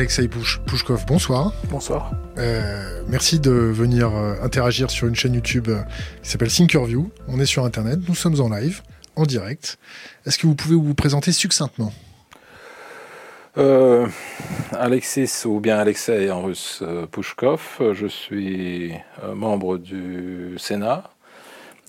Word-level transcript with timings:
Alexei 0.00 0.28
Pouchkov, 0.28 1.04
bonsoir. 1.04 1.52
Bonsoir. 1.68 2.12
Euh, 2.38 3.02
merci 3.06 3.38
de 3.38 3.50
venir 3.50 4.10
euh, 4.16 4.32
interagir 4.42 4.90
sur 4.90 5.06
une 5.06 5.14
chaîne 5.14 5.34
YouTube 5.34 5.68
euh, 5.68 5.82
qui 6.22 6.30
s'appelle 6.30 6.48
Thinkerview. 6.48 7.10
On 7.28 7.38
est 7.38 7.44
sur 7.44 7.66
Internet, 7.66 7.98
nous 8.08 8.14
sommes 8.14 8.40
en 8.40 8.48
live, 8.48 8.80
en 9.16 9.24
direct. 9.24 9.76
Est-ce 10.24 10.38
que 10.38 10.46
vous 10.46 10.54
pouvez 10.54 10.74
vous 10.74 10.94
présenter 10.94 11.32
succinctement? 11.32 11.92
Alexis, 14.72 15.42
ou 15.44 15.60
bien 15.60 15.76
Alexei 15.76 16.30
en 16.30 16.44
russe, 16.44 16.82
Pouchkov. 17.10 17.60
Je 17.92 18.06
suis 18.06 18.94
membre 19.34 19.76
du 19.76 20.54
Sénat, 20.56 21.10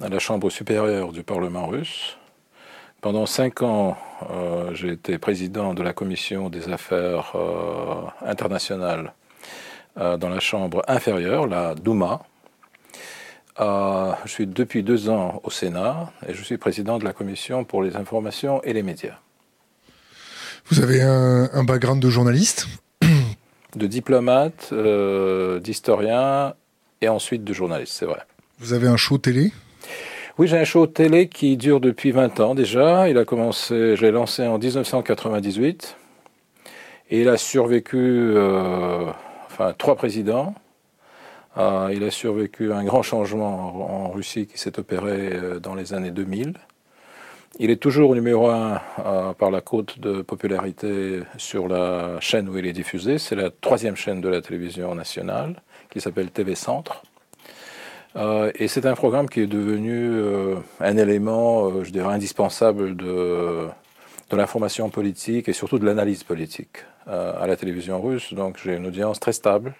à 0.01 0.09
la 0.09 0.20
Chambre 0.20 0.49
supérieure 0.49 1.13
du 1.13 1.23
Parlement 1.23 1.67
russe. 1.67 2.17
Pendant 3.01 3.25
cinq 3.25 3.63
ans, 3.63 3.97
euh, 4.29 4.75
j'ai 4.75 4.89
été 4.89 5.17
président 5.17 5.73
de 5.73 5.81
la 5.81 5.91
commission 5.91 6.51
des 6.51 6.69
affaires 6.69 7.31
euh, 7.33 8.03
internationales 8.23 9.13
euh, 9.97 10.17
dans 10.17 10.29
la 10.29 10.39
chambre 10.39 10.83
inférieure, 10.87 11.47
la 11.47 11.73
Douma. 11.73 12.21
je 13.57 14.27
suis 14.31 14.45
depuis 14.45 14.83
deux 14.83 15.09
ans 15.09 15.41
au 15.43 15.49
Sénat 15.49 16.13
et 16.27 16.35
je 16.35 16.43
suis 16.43 16.59
président 16.59 16.99
de 16.99 17.03
la 17.03 17.11
commission 17.11 17.63
pour 17.63 17.81
les 17.81 17.95
informations 17.95 18.61
et 18.61 18.71
les 18.71 18.83
médias. 18.83 19.17
Vous 20.67 20.79
avez 20.79 21.01
un, 21.01 21.49
un 21.53 21.63
background 21.63 21.99
de 21.99 22.09
journaliste 22.09 22.67
De 23.75 23.87
diplomate, 23.87 24.71
d'historien 25.63 26.53
et 27.01 27.09
ensuite 27.09 27.43
de 27.43 27.53
journaliste, 27.53 27.93
c'est 27.93 28.05
vrai. 28.05 28.21
Vous 28.59 28.73
avez 28.73 28.87
un 28.87 28.97
show 28.97 29.17
télé 29.17 29.51
oui, 30.37 30.48
j'ai 30.48 30.57
un 30.57 30.63
show 30.63 30.87
télé 30.87 31.27
qui 31.27 31.57
dure 31.57 31.82
depuis 31.82 32.12
20 32.12 32.40
ans 32.40 32.55
déjà. 32.55 33.10
Il 33.10 33.18
a 33.18 33.26
commencé, 33.26 33.96
je 33.96 34.01
l'ai 34.01 34.12
lancé 34.12 34.48
en 34.48 34.57
1998. 34.57 35.98
Et 37.10 37.21
il 37.21 37.29
a 37.29 37.35
survécu, 37.35 37.98
euh, 37.98 39.12
enfin, 39.48 39.73
trois 39.77 39.96
présidents. 39.96 40.55
Euh, 41.57 41.91
il 41.93 42.04
a 42.05 42.12
survécu 42.12 42.71
un 42.71 42.85
grand 42.85 43.01
changement 43.01 44.05
en, 44.05 44.10
Russie 44.10 44.48
qui 44.48 44.57
s'est 44.57 44.79
opéré 44.79 45.32
euh, 45.34 45.60
dans 45.60 45.76
les 45.76 45.93
années 45.93 46.12
2000. 46.12 46.54
Il 47.60 47.70
est 47.70 47.82
toujours 47.82 48.16
numéro 48.16 48.49
un 48.49 48.79
par 49.38 49.51
la 49.51 49.60
cote 49.60 49.99
de 49.99 50.21
popularité 50.21 51.20
sur 51.38 51.68
la 51.68 52.18
chaîne 52.21 52.48
où 52.48 52.57
il 52.57 52.66
est 52.66 52.71
diffusé. 52.71 53.18
C'est 53.18 53.35
la 53.35 53.49
troisième 53.49 53.98
chaîne 53.98 54.21
de 54.21 54.29
la 54.29 54.41
télévision 54.41 54.95
nationale 54.95 55.62
qui 55.90 55.99
s'appelle 55.99 56.32
TV 56.32 56.55
Centre. 56.55 57.04
Euh, 58.15 58.51
et 58.55 58.67
c'est 58.67 58.85
un 58.85 58.95
programme 58.95 59.29
qui 59.29 59.41
est 59.41 59.48
devenu 59.48 60.09
euh, 60.12 60.55
un 60.79 60.98
élément, 60.98 61.67
euh, 61.67 61.84
je 61.84 61.91
dirais, 61.91 62.13
indispensable 62.13 62.95
de, 62.95 63.67
de 64.29 64.35
l'information 64.35 64.90
politique 64.90 65.47
et 65.47 65.53
surtout 65.53 65.79
de 65.79 65.85
l'analyse 65.85 66.23
politique 66.23 66.85
à 67.07 67.47
la 67.47 67.56
télévision 67.56 68.00
russe. 68.00 68.34
Donc 68.34 68.59
j'ai 68.63 68.75
une 68.75 68.85
audience 68.85 69.19
très 69.19 69.34
stable, 69.34 69.73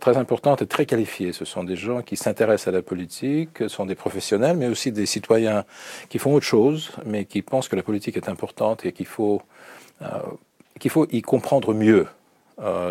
très 0.00 0.16
importante 0.16 0.62
et 0.62 0.66
très 0.66 0.86
qualifiée. 0.86 1.32
Ce 1.32 1.44
sont 1.44 1.64
des 1.64 1.76
gens 1.76 2.00
qui 2.00 2.16
s'intéressent 2.16 2.68
à 2.68 2.70
la 2.76 2.80
politique, 2.80 3.58
ce 3.58 3.68
sont 3.68 3.84
des 3.84 3.94
professionnels, 3.94 4.56
mais 4.56 4.68
aussi 4.68 4.90
des 4.90 5.04
citoyens 5.04 5.64
qui 6.08 6.18
font 6.18 6.32
autre 6.32 6.46
chose, 6.46 6.92
mais 7.04 7.26
qui 7.26 7.42
pensent 7.42 7.68
que 7.68 7.76
la 7.76 7.82
politique 7.82 8.16
est 8.16 8.30
importante 8.30 8.86
et 8.86 8.92
qu'il 8.92 9.06
faut, 9.06 9.42
qu'il 10.80 10.90
faut 10.90 11.06
y 11.12 11.20
comprendre 11.20 11.74
mieux. 11.74 12.06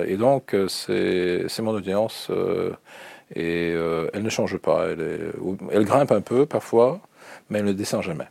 et 0.06 0.16
donc 0.16 0.56
c'est 0.70 1.60
mon 1.60 1.72
audience 1.72 2.30
et 3.36 3.72
euh, 3.74 4.10
elle 4.14 4.24
ne 4.24 4.30
change 4.30 4.58
pas. 4.58 4.88
Elle, 4.90 5.34
elle, 5.72 5.86
grimpe 5.86 6.12
un 6.12 6.22
peu 6.22 6.46
parfois, 6.46 7.02
mais 7.50 7.60
elle 7.60 7.66
ne 7.66 7.74
descend 7.74 8.04
jamais. 8.04 8.28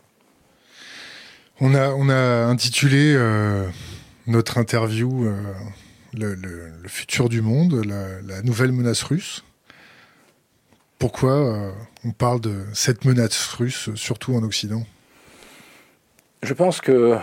On 1.59 1.73
a, 1.73 1.89
on 1.89 2.09
a 2.09 2.45
intitulé 2.45 3.13
euh, 3.15 3.67
notre 4.27 4.57
interview 4.57 5.25
euh, 5.25 5.35
le, 6.13 6.87
futur 6.87 7.29
du 7.29 7.41
monde, 7.41 7.83
la, 7.85 8.41
nouvelle 8.41 8.71
menace 8.71 9.03
russe. 9.03 9.43
Pourquoi 10.99 11.73
on 12.03 12.11
parle 12.11 12.41
de 12.41 12.65
cette 12.73 13.05
menace 13.05 13.53
russe, 13.53 13.91
surtout 13.93 14.33
en 14.33 14.41
Occident? 14.41 14.83
Je 16.41 16.53
pense 16.53 16.81
que 16.81 17.17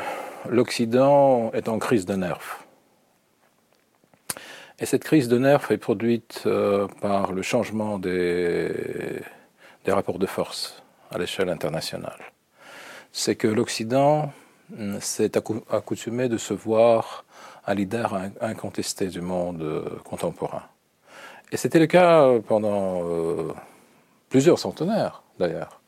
l'Occident 0.49 1.51
est 1.55 1.69
en 1.69 1.81
crise 1.81 2.07
de 2.07 2.15
nerfs. 2.15 2.64
Et 4.81 4.87
cette 4.87 5.05
crise 5.05 5.29
de 5.29 5.39
nerfs 5.39 5.71
est 5.71 5.79
produite 5.79 6.43
euh, 6.47 6.89
par 7.01 7.33
le 7.33 7.43
changement 7.43 7.99
des, 7.99 8.73
des, 9.85 9.93
rapports 9.93 10.19
de 10.19 10.27
force 10.27 10.83
à 11.13 11.19
l'échelle 11.19 11.49
internationale. 11.49 12.19
C'est 13.13 13.37
que 13.37 13.47
l'Occident 13.47 14.33
mm, 14.71 14.99
s'est 14.99 15.33
accoutumé 15.37 16.29
de 16.29 16.39
se 16.39 16.55
voir 16.55 17.25
un 17.67 17.75
leader 17.75 18.19
incontesté 18.41 19.07
du 19.07 19.21
monde 19.21 19.63
euh, 19.63 19.89
contemporain. 20.03 20.65
Et 21.53 21.57
c'était 21.57 21.79
le 21.79 21.87
cas 21.87 22.29
pendant 22.49 23.09
euh, 23.09 23.53
plusieurs 24.29 24.59
centenaires, 24.59 25.23
d'ailleurs. 25.39 25.81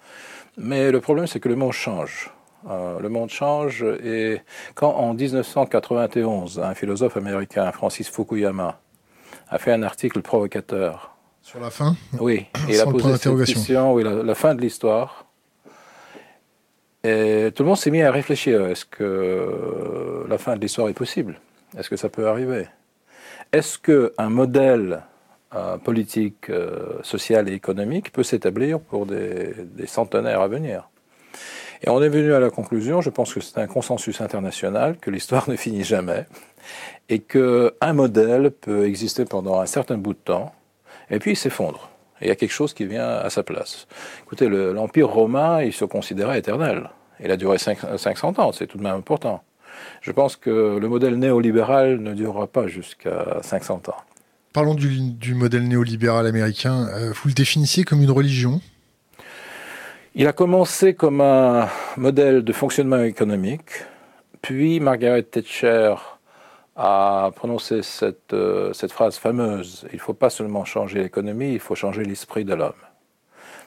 Mais 0.56 0.92
le 0.92 1.00
problème, 1.00 1.26
c'est 1.26 1.41
que 1.41 1.48
le 1.48 1.56
monde 1.56 1.72
change. 1.72 2.30
Le 2.69 3.09
monde 3.09 3.31
change 3.31 3.84
et 4.03 4.41
quand 4.75 4.93
en 4.93 5.15
1991, 5.15 6.59
un 6.59 6.75
philosophe 6.75 7.16
américain, 7.16 7.71
Francis 7.72 8.09
Fukuyama, 8.09 8.81
a 9.49 9.59
fait 9.59 9.72
un 9.72 9.82
article 9.82 10.22
provocateur. 10.22 11.16
Sur 11.43 11.60
la 11.60 11.71
fin? 11.71 11.94
Oui, 12.19 12.47
il 12.69 12.81
a 12.81 12.87
posé 12.87 13.16
cette 13.16 13.37
question, 13.44 13.93
oui, 13.93 14.03
la, 14.03 14.34
fin 14.34 14.54
de 14.54 14.60
l'histoire. 14.60 15.27
Et 17.04 17.53
tout 17.54 17.62
le 17.62 17.69
monde 17.69 17.78
s'est 17.78 17.93
mis 17.93 18.03
à 18.03 18.10
réfléchir. 18.10 18.66
Est-ce 18.66 18.84
que 18.84 20.27
la 20.28 20.38
fin 20.38 20.56
de 20.56 20.60
l'histoire 20.60 20.88
est 20.88 20.94
possible? 20.94 21.38
Est-ce 21.78 21.88
que 21.88 21.97
ça 21.97 22.09
peut 22.09 22.27
arriver? 22.27 22.66
Est-ce 23.53 23.78
qu'un 23.78 24.28
modèle 24.28 25.03
euh, 25.54 25.78
politique, 25.78 26.50
euh, 26.50 26.98
social 27.03 27.48
et 27.48 27.53
économique 27.53 28.12
peut 28.12 28.25
s'établir 28.25 28.81
pour 28.81 29.06
des, 29.06 29.54
des 29.56 29.87
centenaires 29.87 30.41
à 30.41 30.48
venir? 30.48 30.88
Et 31.82 31.91
on 31.91 32.03
est 32.03 32.09
venu 32.09 32.32
à 32.32 32.41
la 32.41 32.50
conclusion, 32.50 33.00
je 33.00 33.10
pense 33.10 33.34
que 33.34 33.41
c'est 33.41 33.59
un 33.59 33.66
consensus 33.66 34.20
international, 34.20 34.97
que 35.00 35.10
l'histoire 35.10 35.48
ne 35.50 35.56
finit 35.56 35.84
jamais 35.84 36.26
et 37.09 37.20
qu'un 37.20 37.92
modèle 37.92 38.50
peut 38.50 38.87
exister 38.87 39.25
pendant 39.25 39.60
un 39.60 39.66
certain 39.66 39.97
bout 39.97 40.15
de 40.15 40.19
temps 40.19 40.53
et 41.10 41.19
puis 41.19 41.32
il 41.32 41.36
s'effondre. 41.36 41.91
Il 42.20 42.28
y 42.28 42.31
a 42.31 42.34
quelque 42.34 42.53
chose 42.53 42.72
qui 42.72 42.86
vient 42.86 43.09
à 43.09 43.28
sa 43.28 43.42
place. 43.42 43.86
Écoutez, 44.22 44.48
l'Empire 44.48 45.09
romain, 45.09 45.62
il 45.62 45.72
se 45.72 45.84
considérait 45.84 46.38
éternel. 46.38 46.88
Il 47.20 47.31
a 47.31 47.36
duré 47.36 47.59
500 47.59 48.38
ans, 48.38 48.53
c'est 48.53 48.66
tout 48.66 48.78
de 48.78 48.82
même 48.82 48.97
important. 48.97 49.42
Je 50.00 50.12
pense 50.12 50.36
que 50.36 50.78
le 50.78 50.88
modèle 50.88 51.19
néolibéral 51.19 52.00
ne 52.00 52.15
durera 52.15 52.47
pas 52.47 52.66
jusqu'à 52.66 53.38
500 53.42 53.82
ans. 53.88 53.97
Parlons 54.53 54.75
du, 54.75 55.34
modèle 55.34 55.69
néolibéral 55.69 56.26
américain. 56.26 56.88
Euh, 56.88 57.12
vous 57.12 57.28
le 57.28 57.34
définissiez 57.34 57.84
comme 57.84 58.00
une 58.00 58.10
religion 58.10 58.62
il 60.19 60.27
a 60.27 60.32
commencé 60.32 60.94
comme 60.94 61.21
un 61.21 61.69
modèle 61.99 62.43
de 62.43 62.53
fonctionnement 62.54 63.03
économique, 63.03 63.84
puis 64.41 64.81
Margaret 64.81 65.25
Thatcher 65.25 65.94
a 66.75 67.31
prononcé 67.37 67.82
cette, 67.82 68.32
euh, 68.32 68.72
phrase 68.88 69.19
fameuse, 69.19 69.87
il 69.93 69.97
ne 69.97 70.00
faut 70.00 70.15
pas 70.15 70.31
seulement 70.31 70.65
changer 70.65 71.03
l'économie, 71.03 71.53
il 71.53 71.60
faut 71.60 71.75
changer 71.75 72.03
l'esprit 72.03 72.47
de 72.47 72.54
l'homme. 72.54 72.72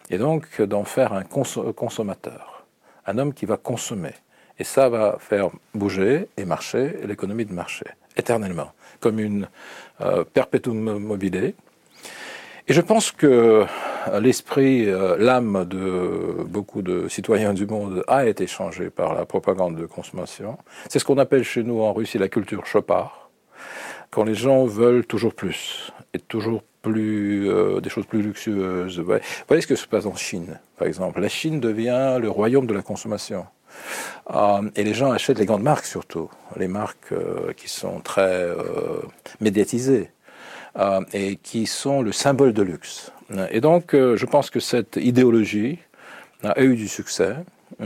Et 0.09 0.17
donc 0.17 0.59
d'en 0.59 0.85
faire 0.85 1.13
un 1.13 1.23
consommateur, 1.23 2.65
un 3.05 3.19
homme 3.19 3.33
qui 3.35 3.45
va 3.45 3.57
consommer. 3.57 4.15
Et 4.57 4.63
ça 4.63 4.89
va 4.89 5.17
faire 5.19 5.51
bouger 5.75 6.29
et 6.35 6.45
marcher 6.45 6.97
l'économie 7.05 7.45
de 7.45 7.53
marché, 7.53 7.85
éternellement, 8.17 8.71
comme 8.99 9.19
une 9.19 9.47
euh, 10.01 10.23
perpétuum 10.23 10.97
mobile 10.97 11.53
et 12.69 12.73
je 12.73 12.81
pense 12.81 13.11
que 13.11 13.65
euh, 13.65 14.19
l'esprit, 14.19 14.87
euh, 14.87 15.17
l'âme 15.17 15.65
de 15.65 16.43
beaucoup 16.45 16.83
de 16.83 17.07
citoyens 17.07 17.55
du 17.55 17.65
monde 17.65 18.03
a 18.07 18.27
été 18.27 18.45
changé 18.45 18.91
par 18.91 19.15
la 19.15 19.25
propagande 19.25 19.75
de 19.75 19.87
consommation. 19.87 20.55
C'est 20.87 20.99
ce 20.99 21.05
qu'on 21.05 21.17
appelle 21.17 21.43
chez 21.43 21.63
nous 21.63 21.81
en 21.81 21.93
Russie 21.93 22.19
la 22.19 22.29
culture 22.29 22.67
chopard, 22.67 23.31
quand 24.11 24.23
les 24.23 24.35
gens 24.35 24.65
veulent 24.65 25.03
toujours 25.03 25.33
plus 25.33 25.91
et 26.13 26.19
toujours 26.19 26.61
plus 26.83 27.49
euh, 27.49 27.81
des 27.81 27.89
choses 27.89 28.05
plus 28.05 28.21
luxueuses. 28.21 28.99
Vous 28.99 29.17
voyez 29.47 29.61
ce 29.63 29.67
que 29.67 29.75
se 29.75 29.87
passe 29.87 30.05
en 30.05 30.15
Chine, 30.15 30.59
par 30.77 30.87
exemple. 30.87 31.21
La 31.21 31.29
Chine 31.29 31.59
devient 31.59 32.19
le 32.21 32.29
royaume 32.29 32.67
de 32.67 32.75
la 32.75 32.83
consommation. 32.83 33.47
et 34.75 34.83
les 34.83 34.93
gens 34.93 35.11
achètent 35.11 35.39
les 35.39 35.47
grandes 35.47 35.63
marques 35.63 35.85
surtout, 35.85 36.29
les 36.55 36.67
marques 36.67 37.13
qui 37.57 37.67
sont 37.67 37.99
très 37.99 38.47
médiatisées. 39.41 40.11
Euh, 40.77 41.01
et 41.13 41.37
qui 41.37 41.65
sont 41.65 42.03
le 42.03 42.11
symbole 42.11 42.53
de 42.53 42.61
luxe. 42.61 43.11
Et 43.49 43.59
donc, 43.59 43.95
euh, 43.95 44.15
je 44.15 44.25
pense 44.27 44.51
que 44.51 44.59
cette 44.59 44.97
idéologie 44.97 45.79
a 46.43 46.61
eu 46.61 46.75
du 46.75 46.87
succès. 46.87 47.35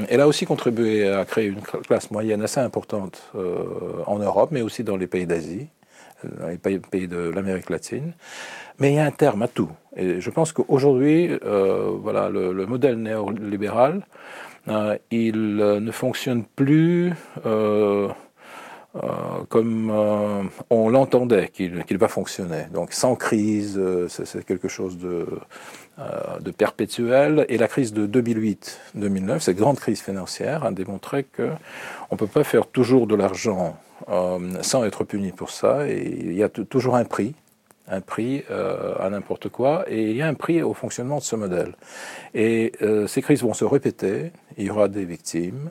Elle 0.09 0.19
a 0.19 0.27
aussi 0.27 0.45
contribué 0.45 1.07
à 1.07 1.24
créer 1.24 1.47
une 1.47 1.62
classe 1.62 2.12
moyenne 2.12 2.41
assez 2.41 2.59
importante 2.59 3.31
euh, 3.35 3.63
en 4.06 4.19
Europe, 4.19 4.50
mais 4.51 4.62
aussi 4.62 4.83
dans 4.83 4.97
les 4.97 5.07
pays 5.07 5.25
d'Asie, 5.25 5.68
dans 6.24 6.47
les 6.47 6.57
pays 6.57 7.07
de 7.07 7.30
l'Amérique 7.30 7.69
latine. 7.69 8.12
Mais 8.80 8.91
il 8.91 8.95
y 8.95 9.00
a 9.00 9.06
un 9.06 9.12
terme 9.12 9.44
à 9.44 9.47
tout. 9.47 9.69
Et 9.95 10.19
je 10.19 10.30
pense 10.30 10.51
qu'aujourd'hui, 10.51 11.31
voilà, 11.41 12.30
le, 12.30 12.65
modèle 12.65 12.95
néolibéral, 12.95 14.06
il 15.12 15.56
ne 15.56 15.91
fonctionne 15.91 16.44
plus 16.44 17.13
comme 19.50 19.92
on 20.69 20.90
l'entendait 20.90 21.50
qu'il 21.50 21.98
va 21.98 22.07
fonctionner. 22.07 22.66
Donc 22.72 22.94
sans 22.94 23.16
crise, 23.16 23.81
c'est 24.07 24.45
quelque 24.45 24.68
chose 24.68 24.98
de, 25.00 25.28
de 26.40 26.51
perpétuel. 26.51 27.45
Et 27.50 27.57
la 27.57 27.68
crise 27.68 27.92
de 27.94 28.06
2008-2009, 28.06 29.40
cette 29.40 29.57
grande 29.57 29.80
crise 29.80 30.01
financière, 30.01 30.63
a 30.63 30.72
démontré 30.72 31.24
qu'on 31.24 31.56
ne 32.12 32.18
peut 32.18 32.28
pas 32.28 32.44
faire 32.44 32.68
toujours 32.68 33.07
de 33.07 33.16
l'argent 33.16 33.78
sans 34.62 34.84
être 34.86 35.04
puni 35.04 35.31
pour 35.31 35.50
ça. 35.50 35.88
Et 35.88 36.16
il 36.25 36.34
y 36.36 36.44
a 36.44 36.50
toujours 36.50 36.95
un 36.95 37.06
prix 37.06 37.34
un 37.88 38.01
prix 38.01 38.44
euh, 38.50 38.95
à 39.00 39.10
n'importe 39.10 39.50
quoi, 39.50 39.86
et 39.88 40.12
il 40.12 40.16
y 40.16 40.22
a 40.22 40.28
un 40.28 40.34
prix 40.34 40.62
au 40.62 40.74
fonctionnement 40.74 41.18
de 41.18 41.24
ce 41.24 41.36
modèle. 41.36 41.75
Et 42.34 42.74
euh, 42.81 43.07
ces 43.07 43.22
crises 43.22 43.42
vont 43.42 43.54
se 43.54 43.66
répéter, 43.66 44.31
il 44.57 44.66
y 44.66 44.69
aura 44.69 44.88
des 44.88 45.06
victimes, 45.06 45.69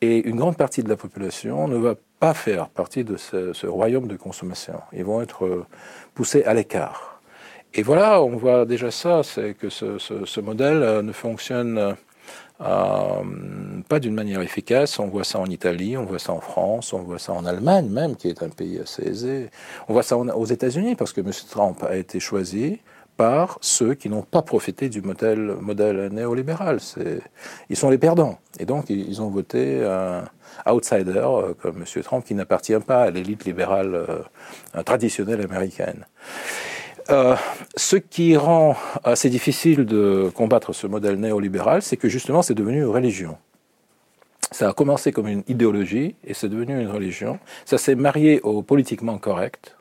et 0.00 0.26
une 0.28 0.36
grande 0.36 0.56
partie 0.56 0.82
de 0.82 0.88
la 0.88 0.96
population 0.96 1.68
ne 1.68 1.76
va 1.76 1.94
pas 2.18 2.34
faire 2.34 2.68
partie 2.68 3.04
de 3.04 3.16
ce, 3.16 3.66
royaume 3.66 4.06
de 4.06 4.16
consommation. 4.16 4.80
Ils 4.92 5.04
vont 5.04 5.20
être 5.20 5.44
euh, 5.44 5.66
poussés 6.14 6.44
à 6.44 6.54
l'écart. 6.54 7.20
Et 7.74 7.82
voilà, 7.82 8.22
on 8.22 8.36
voit 8.36 8.64
déjà 8.64 8.90
ça, 8.90 9.22
c'est 9.22 9.54
que 9.54 9.68
ce, 9.68 10.40
modèle 10.40 11.04
ne 11.04 11.12
fonctionne 11.12 11.94
euh, 12.62 13.22
pas 13.88 14.00
d'une 14.00 14.14
manière 14.14 14.40
efficace. 14.40 14.98
On 14.98 15.06
voit 15.06 15.24
ça 15.24 15.38
en 15.38 15.46
Italie, 15.46 15.96
on 15.96 16.04
voit 16.04 16.18
ça 16.18 16.32
en 16.32 16.40
France, 16.40 16.92
on 16.92 16.98
voit 16.98 17.18
ça 17.18 17.32
en 17.32 17.44
Allemagne 17.46 17.88
même, 17.88 18.16
qui 18.16 18.28
est 18.28 18.42
un 18.42 18.48
pays 18.48 18.80
assez 18.80 19.06
aisé. 19.06 19.50
On 19.88 19.92
voit 19.92 20.02
ça 20.02 20.16
aux 20.16 20.46
États-Unis 20.46 20.96
parce 20.96 21.12
que 21.12 21.20
M. 21.20 21.30
Trump 21.48 21.82
a 21.84 21.96
été 21.96 22.18
choisi 22.18 22.80
par 23.16 23.58
ceux 23.60 23.94
qui 23.94 24.08
n'ont 24.08 24.22
pas 24.22 24.42
profité 24.42 24.88
du 24.88 25.02
modèle, 25.02 26.08
néolibéral. 26.10 26.78
Ils 27.68 27.76
sont 27.76 27.90
les 27.90 27.98
perdants. 27.98 28.38
Et 28.58 28.64
donc, 28.64 28.90
ils 28.90 29.20
ont 29.20 29.28
voté 29.28 29.84
un 29.84 30.24
outsider 30.66 31.22
euh, 31.24 31.54
comme 31.54 31.76
M. 31.78 32.02
Trump 32.02 32.24
qui 32.24 32.34
n'appartient 32.34 32.78
pas 32.78 33.02
à 33.04 33.10
l'élite 33.10 33.44
libérale 33.44 33.94
euh, 33.94 34.82
traditionnelle 34.82 35.40
américaine. 35.40 36.06
Euh, 37.10 37.34
ce 37.76 37.96
qui 37.96 38.36
rend 38.36 38.76
assez 39.04 39.30
difficile 39.30 39.84
de 39.84 40.30
combattre 40.34 40.72
ce 40.72 40.86
modèle 40.86 41.16
néolibéral, 41.16 41.82
c'est 41.82 41.96
que 41.96 42.08
justement 42.08 42.42
c'est 42.42 42.54
devenu 42.54 42.78
une 42.78 42.86
religion. 42.88 43.36
Ça 44.52 44.68
a 44.68 44.72
commencé 44.72 45.12
comme 45.12 45.28
une 45.28 45.44
idéologie 45.48 46.16
et 46.24 46.34
c'est 46.34 46.48
devenu 46.48 46.80
une 46.80 46.90
religion. 46.90 47.38
Ça 47.64 47.78
s'est 47.78 47.94
marié 47.94 48.40
au 48.42 48.62
politiquement 48.62 49.18
correct. 49.18 49.76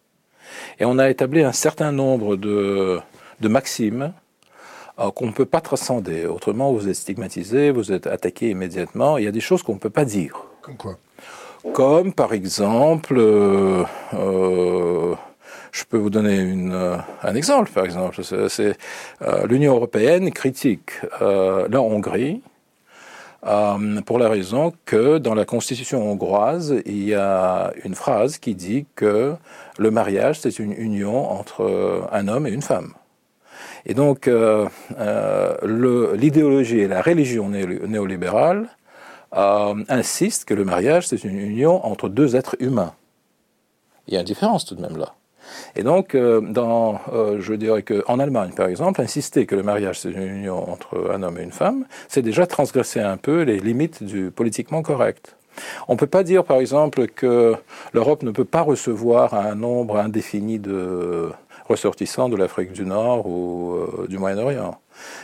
Et 0.79 0.85
on 0.85 0.97
a 0.97 1.09
établi 1.09 1.43
un 1.43 1.51
certain 1.51 1.91
nombre 1.91 2.35
de, 2.35 2.99
maximes 3.47 4.13
euh, 4.99 5.11
qu'on 5.11 5.27
ne 5.27 5.31
peut 5.31 5.45
pas 5.45 5.61
transcender. 5.61 6.25
Autrement, 6.25 6.73
vous 6.73 6.89
êtes 6.89 6.95
stigmatisé, 6.95 7.71
vous 7.71 7.91
êtes 7.91 8.07
attaqué 8.07 8.49
immédiatement. 8.49 9.17
Il 9.17 9.23
y 9.23 9.27
a 9.27 9.31
des 9.31 9.39
choses 9.39 9.63
qu'on 9.63 9.75
ne 9.75 9.79
peut 9.79 9.89
pas 9.89 10.05
dire. 10.05 10.43
Comme 10.61 10.75
quoi 10.75 10.97
Comme 11.73 12.13
par 12.13 12.33
exemple, 12.33 13.15
euh, 13.17 13.85
je 15.71 15.83
peux 15.83 15.97
vous 15.97 16.09
donner 16.09 16.37
une, 16.37 16.73
euh, 16.73 16.97
un 17.23 17.35
exemple, 17.35 17.71
par 17.71 17.85
exemple. 17.85 18.23
C'est, 18.23 18.77
euh, 19.21 19.47
l'Union 19.47 19.75
européenne 19.75 20.31
critique 20.31 20.91
euh, 21.21 21.67
la 21.69 21.81
Hongrie 21.81 22.41
pour 24.05 24.19
la 24.19 24.27
raison 24.27 24.73
que 24.83 25.17
dans 25.17 25.33
la 25.33 25.45
constitution 25.45 26.11
hongroise, 26.11 26.75
il 26.85 27.05
y 27.05 27.13
a 27.13 27.71
une 27.85 27.95
phrase 27.95 28.37
qui 28.37 28.53
dit 28.53 28.85
que 28.95 29.35
le 29.77 29.91
mariage, 29.91 30.41
c'est 30.41 30.59
une 30.59 30.73
union 30.73 31.31
entre 31.31 32.09
un 32.11 32.27
homme 32.27 32.47
et 32.47 32.49
une 32.49 32.61
femme. 32.61 32.93
Et 33.89 33.93
donc, 33.93 34.29
l'idéologie 36.15 36.79
et 36.79 36.87
la 36.87 37.01
religion 37.01 37.49
néolibérale 37.49 38.69
insistent 39.33 40.45
que 40.45 40.53
le 40.53 40.63
mariage, 40.63 41.07
c'est 41.07 41.23
une 41.25 41.39
union 41.39 41.85
entre 41.85 42.07
deux 42.07 42.37
êtres 42.37 42.55
humains. 42.59 42.93
Il 44.07 44.13
y 44.13 44.17
a 44.17 44.21
une 44.21 44.25
différence 44.25 44.65
tout 44.65 44.75
de 44.75 44.81
même 44.81 44.97
là. 44.97 45.15
Et 45.75 45.83
donc, 45.83 46.15
euh, 46.15 46.41
dans, 46.41 46.99
euh, 47.13 47.37
je 47.39 47.53
dirais 47.53 47.83
qu'en 47.83 48.19
Allemagne, 48.19 48.51
par 48.55 48.67
exemple, 48.67 49.01
insister 49.01 49.45
que 49.45 49.55
le 49.55 49.63
mariage, 49.63 49.99
c'est 49.99 50.11
une 50.11 50.23
union 50.23 50.71
entre 50.71 51.11
un 51.11 51.23
homme 51.23 51.37
et 51.37 51.43
une 51.43 51.51
femme, 51.51 51.85
c'est 52.07 52.21
déjà 52.21 52.47
transgresser 52.47 52.99
un 52.99 53.17
peu 53.17 53.41
les 53.41 53.59
limites 53.59 54.03
du 54.03 54.31
politiquement 54.31 54.81
correct. 54.81 55.35
On 55.87 55.93
ne 55.93 55.97
peut 55.97 56.07
pas 56.07 56.23
dire, 56.23 56.43
par 56.43 56.57
exemple, 56.57 57.07
que 57.07 57.55
l'Europe 57.93 58.23
ne 58.23 58.31
peut 58.31 58.45
pas 58.45 58.61
recevoir 58.61 59.33
un 59.33 59.55
nombre 59.55 59.97
indéfini 59.97 60.59
de 60.59 61.29
ressortissants 61.69 62.29
de 62.29 62.35
l'Afrique 62.35 62.71
du 62.71 62.83
Nord 62.83 63.27
ou 63.27 63.73
euh, 63.75 64.07
du 64.07 64.17
Moyen-Orient. 64.17 64.79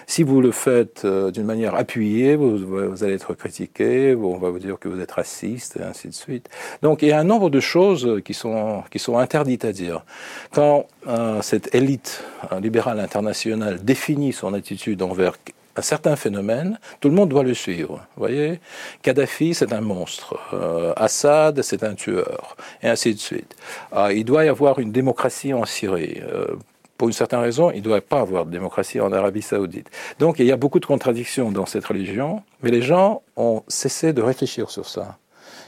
Si 0.07 0.23
vous 0.23 0.39
le 0.39 0.51
faites 0.51 1.03
euh, 1.03 1.31
d'une 1.31 1.43
manière 1.45 1.75
appuyée, 1.75 2.35
vous, 2.35 3.03
allez 3.03 3.15
être 3.15 3.33
critiqué, 3.33 4.15
on 4.15 4.37
va 4.37 4.49
vous 4.49 4.59
dire 4.59 4.79
que 4.79 4.87
vous 4.87 5.01
êtes 5.01 5.11
raciste, 5.11 5.77
et 5.77 5.83
ainsi 5.83 6.07
de 6.07 6.13
suite. 6.13 6.49
Donc 6.81 7.01
il 7.01 7.09
y 7.09 7.11
a 7.11 7.19
un 7.19 7.23
nombre 7.23 7.49
de 7.49 7.59
choses 7.59 8.21
qui 8.23 8.33
sont, 8.33 8.83
qui 8.91 8.99
sont 8.99 9.17
interdites 9.17 9.65
à 9.65 9.73
dire. 9.73 10.05
Quand 10.53 10.85
euh, 11.07 11.41
cette 11.41 11.73
élite 11.75 12.23
libérale 12.61 12.99
internationale 12.99 13.83
définit 13.83 14.31
son 14.31 14.53
attitude 14.53 15.01
envers 15.01 15.33
un 15.75 15.81
certain 15.81 16.15
phénomène, 16.15 16.79
tout 16.99 17.09
le 17.09 17.15
monde 17.15 17.29
doit 17.29 17.43
le 17.43 17.53
suivre. 17.53 18.05
Vous 18.15 18.19
voyez 18.19 18.59
Kadhafi, 19.01 19.53
c'est 19.53 19.73
un 19.73 19.81
monstre. 19.81 20.39
Euh, 20.53 20.93
Assad, 20.95 21.61
c'est 21.61 21.83
un 21.83 21.95
tueur. 21.95 22.55
Et 22.81 22.87
ainsi 22.87 23.13
de 23.13 23.19
suite. 23.19 23.55
Ah, 23.91 24.13
il 24.13 24.23
doit 24.23 24.45
y 24.45 24.47
avoir 24.47 24.79
une 24.79 24.91
démocratie 24.91 25.53
en 25.53 25.65
Syrie. 25.65 26.21
Euh, 26.21 26.55
pour 26.97 27.09
une 27.09 27.13
certaine 27.13 27.39
raison, 27.39 27.71
il 27.71 27.79
ne 27.79 27.83
doit 27.83 27.99
pas 27.99 28.21
avoir 28.21 28.45
de 28.45 28.51
démocratie 28.51 29.01
en 29.01 29.11
Arabie 29.11 29.41
saoudite. 29.41 29.89
Donc 30.17 30.39
il 30.39 30.45
y 30.45 30.51
a 30.51 30.55
beaucoup 30.55 30.79
de 30.79 30.85
contradictions 30.85 31.51
dans 31.51 31.65
cette 31.65 31.85
religion, 31.85 32.41
mais 32.63 32.71
les 32.71 32.81
gens 32.81 33.21
ont 33.35 33.63
cessé 33.67 34.13
de 34.13 34.21
réfléchir 34.21 34.69
sur 34.69 34.87
ça. 34.87 35.17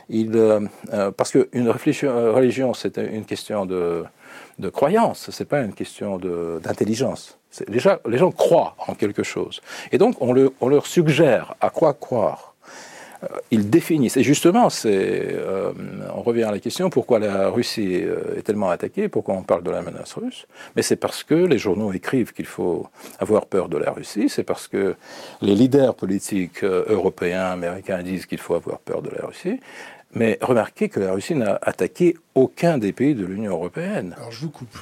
Il, 0.09 0.31
euh, 0.35 0.61
parce 1.11 1.31
qu'une 1.31 1.69
religion, 1.69 2.73
c'est 2.73 2.97
une 2.97 3.25
question 3.25 3.65
de, 3.65 4.05
de 4.57 4.69
croyance, 4.69 5.29
c'est 5.31 5.45
pas 5.45 5.61
une 5.61 5.73
question 5.73 6.17
d'intelligence. 6.17 7.36
Les 7.67 7.79
gens, 7.79 8.31
croient 8.31 8.75
en 8.87 8.93
quelque 8.93 9.23
chose. 9.23 9.61
Et 9.91 9.97
donc, 9.97 10.21
on, 10.21 10.33
le, 10.33 10.53
on 10.61 10.69
leur 10.69 10.85
suggère 10.85 11.55
à 11.61 11.69
quoi 11.69 11.93
croire. 11.93 12.53
Euh, 13.23 13.27
ils 13.51 13.69
définissent. 13.69 14.17
Et 14.17 14.23
justement, 14.23 14.67
euh, 14.85 15.73
on 16.15 16.21
revient 16.21 16.43
à 16.43 16.51
la 16.51 16.59
question 16.59 16.89
pourquoi 16.89 17.19
la 17.19 17.49
Russie 17.49 18.01
euh, 18.03 18.37
est 18.37 18.43
tellement 18.43 18.69
attaquée, 18.69 19.09
pourquoi 19.09 19.35
on 19.35 19.43
parle 19.43 19.63
de 19.63 19.71
la 19.71 19.81
menace 19.81 20.13
russe? 20.13 20.45
Mais 20.75 20.81
c'est 20.81 20.97
parce 20.97 21.23
que 21.23 21.33
les 21.33 21.57
journaux 21.57 21.91
écrivent 21.93 22.33
qu'il 22.33 22.45
faut 22.45 22.87
avoir 23.19 23.47
peur 23.47 23.69
de 23.69 23.77
la 23.77 23.91
Russie, 23.91 24.29
c'est 24.29 24.43
parce 24.43 24.67
que 24.67 24.95
les 25.41 25.55
leaders 25.55 25.95
politiques 25.95 26.63
européens, 26.63 27.45
américains 27.45 28.03
disent 28.03 28.25
qu'il 28.25 28.39
faut 28.39 28.53
avoir 28.53 28.79
peur 28.79 29.01
de 29.01 29.09
la 29.09 29.25
Russie. 29.25 29.59
Mais 30.13 30.37
remarquez 30.41 30.89
que 30.89 30.99
la 30.99 31.11
Russie 31.11 31.35
n'a 31.35 31.59
attaqué 31.61 32.15
aucun 32.33 32.77
des 32.77 32.93
pays 32.93 33.15
de 33.15 33.25
l'Union 33.25 33.53
européenne. 33.53 34.15
Alors 34.17 34.31
je 34.31 34.41
vous 34.41 34.49
coupe. 34.51 34.77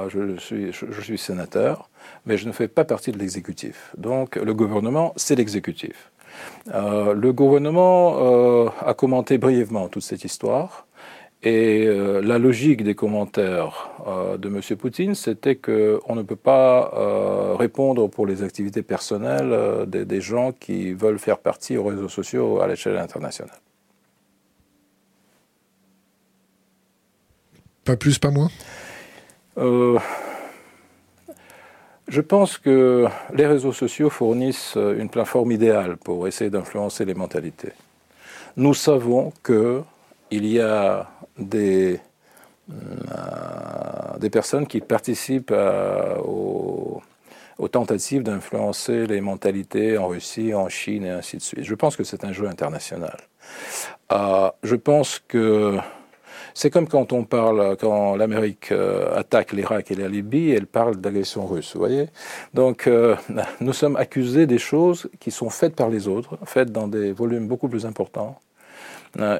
je, 0.09 0.35
suis, 0.37 0.71
je, 0.71 1.01
suis 1.01 1.17
sénateur, 1.17 1.89
mais 2.25 2.37
je 2.37 2.47
ne 2.47 2.51
fais 2.51 2.67
pas 2.67 2.85
partie 2.85 3.11
de 3.11 3.19
l'exécutif. 3.19 3.93
Donc 3.97 4.35
le 4.35 4.53
gouvernement, 4.55 5.13
c'est 5.15 5.35
l'exécutif. 5.35 6.11
le 6.73 7.31
gouvernement 7.31 8.67
a 8.83 8.93
commenté 8.95 9.37
brièvement 9.37 9.89
toute 9.89 10.01
cette 10.01 10.23
histoire. 10.23 10.86
Et 11.43 11.85
euh, 11.85 12.19
la 12.21 12.39
logique 12.39 12.83
des 12.83 12.95
commentaires 12.95 13.91
euh, 14.07 14.37
de 14.37 14.47
M. 14.47 14.59
Poutine, 14.75 15.13
c'était 15.13 15.55
qu'on 15.55 16.15
ne 16.15 16.23
peut 16.23 16.35
pas 16.35 16.91
euh, 16.95 17.55
répondre 17.55 18.07
pour 18.07 18.25
les 18.25 18.41
activités 18.41 18.81
personnelles 18.81 19.85
des, 19.85 20.03
des, 20.03 20.19
gens 20.19 20.51
qui 20.51 20.93
veulent 20.93 21.19
faire 21.19 21.37
partie 21.37 21.77
aux 21.77 21.83
réseaux 21.83 22.09
sociaux 22.09 22.59
à 22.59 22.67
l'échelle 22.67 22.97
internationale. 22.97 23.55
Pas 27.85 27.95
plus, 27.95 28.17
pas 28.17 28.31
moins? 28.31 28.49
Je 32.07 32.21
pense 32.21 32.57
que 32.57 33.05
les 33.33 33.45
réseaux 33.45 33.73
sociaux 33.73 34.09
fournissent 34.09 34.75
une 34.75 35.09
plateforme 35.09 35.51
idéale 35.51 35.97
pour 35.97 36.27
essayer 36.27 36.49
d'influencer 36.49 37.05
les 37.05 37.13
mentalités. 37.13 37.73
Nous 38.55 38.73
savons 38.73 39.33
que 39.43 39.83
il 40.29 40.45
y 40.45 40.59
a 40.59 41.07
des, 41.37 41.99
euh, 42.71 44.17
des 44.19 44.29
personnes 44.29 44.67
qui 44.67 44.81
participent 44.81 45.53
aux, 46.23 47.01
tentatives 47.71 48.23
d'influencer 48.23 49.07
les 49.07 49.19
mentalités 49.19 49.97
en 49.97 50.07
Russie, 50.07 50.53
en 50.53 50.69
Chine 50.69 51.03
et 51.03 51.09
ainsi 51.09 51.37
de 51.37 51.41
suite. 51.41 51.63
Je 51.63 51.75
pense 51.75 51.95
que 51.95 52.03
c'est 52.03 52.23
un 52.23 52.31
jeu 52.31 52.47
international. 52.47 53.17
Euh, 54.11 54.49
je 54.63 54.75
pense 54.75 55.21
que 55.27 55.77
c'est 56.53 56.69
comme 56.69 56.87
quand 56.87 57.11
on 57.13 57.23
parle, 57.23 57.75
quand 57.77 58.15
l'Amérique 58.15 58.71
euh, 58.71 59.17
attaque 59.17 59.51
l'Irak 59.51 59.91
et 59.91 59.95
la 59.95 60.07
Libye, 60.07 60.51
elle 60.51 60.65
parle 60.65 60.95
d'agression 60.97 61.45
russe, 61.45 61.73
vous 61.73 61.79
voyez? 61.79 62.07
Donc, 62.53 62.89
nous 63.59 63.73
sommes 63.73 63.95
accusés 63.97 64.47
des 64.47 64.59
choses 64.59 65.09
qui 65.19 65.31
sont 65.31 65.49
faites 65.49 65.75
par 65.75 65.89
les 65.89 66.07
autres, 66.07 66.37
faites 66.45 66.71
dans 66.71 66.87
des 66.87 67.11
volumes 67.11 67.47
beaucoup 67.47 67.67
plus 67.67 67.85
importants, 67.85 68.39
euh, 68.39 68.46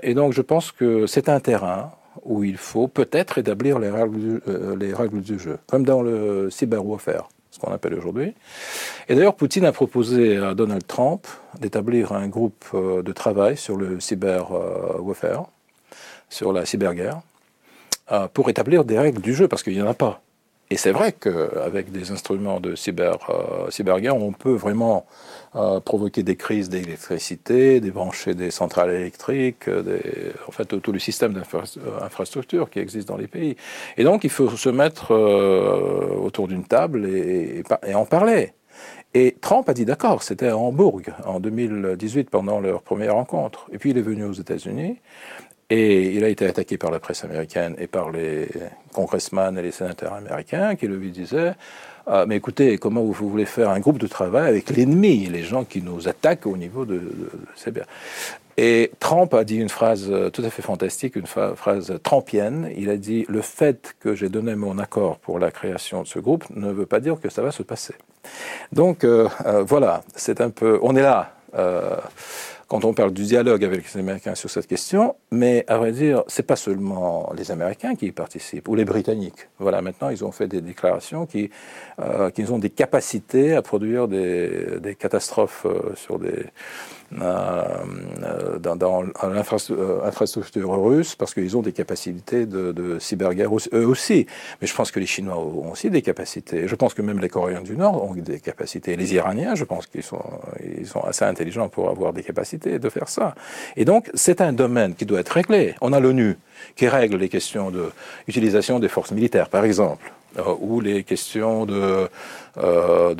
et 0.01 0.13
donc 0.13 0.33
je 0.33 0.41
pense 0.41 0.71
que 0.71 1.05
c'est 1.07 1.29
un 1.29 1.39
terrain 1.39 1.91
où 2.23 2.43
il 2.43 2.57
faut 2.57 2.87
peut-être 2.87 3.37
établir 3.37 3.79
les 3.79 3.89
règles, 3.89 4.19
du, 4.19 4.41
euh, 4.47 4.75
les 4.75 4.93
règles 4.93 5.21
du 5.21 5.39
jeu, 5.39 5.57
comme 5.67 5.83
dans 5.83 6.01
le 6.01 6.49
cyber-warfare, 6.49 7.29
ce 7.51 7.59
qu'on 7.59 7.71
appelle 7.71 7.93
aujourd'hui. 7.93 8.33
Et 9.07 9.15
d'ailleurs, 9.15 9.35
Poutine 9.35 9.65
a 9.65 9.71
proposé 9.71 10.37
à 10.37 10.53
Donald 10.53 10.85
Trump 10.85 11.27
d'établir 11.59 12.11
un 12.11 12.27
groupe 12.27 12.65
euh, 12.73 13.01
de 13.01 13.11
travail 13.11 13.57
sur 13.57 13.77
le 13.77 13.99
cyber-warfare, 13.99 15.45
sur 16.29 16.53
la 16.53 16.65
cyberguerre, 16.65 17.21
pour 18.33 18.49
établir 18.49 18.85
des 18.85 18.97
règles 18.97 19.21
du 19.21 19.33
jeu, 19.33 19.49
parce 19.49 19.63
qu'il 19.63 19.73
n'y 19.73 19.81
en 19.81 19.87
a 19.87 19.93
pas. 19.93 20.21
Et 20.69 20.75
c'est 20.75 20.91
vrai 20.91 21.13
qu'avec 21.13 21.91
des 21.91 22.11
instruments 22.11 22.59
de 22.59 22.75
cyber, 22.75 23.17
euh, 23.29 23.71
cyberguerre, 23.71 24.17
on 24.17 24.33
peut 24.33 24.53
vraiment 24.53 25.05
euh, 25.55 25.79
provoquer 25.79 26.23
des 26.23 26.35
crises 26.35 26.67
d'électricité, 26.67 27.79
débrancher 27.79 28.33
des 28.35 28.51
centrales 28.51 28.91
électriques, 28.91 29.69
euh, 29.69 29.81
des, 29.81 30.33
en 30.45 30.51
fait 30.51 30.65
tout, 30.65 30.91
le 30.91 30.99
système 30.99 31.33
d'infrastructure 31.33 32.69
qui 32.69 32.79
existe 32.79 33.07
dans 33.07 33.15
les 33.15 33.27
pays. 33.27 33.55
Et 33.95 34.03
donc 34.03 34.25
il 34.25 34.29
faut 34.29 34.49
se 34.49 34.69
mettre 34.69 35.13
autour 35.13 36.49
d'une 36.49 36.65
table 36.65 37.05
et, 37.05 37.63
et, 37.85 37.95
en 37.95 38.05
parler. 38.05 38.53
Et 39.13 39.37
Trump 39.39 39.69
a 39.69 39.73
dit 39.73 39.85
d'accord, 39.85 40.21
c'était 40.21 40.49
à 40.49 40.57
Hambourg 40.57 41.01
en 41.25 41.39
2018 41.39 42.29
pendant 42.29 42.59
leur 42.59 42.81
première 42.81 43.13
rencontre. 43.13 43.67
Et 43.71 43.77
puis 43.77 43.91
il 43.91 43.97
est 43.97 44.01
venu 44.01 44.25
aux 44.25 44.33
États-Unis 44.33 44.99
et 45.69 46.11
il 46.13 46.23
a 46.23 46.29
été 46.29 46.45
attaqué 46.45 46.77
par 46.77 46.91
la 46.91 46.99
presse 46.99 47.23
américaine 47.23 47.75
et 47.77 47.87
par 47.87 48.09
les 48.11 48.47
congressmen 48.93 49.57
et 49.57 49.61
les 49.61 49.71
sénateurs 49.71 50.13
américains 50.13 50.75
qui 50.75 50.87
lui 50.87 51.11
disaient 51.11 51.53
ah, 52.07 52.25
Mais 52.27 52.37
écoutez, 52.37 52.77
comment 52.77 53.01
vous, 53.03 53.13
voulez 53.13 53.45
faire 53.45 53.69
un 53.69 53.79
groupe 53.79 53.99
de 53.99 54.07
travail 54.07 54.47
avec 54.47 54.69
l'ennemi, 54.69 55.25
les 55.25 55.43
gens 55.43 55.65
qui 55.65 55.81
nous 55.81 56.07
attaquent 56.07 56.47
au 56.47 56.57
niveau 56.57 56.85
de. 56.85 57.01
c'est 57.55 57.71
bien. 57.71 57.83
Et 58.59 58.91
Trump 58.99 59.35
a 59.35 59.43
dit 59.43 59.57
une 59.57 59.69
phrase 59.69 60.11
tout 60.33 60.41
à 60.43 60.49
fait 60.49 60.63
fantastique, 60.63 61.15
une 61.15 61.27
phrase 61.27 61.93
trumpienne. 62.01 62.71
Il 62.75 62.89
a 62.89 62.97
dit 62.97 63.25
Le 63.29 63.41
fait 63.41 63.95
que 63.99 64.15
j'ai 64.15 64.29
donné 64.29 64.55
mon 64.55 64.79
accord 64.79 65.19
pour 65.19 65.37
la 65.37 65.51
création 65.51 66.01
de 66.01 66.07
ce 66.07 66.17
groupe 66.17 66.43
ne 66.55 66.71
veut 66.71 66.87
pas 66.87 66.99
dire 66.99 67.19
que 67.21 67.29
ça 67.29 67.43
va 67.43 67.51
se 67.51 67.61
passer. 67.61 67.93
Donc 68.71 69.03
euh, 69.03 69.27
euh, 69.45 69.63
voilà, 69.63 70.03
c'est 70.15 70.41
un 70.41 70.49
peu. 70.49 70.79
On 70.81 70.95
est 70.95 71.01
là. 71.01 71.33
Euh, 71.55 71.95
quand 72.67 72.83
on 72.83 72.93
parle 72.93 73.13
du 73.13 73.23
dialogue 73.23 73.63
avec 73.63 73.93
les 73.93 73.99
Américains 73.99 74.35
sur 74.35 74.49
cette 74.49 74.67
question, 74.67 75.15
mais 75.31 75.63
à 75.67 75.77
vrai 75.77 75.91
dire, 75.91 76.23
c'est 76.27 76.45
pas 76.45 76.57
seulement 76.57 77.31
les 77.35 77.51
Américains 77.51 77.95
qui 77.95 78.07
y 78.07 78.11
participent, 78.11 78.67
ou 78.67 78.75
les 78.75 78.83
Britanniques. 78.83 79.47
Voilà, 79.57 79.81
maintenant, 79.81 80.09
ils 80.09 80.25
ont 80.25 80.33
fait 80.33 80.47
des 80.47 80.61
déclarations 80.61 81.25
qui, 81.25 81.49
euh, 81.99 82.29
qui 82.29 82.43
ont 82.51 82.59
des 82.59 82.69
capacités 82.69 83.55
à 83.55 83.61
produire 83.61 84.07
des, 84.07 84.79
des 84.81 84.95
catastrophes 84.95 85.65
euh, 85.65 85.95
sur 85.95 86.19
des, 86.19 86.45
dans, 87.11 88.75
dans 88.75 89.01
l'infrastructure 89.01 90.73
euh, 90.73 90.77
russe 90.77 91.15
parce 91.15 91.33
qu'ils 91.33 91.55
ont 91.55 91.61
des 91.61 91.71
capacités 91.71 92.45
de, 92.45 92.71
de 92.71 92.99
cyberguerre 92.99 93.49
eux 93.73 93.85
aussi. 93.85 94.25
Mais 94.61 94.67
je 94.67 94.75
pense 94.75 94.91
que 94.91 94.99
les 94.99 95.05
Chinois 95.05 95.37
ont 95.37 95.71
aussi 95.71 95.89
des 95.89 96.01
capacités. 96.01 96.67
Je 96.67 96.75
pense 96.75 96.93
que 96.93 97.01
même 97.01 97.19
les 97.19 97.29
Coréens 97.29 97.61
du 97.61 97.77
Nord 97.77 98.03
ont 98.03 98.13
des 98.13 98.39
capacités. 98.39 98.95
Les 98.95 99.13
Iraniens, 99.13 99.55
je 99.55 99.63
pense 99.63 99.87
qu'ils 99.87 100.03
sont, 100.03 100.23
ils 100.77 100.87
sont 100.87 101.01
assez 101.01 101.25
intelligents 101.25 101.69
pour 101.69 101.89
avoir 101.89 102.13
des 102.13 102.23
capacités 102.23 102.79
de 102.79 102.89
faire 102.89 103.09
ça. 103.09 103.35
Et 103.75 103.85
donc, 103.85 104.09
c'est 104.13 104.41
un 104.41 104.53
domaine 104.53 104.95
qui 104.95 105.05
doit 105.05 105.19
être 105.19 105.29
réglé. 105.29 105.75
On 105.81 105.93
a 105.93 105.99
l'ONU 105.99 106.37
qui 106.75 106.87
règle 106.87 107.17
les 107.17 107.29
questions 107.29 107.71
d'utilisation 107.71 108.79
des 108.79 108.89
forces 108.89 109.11
militaires, 109.11 109.49
par 109.49 109.63
exemple. 109.63 110.11
Euh, 110.37 110.55
ou 110.59 110.81
les 110.81 111.03
questions 111.03 111.65
de, 111.65 112.09
euh, 112.57 113.15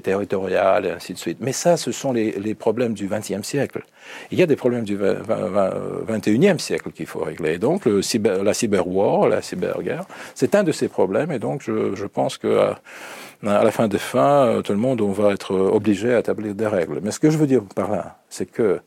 territoriale 0.00 0.86
et 0.86 0.90
ainsi 0.92 1.12
de 1.12 1.18
suite. 1.18 1.38
Mais 1.40 1.52
ça, 1.52 1.76
ce 1.76 1.90
sont 1.90 2.12
les, 2.12 2.54
problèmes 2.54 2.94
du 2.94 3.08
XXe 3.08 3.42
siècle. 3.42 3.82
Il 4.30 4.38
y 4.38 4.42
a 4.42 4.46
des 4.46 4.56
problèmes 4.56 4.84
du 4.84 4.96
XXIe 4.96 6.58
siècle 6.58 6.92
qu'il 6.92 7.06
faut 7.06 7.24
régler. 7.24 7.58
donc, 7.58 7.84
le 7.86 8.02
cyber, 8.02 8.44
la 8.44 8.54
cyberwar, 8.54 9.28
la 9.28 9.42
cyberguerre, 9.42 10.04
c'est 10.34 10.54
un 10.54 10.62
de 10.62 10.72
ces 10.72 10.88
problèmes. 10.88 11.32
Et 11.32 11.38
donc, 11.38 11.62
je, 11.62 12.06
pense 12.06 12.38
que 12.38 12.58
à, 13.44 13.58
à 13.58 13.64
la 13.64 13.70
fin 13.70 13.88
des 13.88 13.98
fins, 13.98 14.46
euh, 14.46 14.62
tout 14.62 14.72
le 14.72 14.78
monde, 14.78 15.00
on 15.00 15.12
va 15.12 15.32
être 15.32 15.54
obligé 15.54 16.14
à 16.14 16.20
établir 16.20 16.54
des 16.54 16.66
règles. 16.68 17.00
Mais 17.02 17.10
ce 17.10 17.18
que 17.18 17.30
je 17.30 17.36
veux 17.36 17.48
dire 17.48 17.62
par 17.74 17.90
là, 17.90 18.18
c'est 18.28 18.46
que 18.46 18.80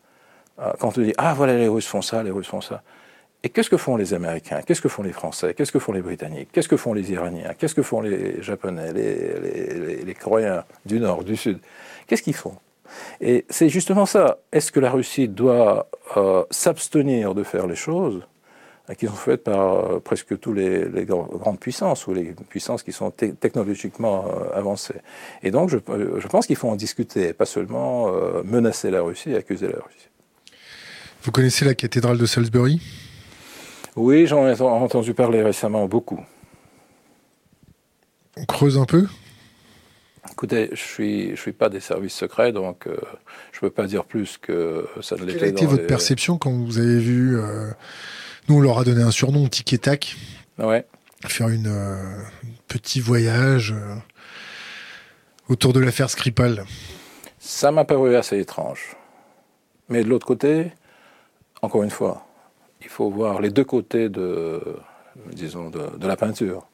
quand 0.79 0.97
on 0.97 1.01
dit 1.01 1.13
ah 1.17 1.33
voilà 1.33 1.57
les 1.57 1.67
Russes 1.67 1.87
font 1.87 2.03
ça, 2.03 2.23
les 2.23 2.29
Russes 2.29 2.47
font 2.47 2.61
ça, 2.61 2.83
et 3.43 3.49
qu'est-ce 3.49 3.69
que 3.69 3.77
font 3.77 3.95
les 3.95 4.13
Américains? 4.13 4.61
Qu'est-ce 4.65 4.81
que 4.81 4.89
font 4.89 5.01
les 5.01 5.13
Français? 5.13 5.55
Qu'est-ce 5.55 5.71
que 5.71 5.79
font 5.79 5.93
les 5.93 6.01
Britanniques? 6.01 6.49
Qu'est-ce 6.51 6.69
que 6.69 6.77
font 6.77 6.93
les 6.93 7.11
Iraniens? 7.11 7.53
Qu'est-ce 7.57 7.73
que 7.73 7.81
font 7.81 8.01
les 8.01 8.41
Japonais, 8.41 8.93
les, 8.93 10.13
Coréens 10.13 10.63
du 10.85 10.99
Nord, 10.99 11.23
du 11.23 11.35
Sud? 11.35 11.57
Qu'est-ce 12.05 12.21
qu'ils 12.21 12.35
font? 12.35 12.55
Et 13.19 13.45
c'est 13.49 13.69
justement 13.69 14.05
ça. 14.05 14.37
Est-ce 14.51 14.71
que 14.71 14.79
la 14.79 14.91
Russie 14.91 15.27
doit 15.27 15.89
euh, 16.17 16.43
s'abstenir 16.51 17.33
de 17.33 17.41
faire 17.41 17.65
les 17.65 17.75
choses 17.75 18.21
euh, 18.89 18.93
qui 18.93 19.07
sont 19.07 19.13
faites 19.13 19.43
par 19.43 19.91
euh, 19.91 19.99
presque 19.99 20.37
tous 20.39 20.53
les, 20.53 20.85
grandes 21.05 21.59
puissances 21.59 22.05
ou 22.05 22.13
les 22.13 22.35
puissances 22.47 22.83
qui 22.83 22.91
sont 22.91 23.09
technologiquement 23.09 24.25
avancées? 24.53 25.01
Et 25.41 25.49
donc, 25.49 25.69
je, 25.69 25.77
pense 26.27 26.45
qu'il 26.45 26.57
faut 26.57 26.69
en 26.69 26.75
discuter, 26.75 27.33
pas 27.33 27.47
seulement 27.47 28.11
menacer 28.43 28.91
la 28.91 29.01
Russie 29.01 29.31
et 29.31 29.37
accuser 29.37 29.65
la 29.65 29.79
Russie. 29.79 30.09
Vous 31.23 31.31
connaissez 31.31 31.65
la 31.65 31.73
cathédrale 31.73 32.19
de 32.19 32.25
Salisbury? 32.27 32.79
Oui, 33.95 34.27
j'en 34.27 34.47
ai 34.47 34.59
entendu 34.61 35.13
parler 35.13 35.41
récemment 35.41 35.87
beaucoup. 35.87 36.19
On 38.37 38.45
creuse 38.45 38.77
un 38.77 38.85
peu? 38.85 39.07
Écoutez, 40.31 40.69
je 40.71 40.81
suis, 40.81 41.31
je 41.31 41.41
suis 41.41 41.51
pas 41.51 41.69
des 41.69 41.79
services 41.79 42.13
secrets, 42.13 42.51
donc 42.51 42.87
euh, 42.87 42.95
je 43.51 43.59
peux 43.59 43.69
pas 43.69 43.87
dire 43.87 44.05
plus 44.05 44.37
que 44.37 44.87
ça 45.01 45.15
ne 45.15 45.21
l'était. 45.21 45.39
Quelle 45.39 45.47
a 45.47 45.51
été 45.51 45.65
votre 45.65 45.87
perception 45.87 46.37
quand 46.37 46.51
vous 46.51 46.77
avez 46.77 46.99
vu 46.99 47.37
euh, 47.37 47.71
Nous, 48.47 48.55
on 48.55 48.59
leur 48.59 48.79
a 48.79 48.83
donné 48.83 49.01
un 49.01 49.11
surnom, 49.11 49.47
Tic 49.47 49.73
et 49.73 49.77
Tac. 49.79 50.15
Ouais. 50.59 50.85
Faire 51.25 51.49
une 51.49 51.67
euh, 51.67 52.21
petit 52.67 52.99
voyage 52.99 53.73
euh, 53.73 53.95
autour 55.49 55.73
de 55.73 55.79
l'affaire 55.79 56.09
Skripal. 56.09 56.65
Ça 57.39 57.71
m'a 57.71 57.83
paru 57.83 58.15
assez 58.15 58.39
étrange. 58.39 58.95
Mais 59.89 60.03
de 60.03 60.09
l'autre 60.09 60.25
côté, 60.25 60.71
encore 61.61 61.83
une 61.83 61.89
fois, 61.89 62.25
il 62.81 62.89
faut 62.89 63.09
voir 63.09 63.41
les 63.41 63.49
deux 63.49 63.63
côtés 63.63 64.09
de, 64.09 64.61
disons, 65.31 65.69
de, 65.69 66.07
la 66.07 66.15
peinture. 66.15 66.67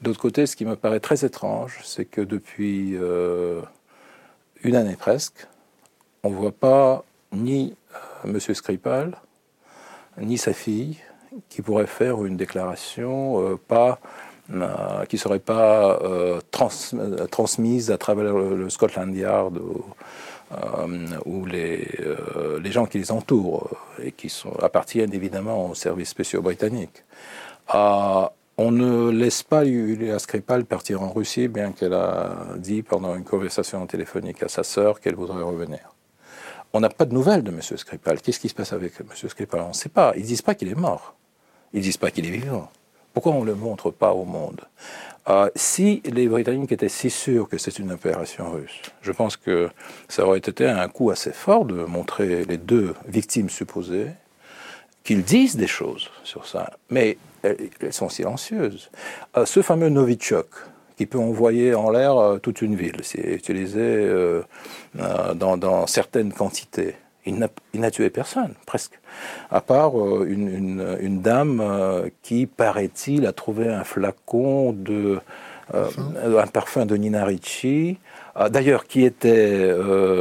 D'autre 0.00 0.20
côté, 0.20 0.46
ce 0.46 0.56
qui 0.56 0.64
me 0.64 0.76
paraît 0.76 1.00
très 1.00 1.24
étrange, 1.24 1.80
c'est 1.84 2.04
que 2.04 2.20
depuis 2.20 2.96
une 4.64 4.76
année 4.76 4.96
presque, 4.96 5.46
on 6.24 6.30
ne 6.30 6.34
voit 6.34 6.52
pas 6.52 7.04
ni 7.32 7.74
M. 8.24 8.40
Skripal, 8.40 9.16
ni 10.18 10.38
sa 10.38 10.52
fille, 10.52 10.98
qui 11.48 11.62
pourrait 11.62 11.86
faire 11.86 12.24
une 12.24 12.36
déclaration 12.36 13.58
pas 13.68 14.00
euh, 14.50 15.04
qui 15.06 15.16
ne 15.16 15.20
serait 15.20 15.38
pas 15.38 15.98
euh, 16.02 16.40
transmise 16.50 17.92
à 17.92 17.96
travers 17.96 18.34
le, 18.34 18.68
Scotland 18.68 19.14
Yard 19.14 19.56
euh, 20.52 21.46
les, 21.46 21.88
les, 22.62 22.72
gens 22.72 22.86
qui 22.86 22.98
les 22.98 23.10
entourent 23.10 23.70
et 24.02 24.12
qui 24.12 24.28
sont, 24.28 24.54
appartiennent 24.60 25.14
évidemment 25.14 25.70
aux 25.70 25.74
services 25.74 26.10
spéciaux 26.10 26.42
britanniques. 26.42 27.04
on 27.72 28.70
ne 28.70 29.10
laisse 29.10 29.42
pas 29.42 29.64
Yulia 29.64 30.18
Skripal 30.18 30.64
partir 30.64 31.02
en 31.02 31.10
Russie, 31.10 31.48
bien 31.48 31.72
qu'elle 31.72 31.94
a 31.94 32.46
dit 32.56 32.82
pendant 32.82 33.14
une 33.16 33.24
conversation 33.24 33.86
téléphonique 33.86 34.42
à 34.42 34.48
sa 34.48 34.62
sœur 34.62 35.00
qu'elle 35.00 35.14
voudrait 35.14 35.42
revenir. 35.42 35.92
On 36.74 36.80
n'a 36.80 36.88
pas 36.88 37.04
de 37.04 37.12
nouvelles 37.12 37.42
de 37.42 37.50
M. 37.50 37.60
Skripal. 37.60 38.20
Qu'est-ce 38.20 38.40
qui 38.40 38.48
se 38.48 38.54
passe 38.54 38.72
avec 38.72 38.94
M. 39.00 39.06
Skripal? 39.28 39.60
On 39.60 39.68
ne 39.68 39.74
sait 39.74 39.90
pas. 39.90 40.12
Ils 40.16 40.22
ne 40.22 40.26
disent 40.26 40.42
pas 40.42 40.54
qu'il 40.54 40.68
est 40.68 40.74
mort. 40.74 41.14
Ils 41.74 41.78
ne 41.78 41.82
disent 41.82 41.98
pas 41.98 42.10
qu'il 42.10 42.24
est 42.24 42.30
vivant. 42.30 42.70
Pourquoi 43.12 43.32
on 43.32 43.42
ne 43.42 43.46
le 43.46 43.54
montre 43.54 43.90
pas 43.90 44.12
au 44.12 44.24
monde? 44.24 44.60
Euh, 45.28 45.50
Si 45.54 46.02
les 46.04 46.26
Britanniques 46.28 46.72
étaient 46.72 46.88
si 46.88 47.10
sûrs 47.10 47.48
que 47.48 47.58
c'est 47.58 47.78
une 47.78 47.92
opération 47.92 48.50
russe, 48.50 48.80
je 49.02 49.12
pense 49.12 49.36
que 49.36 49.70
ça 50.08 50.26
aurait 50.26 50.38
été 50.38 50.66
un 50.66 50.88
coup 50.88 51.10
assez 51.10 51.32
fort 51.32 51.64
de 51.64 51.84
montrer 51.84 52.44
les 52.44 52.56
deux 52.56 52.94
victimes 53.06 53.50
supposées, 53.50 54.08
qu'ils 55.04 55.22
disent 55.22 55.56
des 55.56 55.66
choses 55.66 56.10
sur 56.24 56.46
ça, 56.46 56.70
mais 56.90 57.18
elles, 57.42 57.70
sont 57.90 58.08
silencieuses. 58.08 58.90
Euh, 59.36 59.44
ce 59.46 59.62
fameux 59.62 59.88
Novichok, 59.88 60.48
qui 60.96 61.06
peut 61.06 61.18
envoyer 61.18 61.74
en 61.74 61.90
l'air 61.90 62.16
euh, 62.16 62.38
toute 62.38 62.62
une 62.62 62.76
ville, 62.76 63.00
c'est 63.02 63.34
utilisé 63.34 64.08
dans 64.94 65.86
certaines 65.86 66.32
quantités. 66.32 66.94
Il 67.24 67.38
n'a 67.74 67.90
tué 67.90 68.10
personne, 68.10 68.54
presque. 68.66 68.98
À 69.50 69.60
part 69.60 69.98
euh, 69.98 70.26
une, 70.28 71.22
dame 71.22 71.60
euh, 71.60 72.08
qui, 72.22 72.46
paraît-il, 72.46 73.26
a 73.26 73.32
trouvé 73.32 73.68
un 73.68 73.84
flacon 73.84 74.72
de. 74.72 75.20
Euh, 75.74 75.86
un 76.38 76.46
parfum 76.48 76.84
de 76.84 76.96
Nina 76.96 77.24
Ricci, 77.24 77.96
d'ailleurs 78.50 78.84
qui 78.84 79.04
était 79.04 79.72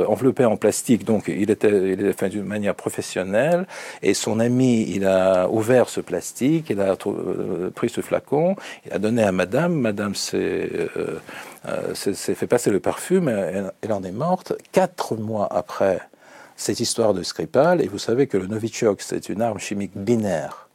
enveloppé 0.08 0.46
en 0.46 0.55
plastique, 0.55 1.03
donc 1.03 1.27
il 1.27 1.50
était, 1.50 1.93
il 1.93 2.13
fait 2.13 2.29
d'une 2.29 2.46
manière 2.46 2.75
professionnelle, 2.75 3.65
et 4.01 4.13
son 4.13 4.39
ami, 4.39 4.86
il 4.88 5.05
a 5.05 5.50
ouvert 5.50 5.89
ce 5.89 6.00
plastique, 6.00 6.70
il 6.70 6.79
a 6.79 6.96
pris 7.75 7.89
ce 7.89 8.00
flacon, 8.01 8.55
il 8.86 8.93
a 8.93 9.00
donné 9.00 9.24
à 9.24 9.34
madame, 9.34 9.74
madame 9.74 10.15
s'est 10.15 10.70
fait 12.05 12.48
passer 12.48 12.70
le 12.70 12.79
parfum, 12.79 13.27
elle, 13.27 13.74
elle 13.81 13.93
en 13.93 14.03
est 14.03 14.12
morte. 14.12 14.53
Quatre 14.72 15.17
mois 15.17 15.48
après, 15.51 16.00
cette 16.62 16.80
histoire 16.80 17.15
de 17.15 17.24
Skripal, 17.24 17.82
et 17.82 17.88
vous 17.88 17.98
savez 17.98 18.27
que 18.27 18.38
le 18.38 18.46
Novichok, 18.46 19.01
c'est 19.01 19.30
une 19.30 19.41
arme 19.41 19.58
chimique 19.58 19.94
binaire 19.96 20.70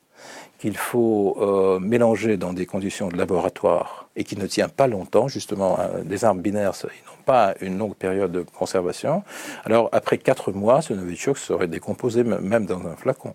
qu'il 0.59 0.77
faut 0.77 1.37
euh, 1.41 1.79
mélanger 1.79 2.37
dans 2.37 2.53
des 2.53 2.67
conditions 2.67 3.09
de 3.09 3.17
laboratoire 3.17 4.09
et 4.17 4.25
qui 4.25 4.37
ne 4.37 4.49
tient 4.49 4.69
pas 4.69 4.89
longtemps, 4.89 5.29
justement, 5.29 5.79
hein, 5.79 6.03
des 6.03 6.25
armes 6.25 6.41
binaires, 6.41 6.73
ils 6.83 7.07
n'ont 7.07 7.23
pas 7.25 7.55
une 7.61 7.79
longue 7.79 7.95
période 7.95 8.33
de 8.33 8.43
conservation. 8.43 9.23
Alors, 9.65 9.89
après 9.93 10.19
quatre 10.19 10.51
mois, 10.51 10.83
ce 10.83 10.93
Novichok 10.93 11.39
serait 11.39 11.69
décomposé 11.69 12.25
même 12.25 12.67
dans 12.67 12.85
un 12.85 12.97
flacon. 12.97 13.35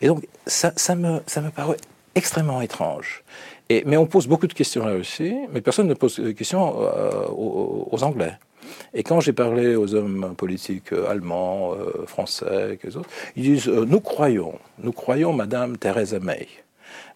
Et 0.00 0.06
donc, 0.06 0.24
ça, 0.46 0.72
ça, 0.76 0.94
me, 0.94 1.20
ça 1.26 1.40
me 1.40 1.50
paraît 1.50 1.78
extrêmement 2.14 2.60
étrange. 2.60 3.24
Mais 3.70 3.96
on 3.96 4.06
pose 4.06 4.28
beaucoup 4.28 4.46
de 4.46 4.54
questions 4.54 4.86
là 4.86 4.94
aussi, 4.94 5.36
mais 5.52 5.60
personne 5.62 5.88
ne 5.88 5.94
pose 5.94 6.20
de 6.20 6.30
questions 6.30 6.80
euh, 6.80 7.26
aux 7.28 8.04
Anglais. 8.04 8.34
Et 8.94 9.02
quand 9.02 9.20
j'ai 9.20 9.32
parlé 9.32 9.76
aux 9.76 9.94
hommes 9.94 10.34
politiques 10.36 10.92
allemands, 10.92 11.74
euh, 11.74 12.06
français, 12.06 12.78
autres, 12.96 13.08
ils 13.36 13.42
disent 13.42 13.68
euh, 13.68 13.84
Nous 13.84 14.00
croyons, 14.00 14.58
nous 14.78 14.92
croyons 14.92 15.32
Madame 15.32 15.76
Theresa 15.76 16.18
May. 16.18 16.48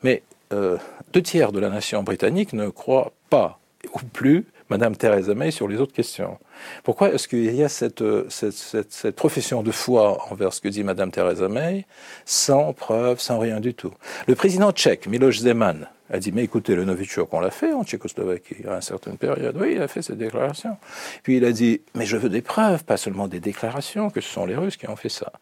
Mais 0.03 0.23
euh, 0.53 0.77
deux 1.13 1.23
tiers 1.23 1.53
de 1.53 1.61
la 1.61 1.71
nation 1.71 2.03
britannique 2.03 2.53
ne 2.53 2.69
croient 2.69 3.13
pas, 3.31 3.59
ou 3.95 3.99
plus, 4.13 4.47
Madame 4.71 4.97
Theresa 4.97 5.35
May 5.35 5.51
sur 5.51 5.69
les 5.69 5.79
autres 5.79 5.93
questions. 5.93 6.39
Pourquoi 6.83 7.13
est-ce 7.13 7.29
qu'il 7.29 7.55
y 7.55 7.63
a 7.63 7.69
cette, 7.69 8.03
cette, 8.31 9.11
profession 9.11 9.63
de 9.63 9.71
foi 9.71 10.19
envers 10.31 10.55
ce 10.55 10.63
que 10.63 10.69
dit 10.69 10.83
Madame 10.83 11.11
Theresa 11.11 11.47
May, 11.49 11.85
sans 12.25 12.73
preuve, 12.73 13.21
sans 13.21 13.39
rien 13.39 13.61
du 13.61 13.75
tout? 13.75 13.93
Le 14.27 14.35
président 14.35 14.73
tchèque, 14.73 15.07
Miloš 15.09 15.41
Zeman, 15.41 15.89
a 16.13 16.19
dit, 16.19 16.31
mais 16.31 16.45
écoutez, 16.45 16.75
le 16.75 16.85
Novichok, 16.85 17.33
on 17.33 17.41
l'a 17.41 17.51
fait 17.51 17.73
en 17.73 17.85
Tchécoslovaquie 17.85 18.67
à 18.69 18.75
une 18.75 18.83
certaine 18.83 19.17
période. 19.17 19.57
Oui, 19.59 19.73
il 19.77 19.83
a 19.83 19.89
fait 19.89 20.03
cette 20.03 20.19
déclaration. 20.19 20.77
Puis 21.23 21.39
il 21.39 21.45
a 21.45 21.53
dit, 21.53 21.81
mais 21.95 22.05
je 22.05 22.19
veux 22.19 22.29
des 22.29 22.43
preuves, 22.43 22.85
pas 22.85 22.99
seulement 22.99 23.29
des 23.29 23.41
déclarations, 23.41 24.11
que 24.11 24.21
ce 24.21 24.29
sont 24.29 24.45
les 24.45 24.55
Russes 24.55 24.77
qui 24.77 24.89
ont 24.89 24.97
fait 24.97 25.09
ça. 25.09 25.33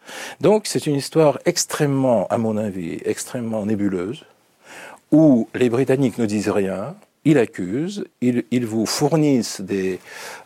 Donc 0.40 0.66
c'est 0.66 0.86
une 0.86 0.94
histoire 0.94 1.38
extrêmement, 1.44 2.28
à 2.28 2.38
mon 2.38 2.56
avis, 2.56 3.00
extrêmement 3.04 3.66
nébuleuse, 3.66 4.24
où 5.10 5.48
les 5.54 5.68
Britanniques 5.68 6.18
ne 6.18 6.26
disent 6.26 6.48
rien, 6.50 6.94
ils 7.24 7.36
accusent, 7.36 8.04
ils, 8.20 8.44
ils 8.50 8.64
vous 8.64 8.86
fournissent 8.86 9.60
des, 9.60 9.98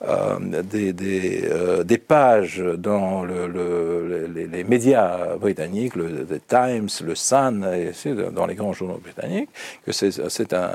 euh, 0.03 0.63
des, 0.63 0.93
des, 0.93 1.45
euh, 1.45 1.85
des, 1.85 1.99
pages 1.99 2.59
dans 2.79 3.23
le, 3.23 3.47
le, 3.47 4.27
les, 4.35 4.47
les, 4.49 4.65
médias 4.65 5.37
britanniques, 5.37 5.95
le 5.95 6.27
The 6.27 6.41
Times, 6.47 6.89
le 7.07 7.15
Sun, 7.15 7.65
et 7.65 7.93
dans 8.33 8.47
les 8.47 8.57
grands 8.57 8.73
journaux 8.73 8.99
britanniques, 8.99 9.51
que 9.87 9.93
c'est 9.93 10.53
un, 10.53 10.71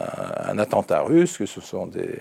un, 0.48 0.58
attentat 0.58 1.02
russe, 1.02 1.38
que 1.38 1.46
ce 1.46 1.60
sont 1.60 1.88
des, 1.88 2.20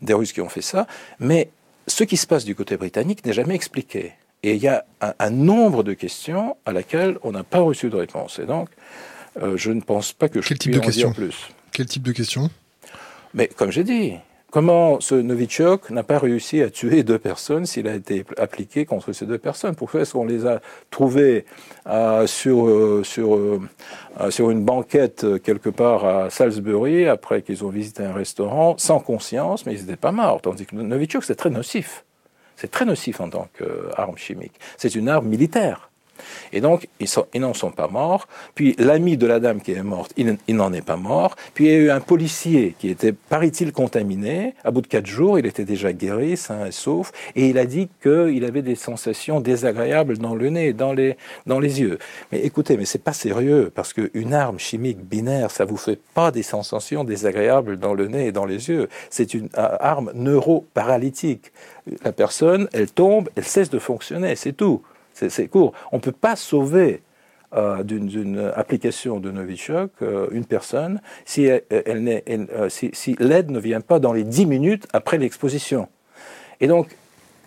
des 0.00 0.14
Russes 0.14 0.32
qui 0.32 0.40
ont 0.40 0.48
fait 0.48 0.62
ça. 0.62 0.86
Mais 1.20 1.50
ce 1.86 2.02
qui 2.02 2.16
se 2.16 2.26
passe 2.26 2.44
du 2.44 2.56
côté 2.56 2.76
britannique 2.76 3.24
n'est 3.24 3.32
jamais 3.32 3.54
expliqué. 3.54 4.12
Et 4.42 4.54
il 4.54 4.62
y 4.62 4.68
a 4.68 4.84
un, 5.00 5.14
un, 5.20 5.30
nombre 5.30 5.84
de 5.84 5.92
questions 5.92 6.56
à 6.66 6.72
laquelle 6.72 7.18
on 7.22 7.30
n'a 7.30 7.44
pas 7.44 7.60
reçu 7.60 7.88
de 7.88 7.96
réponse. 7.96 8.40
Et 8.40 8.46
donc, 8.46 8.68
euh, 9.40 9.56
je 9.56 9.70
ne 9.70 9.80
pense 9.80 10.12
pas 10.12 10.28
que 10.28 10.42
je 10.42 10.48
Quel 10.48 10.58
puisse 10.58 10.78
en 10.78 10.90
dire 10.90 11.12
plus. 11.12 11.50
Quel 11.72 11.86
type 11.86 12.02
de 12.02 12.12
questions? 12.12 12.50
Mais 13.34 13.48
comme 13.48 13.70
j'ai 13.70 13.84
dit, 13.84 14.14
comment 14.50 15.00
ce 15.00 15.14
Novichok 15.14 15.90
n'a 15.90 16.02
pas 16.02 16.18
réussi 16.18 16.60
à 16.60 16.70
tuer 16.70 17.02
deux 17.02 17.18
personnes 17.18 17.64
s'il 17.64 17.88
a 17.88 17.94
été 17.94 18.24
appliqué 18.36 18.84
contre 18.84 19.12
ces 19.12 19.24
deux 19.24 19.38
personnes? 19.38 19.74
Pourquoi 19.74 20.02
est-ce 20.02 20.12
qu'on 20.12 20.26
les 20.26 20.46
a 20.46 20.60
trouvés 20.90 21.46
euh, 21.86 22.26
sur, 22.26 22.66
euh, 22.66 23.02
sur, 23.04 23.34
euh, 23.36 23.60
sur 24.30 24.50
une 24.50 24.64
banquette 24.64 25.26
quelque 25.42 25.70
part 25.70 26.04
à 26.04 26.30
Salisbury 26.30 27.08
après 27.08 27.42
qu'ils 27.42 27.64
ont 27.64 27.70
visité 27.70 28.04
un 28.04 28.12
restaurant 28.12 28.76
sans 28.76 29.00
conscience, 29.00 29.64
mais 29.64 29.74
ils 29.74 29.80
n'étaient 29.80 29.96
pas 29.96 30.12
morts 30.12 30.42
Tandis 30.42 30.66
que 30.66 30.76
Novichok, 30.76 31.24
c'est 31.24 31.36
très 31.36 31.50
nocif. 31.50 32.04
C'est 32.56 32.70
très 32.70 32.84
nocif 32.84 33.20
en 33.20 33.30
tant 33.30 33.48
qu'arme 33.56 34.18
chimique. 34.18 34.52
C'est 34.76 34.94
une 34.94 35.08
arme 35.08 35.26
militaire. 35.26 35.91
Et 36.52 36.60
donc, 36.60 36.88
ils, 37.00 37.40
n'en 37.40 37.54
sont 37.54 37.70
pas 37.70 37.88
morts. 37.88 38.28
Puis 38.54 38.74
l'ami 38.78 39.16
de 39.16 39.26
la 39.26 39.40
dame 39.40 39.60
qui 39.60 39.72
est 39.72 39.82
morte, 39.82 40.12
il, 40.16 40.56
n'en 40.56 40.72
est 40.72 40.82
pas 40.82 40.96
mort. 40.96 41.36
Puis 41.54 41.66
il 41.66 41.70
y 41.70 41.74
a 41.74 41.78
eu 41.78 41.90
un 41.90 42.00
policier 42.00 42.74
qui 42.78 42.88
était, 42.88 43.12
paraît-il, 43.12 43.72
contaminé. 43.72 44.54
À 44.64 44.70
bout 44.70 44.80
de 44.80 44.86
quatre 44.86 45.06
jours, 45.06 45.38
il 45.38 45.46
était 45.46 45.64
déjà 45.64 45.92
guéri, 45.92 46.36
sain 46.36 46.66
et 46.66 46.72
sauf. 46.72 47.12
Et 47.36 47.48
il 47.48 47.58
a 47.58 47.64
dit 47.64 47.88
qu'il 48.02 48.44
avait 48.44 48.62
des 48.62 48.74
sensations 48.74 49.40
désagréables 49.40 50.18
dans 50.18 50.34
le 50.34 50.50
nez, 50.50 50.72
dans 50.72 50.92
les, 50.92 51.16
dans 51.46 51.60
les 51.60 51.80
yeux. 51.80 51.98
Mais 52.30 52.40
écoutez, 52.40 52.76
mais 52.76 52.84
c'est 52.84 53.02
pas 53.02 53.12
sérieux, 53.12 53.70
parce 53.74 53.92
qu'une 53.92 54.34
arme 54.34 54.58
chimique 54.58 54.98
binaire, 54.98 55.50
ça 55.50 55.64
vous 55.64 55.76
fait 55.76 56.00
pas 56.14 56.30
des 56.30 56.42
sensations 56.42 57.04
désagréables 57.04 57.78
dans 57.78 57.94
le 57.94 58.08
nez 58.08 58.26
et 58.26 58.32
dans 58.32 58.46
les 58.46 58.68
yeux. 58.68 58.88
C'est 59.10 59.34
une 59.34 59.48
euh, 59.58 59.76
arme 59.80 60.10
neuroparalytique. 60.14 61.52
La 62.04 62.12
personne, 62.12 62.68
elle 62.72 62.90
tombe, 62.90 63.28
elle 63.36 63.44
cesse 63.44 63.70
de 63.70 63.78
fonctionner, 63.78 64.36
c'est 64.36 64.52
tout. 64.52 64.82
C'est 65.28 65.48
court. 65.48 65.72
On 65.92 65.96
ne 65.96 66.02
peut 66.02 66.12
pas 66.12 66.36
sauver 66.36 67.02
euh, 67.54 67.82
d'une 67.82 68.50
application 68.56 69.20
de 69.20 69.30
Novichok 69.30 69.90
euh, 70.00 70.26
une 70.30 70.46
personne 70.46 71.02
euh, 71.38 72.68
si, 72.70 73.16
l'aide 73.18 73.50
ne 73.50 73.58
vient 73.58 73.82
pas 73.82 73.98
dans 73.98 74.14
les 74.14 74.24
10 74.24 74.46
minutes 74.46 74.88
après 74.94 75.18
l'exposition. 75.18 75.86
Et 76.60 76.66
donc, 76.66 76.96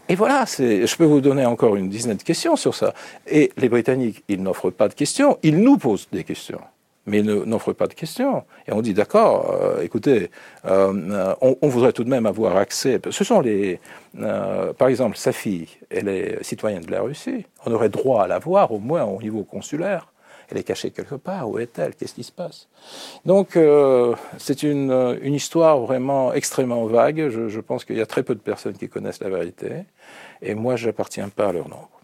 et 0.07 0.13
voilà, 0.13 0.45
je 0.45 0.95
peux 0.95 1.05
vous 1.05 1.21
donner 1.21 1.47
encore 1.47 1.75
une 1.75 1.89
dizaine 1.89 2.17
de 2.17 2.21
questions 2.21 2.55
sur 2.55 2.75
ça. 2.75 2.93
Et 3.25 3.51
les 3.57 3.67
Britanniques, 3.67 4.23
ils 4.27 4.43
n'offrent 4.43 4.69
pas 4.69 4.89
de 4.89 4.93
questions, 4.93 5.39
ils 5.41 5.57
nous 5.57 5.77
posent 5.77 6.07
des 6.11 6.23
questions 6.23 6.61
mais 7.05 7.21
n'offre 7.21 7.73
pas 7.73 7.87
de 7.87 7.93
questions. 7.93 8.43
Et 8.67 8.73
on 8.73 8.81
dit 8.81 8.93
d'accord, 8.93 9.51
euh, 9.51 9.81
écoutez, 9.81 10.29
euh, 10.65 11.35
on, 11.41 11.67
voudrait 11.67 11.93
tout 11.93 12.03
de 12.03 12.09
même 12.09 12.25
avoir 12.25 12.57
accès. 12.57 12.99
Ce 13.09 13.23
sont 13.23 13.41
les, 13.41 13.79
euh, 14.19 14.73
par 14.73 14.87
exemple, 14.87 15.17
sa 15.17 15.31
fille, 15.31 15.67
elle 15.89 16.07
est 16.07 16.43
citoyenne 16.43 16.83
de 16.83 16.91
la 16.91 17.01
Russie. 17.01 17.45
On 17.65 17.71
aurait 17.71 17.89
droit 17.89 18.23
à 18.23 18.27
la 18.27 18.39
voir 18.39 18.71
au 18.71 18.79
moins 18.79 19.03
au 19.03 19.21
niveau 19.21 19.43
consulaire. 19.43 20.11
Elle 20.49 20.59
est 20.59 20.63
cachée 20.63 20.91
quelque 20.91 21.15
part. 21.15 21.49
Où 21.49 21.57
est-elle? 21.57 21.95
Qu'est-ce 21.95 22.13
qui 22.13 22.23
se 22.23 22.31
passe? 22.31 22.67
Donc, 23.25 23.57
c'est 24.37 24.61
une, 24.61 25.17
une, 25.23 25.33
histoire 25.33 25.79
vraiment 25.79 26.33
extrêmement 26.33 26.85
vague. 26.85 27.29
Je, 27.29 27.49
je 27.49 27.59
pense 27.59 27.83
qu'il 27.83 27.97
y 27.97 28.01
a 28.01 28.05
très 28.05 28.21
peu 28.21 28.35
de 28.35 28.39
personnes 28.39 28.77
qui 28.77 28.87
connaissent 28.87 29.21
la 29.21 29.29
vérité. 29.29 29.71
Et 30.43 30.53
moi, 30.53 30.75
j'appartiens 30.75 31.29
pas 31.29 31.47
à 31.47 31.51
leur 31.53 31.67
nombre. 31.67 31.94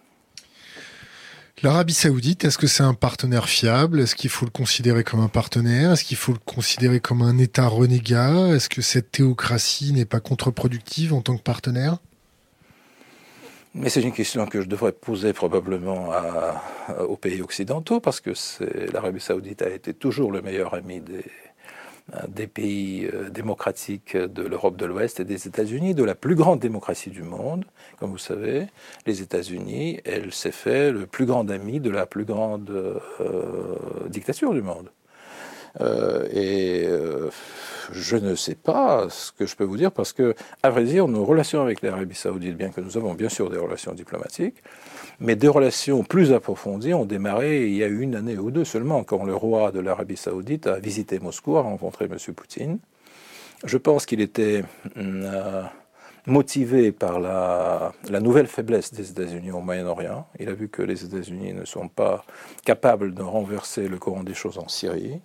L'Arabie 1.64 1.94
Saoudite, 1.94 2.44
est-ce 2.44 2.58
que 2.58 2.66
c'est 2.66 2.82
un 2.82 2.96
partenaire 2.96 3.48
fiable? 3.48 4.00
Est-ce 4.00 4.16
qu'il 4.16 4.32
faut 4.32 4.46
le 4.46 4.52
considérer 4.52 5.04
comme 5.04 5.20
un 5.20 5.28
partenaire? 5.28 5.92
Est-ce 5.92 6.04
qu'il 6.04 6.18
faut 6.18 6.32
le 6.32 6.40
considérer 6.44 7.00
comme 7.00 7.22
un 7.22 7.38
État 7.38 7.68
renégat? 7.68 8.48
Est-ce 8.48 8.68
que 8.68 8.82
cette 8.82 9.12
théocratie 9.12 9.94
n'est 9.94 10.06
pas 10.06 10.20
contre-productive 10.20 11.14
en 11.14 11.22
tant 11.22 11.38
que 11.38 11.44
partenaire? 11.44 11.98
Mais 13.76 13.90
c'est 13.90 14.02
une 14.02 14.12
question 14.12 14.48
que 14.48 14.62
je 14.62 14.68
devrais 14.68 14.92
poser 14.92 15.34
probablement 15.34 16.10
aux 17.08 17.16
pays 17.16 17.44
occidentaux, 17.44 18.00
parce 18.00 18.22
que 18.22 18.32
l'Arabie 18.92 19.22
saoudite 19.22 19.62
a 19.62 19.70
été 19.70 19.94
toujours 19.94 20.32
le 20.32 20.42
meilleur 20.42 20.74
ami 20.74 21.00
des, 21.00 21.24
des 22.28 22.48
pays 22.48 23.06
euh, 23.06 23.30
démocratiques 23.30 24.18
de 24.18 24.44
l'Europe 24.44 24.76
de 24.76 24.86
l'Ouest 24.86 25.20
et 25.20 25.26
des 25.26 25.48
États-Unis, 25.48 25.96
de 25.96 26.04
la 26.04 26.16
plus 26.16 26.36
grande 26.36 26.60
démocratie 26.60 27.10
du 27.10 27.24
monde. 27.24 27.66
Comme 28.00 28.12
vous 28.12 28.18
savez, 28.18 28.68
les 29.06 29.22
États-Unis, 29.22 30.02
elle 30.06 30.34
s'est 30.34 30.52
fait 30.52 30.92
le 30.92 31.06
plus 31.06 31.26
grand 31.26 31.50
ami 31.50 31.80
de 31.80 31.90
la 31.90 32.06
plus 32.06 32.26
grande 32.26 32.70
euh, 32.70 33.76
dictature 34.10 34.54
du 34.54 34.62
monde. 34.62 34.90
Euh, 35.80 36.28
et 36.34 36.86
je 37.94 38.18
ne 38.18 38.36
sais 38.36 38.56
pas 38.56 39.08
ce 39.10 39.32
que 39.32 39.46
je 39.46 39.56
peux 39.56 39.64
vous 39.64 39.78
dire 39.78 39.92
parce 39.92 40.12
que, 40.12 40.36
à 40.64 40.70
vrai 40.70 40.84
dire, 40.84 41.08
nos 41.08 41.24
relations 41.24 41.62
avec 41.62 41.82
l'Arabie 41.82 42.16
Saoudite, 42.16 42.58
bien 42.58 42.70
que 42.70 42.82
nous 42.82 42.98
avons 42.98 43.14
bien 43.14 43.30
sûr 43.30 43.50
des 43.50 43.58
relations 43.58 43.94
diplomatiques, 43.94 44.62
mais 45.22 45.36
des 45.36 45.48
relations 45.48 46.04
plus 46.04 46.34
approfondies 46.34 46.96
ont 46.96 47.06
démarré 47.06 47.68
il 47.68 47.76
y 47.76 47.84
a 47.84 47.88
une 47.88 48.16
année 48.16 48.38
ou 48.38 48.50
deux 48.50 48.66
seulement, 48.66 49.04
quand 49.04 49.24
le 49.24 49.36
roi 49.36 49.72
de 49.72 49.80
l'Arabie 49.80 50.18
saoudite 50.18 50.66
a 50.68 50.80
visité 50.80 51.20
Moscou, 51.20 51.58
a 51.58 51.62
rencontré 51.62 52.06
M. 52.06 52.18
Poutine. 52.34 52.80
Je 53.64 53.78
pense 53.78 54.08
qu'il 54.08 54.20
était 54.20 54.64
euh, 54.98 55.64
motivé 56.26 56.92
par 56.92 57.20
la, 57.20 57.94
la, 58.10 58.20
nouvelle 58.20 58.48
faiblesse 58.48 58.92
des 58.92 59.12
États-Unis 59.12 59.52
au 59.52 59.62
Moyen-Orient. 59.62 60.28
Il 60.40 60.50
a 60.50 60.54
vu 60.54 60.68
que 60.70 60.82
les 60.82 61.06
États-Unis 61.06 61.54
ne 61.54 61.66
sont 61.66 61.88
pas 61.88 62.26
capables 62.66 63.14
de 63.14 63.22
renverser 63.22 63.88
le 63.88 64.00
courant 64.00 64.24
des 64.24 64.34
choses 64.34 64.58
en 64.58 64.68
Syrie. 64.68 65.22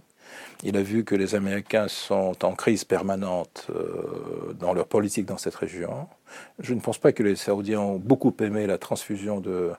Il 0.62 0.76
a 0.76 0.82
vu 0.82 1.04
que 1.04 1.14
les 1.14 1.34
Américains 1.34 1.88
sont 1.88 2.44
en 2.44 2.54
crise 2.54 2.84
permanente 2.84 3.68
euh, 3.70 4.52
dans 4.60 4.74
leur 4.74 4.86
politique 4.86 5.24
dans 5.24 5.38
cette 5.38 5.54
région. 5.54 6.06
Je 6.58 6.74
ne 6.74 6.80
pense 6.80 6.98
pas 6.98 7.12
que 7.12 7.22
les 7.22 7.36
Saoudiens 7.36 7.80
ont 7.80 7.98
beaucoup 7.98 8.34
aimé 8.40 8.66
la 8.66 8.78
transfusion 8.78 9.40
de 9.40 9.72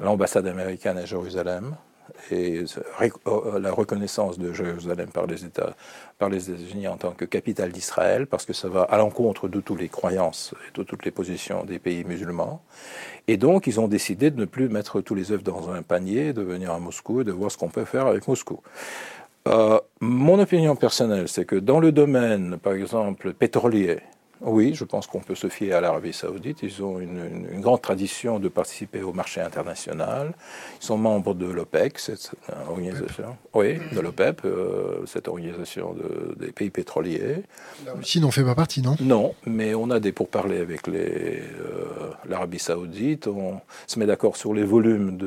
l'ambassade 0.00 0.46
américaine 0.46 0.98
à 0.98 1.04
Jérusalem 1.04 1.76
et 2.30 2.64
euh, 3.26 3.58
la 3.58 3.72
reconnaissance 3.72 4.38
de 4.38 4.52
Jérusalem 4.52 5.08
par 5.08 5.26
les 5.26 5.44
États, 5.44 5.74
par 6.18 6.28
les 6.28 6.50
États-Unis 6.50 6.88
en 6.88 6.96
tant 6.96 7.12
que 7.12 7.24
capitale 7.24 7.72
d'Israël, 7.72 8.26
parce 8.26 8.44
que 8.44 8.52
ça 8.52 8.68
va 8.68 8.82
à 8.82 8.98
l'encontre 8.98 9.48
de 9.48 9.60
toutes 9.60 9.80
les 9.80 9.88
croyances 9.88 10.54
et 10.68 10.78
de 10.78 10.82
toutes 10.82 11.04
les 11.04 11.10
positions 11.10 11.64
des 11.64 11.78
pays 11.78 12.04
musulmans. 12.04 12.62
Et 13.28 13.36
donc, 13.36 13.66
ils 13.66 13.80
ont 13.80 13.88
décidé 13.88 14.30
de 14.30 14.38
ne 14.38 14.44
plus 14.44 14.68
mettre 14.68 15.00
tous 15.00 15.14
les 15.14 15.32
œufs 15.32 15.42
dans 15.42 15.70
un 15.70 15.82
panier, 15.82 16.32
de 16.32 16.42
venir 16.42 16.72
à 16.72 16.78
Moscou 16.78 17.20
et 17.20 17.24
de 17.24 17.32
voir 17.32 17.50
ce 17.50 17.56
qu'on 17.56 17.68
peut 17.68 17.84
faire 17.84 18.06
avec 18.06 18.26
Moscou. 18.28 18.60
Euh, 19.48 19.80
mon 20.00 20.38
opinion 20.38 20.76
personnelle, 20.76 21.28
c'est 21.28 21.44
que 21.44 21.56
dans 21.56 21.80
le 21.80 21.92
domaine, 21.92 22.58
par 22.58 22.74
exemple, 22.74 23.32
pétrolier, 23.32 23.98
oui, 24.44 24.74
je 24.74 24.84
pense 24.84 25.06
qu'on 25.06 25.20
peut 25.20 25.34
se 25.34 25.48
fier 25.48 25.72
à 25.72 25.80
l'Arabie 25.80 26.12
saoudite. 26.12 26.62
Ils 26.62 26.82
ont 26.82 26.98
une, 26.98 27.60
grande 27.60 27.80
tradition 27.80 28.40
de 28.40 28.48
participer 28.48 29.02
au 29.02 29.12
marché 29.12 29.40
international. 29.40 30.32
Ils 30.80 30.84
sont 30.84 30.98
membres 30.98 31.34
de 31.34 31.46
l'OPEC, 31.46 31.98
cette 31.98 32.32
organisation. 32.68 33.36
Oui, 33.54 33.78
de 33.92 34.00
l'OPEP, 34.00 34.42
euh, 34.44 35.06
cette 35.06 35.28
organisation 35.28 35.94
des 36.36 36.50
pays 36.50 36.70
pétroliers. 36.70 37.42
La 37.86 37.94
Russie 37.94 38.20
n'en 38.20 38.30
fait 38.30 38.44
pas 38.44 38.54
partie, 38.54 38.82
non? 38.82 38.96
Non, 39.00 39.34
mais 39.46 39.74
on 39.74 39.90
a 39.90 40.00
des 40.00 40.12
pourparlers 40.12 40.60
avec 40.60 40.88
euh, 40.88 41.40
l'Arabie 42.28 42.58
saoudite. 42.58 43.28
On 43.28 43.60
se 43.86 43.98
met 43.98 44.06
d'accord 44.06 44.36
sur 44.36 44.54
les 44.54 44.64
volumes 44.64 45.18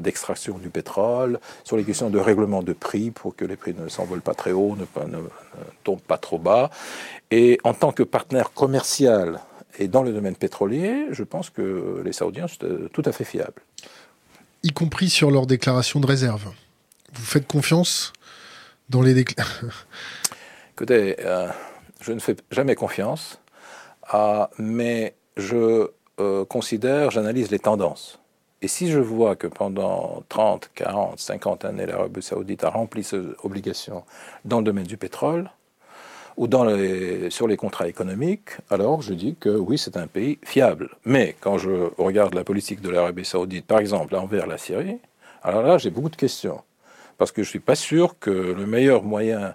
d'extraction 0.00 0.58
du 0.58 0.70
pétrole, 0.70 1.40
sur 1.64 1.76
les 1.76 1.84
questions 1.84 2.10
de 2.10 2.18
règlement 2.18 2.62
de 2.62 2.72
prix 2.72 3.10
pour 3.10 3.34
que 3.34 3.44
les 3.44 3.56
prix 3.56 3.74
ne 3.76 3.88
s'envolent 3.88 4.20
pas 4.20 4.34
très 4.34 4.52
haut, 4.52 4.76
ne, 4.76 4.84
ne 5.06 5.18
tombent 5.84 6.00
pas 6.00 6.18
trop 6.18 6.38
bas. 6.38 6.70
Et 7.30 7.58
en 7.64 7.74
tant 7.74 7.92
que 7.92 8.02
partenaire 8.02 8.52
commercial 8.52 9.40
et 9.78 9.88
dans 9.88 10.02
le 10.02 10.12
domaine 10.12 10.36
pétrolier, 10.36 11.06
je 11.10 11.22
pense 11.22 11.50
que 11.50 12.02
les 12.04 12.12
Saoudiens 12.12 12.48
sont 12.48 12.64
euh, 12.64 12.88
tout 12.92 13.02
à 13.04 13.12
fait 13.12 13.24
fiables. 13.24 13.62
Y 14.62 14.72
compris 14.72 15.08
sur 15.08 15.30
leurs 15.30 15.46
déclarations 15.46 16.00
de 16.00 16.06
réserve. 16.06 16.52
Vous 17.12 17.24
faites 17.24 17.46
confiance 17.46 18.12
dans 18.88 19.02
les 19.02 19.14
déclarations 19.14 19.68
Écoutez, 20.72 21.16
euh, 21.20 21.48
je 22.00 22.12
ne 22.12 22.20
fais 22.20 22.36
jamais 22.50 22.74
confiance, 22.74 23.38
mais 24.58 25.14
je 25.36 25.90
euh, 26.20 26.44
considère, 26.44 27.10
j'analyse 27.10 27.50
les 27.50 27.58
tendances. 27.58 28.18
Et 28.62 28.68
si 28.68 28.90
je 28.90 28.98
vois 28.98 29.36
que 29.36 29.46
pendant 29.46 30.22
30, 30.28 30.70
40, 30.74 31.18
50 31.18 31.64
années, 31.64 31.86
l'Arabie 31.86 32.22
saoudite 32.22 32.62
a 32.64 32.68
rempli 32.68 33.02
ses 33.02 33.20
obligations 33.42 34.04
dans 34.44 34.58
le 34.58 34.64
domaine 34.64 34.84
du 34.84 34.98
pétrole, 34.98 35.50
ou 36.36 36.46
dans 36.46 36.64
les, 36.64 37.30
sur 37.30 37.46
les 37.48 37.56
contrats 37.56 37.88
économiques, 37.88 38.50
alors 38.70 39.02
je 39.02 39.14
dis 39.14 39.36
que 39.38 39.48
oui, 39.48 39.78
c'est 39.78 39.96
un 39.96 40.06
pays 40.06 40.38
fiable. 40.44 40.90
Mais 41.04 41.36
quand 41.40 41.58
je 41.58 41.90
regarde 41.98 42.34
la 42.34 42.44
politique 42.44 42.80
de 42.80 42.90
l'Arabie 42.90 43.24
saoudite, 43.24 43.66
par 43.66 43.78
exemple, 43.78 44.14
envers 44.14 44.46
la 44.46 44.58
Syrie, 44.58 44.98
alors 45.42 45.62
là, 45.62 45.78
j'ai 45.78 45.90
beaucoup 45.90 46.10
de 46.10 46.16
questions. 46.16 46.62
Parce 47.18 47.32
que 47.32 47.42
je 47.42 47.48
ne 47.48 47.50
suis 47.50 47.60
pas 47.60 47.74
sûr 47.74 48.18
que 48.18 48.30
le 48.30 48.66
meilleur 48.66 49.02
moyen 49.02 49.54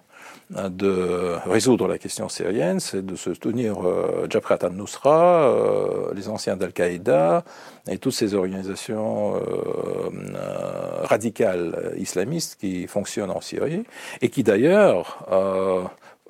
de 0.52 1.38
résoudre 1.50 1.88
la 1.88 1.98
question 1.98 2.30
syrienne, 2.30 2.80
c'est 2.80 3.04
de 3.04 3.16
se 3.16 3.32
tenir 3.32 3.86
euh, 3.86 4.28
Jabhat 4.30 4.60
al-Nusra, 4.62 5.50
euh, 5.50 6.14
les 6.14 6.30
anciens 6.30 6.56
d'Al-Qaïda 6.56 7.44
et 7.88 7.98
toutes 7.98 8.14
ces 8.14 8.36
organisations 8.36 9.38
euh, 9.38 10.10
radicales 11.04 11.94
islamistes 11.98 12.58
qui 12.60 12.86
fonctionnent 12.86 13.32
en 13.32 13.42
Syrie 13.42 13.86
et 14.22 14.30
qui 14.30 14.44
d'ailleurs 14.44 15.26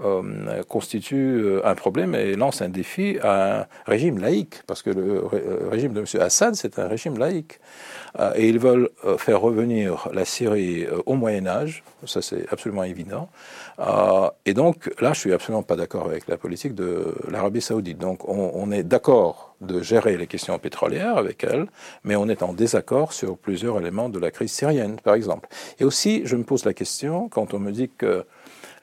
euh, 0.01 0.61
constitue 0.67 1.39
euh, 1.41 1.65
un 1.65 1.73
problème 1.73 2.15
et 2.15 2.35
lance 2.35 2.61
un 2.61 2.67
défi 2.67 3.17
à 3.23 3.61
un 3.61 3.65
régime 3.85 4.17
laïque, 4.17 4.55
parce 4.67 4.81
que 4.81 4.89
le 4.89 5.23
euh, 5.33 5.69
régime 5.71 5.93
de 5.93 6.01
M. 6.01 6.05
Assad, 6.21 6.53
c'est 6.55 6.79
un 6.79 6.89
régime 6.89 7.17
laïque. 7.17 7.61
et 8.35 8.49
ils 8.49 8.59
veulent 8.59 8.89
faire 9.17 9.39
revenir 9.39 10.09
la 10.13 10.25
Syrie 10.25 10.85
au 11.05 11.15
Moyen 11.15 11.47
Âge, 11.47 11.83
ça 12.05 12.21
c'est 12.21 12.45
absolument 12.51 12.83
évident. 12.83 13.29
Et 14.45 14.53
donc 14.53 14.91
là, 14.99 15.13
je 15.13 15.19
suis 15.19 15.33
absolument 15.33 15.63
pas 15.63 15.75
d'accord 15.75 16.05
avec 16.05 16.27
la 16.27 16.37
politique 16.37 16.75
de 16.75 17.13
l'Arabie 17.29 17.61
saoudite. 17.61 17.97
Donc 17.97 18.27
on, 18.27 18.51
on 18.53 18.71
est 18.71 18.83
d'accord 18.83 19.55
de 19.61 19.81
gérer 19.81 20.17
les 20.17 20.27
questions 20.27 20.57
pétrolières 20.59 21.17
avec 21.17 21.43
elle, 21.43 21.67
mais 22.03 22.15
on 22.15 22.27
est 22.27 22.43
en 22.43 22.53
désaccord 22.53 23.13
sur 23.13 23.37
plusieurs 23.37 23.79
éléments 23.79 24.09
de 24.09 24.19
la 24.19 24.31
crise 24.31 24.51
syrienne, 24.51 24.97
par 25.03 25.15
exemple. 25.15 25.49
Et 25.79 25.83
aussi, 25.83 26.21
je 26.25 26.35
me 26.35 26.43
pose 26.43 26.65
la 26.65 26.73
question, 26.73 27.29
quand 27.29 27.53
on 27.53 27.59
me 27.59 27.71
dit 27.71 27.89
que 27.97 28.25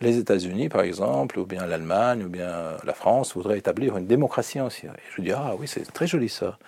les 0.00 0.18
États-Unis, 0.18 0.68
par 0.68 0.82
exemple, 0.82 1.38
ou 1.38 1.46
bien 1.46 1.64
l'Allemagne, 1.64 2.24
ou 2.24 2.28
bien 2.28 2.76
la 2.84 2.92
France 2.92 3.34
voudraient 3.34 3.58
établir 3.58 3.96
une 3.96 4.06
démocratie 4.06 4.60
en 4.60 4.68
Syrie. 4.68 4.96
Je 5.16 5.22
dis, 5.22 5.32
ah 5.32 5.54
oui, 5.58 5.68
c'est 5.68 5.90
très 5.92 6.06
joli 6.06 6.28
ça. 6.28 6.58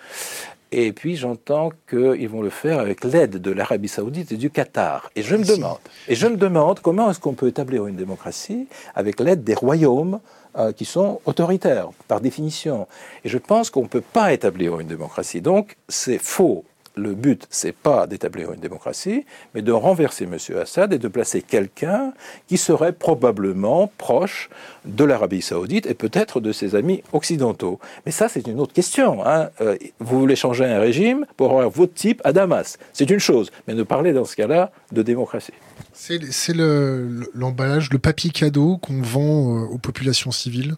Et 0.71 0.91
puis 0.91 1.15
j'entends 1.15 1.71
qu'ils 1.89 2.27
vont 2.27 2.41
le 2.41 2.49
faire 2.49 2.79
avec 2.79 3.03
l'aide 3.03 3.41
de 3.41 3.51
l'Arabie 3.51 3.87
Saoudite 3.87 4.31
et 4.31 4.37
du 4.37 4.49
Qatar. 4.49 5.09
Et 5.15 5.21
je 5.21 5.35
me 5.35 5.43
demande, 5.45 5.77
et 6.07 6.15
je 6.15 6.27
me 6.27 6.37
demande 6.37 6.79
comment 6.79 7.09
est-ce 7.09 7.19
qu'on 7.19 7.33
peut 7.33 7.47
établir 7.47 7.87
une 7.87 7.95
démocratie 7.95 8.67
avec 8.95 9.19
l'aide 9.19 9.43
des 9.43 9.53
royaumes 9.53 10.19
euh, 10.57 10.71
qui 10.71 10.85
sont 10.85 11.19
autoritaires 11.25 11.89
par 12.07 12.21
définition. 12.21 12.87
Et 13.23 13.29
je 13.29 13.37
pense 13.37 13.69
qu'on 13.69 13.83
ne 13.83 13.87
peut 13.87 14.01
pas 14.01 14.33
établir 14.33 14.79
une 14.79 14.87
démocratie. 14.87 15.41
Donc 15.41 15.75
c'est 15.87 16.17
faux 16.17 16.63
le 16.95 17.13
but, 17.13 17.47
c'est 17.49 17.75
pas 17.75 18.07
d'établir 18.07 18.51
une 18.51 18.59
démocratie, 18.59 19.25
mais 19.53 19.61
de 19.61 19.71
renverser 19.71 20.25
M. 20.25 20.37
Assad 20.57 20.93
et 20.93 20.97
de 20.97 21.07
placer 21.07 21.41
quelqu'un 21.41 22.13
qui 22.47 22.57
serait 22.57 22.93
probablement 22.93 23.91
proche 23.97 24.49
de 24.85 25.03
l'Arabie 25.03 25.41
saoudite 25.41 25.85
et 25.85 25.93
peut-être 25.93 26.39
de 26.39 26.51
ses 26.51 26.75
amis 26.75 27.03
occidentaux. 27.13 27.79
Mais 28.05 28.11
ça, 28.11 28.29
c'est 28.29 28.47
une 28.47 28.59
autre 28.59 28.73
question. 28.73 29.25
Hein. 29.25 29.49
Euh, 29.61 29.77
vous 29.99 30.19
voulez 30.19 30.35
changer 30.35 30.65
un 30.65 30.79
régime 30.79 31.25
pour 31.37 31.51
avoir 31.51 31.69
votre 31.69 31.93
type 31.93 32.21
à 32.23 32.33
Damas. 32.33 32.77
C'est 32.93 33.09
une 33.09 33.19
chose, 33.19 33.51
mais 33.67 33.73
ne 33.73 33.83
parlez 33.83 34.13
dans 34.13 34.25
ce 34.25 34.35
cas-là 34.35 34.71
de 34.91 35.01
démocratie. 35.01 35.53
C'est 35.93 36.53
l'emballage, 36.53 37.89
le, 37.91 37.99
papier 37.99 38.29
cadeau 38.29 38.77
qu'on 38.77 39.01
vend 39.01 39.55
euh, 39.55 39.65
aux 39.67 39.77
populations 39.77 40.31
civiles? 40.31 40.75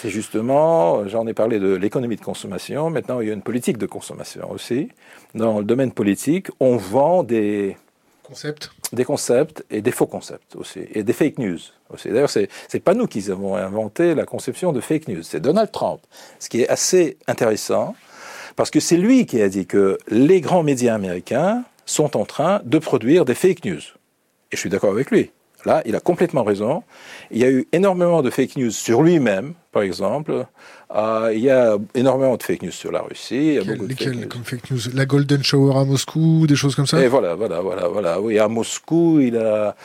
C'est 0.00 0.08
justement, 0.08 1.06
j'en 1.08 1.26
ai 1.26 1.34
parlé 1.34 1.58
de 1.58 1.74
l'économie 1.74 2.16
de 2.16 2.22
consommation, 2.22 2.88
maintenant 2.88 3.20
il 3.20 3.28
y 3.28 3.30
a 3.30 3.34
une 3.34 3.42
politique 3.42 3.76
de 3.76 3.84
consommation 3.84 4.50
aussi. 4.50 4.88
Dans 5.34 5.58
le 5.58 5.64
domaine 5.64 5.92
politique, 5.92 6.48
on 6.58 6.76
vend 6.76 7.22
des 7.22 7.76
concepts, 8.22 8.70
des 8.94 9.04
concepts 9.04 9.62
et 9.70 9.82
des 9.82 9.90
faux 9.90 10.06
concepts 10.06 10.56
aussi, 10.56 10.80
et 10.94 11.02
des 11.02 11.12
fake 11.12 11.38
news 11.38 11.58
aussi. 11.90 12.08
D'ailleurs, 12.08 12.30
c'est 12.30 12.48
n'est 12.72 12.80
pas 12.80 12.94
nous 12.94 13.06
qui 13.06 13.30
avons 13.30 13.56
inventé 13.56 14.14
la 14.14 14.24
conception 14.24 14.72
de 14.72 14.80
fake 14.80 15.08
news, 15.08 15.22
c'est 15.22 15.40
Donald 15.40 15.70
Trump, 15.70 16.00
ce 16.38 16.48
qui 16.48 16.62
est 16.62 16.68
assez 16.68 17.18
intéressant, 17.26 17.94
parce 18.56 18.70
que 18.70 18.80
c'est 18.80 18.96
lui 18.96 19.26
qui 19.26 19.42
a 19.42 19.50
dit 19.50 19.66
que 19.66 19.98
les 20.08 20.40
grands 20.40 20.62
médias 20.62 20.94
américains 20.94 21.64
sont 21.84 22.16
en 22.16 22.24
train 22.24 22.62
de 22.64 22.78
produire 22.78 23.26
des 23.26 23.34
fake 23.34 23.66
news. 23.66 23.82
Et 24.50 24.56
je 24.56 24.60
suis 24.60 24.70
d'accord 24.70 24.92
avec 24.92 25.10
lui. 25.10 25.30
Là, 25.64 25.82
il 25.84 25.94
a 25.94 26.00
complètement 26.00 26.44
raison. 26.44 26.82
Il 27.30 27.38
y 27.38 27.44
a 27.44 27.50
eu 27.50 27.66
énormément 27.72 28.22
de 28.22 28.30
fake 28.30 28.56
news 28.56 28.70
sur 28.70 29.02
lui-même, 29.02 29.54
par 29.72 29.82
exemple. 29.82 30.46
Euh, 30.94 31.30
il 31.34 31.40
y 31.40 31.50
a 31.50 31.76
énormément 31.94 32.36
de 32.36 32.42
fake 32.42 32.62
news 32.62 32.70
sur 32.70 32.90
la 32.90 33.02
Russie. 33.02 33.58
lesquelles 33.86 34.26
comme 34.28 34.44
fake 34.44 34.70
news? 34.70 34.80
La 34.94 35.06
Golden 35.06 35.42
Shower 35.42 35.76
à 35.76 35.84
Moscou, 35.84 36.46
des 36.46 36.56
choses 36.56 36.74
comme 36.74 36.86
ça? 36.86 37.00
Et 37.02 37.08
voilà, 37.08 37.34
voilà, 37.34 37.60
voilà, 37.60 37.88
voilà. 37.88 38.20
Oui, 38.20 38.38
à 38.38 38.48
Moscou, 38.48 39.20
il 39.20 39.36
a 39.36 39.76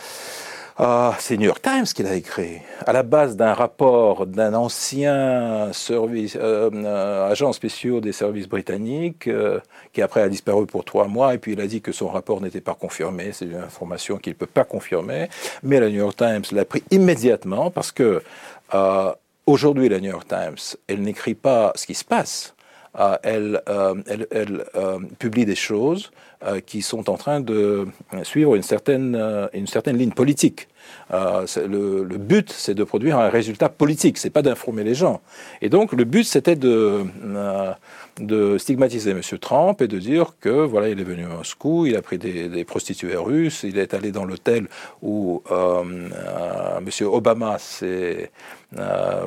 ah, 0.77 1.15
c'est 1.19 1.37
New 1.37 1.45
York 1.45 1.61
Times 1.61 1.85
qui 1.85 2.03
l'a 2.03 2.15
écrit, 2.15 2.59
à 2.85 2.91
la 2.91 3.01
base 3.01 3.37
d'un 3.37 3.53
rapport 3.53 4.25
d'un 4.25 4.53
ancien 4.53 5.71
service, 5.71 6.35
euh, 6.35 6.69
euh, 6.73 7.31
agent 7.31 7.53
spécial 7.53 8.01
des 8.01 8.11
services 8.11 8.49
britanniques, 8.49 9.29
euh, 9.29 9.61
qui 9.93 10.01
après 10.01 10.21
a 10.21 10.27
disparu 10.27 10.65
pour 10.65 10.83
trois 10.83 11.07
mois, 11.07 11.33
et 11.33 11.37
puis 11.37 11.53
il 11.53 11.61
a 11.61 11.67
dit 11.67 11.79
que 11.79 11.93
son 11.93 12.09
rapport 12.09 12.41
n'était 12.41 12.59
pas 12.59 12.73
confirmé, 12.73 13.31
c'est 13.31 13.45
une 13.45 13.55
information 13.55 14.17
qu'il 14.17 14.33
ne 14.33 14.37
peut 14.37 14.47
pas 14.47 14.65
confirmer, 14.65 15.29
mais 15.63 15.79
la 15.79 15.87
New 15.87 15.99
York 15.99 16.17
Times 16.17 16.43
l'a 16.51 16.65
pris 16.65 16.83
immédiatement, 16.91 17.71
parce 17.71 17.93
que 17.93 18.21
aujourd'hui 19.45 19.87
la 19.87 20.01
New 20.01 20.09
York 20.09 20.27
Times, 20.27 20.77
elle 20.89 21.03
n'écrit 21.03 21.35
pas 21.35 21.71
ce 21.75 21.85
qui 21.85 21.95
se 21.95 22.03
passe, 22.03 22.53
elle, 23.23 23.61
elle, 24.07 24.27
elle 24.29 24.65
publie 25.19 25.45
des 25.45 25.55
choses 25.55 26.11
euh, 26.11 26.34
qui 26.65 26.81
sont 26.81 27.09
en 27.09 27.17
train 27.17 27.39
de 27.39 27.87
suivre 28.23 28.55
une 28.55 28.63
certaine, 28.63 29.15
euh, 29.15 29.47
une 29.53 29.67
certaine 29.67 29.97
ligne 29.97 30.11
politique. 30.11 30.67
Euh, 31.11 31.45
le, 31.67 32.17
but, 32.17 32.51
c'est 32.51 32.73
de 32.73 32.83
produire 32.83 33.17
un 33.17 33.29
résultat 33.29 33.69
politique, 33.69 34.17
c'est 34.17 34.29
pas 34.29 34.41
d'informer 34.41 34.83
les 34.83 34.95
gens. 34.95 35.21
Et 35.61 35.69
donc, 35.69 35.93
le 35.93 36.03
but, 36.03 36.23
c'était 36.23 36.55
de, 36.55 37.05
euh, 37.23 37.73
de 38.19 38.57
stigmatiser 38.57 39.11
M. 39.11 39.21
Trump 39.39 39.81
et 39.81 39.87
de 39.87 39.99
dire 39.99 40.33
que, 40.39 40.49
voilà, 40.49 40.89
il 40.89 40.99
est 40.99 41.03
venu 41.03 41.25
à 41.25 41.29
Moscou, 41.29 41.85
il 41.85 41.95
a 41.95 42.01
pris 42.01 42.17
des, 42.17 42.63
prostituées 42.63 43.17
russes, 43.17 43.63
il 43.63 43.77
est 43.77 43.93
allé 43.93 44.11
dans 44.11 44.25
l'hôtel 44.25 44.67
où 45.01 45.43
euh, 45.51 45.83
M. 46.77 47.07
Obama 47.07 47.57
s'est 47.59 48.31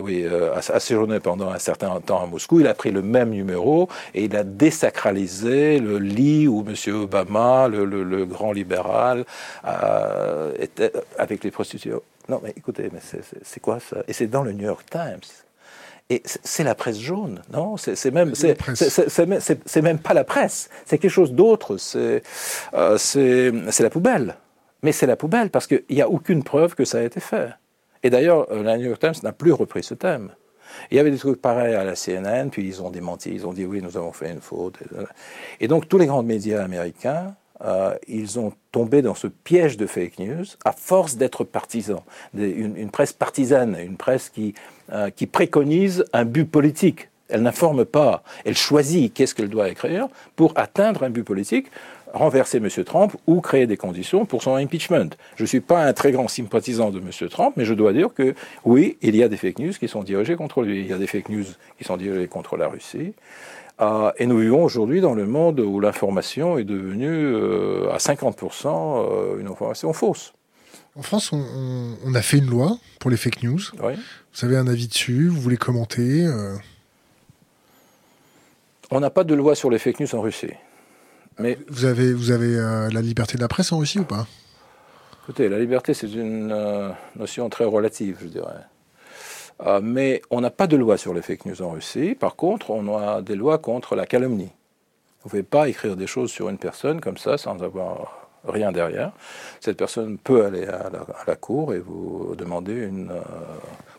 oui, 0.03 0.27
a, 0.27 0.81
séjourné 0.81 1.21
pendant 1.21 1.51
un 1.51 1.59
certain 1.59 2.01
temps 2.01 2.23
à 2.23 2.27
Moscou. 2.27 2.61
Il 2.61 2.67
a 2.67 2.75
pris 2.75 2.91
le 2.91 3.03
même 3.03 3.31
numéro 3.31 3.89
et 4.15 4.25
il 4.25 4.37
a 4.37 4.45
désacralisé 4.45 5.79
le 5.79 5.99
lit 5.99 6.47
où 6.49 6.65
M. 6.67 6.95
Obama, 6.95 7.69
le, 7.69 7.85
le, 7.85 8.03
le 8.05 8.27
grand 8.27 8.53
libéral, 8.53 9.25
était 10.59 10.93
avec 11.19 11.45
les 11.45 11.51
prostituées. 11.51 11.95
Non, 12.29 12.41
mais 12.45 12.53
écoutez, 12.57 12.91
mais 12.93 13.01
c'est 13.43 13.61
quoi 13.61 13.81
ça? 13.81 14.03
Et 14.07 14.13
c'est 14.13 14.27
dans 14.27 14.43
le 14.43 14.53
New 14.53 14.67
York 14.67 14.85
Times. 14.91 15.21
Et 16.11 16.23
c'est 16.25 16.65
la 16.65 16.75
presse 16.75 16.99
jaune, 16.99 17.43
non? 17.53 17.77
C'est 17.77 18.11
même, 18.11 18.35
c'est 18.35 19.83
même 19.83 19.99
pas 19.99 20.15
la 20.15 20.25
presse. 20.25 20.71
C'est 20.87 20.97
quelque 20.97 21.11
chose 21.11 21.33
d'autre. 21.33 21.77
C'est 21.77 22.23
euh, 22.73 22.97
c'est 22.97 23.81
la 23.81 23.91
poubelle. 23.91 24.37
Mais 24.83 24.93
c'est 24.93 25.07
la 25.07 25.17
poubelle 25.17 25.51
parce 25.51 25.67
qu'il 25.67 25.85
n'y 25.91 26.01
a 26.01 26.09
aucune 26.09 26.45
preuve 26.45 26.75
que 26.75 26.85
ça 26.85 26.99
a 26.99 27.03
été 27.03 27.21
fait. 27.21 27.51
Et 28.03 28.11
d'ailleurs, 28.11 28.51
euh, 28.51 28.63
la 28.63 28.79
New 28.79 28.87
York 28.87 29.01
Times 29.01 29.15
n'a 29.23 29.33
plus 29.33 29.53
repris 29.53 29.83
ce 29.83 29.95
thème. 29.95 30.31
Il 30.91 30.97
y 30.97 31.01
avait 31.01 31.11
des 31.11 31.19
trucs 31.19 31.43
pareils 31.43 31.75
à 31.75 31.85
la 31.85 31.95
CNN, 31.95 32.49
puis 32.51 32.67
ils 32.67 32.83
ont 32.83 32.91
démenti, 32.91 33.31
ils 33.33 33.47
ont 33.47 33.53
dit 33.53 33.65
oui, 33.65 33.83
nous 33.83 33.97
avons 33.97 34.13
fait 34.13 34.31
une 34.31 34.41
faute. 34.41 34.79
Et 35.61 35.69
donc 35.69 35.89
tous 35.89 35.99
les 35.99 36.07
grands 36.07 36.23
médias 36.23 36.63
américains 36.63 37.35
euh, 37.65 37.95
ils 38.07 38.39
ont 38.39 38.53
tombé 38.73 39.03
dans 39.03 39.15
ce 39.15 39.27
piège 39.27 39.77
de 39.77 39.87
fake 39.87 40.19
news 40.19 40.45
à 40.65 40.73
force 40.73 41.17
d'être 41.17 41.45
partisans. 41.45 42.01
Une, 42.35 42.91
presse 42.91 43.13
partisane, 43.13 43.77
une 43.81 43.97
presse 43.97 44.29
qui, 44.29 44.55
euh, 44.93 45.11
qui 45.11 45.27
préconise 45.27 46.05
un 46.13 46.25
but 46.25 46.45
politique. 46.45 47.09
Elle 47.29 47.43
n'informe 47.43 47.85
pas, 47.85 48.23
elle 48.45 48.57
choisit 48.57 49.13
qu'est-ce 49.13 49.35
qu'elle 49.35 49.51
doit 49.51 49.69
écrire 49.69 50.09
pour 50.35 50.53
atteindre 50.57 51.03
un 51.03 51.11
but 51.11 51.25
politique, 51.25 51.67
renverser 52.15 52.57
M. 52.57 52.69
Trump 52.85 53.15
ou 53.27 53.41
créer 53.41 53.67
des 53.67 53.77
conditions 53.77 54.25
pour 54.25 54.43
son 54.43 54.55
impeachment. 54.55 55.11
Je 55.37 55.43
ne 55.43 55.47
suis 55.47 55.61
pas 55.61 55.85
un 55.85 55.93
très 55.93 56.11
grand 56.13 56.29
sympathisant 56.29 56.91
de 56.91 57.01
M. 57.01 57.29
Trump, 57.29 57.55
mais 57.57 57.67
je 57.67 57.75
dois 57.75 57.93
dire 57.93 58.15
que 58.15 58.35
oui, 58.65 58.97
il 59.03 59.15
y 59.15 59.23
a 59.23 59.29
des 59.29 59.37
fake 59.37 59.59
news 59.59 59.73
qui 59.73 59.89
sont 59.89 60.03
dirigées 60.03 60.37
contre 60.37 60.63
lui. 60.63 60.81
Il 60.81 60.87
y 60.87 60.93
a 60.93 60.99
des 60.99 61.07
fake 61.07 61.29
news 61.29 61.45
qui 61.77 61.85
sont 61.85 61.97
dirigées 61.97 62.29
contre 62.29 62.57
la 62.57 62.69
Russie. 62.69 63.13
Euh, 63.81 64.11
et 64.17 64.27
nous 64.27 64.39
vivons 64.39 64.65
aujourd'hui 64.65 65.01
dans 65.01 65.15
le 65.15 65.27
monde 65.27 65.61
où 65.61 65.79
l'information 65.79 66.59
est 66.59 66.65
devenue 66.65 67.09
euh, 67.09 67.91
à 67.93 67.99
50% 67.99 68.67
euh, 68.67 69.39
une 69.39 69.47
information 69.47 69.93
fausse. 69.93 70.33
En 70.97 71.03
France, 71.03 71.33
on, 71.33 72.15
a 72.15 72.23
fait 72.23 72.39
une 72.39 72.51
loi 72.51 72.77
pour 72.99 73.09
les 73.11 73.17
fake 73.17 73.45
news. 73.45 73.61
Vous 73.73 74.45
avez 74.45 74.57
un 74.57 74.67
avis 74.67 74.89
dessus 74.89 75.29
Vous 75.29 75.41
voulez 75.41 75.57
commenter 75.57 76.27
On 78.91 78.99
n'a 78.99 79.11
pas 79.11 79.23
de 79.23 79.35
loi 79.35 79.55
sur 79.55 79.71
les 79.71 79.79
fake 79.79 80.01
news 80.01 80.13
en 80.17 80.21
Russie. 80.23 80.55
Mais 81.39 81.57
vous 81.69 81.85
avez, 81.85 82.13
vous 82.13 82.33
avez 82.33 82.57
la 82.93 83.01
liberté 83.01 83.37
de 83.37 83.43
la 83.43 83.47
presse 83.47 83.71
en 83.71 83.79
Russie 83.79 84.01
ou 84.01 84.05
pas? 84.05 84.27
Écoutez, 85.23 85.49
la 85.49 85.61
liberté, 85.61 85.95
c'est 85.95 86.11
une 86.11 86.53
notion 87.15 87.49
très 87.49 87.65
relative, 87.65 88.17
je 88.21 88.27
dirais. 88.27 88.65
Euh, 89.67 89.81
mais 89.83 90.23
on 90.31 90.41
n'a 90.41 90.51
pas 90.51 90.67
de 90.67 90.77
loi 90.77 90.97
sur 90.97 91.15
les 91.15 91.23
fake 91.23 91.47
news 91.47 91.63
en 91.63 91.71
Russie. 91.71 92.15
Par 92.15 92.37
contre, 92.37 92.71
on 92.71 92.97
a 92.97 93.23
des 93.23 93.35
lois 93.35 93.59
contre 93.59 93.97
la 93.97 94.07
calomnie. 94.07 94.53
Vous 95.23 95.27
ne 95.27 95.31
pouvez 95.31 95.43
pas 95.43 95.69
écrire 95.69 95.97
des 95.97 96.07
choses 96.07 96.31
sur 96.31 96.49
une 96.49 96.59
personne 96.59 97.01
comme 97.01 97.17
ça 97.17 97.39
sans 97.39 97.63
avoir 97.63 98.29
rien 98.47 98.73
derrière. 98.73 99.13
Cette 99.61 99.77
personne 99.77 100.19
peut 100.19 100.45
aller 100.45 100.67
à 100.67 100.91
la, 101.27 101.37
cour 101.37 101.75
et 101.75 101.81
vous 101.81 102.35
demander 102.37 102.75
une 102.75 103.11
euh, 103.11 103.21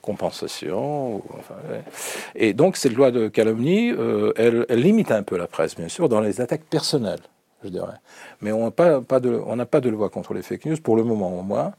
compensation. 0.01 1.21
et 2.35 2.53
donc, 2.53 2.77
cette 2.77 2.93
loi 2.93 3.11
de 3.11 3.27
calomnie, 3.27 3.91
euh, 3.91 4.31
elle, 4.37 4.65
limite 4.69 5.11
un 5.11 5.23
peu 5.23 5.37
la 5.37 5.47
presse, 5.47 5.75
bien 5.75 5.89
sûr, 5.89 6.09
dans 6.09 6.21
les 6.21 6.41
attaques 6.41 6.63
personnelles, 6.63 7.21
je 7.63 7.69
dirais. 7.69 7.97
Mais 8.41 8.51
on 8.51 8.65
n'a 8.65 8.71
pas, 9.01 9.19
de 9.19 9.89
loi 9.89 10.09
contre 10.09 10.33
les 10.33 10.41
fake 10.41 10.65
news, 10.65 10.77
pour 10.81 10.95
le 10.95 11.03
moment 11.03 11.37
au 11.37 11.43
moins. 11.43 11.73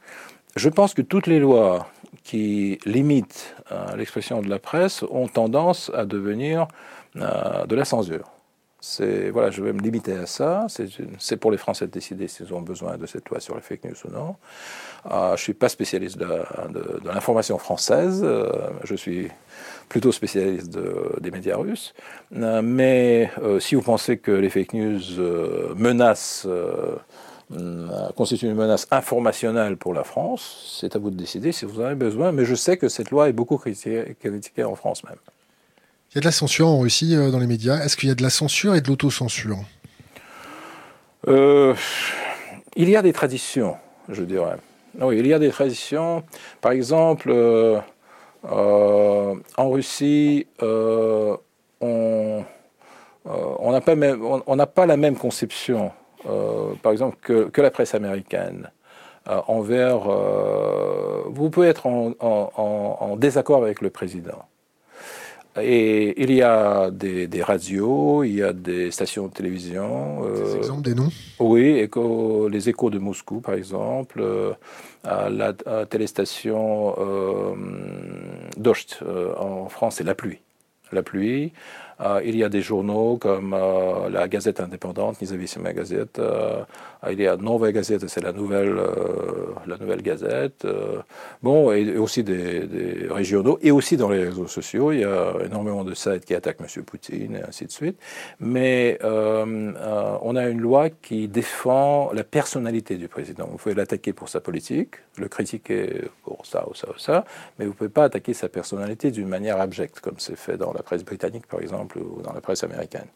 Je 0.57 0.69
pense 0.69 0.95
que 0.95 1.03
toutes 1.03 1.27
les 1.27 1.39
lois 1.39 1.87
qui 2.31 2.79
limitent 2.85 3.57
euh, 3.73 3.97
l'expression 3.97 4.41
de 4.41 4.49
la 4.49 4.61
presse 4.61 5.03
ont 5.11 5.27
tendance 5.27 5.91
à 5.97 6.05
devenir 6.05 6.69
euh, 7.17 7.67
de 7.67 7.75
la 7.75 7.85
censure. 7.85 8.31
Voilà, 9.33 9.51
je 9.51 9.61
vais 9.63 9.73
me 9.73 9.81
limiter 9.81 10.13
à 10.13 10.27
ça. 10.27 10.67
C'est 11.19 11.37
pour 11.37 11.51
les 11.51 11.59
Français 11.59 11.87
de 11.87 11.91
décider 11.91 12.29
s'ils 12.29 12.55
ont 12.55 12.63
besoin 12.63 12.97
de 12.97 13.05
cette 13.07 13.29
loi 13.29 13.41
sur 13.41 13.57
les 13.57 13.63
fake 13.63 13.85
news 13.85 13.97
ou 14.05 14.11
non. 14.13 14.37
Euh, 15.11 15.37
je 15.37 15.43
suis 15.43 15.55
pas 15.55 15.69
spécialiste 15.69 16.19
de, 16.19 16.27
de, 16.73 17.09
l'information 17.09 17.59
française. 17.59 18.23
Euh, 18.25 18.49
je 18.85 18.95
suis 18.95 19.29
plutôt 19.89 20.13
spécialiste 20.13 20.79
des 21.21 21.31
médias 21.33 21.57
russes. 21.57 21.93
mais 22.31 23.29
si 23.59 23.75
vous 23.75 23.83
pensez 23.83 24.19
que 24.19 24.31
les 24.31 24.51
fake 24.51 24.75
news 24.75 25.75
menacent 25.77 26.47
euh, 27.53 28.09
constitue 28.17 28.47
une 28.47 28.55
menace 28.55 28.87
informationnelle 28.93 29.77
pour 29.77 29.93
la 29.93 30.05
France. 30.05 30.79
C'est 30.81 30.95
à 30.95 31.01
vous 31.01 31.11
de 31.11 31.17
décider 31.17 31.51
si 31.51 31.65
vous 31.65 31.81
en 31.81 31.85
avez 31.85 31.97
besoin, 31.97 32.31
mais 32.31 32.45
je 32.45 32.55
sais 32.55 32.77
que 32.77 32.89
cette 32.89 33.11
loi 33.11 33.29
est 33.29 33.33
beaucoup 33.33 33.57
critiquée, 33.57 34.65
en 34.65 34.77
France 34.77 35.03
même. 35.05 35.17
Il 36.11 36.17
y 36.17 36.19
a 36.19 36.21
de 36.21 36.27
la 36.27 36.33
censure 36.33 36.69
en 36.69 36.79
Russie 36.79 37.17
euh, 37.17 37.31
dans 37.31 37.41
les 37.41 37.49
médias. 37.49 37.79
Est-ce 37.85 37.97
qu'il 37.97 38.09
y 38.09 38.13
a 38.13 38.15
de 38.15 38.23
la 38.23 38.31
censure 38.31 38.77
et 38.77 38.81
de 38.81 38.89
l'autocensure? 38.89 39.59
Euh, 41.27 41.75
Il 42.77 42.89
y 42.89 42.97
a 42.97 43.03
des 43.03 43.13
traditions, 43.13 43.77
je 44.09 44.23
dirais. 44.23 44.57
Oui, 45.01 45.19
il 45.19 45.27
y 45.27 45.33
a 45.33 45.41
des 45.41 45.51
traditions. 45.51 46.23
Par 46.61 46.71
exemple, 46.73 47.33
en 48.45 49.71
Russie, 49.71 50.47
on 51.81 53.73
n'a 53.73 53.81
pas, 53.81 54.67
pas, 54.67 54.87
la 54.87 54.97
même 54.97 55.17
conception 55.17 55.93
par 56.83 56.93
exemple, 56.93 57.17
que, 57.23 57.61
la 57.61 57.71
presse 57.71 57.95
américaine 57.95 58.71
euh, 59.29 59.41
envers... 59.49 60.11
Euh, 60.11 61.23
vous 61.27 61.51
pouvez 61.51 61.69
être 61.69 61.87
en, 61.87 63.17
désaccord 63.17 63.63
avec 63.63 63.81
le 63.81 63.91
président. 63.91 64.45
Et 65.61 66.23
il 66.23 66.33
y 66.33 66.43
a 66.43 66.91
des, 66.91 67.43
radios, 67.43 68.23
il 68.25 68.35
y 68.35 68.43
a 68.43 68.53
des 68.53 68.91
stations 68.91 69.27
de 69.27 69.33
télévision. 69.33 70.23
des 70.33 70.57
exemples, 70.57 70.83
des 70.83 70.95
noms? 70.95 71.11
Oui, 71.39 71.89
les 72.51 72.69
échos 72.69 72.91
de 72.91 72.99
Moscou, 72.99 73.41
par 73.41 73.55
exemple, 73.55 74.23
la, 75.05 75.53
téléstation 75.89 76.95
euh, 76.99 77.55
Docht, 78.57 79.03
en 79.39 79.69
France, 79.69 79.97
c'est 79.97 80.05
La 80.05 80.15
Pluie. 80.15 80.41
La 80.93 81.03
Pluie. 81.03 81.53
Euh, 82.01 82.21
il 82.25 82.37
y 82.37 82.45
a 82.45 82.49
des 82.49 82.63
journaux 82.63 83.19
comme 83.19 83.55
euh, 83.55 84.09
la 84.09 84.27
Gazette 84.27 84.61
indépendante, 84.61 85.21
Nizavisima 85.21 85.73
Gazette. 85.73 86.19
Euh, 86.19 86.63
il 87.11 87.21
y 87.21 87.27
a 87.27 87.37
Nova 87.37 87.73
Gazette, 87.73 88.09
c'est 88.09 88.23
la 88.23 88.33
nouvelle, 88.33 88.79
la 89.67 89.77
nouvelle 89.79 90.03
Gazette. 90.03 90.67
bon, 91.43 91.73
et, 91.73 91.97
aussi 91.97 92.23
des, 92.23 92.67
des, 92.67 93.07
régionaux. 93.09 93.59
Et 93.63 93.71
aussi 93.71 93.97
dans 93.97 94.11
les 94.11 94.25
réseaux 94.25 94.47
sociaux, 94.47 94.93
il 94.93 95.01
y 95.01 95.05
a 95.05 95.33
énormément 95.45 95.83
de 95.83 95.95
sites 95.95 96.27
qui 96.27 96.35
attaquent 96.35 96.61
M. 96.61 96.85
Poutine 96.85 97.37
et 97.37 97.43
ainsi 97.43 97.65
de 97.65 97.71
suite. 97.71 97.99
Mais 98.39 98.99
on 99.03 100.37
a 100.37 100.47
une 100.49 100.61
loi 100.61 100.91
qui 100.91 101.27
défend 101.27 102.13
la 102.13 102.23
personnalité 102.23 102.97
du 102.97 103.09
président. 103.09 103.49
Vous 103.51 103.57
pouvez 103.57 103.75
l'attaquer 103.75 104.13
pour 104.13 104.29
sa 104.29 104.41
politique, 104.41 104.97
le 105.17 105.29
critiquer 105.29 106.03
pour 106.23 106.45
ça 106.45 106.67
ou 106.69 106.75
ça 106.75 106.89
ou 106.95 106.99
ça, 106.99 107.25
mais 107.59 107.65
vous 107.65 107.73
ne 107.73 107.77
pouvez 107.77 107.91
pas 107.91 108.05
attaquer 108.05 108.35
sa 108.35 108.51
personnalité 108.51 109.11
d'une 109.11 109.29
manière 109.29 109.59
abjecte, 109.59 110.01
comme 110.01 110.19
c'est 110.19 110.37
fait 110.37 110.59
dans 110.59 110.75
la 110.75 110.83
presse 110.83 111.03
britannique, 111.03 111.47
par 111.47 111.61
exemple 111.61 111.90
ou 111.97 112.23
dans 112.23 112.33
la 112.33 112.41
presse 112.41 112.65
américaine. 112.65 113.07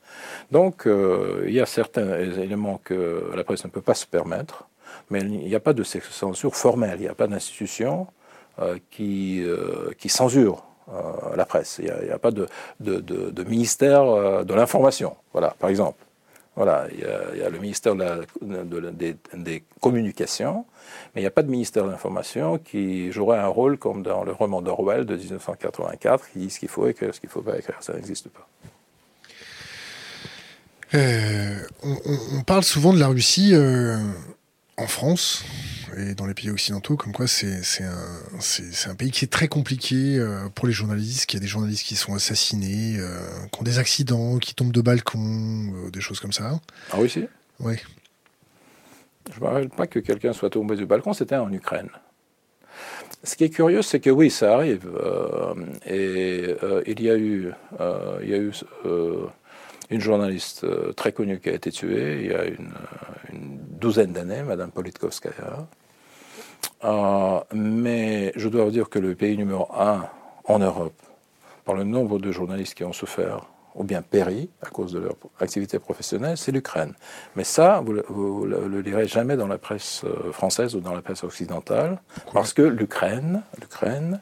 Donc, 0.50 0.86
euh, 0.86 1.44
il 1.46 1.54
y 1.54 1.60
a 1.60 1.66
certains 1.66 2.14
éléments 2.20 2.80
que 2.82 3.30
la 3.34 3.44
presse 3.44 3.64
ne 3.64 3.70
peut 3.70 3.80
pas 3.80 3.94
se 3.94 4.06
permettre. 4.06 4.68
mais 5.10 5.20
il 5.20 5.48
n'y 5.48 5.54
a 5.54 5.60
pas 5.60 5.72
de 5.72 5.82
censure 5.82 6.54
formelle, 6.54 6.96
il 6.98 7.02
n'y 7.02 7.08
a 7.08 7.14
pas 7.14 7.26
d'institution 7.26 8.06
qui, 8.90 9.44
qui 9.98 10.08
censure 10.08 10.64
la 11.36 11.44
presse. 11.44 11.80
Il 11.82 11.92
n'y 12.06 12.10
a, 12.10 12.18
pas 12.18 12.30
de, 12.30 12.46
de, 12.78 13.00
de 13.00 13.44
ministère 13.44 14.44
de 14.44 14.54
l'information, 14.54 15.16
voilà, 15.32 15.50
par 15.58 15.70
exemple. 15.70 15.98
Voilà, 16.56 16.86
il 16.92 17.00
y, 17.00 17.42
a, 17.42 17.50
le 17.50 17.58
ministère 17.58 17.96
des, 17.96 19.64
communications, 19.80 20.64
mais 21.14 21.20
il 21.20 21.24
n'y 21.24 21.26
a 21.26 21.32
pas 21.32 21.42
de 21.42 21.50
ministère 21.50 21.84
de 21.84 21.90
l'information 21.90 22.58
qui 22.58 23.10
jouerait 23.10 23.38
un 23.38 23.48
rôle 23.48 23.76
comme 23.76 24.04
dans 24.04 24.22
le 24.22 24.30
roman 24.30 24.62
d'Orwell 24.62 25.04
de 25.04 25.16
1984, 25.16 26.30
qui 26.30 26.38
dit 26.38 26.50
ce 26.50 26.60
qu'il 26.60 26.68
faut 26.68 26.86
écrire, 26.86 27.12
ce 27.12 27.18
qu'il 27.18 27.28
ne 27.28 27.32
faut 27.32 27.42
pas 27.42 27.58
écrire. 27.58 27.76
Ça 27.80 27.94
n'existe 27.94 28.28
pas. 28.28 28.46
Euh, 30.94 31.58
on, 31.82 32.42
parle 32.44 32.62
souvent 32.62 32.92
de 32.92 33.00
la 33.00 33.08
Russie 33.08 33.50
euh, 33.52 33.96
en 34.76 34.86
France 34.86 35.44
et 35.96 36.14
dans 36.14 36.26
les 36.26 36.34
pays 36.34 36.50
occidentaux, 36.50 36.96
comme 36.96 37.12
quoi 37.12 37.26
c'est 37.26 37.84
un, 37.84 38.90
un, 38.90 38.94
pays 38.94 39.10
qui 39.10 39.24
est 39.24 39.32
très 39.32 39.48
compliqué 39.48 40.18
euh, 40.18 40.48
pour 40.54 40.66
les 40.66 40.72
journalistes, 40.72 41.26
qu'il 41.26 41.38
y 41.38 41.40
a 41.40 41.44
des 41.44 41.48
journalistes 41.48 41.84
qui 41.84 41.94
sont 41.94 42.14
assassinés, 42.14 42.96
euh, 42.98 43.18
qui 43.52 43.60
ont 43.60 43.64
des 43.64 43.78
accidents, 43.78 44.38
qui 44.38 44.54
tombent 44.54 44.72
de 44.72 44.80
balcons, 44.80 45.72
euh, 45.74 45.90
des 45.90 46.00
choses 46.00 46.20
comme 46.20 46.32
ça. 46.32 46.60
Ah 46.90 46.96
oui, 46.98 47.08
si 47.08 47.26
Oui. 47.60 47.76
Je 49.32 49.40
ne 49.40 49.44
me 49.44 49.50
rappelle 49.50 49.68
pas 49.70 49.86
que 49.86 50.00
quelqu'un 50.00 50.32
soit 50.32 50.50
tombé 50.50 50.76
du 50.76 50.86
balcon, 50.86 51.12
c'était 51.12 51.36
en 51.36 51.52
Ukraine. 51.52 51.88
Ce 53.22 53.36
qui 53.36 53.44
est 53.44 53.50
curieux, 53.50 53.82
c'est 53.82 54.00
que 54.00 54.10
oui, 54.10 54.30
ça 54.30 54.54
arrive. 54.54 54.86
et 55.86 56.56
il 56.86 57.00
y 57.00 57.10
a 57.10 57.16
eu, 57.16 57.52
il 58.22 58.28
y 58.28 58.34
a 58.34 58.38
eu 58.38 58.52
une 59.90 60.00
journaliste 60.00 60.66
très 60.94 61.12
connue 61.12 61.40
qui 61.40 61.50
a 61.50 61.52
été 61.52 61.70
tuée 61.70 62.20
il 62.22 62.30
y 62.30 62.34
a 62.34 62.44
une, 62.44 62.72
une 63.32 63.58
douzaine 63.78 64.12
d'années, 64.12 64.42
Madame 64.42 64.70
Politkovskaya. 64.70 65.66
Euh, 66.84 67.40
mais 67.52 68.32
je 68.36 68.48
dois 68.48 68.64
vous 68.64 68.70
dire 68.70 68.88
que 68.88 68.98
le 68.98 69.14
pays 69.14 69.36
numéro 69.36 69.68
un 69.74 70.06
en 70.44 70.58
Europe, 70.58 71.00
par 71.64 71.74
le 71.74 71.84
nombre 71.84 72.18
de 72.18 72.30
journalistes 72.30 72.74
qui 72.74 72.84
ont 72.84 72.92
souffert 72.92 73.46
ou 73.74 73.82
bien 73.82 74.02
péri 74.02 74.50
à 74.62 74.66
cause 74.66 74.92
de 74.92 75.00
leur 75.00 75.16
activité 75.40 75.78
professionnelle, 75.78 76.36
c'est 76.36 76.52
l'Ukraine. 76.52 76.94
Mais 77.34 77.42
ça, 77.42 77.82
vous, 77.84 78.46
ne 78.46 78.56
le 78.56 78.80
lirez 78.80 79.08
jamais 79.08 79.36
dans 79.36 79.48
la 79.48 79.58
presse 79.58 80.02
euh, 80.04 80.30
française 80.30 80.76
ou 80.76 80.80
dans 80.80 80.94
la 80.94 81.02
presse 81.02 81.24
occidentale, 81.24 82.00
parce 82.32 82.52
que 82.52 82.62
l'Ukraine, 82.62 83.42
l'Ukraine, 83.60 84.20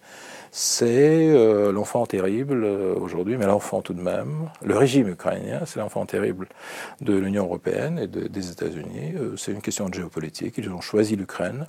c'est 0.55 1.31
euh, 1.31 1.73
l'enfant 1.73 2.07
terrible 2.07 2.65
aujourd'hui, 2.65 3.37
mais 3.39 3.47
l'enfant 3.47 3.81
tout 3.81 3.95
de 3.95 4.03
même. 4.03 4.51
Le 4.63 4.77
régime 4.77 5.09
ukrainien, 5.09 5.63
c'est 5.67 5.81
l'enfant 5.81 6.07
terrible 6.07 6.47
de 7.01 7.15
l'Union 7.15 7.45
européenne 7.45 7.99
et 7.99 8.07
des 8.07 8.51
États-Unis. 8.51 9.15
c'est 9.37 9.53
une 9.53 9.63
question 9.63 9.89
de 9.89 9.95
géopolitique. 9.95 10.55
Ils 10.59 10.71
ont 10.71 10.81
choisi 10.81 11.17
l'Ukraine 11.17 11.67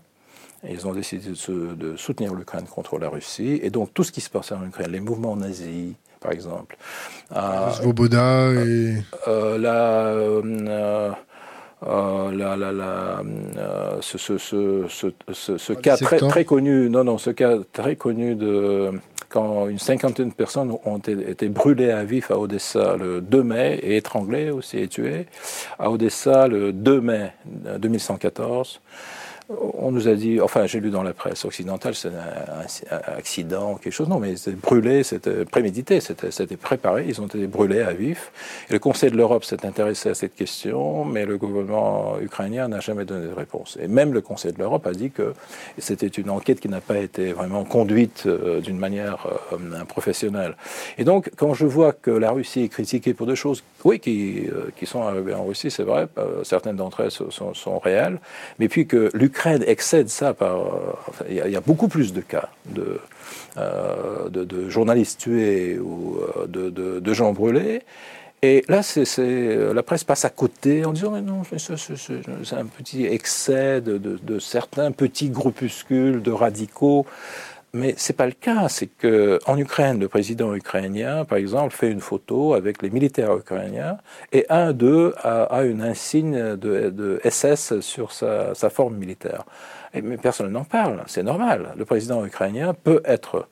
ils 0.69 0.87
ont 0.87 0.93
décidé 0.93 1.29
de, 1.29 1.95
soutenir 1.97 2.33
l'Ukraine 2.33 2.65
contre 2.65 2.97
la 2.97 3.09
Russie. 3.09 3.59
Et 3.63 3.69
donc 3.69 3.93
tout 3.93 4.03
ce 4.03 4.11
qui 4.11 4.21
se 4.21 4.29
passe 4.29 4.51
en 4.51 4.65
Ukraine, 4.65 4.91
les 4.91 4.99
mouvements 4.99 5.35
nazis, 5.35 5.93
par 6.19 6.31
exemple. 6.31 6.77
Svoboda 7.29 8.51
et... 8.53 9.03
la, 9.27 10.13
la, 11.85 12.55
la, 12.57 12.71
la, 12.71 13.21
ce, 14.01 14.17
ce, 14.17 14.37
ce, 14.37 15.57
ce 15.57 15.73
cas 15.73 15.97
très, 15.97 16.17
très, 16.17 16.45
connu, 16.45 16.89
non, 16.89 17.03
non, 17.03 17.17
ce 17.17 17.29
cas 17.29 17.57
très 17.71 17.95
connu 17.95 18.35
de 18.35 18.91
quand 19.33 19.67
une 19.67 19.79
cinquantaine 19.79 20.29
de 20.29 20.33
personnes 20.33 20.71
ont 20.85 20.99
été, 20.99 21.49
brûlées 21.49 21.89
à 21.89 22.03
vif 22.03 22.29
à 22.29 22.37
Odessa 22.37 22.95
le 22.97 23.19
2 23.19 23.43
mai 23.43 23.79
et 23.81 23.97
étranglées 23.97 24.51
aussi 24.51 24.77
et 24.77 24.87
tuées 24.87 25.25
à 25.79 25.89
Odessa 25.89 26.47
le 26.47 26.71
2 26.71 27.01
mai 27.01 27.33
2114 27.79 28.79
on 29.49 29.91
nous 29.91 30.07
a 30.07 30.13
dit, 30.15 30.39
enfin 30.39 30.65
j'ai 30.65 30.79
lu 30.79 30.89
dans 30.89 31.03
la 31.03 31.13
presse 31.13 31.45
occidentale, 31.45 31.95
c'est 31.95 32.09
un, 32.09 33.17
accident, 33.17 33.75
quelque 33.75 33.93
chose. 33.93 34.07
Non, 34.07 34.19
mais 34.19 34.35
c'était 34.35 34.55
brûlé, 34.55 35.03
c'était 35.03 35.45
prémédité, 35.45 35.99
c'était 35.99 36.57
préparé, 36.57 37.05
ils 37.07 37.21
ont 37.21 37.27
été 37.27 37.45
brûlés 37.47 37.81
à 37.81 37.93
vif. 37.93 38.31
Le 38.69 38.79
Conseil 38.79 39.11
de 39.11 39.17
l'Europe 39.17 39.43
s'est 39.43 39.65
intéressé 39.65 40.09
à 40.09 40.15
cette 40.15 40.35
question, 40.35 41.05
mais 41.05 41.25
le 41.25 41.37
gouvernement 41.37 42.15
ukrainien 42.21 42.67
n'a 42.67 42.79
jamais 42.79 43.05
donné 43.05 43.27
de 43.27 43.33
réponse. 43.33 43.77
Et 43.81 43.87
même 43.87 44.13
le 44.13 44.21
Conseil 44.21 44.53
de 44.53 44.59
l'Europe 44.59 44.87
a 44.87 44.93
dit 44.93 45.11
que 45.11 45.33
c'était 45.77 46.07
une 46.07 46.29
enquête 46.29 46.59
qui 46.59 46.69
n'a 46.69 46.81
pas 46.81 46.97
été 46.97 47.33
vraiment 47.33 47.63
conduite 47.65 48.23
euh, 48.25 48.61
d'une 48.61 48.77
manière 48.77 49.27
euh, 49.51 49.83
professionnelle. 49.85 50.55
Et 50.97 51.03
donc, 51.03 51.31
quand 51.35 51.53
je 51.53 51.65
vois 51.65 51.91
que 51.91 52.11
la 52.11 52.31
Russie 52.31 52.61
est 52.61 52.69
critiquée 52.69 53.13
pour 53.13 53.27
des 53.27 53.35
choses, 53.35 53.63
oui, 53.83 53.99
qui, 53.99 54.47
euh, 54.47 54.69
qui 54.77 54.85
sont 54.85 55.01
arrivées 55.01 55.33
en 55.33 55.45
Russie, 55.45 55.69
c'est 55.69 55.83
vrai, 55.83 56.07
certaines 56.43 56.77
d'entre 56.77 57.01
elles 57.01 57.11
sont 57.11 57.79
réelles, 57.79 58.19
mais 58.59 58.67
puis 58.67 58.87
que 58.87 59.09
l'Ukraine 59.13 59.32
excède 59.67 60.09
ça 60.09 60.33
par. 60.33 60.57
Euh, 60.57 60.93
il 61.29 61.35
y, 61.35 61.55
a 61.55 61.61
beaucoup 61.61 61.87
plus 61.87 62.13
de 62.13 62.21
cas 62.21 62.49
de, 62.65 62.99
euh, 63.57 64.69
journalistes 64.69 65.21
tués 65.21 65.79
ou 65.79 66.17
euh, 66.17 66.47
de, 66.47 67.13
gens 67.13 67.33
brûlés. 67.33 67.81
Et 68.41 68.65
là, 68.67 68.81
la 69.73 69.83
presse 69.83 70.03
passe 70.03 70.25
à 70.25 70.29
côté 70.29 70.83
en 70.83 70.91
disant 70.91 71.11
mais 71.11 71.21
non, 71.21 71.43
c'est 71.57 72.55
un 72.55 72.65
petit 72.65 73.05
excès 73.05 73.79
de, 73.79 74.39
certains 74.39 74.91
petits 74.91 75.29
groupuscules 75.29 76.21
de 76.21 76.31
radicaux. 76.31 77.05
Mais 77.75 77.95
c'est 77.97 78.13
pas 78.13 78.27
le 78.27 78.33
cas. 78.33 78.69
C'est 78.69 78.85
que 78.85 79.39
en 79.47 79.57
Ukraine, 79.57 79.99
le 79.99 80.07
président 80.07 80.53
ukrainien, 80.53 81.25
par 81.25 81.39
exemple, 81.39 81.73
fait 81.73 81.89
une 81.89 82.01
photo 82.01 82.53
avec 82.53 82.83
les 82.83 82.91
militaires 82.91 83.35
ukrainiens 83.35 83.97
et 84.31 84.45
un 84.49 84.73
d'eux 84.73 85.15
a, 85.23 85.63
une 85.63 85.81
insigne 85.81 86.55
de, 86.55 87.19
SS 87.27 87.79
sur 87.79 88.11
sa, 88.11 88.53
sa 88.53 88.69
forme 88.69 88.95
militaire. 88.95 89.43
Et, 89.95 90.03
mais 90.03 90.17
personne 90.17 90.51
n'en 90.51 90.65
parle. 90.65 91.01
C'est 91.07 91.23
normal. 91.23 91.73
Le 91.75 91.85
président 91.85 92.23
ukrainien 92.23 92.75
peut 92.75 93.01
être 93.05 93.47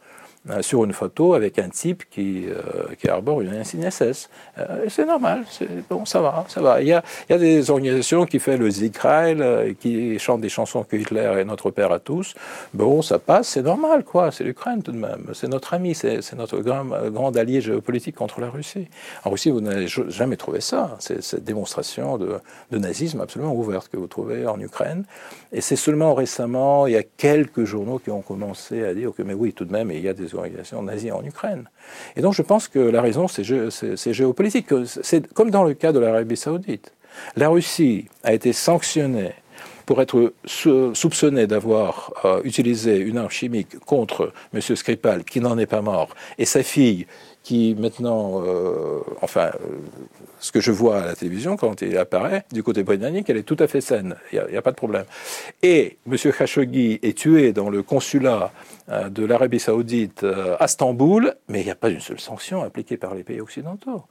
euh, 0.49 0.63
sur 0.63 0.83
une 0.83 0.91
photo 0.91 1.35
avec 1.35 1.59
un 1.59 1.69
type 1.69 2.03
qui, 2.09 2.47
euh, 2.47 2.95
qui 2.99 3.07
arbore 3.07 3.41
une 3.41 3.53
insigne 3.53 3.87
SS. 3.87 4.27
Euh, 4.57 4.85
c'est 4.89 5.05
normal, 5.05 5.45
bon, 5.87 6.03
ça 6.03 6.19
va, 6.19 6.45
ça 6.47 6.61
va. 6.61 6.81
Il 6.81 6.87
y 6.87 6.93
a, 6.93 7.03
il 7.29 7.33
y 7.33 7.35
a 7.35 7.37
des 7.37 7.69
organisations 7.69 8.25
qui 8.25 8.39
font 8.39 8.57
le 8.57 8.67
Zikreil, 8.67 9.75
qui 9.79 10.17
chantent 10.17 10.41
des 10.41 10.49
chansons 10.49 10.83
que 10.83 10.95
Hitler 10.95 11.31
est 11.37 11.45
notre 11.45 11.69
père 11.69 11.91
à 11.91 11.99
tous. 11.99 12.33
Bon, 12.73 13.03
ça 13.03 13.19
passe, 13.19 13.49
c'est 13.49 13.61
normal, 13.61 14.03
quoi. 14.03 14.31
C'est 14.31 14.43
l'Ukraine 14.43 14.81
tout 14.81 14.91
de 14.91 14.97
même. 14.97 15.27
C'est 15.35 15.47
notre 15.47 15.75
ami, 15.75 15.93
c'est 15.93 16.33
notre 16.33 16.57
grand, 16.57 16.85
grand 17.11 17.37
allié 17.37 17.61
géopolitique 17.61 18.15
contre 18.15 18.41
la 18.41 18.49
Russie. 18.49 18.87
En 19.23 19.29
Russie, 19.29 19.51
vous 19.51 19.61
n'avez 19.61 19.85
jamais 19.87 20.37
trouvé 20.37 20.59
ça. 20.59 20.97
Cette 20.99 21.43
démonstration 21.43 22.17
de, 22.17 22.39
de 22.71 22.77
nazisme 22.79 23.21
absolument 23.21 23.53
ouverte 23.53 23.89
que 23.89 23.97
vous 23.97 24.07
trouvez 24.07 24.47
en 24.47 24.59
Ukraine. 24.59 25.05
Et 25.51 25.61
c'est 25.61 25.75
seulement 25.75 26.15
récemment, 26.15 26.87
il 26.87 26.93
y 26.93 26.97
a 26.97 27.03
quelques 27.03 27.65
journaux 27.65 27.99
qui 27.99 28.09
ont 28.09 28.21
commencé 28.21 28.83
à 28.83 28.95
dire 28.95 29.11
que, 29.15 29.21
mais 29.21 29.35
oui, 29.35 29.53
tout 29.53 29.65
de 29.65 29.71
même, 29.71 29.91
il 29.91 29.99
y 29.99 30.07
a 30.07 30.13
des 30.13 30.30
organisations 30.37 30.81
nazies 30.81 31.11
en 31.11 31.23
Ukraine. 31.23 31.69
Et 32.15 32.21
donc 32.21 32.33
je 32.33 32.41
pense 32.41 32.67
que 32.67 32.79
la 32.79 33.01
raison, 33.01 33.27
c'est 33.27 34.13
géopolitique. 34.13 34.67
C'est 34.85 35.31
comme 35.33 35.51
dans 35.51 35.63
le 35.63 35.73
cas 35.73 35.91
de 35.91 35.99
l'Arabie 35.99 36.37
saoudite. 36.37 36.93
La 37.35 37.49
Russie 37.49 38.07
a 38.23 38.33
été 38.33 38.53
sanctionnée 38.53 39.33
pour 39.85 40.01
être 40.01 40.33
soupçonnée 40.45 41.47
d'avoir 41.47 42.13
euh, 42.23 42.41
utilisé 42.43 42.97
une 42.97 43.17
arme 43.17 43.29
chimique 43.29 43.77
contre 43.79 44.31
M. 44.53 44.61
Skripal, 44.61 45.23
qui 45.25 45.41
n'en 45.41 45.57
est 45.57 45.65
pas 45.65 45.81
mort, 45.81 46.15
et 46.37 46.45
sa 46.45 46.63
fille, 46.63 47.07
qui 47.43 47.75
maintenant, 47.77 48.41
euh, 48.45 48.99
enfin, 49.21 49.47
euh, 49.47 49.79
ce 50.41 50.51
que 50.51 50.59
je 50.59 50.71
vois 50.71 51.01
à 51.01 51.05
la 51.05 51.15
télévision 51.15 51.55
quand 51.55 51.81
il 51.81 51.97
apparaît 51.97 52.43
du 52.51 52.63
côté 52.63 52.83
britannique, 52.83 53.29
elle 53.29 53.37
est 53.37 53.43
tout 53.43 53.57
à 53.59 53.67
fait 53.67 53.79
saine, 53.79 54.15
il 54.33 54.43
n'y 54.51 54.57
a, 54.57 54.61
pas 54.61 54.71
de 54.71 54.75
problème. 54.75 55.05
Et 55.63 55.97
M. 56.05 56.17
Khashoggi 56.17 56.99
est 57.01 57.17
tué 57.17 57.53
dans 57.53 57.69
le 57.69 57.83
consulat 57.83 58.51
euh, 58.89 59.09
de 59.09 59.23
l'Arabie 59.23 59.59
saoudite 59.59 60.23
à 60.23 60.65
Istanbul, 60.65 61.35
mais 61.47 61.61
il 61.61 61.65
n'y 61.65 61.71
a 61.71 61.75
pas 61.75 61.89
une 61.89 62.01
seule 62.01 62.19
sanction 62.19 62.63
appliquée 62.63 62.97
par 62.97 63.15
les 63.15 63.23
pays 63.23 63.39
occidentaux. 63.39 64.03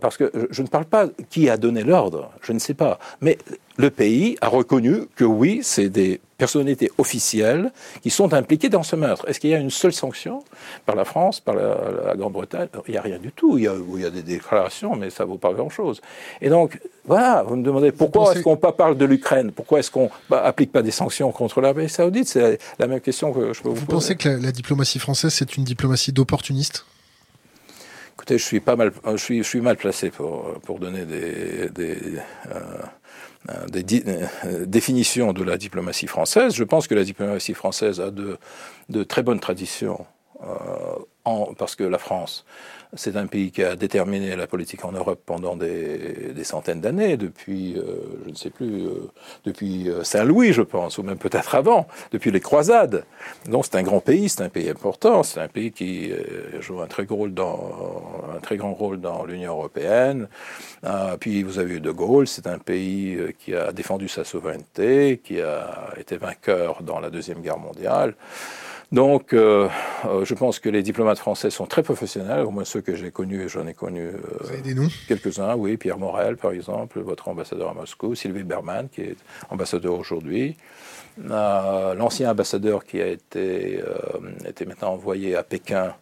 parce 0.00 0.16
que 0.16 0.32
je 0.50 0.62
ne 0.62 0.66
parle 0.66 0.86
pas 0.86 1.06
qui 1.30 1.48
a 1.48 1.56
donné 1.56 1.84
l'ordre, 1.84 2.32
je 2.42 2.52
ne 2.52 2.58
sais 2.58 2.74
pas, 2.74 2.98
mais 3.20 3.38
le 3.76 3.90
pays 3.90 4.36
a 4.40 4.48
reconnu 4.48 5.06
que 5.14 5.24
oui, 5.24 5.60
c'est 5.62 5.88
des 5.88 6.20
personnalités 6.38 6.90
officielles 6.98 7.72
qui 8.02 8.10
sont 8.10 8.32
impliquées 8.32 8.68
dans 8.68 8.84
ce 8.84 8.96
meurtre. 8.96 9.28
Est-ce 9.28 9.40
qu'il 9.40 9.50
y 9.50 9.54
a 9.54 9.58
une 9.58 9.70
seule 9.70 9.92
sanction 9.92 10.44
par 10.86 10.94
la 10.94 11.04
France, 11.04 11.40
par 11.40 11.56
la, 11.56 12.14
Grande-Bretagne? 12.16 12.68
Il 12.86 12.92
n'y 12.92 12.96
a 12.96 13.02
rien 13.02 13.18
du 13.18 13.32
tout. 13.32 13.58
Il 13.58 13.64
y, 13.64 13.68
a, 13.68 13.74
il 13.94 14.00
y, 14.00 14.06
a, 14.06 14.10
des 14.10 14.22
déclarations, 14.22 14.94
mais 14.94 15.10
ça 15.10 15.24
ne 15.24 15.30
vaut 15.30 15.36
pas 15.36 15.52
grand-chose. 15.52 16.00
Et 16.40 16.48
donc, 16.48 16.78
voilà, 17.04 17.42
vous 17.42 17.56
me 17.56 17.64
demandez 17.64 17.90
pourquoi 17.90 18.32
est-ce 18.32 18.42
qu'on 18.42 18.56
pas 18.56 18.72
parle 18.72 18.96
de 18.96 19.04
l'Ukraine? 19.04 19.50
Pourquoi 19.50 19.80
est-ce 19.80 19.90
qu'on 19.90 20.10
n'applique 20.30 20.70
pas 20.72 20.82
des 20.82 20.92
sanctions 20.92 21.30
contre 21.32 21.60
l'Arabie 21.60 21.88
saoudite? 21.88 22.28
C'est 22.28 22.58
la, 22.78 22.86
même 22.86 23.00
question 23.00 23.32
que 23.32 23.52
je 23.52 23.60
peux 23.60 23.68
vous, 23.70 23.74
poser. 23.74 23.86
Vous 23.86 23.92
pensez 23.92 24.16
que 24.16 24.28
la, 24.28 24.52
diplomatie 24.52 25.00
française, 25.00 25.34
c'est 25.34 25.56
une 25.56 25.64
diplomatie 25.64 26.12
d'opportunistes 26.12 26.86
Écoutez, 28.14 28.38
je 28.38 28.44
suis 28.44 28.60
pas 28.60 28.76
mal, 28.76 28.92
je 29.12 29.16
suis, 29.16 29.38
je 29.38 29.48
suis 29.48 29.60
mal 29.60 29.76
placé 29.76 30.10
pour, 30.10 30.54
pour 30.64 30.78
donner 30.80 31.04
des, 31.04 31.68
des 31.70 31.96
euh, 31.96 32.54
euh, 32.54 32.82
des 33.70 34.04
euh, 34.06 34.66
définitions 34.66 35.32
de 35.32 35.42
la 35.42 35.56
diplomatie 35.56 36.06
française. 36.06 36.54
Je 36.54 36.64
pense 36.64 36.86
que 36.86 36.94
la 36.94 37.04
diplomatie 37.04 37.54
française 37.54 38.00
a 38.00 38.10
de, 38.10 38.38
de 38.88 39.02
très 39.04 39.22
bonnes 39.22 39.40
traditions 39.40 40.06
euh, 40.42 41.44
parce 41.58 41.74
que 41.74 41.84
la 41.84 41.98
France, 41.98 42.44
c'est 42.94 43.16
un 43.16 43.26
pays 43.26 43.50
qui 43.50 43.62
a 43.62 43.76
déterminé 43.76 44.34
la 44.34 44.46
politique 44.46 44.84
en 44.84 44.92
Europe 44.92 45.20
pendant 45.26 45.56
des, 45.56 46.34
centaines 46.42 46.80
d'années, 46.80 47.16
depuis, 47.16 47.76
euh, 47.76 48.22
je 48.24 48.30
ne 48.30 48.34
sais 48.34 48.50
plus, 48.50 48.86
euh, 48.86 49.10
depuis 49.44 49.90
euh, 49.90 50.04
Saint-Louis, 50.04 50.52
je 50.52 50.62
pense, 50.62 50.96
ou 50.96 51.02
même 51.02 51.18
peut-être 51.18 51.54
avant, 51.54 51.86
depuis 52.12 52.30
les 52.30 52.40
croisades. 52.40 53.04
Donc 53.46 53.66
c'est 53.66 53.76
un 53.76 53.82
grand 53.82 54.00
pays, 54.00 54.28
c'est 54.28 54.42
un 54.42 54.48
pays 54.48 54.70
important, 54.70 55.22
c'est 55.22 55.40
un 55.40 55.48
pays 55.48 55.72
qui 55.72 56.12
joue 56.60 56.80
un 56.80 56.86
très, 56.86 57.04
gros 57.04 57.28
dans, 57.28 58.24
un 58.34 58.40
très 58.40 58.56
grand 58.56 58.72
rôle 58.72 59.00
dans 59.00 59.24
l'Union 59.24 59.52
européenne. 59.52 60.28
puis 61.20 61.42
vous 61.42 61.58
avez 61.58 61.74
eu 61.74 61.80
De 61.80 61.90
Gaulle, 61.90 62.26
c'est 62.26 62.46
un 62.46 62.58
pays 62.58 63.18
qui 63.38 63.54
a 63.54 63.72
défendu 63.72 64.08
sa 64.08 64.24
souveraineté, 64.24 65.20
qui 65.22 65.40
a 65.40 65.90
été 65.98 66.16
vainqueur 66.16 66.82
dans 66.82 67.00
la 67.00 67.10
Deuxième 67.10 67.40
Guerre 67.40 67.58
mondiale. 67.58 68.14
Donc, 68.90 69.34
euh, 69.34 69.68
euh, 70.06 70.24
je 70.24 70.32
pense 70.32 70.58
que 70.60 70.70
les 70.70 70.82
diplomates 70.82 71.18
français 71.18 71.50
sont 71.50 71.66
très 71.66 71.82
professionnels, 71.82 72.46
au 72.46 72.50
moins 72.50 72.64
ceux 72.64 72.80
que 72.80 72.94
j'ai 72.94 73.10
connus, 73.10 73.42
et 73.42 73.48
j'en 73.48 73.66
ai 73.66 73.74
connu 73.74 74.06
euh, 74.06 74.88
quelques-uns, 75.06 75.56
oui, 75.56 75.76
Pierre 75.76 75.98
Morel, 75.98 76.38
par 76.38 76.52
exemple, 76.52 77.00
votre 77.00 77.28
ambassadeur 77.28 77.70
à 77.70 77.74
Moscou, 77.74 78.14
Sylvie 78.14 78.44
Berman, 78.44 78.88
qui 78.88 79.02
est 79.02 79.16
ambassadeur 79.50 79.92
aujourd'hui, 79.92 80.56
l'ancien 81.18 82.30
ambassadeur 82.30 82.84
qui 82.84 83.02
a 83.02 83.08
été, 83.08 83.82
maintenant 84.66 84.92
envoyé 84.92 85.36
à 85.36 85.42
Pékin 85.42 85.92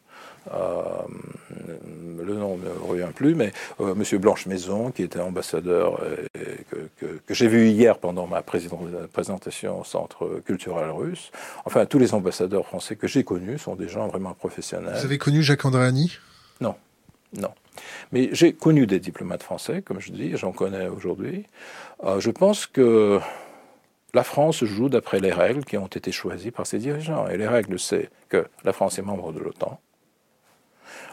le 0.53 2.34
nom 2.34 2.57
ne 2.57 2.64
me 2.64 2.72
revient 2.82 3.09
plus, 3.14 3.34
mais 3.34 3.53
euh, 3.80 3.94
Monsieur 3.94 4.18
Blanche 4.18 4.47
Maison, 4.47 4.90
qui 4.90 5.03
était 5.03 5.20
ambassadeur, 5.20 6.01
que, 7.01 7.34
j'ai 7.34 7.49
vu 7.49 7.68
hier 7.68 7.99
pendant 7.99 8.26
ma 8.26 8.42
présentation 8.42 9.80
au 9.80 9.84
Centre 9.84 10.40
culturel 10.44 10.90
russe. 10.90 11.30
Enfin, 11.64 11.86
tous 11.86 11.99
les 11.99 12.14
ambassadeurs 12.14 12.66
français 12.66 12.97
que 12.97 13.07
j'ai 13.07 13.24
connus 13.24 13.59
sont 13.59 13.76
des 13.76 13.88
gens 13.88 14.09
vraiment 14.09 14.34
professionnels. 14.34 14.94
Vous 14.97 15.05
avez 15.05 15.18
connu 15.18 15.42
Jacques 15.42 15.64
Andréani? 15.64 16.18
Non, 16.61 16.74
non. 17.36 17.51
Mais 18.12 18.30
j'ai 18.32 18.53
connu 18.53 18.86
des 18.86 19.01
diplomates 19.01 19.42
français, 19.42 19.82
comme 19.82 20.01
je 20.01 20.12
dis, 20.12 20.36
j'en 20.36 20.53
connais 20.53 20.88
aujourd'hui. 20.88 21.47
Euh, 22.05 22.20
je 22.20 22.30
pense 22.30 22.66
que 22.66 23.20
la 24.14 24.24
France 24.24 24.64
joue 24.64 24.88
d'après 24.88 25.20
les 25.20 25.32
règles 25.32 25.64
qui 25.64 25.76
ont 25.76 25.86
été 25.86 26.12
choisies 26.12 26.51
par 26.51 26.66
ses 26.66 26.78
dirigeants. 26.78 27.28
Et 27.28 27.36
les 27.36 27.49
règles, 27.49 27.78
c'est 27.78 28.11
que 28.28 28.47
la 28.64 28.72
France 28.72 28.99
est 28.99 29.03
membre 29.03 29.32
de 29.32 29.40
l'OTAN, 29.40 29.78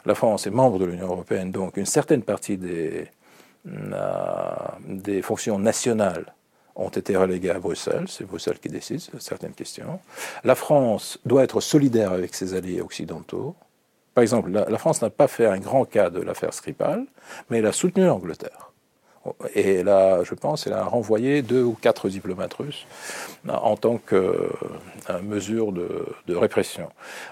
la 0.05 0.15
France 0.15 0.47
est 0.47 0.51
membre 0.51 0.79
de 0.79 0.85
l'Union 0.85 1.07
européenne, 1.07 1.51
donc 1.51 1.77
une 1.77 1.85
certaine 1.85 2.23
partie 2.23 2.57
des, 2.57 3.07
euh, 3.67 5.21
fonctions 5.21 5.59
nationales 5.59 6.33
ont 6.75 6.89
été 6.89 7.15
reléguées 7.15 7.51
à 7.51 7.59
Bruxelles. 7.59 8.05
C'est 8.07 8.25
Bruxelles 8.25 8.59
qui 8.59 8.69
décide 8.69 8.99
certaines 9.19 9.53
questions. 9.53 9.99
La 10.43 10.55
France 10.55 11.19
doit 11.25 11.43
être 11.43 11.61
solidaire 11.61 12.11
avec 12.11 12.33
ses 12.33 12.55
alliés 12.55 12.81
occidentaux. 12.81 13.55
Par 14.15 14.23
exemple, 14.23 14.49
la 14.51 14.77
France 14.77 15.01
n'a 15.01 15.09
pas 15.09 15.27
fait 15.27 15.45
un 15.45 15.59
grand 15.59 15.85
cas 15.85 16.09
de 16.09 16.21
l'affaire 16.21 16.53
Skripal, 16.53 17.05
mais 17.49 17.59
elle 17.59 17.65
a 17.65 17.71
soutenu 17.71 18.05
l'Angleterre. 18.05 18.72
Et 19.55 19.83
là, 19.83 20.23
je 20.23 20.33
pense, 20.33 20.67
elle 20.67 20.73
a 20.73 20.83
renvoyé 20.83 21.41
deux 21.41 21.63
ou 21.63 21.77
quatre 21.79 22.09
diplomates 22.09 22.53
russes 22.55 22.85
en 23.47 23.77
tant 23.77 23.97
que 23.97 24.15
euh, 24.15 25.21
mesure 25.21 25.71
de, 25.71 26.35
répression. 26.35 26.89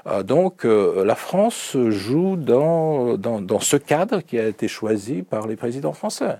Euh, 0.08 0.24
donc, 0.24 0.66
euh, 0.66 1.04
la 1.04 1.16
France 1.16 1.76
joue 1.89 2.38
dans, 2.38 3.18
dans, 3.18 3.60
ce 3.60 3.76
cadre 3.76 4.22
qui 4.22 4.39
a 4.39 4.48
été 4.48 4.68
choisi 4.68 5.22
par 5.22 5.48
les 5.48 5.56
présidents 5.56 5.94
français. 5.94 6.38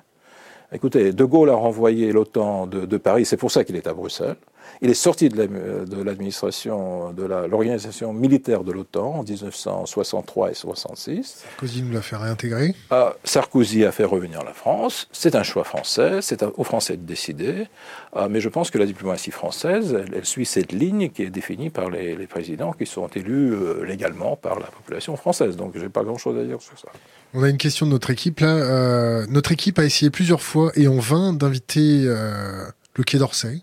Écoutez, 0.72 1.12
De 1.12 1.26
Gaulle 1.26 1.50
a 1.50 1.56
renvoyé 1.56 2.14
l'OTAN 2.14 2.66
de 2.66 2.98
Paris, 2.98 3.26
c'est 3.26 3.36
pour 3.36 3.52
ça 3.52 3.66
qu'il 3.66 3.76
est 3.76 3.88
à 3.88 3.94
Bruxelles. 3.94 4.38
Il 4.82 4.90
est 4.90 4.96
sorti 4.96 5.30
de 5.30 6.04
l'administration 6.04 7.14
de 7.14 7.24
l'organisation 7.24 8.14
militaire 8.14 8.64
de 8.64 8.72
l'OTAN 8.72 9.20
en 9.20 9.24
1963 9.24 10.52
et 10.52 10.54
66. 10.54 11.44
Sarkozy 11.44 11.84
nous 11.84 11.94
l'a 11.94 12.02
fait 12.02 12.16
réintégrer. 12.16 12.76
Euh, 12.92 13.12
Sarkozy 13.24 13.86
a 13.86 13.92
fait 13.92 14.04
revenir 14.04 14.44
la 14.44 14.54
France. 14.54 15.08
C'est 15.12 15.36
un 15.36 15.44
choix 15.44 15.64
français. 15.64 16.20
C'est 16.22 16.44
aux 16.44 16.64
Français 16.64 16.98
de 16.98 17.04
décider. 17.04 17.68
Euh, 18.16 18.28
mais 18.30 18.42
je 18.42 18.50
pense 18.50 18.72
que 18.72 18.78
la 18.78 18.86
diplomatie 18.86 19.32
française, 19.32 19.98
elle, 20.14 20.26
suit 20.26 20.46
cette 20.46 20.72
ligne 20.72 21.10
qui 21.10 21.24
est 21.24 21.30
définie 21.30 21.70
par 21.70 21.90
les, 21.90 22.16
présidents 22.28 22.72
qui 22.72 22.86
sont 22.86 23.08
élus 23.08 23.54
euh, 23.54 23.84
légalement 23.86 24.36
par 24.36 24.60
la 24.60 24.68
population 24.68 25.16
française. 25.18 25.56
Donc, 25.58 25.74
j'ai 25.76 25.90
pas 25.90 26.04
grand-chose 26.04 26.38
à 26.40 26.44
dire 26.44 26.62
sur 26.62 26.78
ça. 26.78 26.88
On 27.34 27.44
a 27.44 27.50
une 27.50 27.58
question 27.58 27.86
de 27.86 27.92
notre 27.92 28.10
équipe 28.10 28.40
là. 28.40 29.26
notre 29.28 29.52
équipe 29.52 29.80
a 29.80 29.86
essayé 29.86 30.10
plusieurs 30.10 30.42
fois 30.42 30.72
et 30.76 30.88
en 30.88 31.00
vain 31.00 31.34
d'inviter 31.34 32.04
le 32.04 33.04
Quai 33.06 33.20
d'Orsay 33.20 33.62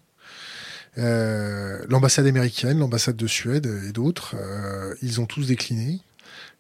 euh, 0.99 1.79
l'ambassade 1.89 2.27
américaine, 2.27 2.79
l'ambassade 2.79 3.17
de 3.17 3.27
Suède 3.27 3.71
et 3.89 3.93
d'autres, 3.93 4.35
euh, 4.37 4.95
ils 5.03 5.21
ont 5.21 5.27
tous 5.27 5.47
décliné. 5.47 6.01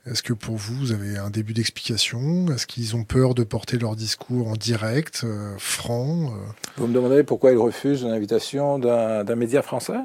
Est-ce 0.07 0.23
que 0.23 0.33
pour 0.33 0.57
vous, 0.57 0.75
vous 0.75 0.93
avez 0.93 1.19
un 1.19 1.29
début 1.29 1.53
d'explication? 1.53 2.47
Est-ce 2.53 2.67
qu'ils 2.67 2.97
ont 2.97 3.05
peur 3.05 3.35
de 3.35 3.43
porter 3.43 3.79
leur 3.79 3.97
discours 3.97 4.49
en 4.49 4.55
direct, 4.55 5.23
euh, 5.25 5.55
franc 5.59 6.33
Vous 6.77 6.87
me 6.87 6.95
demandez 6.95 7.25
pourquoi 7.25 7.51
ils 7.53 7.59
refusent 7.59 8.05
l'invitation 8.05 8.79
d'un 8.79 9.35
média 9.35 9.61
français? 9.61 9.99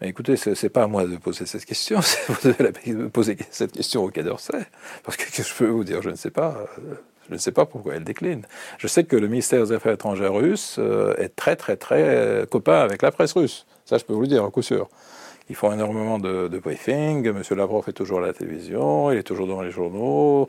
Écoutez, 0.00 0.36
ce 0.36 0.50
n'est 0.50 0.68
pas 0.68 0.82
à 0.82 0.86
moi 0.86 1.06
de 1.06 1.16
poser 1.16 1.46
cette 1.46 1.64
question, 1.64 2.00
vous 2.28 2.52
devez 2.52 3.08
poser 3.08 3.38
cette 3.50 3.72
question 3.72 4.04
au 4.04 4.10
Quai 4.10 4.22
d'Orsay. 4.22 4.66
Parce 5.02 5.16
que 5.16 5.42
je 5.42 5.54
peux 5.54 5.68
vous 5.68 5.84
dire, 5.84 6.02
je 6.02 6.10
ne 6.10 6.16
sais 6.16 6.30
pas. 6.30 6.66
Je 7.28 7.34
ne 7.34 7.38
sais 7.38 7.52
pas 7.52 7.66
pourquoi 7.66 7.94
elle 7.94 8.04
décline. 8.04 8.42
Je 8.78 8.86
sais 8.86 9.04
que 9.04 9.16
le 9.16 9.28
ministère 9.28 9.64
des 9.64 9.72
Affaires 9.72 9.92
étrangères 9.92 10.34
russe 10.34 10.76
euh, 10.78 11.14
est 11.16 11.34
très, 11.34 11.56
très, 11.56 11.76
très 11.76 12.02
euh, 12.02 12.46
copain 12.46 12.80
avec 12.80 13.02
la 13.02 13.10
presse 13.10 13.32
russe. 13.32 13.66
Ça, 13.84 13.98
je 13.98 14.04
peux 14.04 14.12
vous 14.12 14.22
le 14.22 14.26
dire, 14.26 14.44
à 14.44 14.50
coup 14.50 14.62
sûr. 14.62 14.88
Ils 15.50 15.56
font 15.56 15.72
énormément 15.72 16.18
de, 16.18 16.48
briefings. 16.58 17.26
M. 17.26 17.42
Lavrov 17.50 17.84
est 17.88 17.92
toujours 17.92 18.18
à 18.20 18.26
la 18.26 18.32
télévision, 18.32 19.10
il 19.10 19.18
est 19.18 19.22
toujours 19.22 19.46
dans 19.46 19.60
les 19.60 19.70
journaux. 19.70 20.48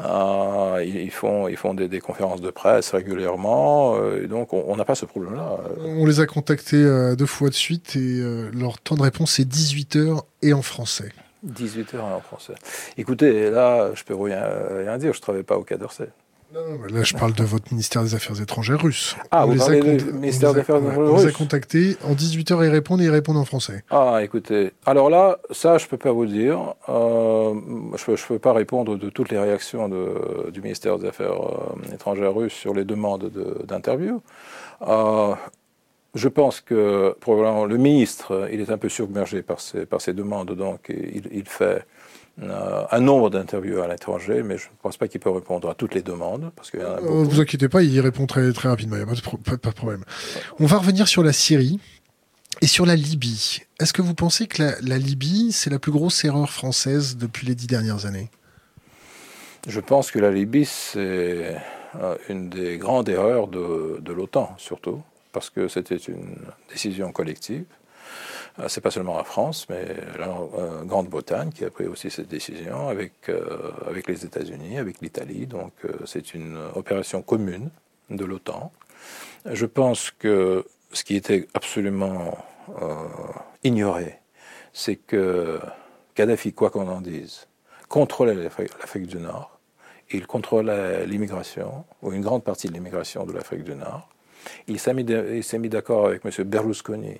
Euh, 0.00 0.84
ils, 0.84 1.12
font, 1.12 1.46
ils 1.46 1.56
font 1.56 1.74
des, 1.74 2.00
conférences 2.00 2.40
de 2.40 2.50
presse 2.50 2.90
régulièrement. 2.90 3.96
donc, 4.28 4.52
on 4.52 4.74
n'a 4.74 4.84
pas 4.84 4.96
ce 4.96 5.06
problème-là. 5.06 5.58
On 5.84 6.04
les 6.06 6.18
a 6.18 6.26
contactés 6.26 6.84
deux 7.16 7.26
fois 7.26 7.50
de 7.50 7.54
suite 7.54 7.94
et 7.94 8.20
leur 8.52 8.80
temps 8.80 8.96
de 8.96 9.02
réponse 9.02 9.38
est 9.38 9.44
18 9.44 9.94
heures 9.94 10.24
et 10.42 10.52
en 10.52 10.62
français. 10.62 11.12
18 11.42 11.94
heures 11.94 12.04
en 12.04 12.20
français. 12.20 12.54
Écoutez, 12.96 13.50
là, 13.50 13.90
je 13.94 14.04
peux 14.04 14.14
rien, 14.14 14.42
rien 14.70 14.98
dire, 14.98 15.12
je 15.12 15.18
ne 15.18 15.22
travaille 15.22 15.42
pas 15.42 15.56
au 15.56 15.62
Quai 15.62 15.76
d'Orsay. 15.76 16.08
Non, 16.54 16.60
là, 16.92 17.02
je 17.02 17.14
parle 17.14 17.32
de 17.32 17.44
votre 17.44 17.72
ministère 17.72 18.02
des 18.02 18.14
Affaires 18.14 18.38
étrangères 18.40 18.80
russe. 18.80 19.16
Ah, 19.30 19.46
vous 19.46 19.56
parlez 19.56 19.96
du 19.96 20.12
ministère 20.12 20.52
des 20.52 20.60
Affaires 20.60 20.76
étrangères 20.76 20.98
russe 20.98 21.10
On 21.10 21.24
les 21.24 21.26
a 21.26 21.32
contactés. 21.32 21.96
En 22.04 22.12
18 22.12 22.50
heures, 22.50 22.64
ils 22.64 22.68
répondent 22.68 23.00
et 23.00 23.04
ils 23.04 23.10
répondent 23.10 23.38
en 23.38 23.46
français. 23.46 23.84
Ah, 23.90 24.20
écoutez. 24.22 24.72
Alors 24.84 25.08
là, 25.08 25.38
ça, 25.50 25.78
je 25.78 25.86
ne 25.86 25.88
peux 25.88 25.96
pas 25.96 26.12
vous 26.12 26.26
dire. 26.26 26.74
Euh, 26.90 27.54
je 27.96 28.10
ne 28.10 28.16
peux, 28.28 28.38
pas 28.38 28.52
répondre 28.52 28.98
de 28.98 29.08
toutes 29.08 29.30
les 29.30 29.38
réactions 29.38 29.88
de, 29.88 30.50
du 30.50 30.60
ministère 30.60 30.98
des 30.98 31.08
Affaires 31.08 31.32
euh, 31.32 31.94
étrangères 31.94 32.34
russe 32.34 32.52
sur 32.52 32.74
les 32.74 32.84
demandes 32.84 33.30
d'interview. 33.66 34.20
Euh, 34.86 35.34
je 36.14 36.28
pense 36.28 36.60
que 36.60 37.16
probablement 37.20 37.64
le 37.64 37.78
ministre, 37.78 38.48
il 38.52 38.60
est 38.60 38.70
un 38.70 38.78
peu 38.78 38.88
submergé 38.88 39.42
par 39.42 39.60
ces 39.60 40.12
demandes, 40.12 40.54
donc 40.54 40.90
il, 40.90 41.28
il 41.32 41.46
fait 41.46 41.84
euh, 42.40 42.84
un 42.90 43.00
nombre 43.00 43.28
d'interviews 43.28 43.82
à 43.82 43.88
l'étranger, 43.88 44.42
mais 44.42 44.56
je 44.56 44.64
ne 44.64 44.74
pense 44.80 44.96
pas 44.96 45.06
qu'il 45.06 45.20
peut 45.20 45.30
répondre 45.30 45.68
à 45.68 45.74
toutes 45.74 45.94
les 45.94 46.02
demandes. 46.02 46.50
Parce 46.56 46.70
qu'il 46.70 46.80
euh, 46.80 46.96
vous 47.00 47.40
inquiétez 47.40 47.68
pas, 47.68 47.82
il 47.82 47.92
y 47.92 48.00
répond 48.00 48.26
très, 48.26 48.50
très 48.52 48.70
rapidement, 48.70 48.96
il 48.96 49.00
n'y 49.00 49.04
a 49.04 49.06
pas 49.06 49.70
de, 49.70 49.74
problème. 49.74 50.04
On 50.58 50.64
va 50.64 50.78
revenir 50.78 51.08
sur 51.08 51.22
la 51.22 51.34
Syrie 51.34 51.78
et 52.62 52.66
sur 52.66 52.86
la 52.86 52.96
Libye. 52.96 53.60
Est-ce 53.80 53.92
que 53.92 54.00
vous 54.00 54.14
pensez 54.14 54.46
que 54.46 54.62
la, 54.62 54.98
Libye, 54.98 55.52
c'est 55.52 55.68
la 55.68 55.78
plus 55.78 55.92
grosse 55.92 56.24
erreur 56.24 56.50
française 56.50 57.18
depuis 57.18 57.46
les 57.46 57.54
dix 57.54 57.66
dernières 57.66 58.06
années? 58.06 58.30
Je 59.68 59.80
pense 59.80 60.10
que 60.10 60.18
la 60.18 60.30
Libye, 60.30 60.64
c'est 60.64 61.54
euh, 62.00 62.16
une 62.30 62.48
des 62.48 62.78
grandes 62.78 63.10
erreurs 63.10 63.46
de, 63.46 63.98
de 64.00 64.12
l'OTAN, 64.12 64.54
surtout 64.56 65.02
parce 65.32 65.50
que 65.50 65.68
c'était 65.68 65.96
une 65.96 66.36
décision 66.70 67.12
collective. 67.12 67.64
Euh, 68.58 68.68
c'est 68.68 68.80
pas 68.80 68.90
seulement 68.90 69.16
la 69.16 69.24
France, 69.24 69.66
mais 69.70 69.86
la 70.18 70.28
euh, 70.28 70.84
Grande-Bretagne 70.84 71.50
qui 71.50 71.64
a 71.64 71.70
pris 71.70 71.86
aussi 71.86 72.10
cette 72.10 72.28
décision 72.28 72.88
avec, 72.88 73.12
euh, 73.28 73.70
avec 73.86 74.06
les 74.06 74.24
États-Unis, 74.24 74.78
avec 74.78 75.00
l'Italie. 75.00 75.46
Donc 75.46 75.72
c'est 76.04 76.34
une 76.34 76.58
opération 76.74 77.22
commune 77.22 77.70
de 78.10 78.24
l'OTAN. 78.24 78.72
Je 79.46 79.66
pense 79.66 80.10
que 80.10 80.64
ce 80.92 81.04
qui 81.04 81.16
était 81.16 81.48
absolument 81.54 82.36
ignoré, 83.64 84.20
c'est 84.72 84.96
que 84.96 85.58
Kadhafi, 86.14 86.52
quoi 86.52 86.70
qu'on 86.70 86.88
en 86.88 87.00
dise, 87.00 87.48
contrôlait 87.88 88.34
l'Afrique 88.34 89.06
du 89.06 89.16
Nord. 89.16 89.58
Il 90.10 90.26
contrôlait 90.26 91.06
l'immigration, 91.06 91.84
ou 92.02 92.12
une 92.12 92.20
grande 92.20 92.44
partie 92.44 92.68
de 92.68 92.74
l'immigration 92.74 93.24
de 93.24 93.32
l'Afrique 93.32 93.64
du 93.64 93.74
Nord. 93.74 94.11
Il 94.68 94.78
s'est 94.78 94.94
mis 94.94 95.68
d'accord 95.68 96.06
avec 96.06 96.24
M. 96.24 96.44
Berlusconi 96.44 97.18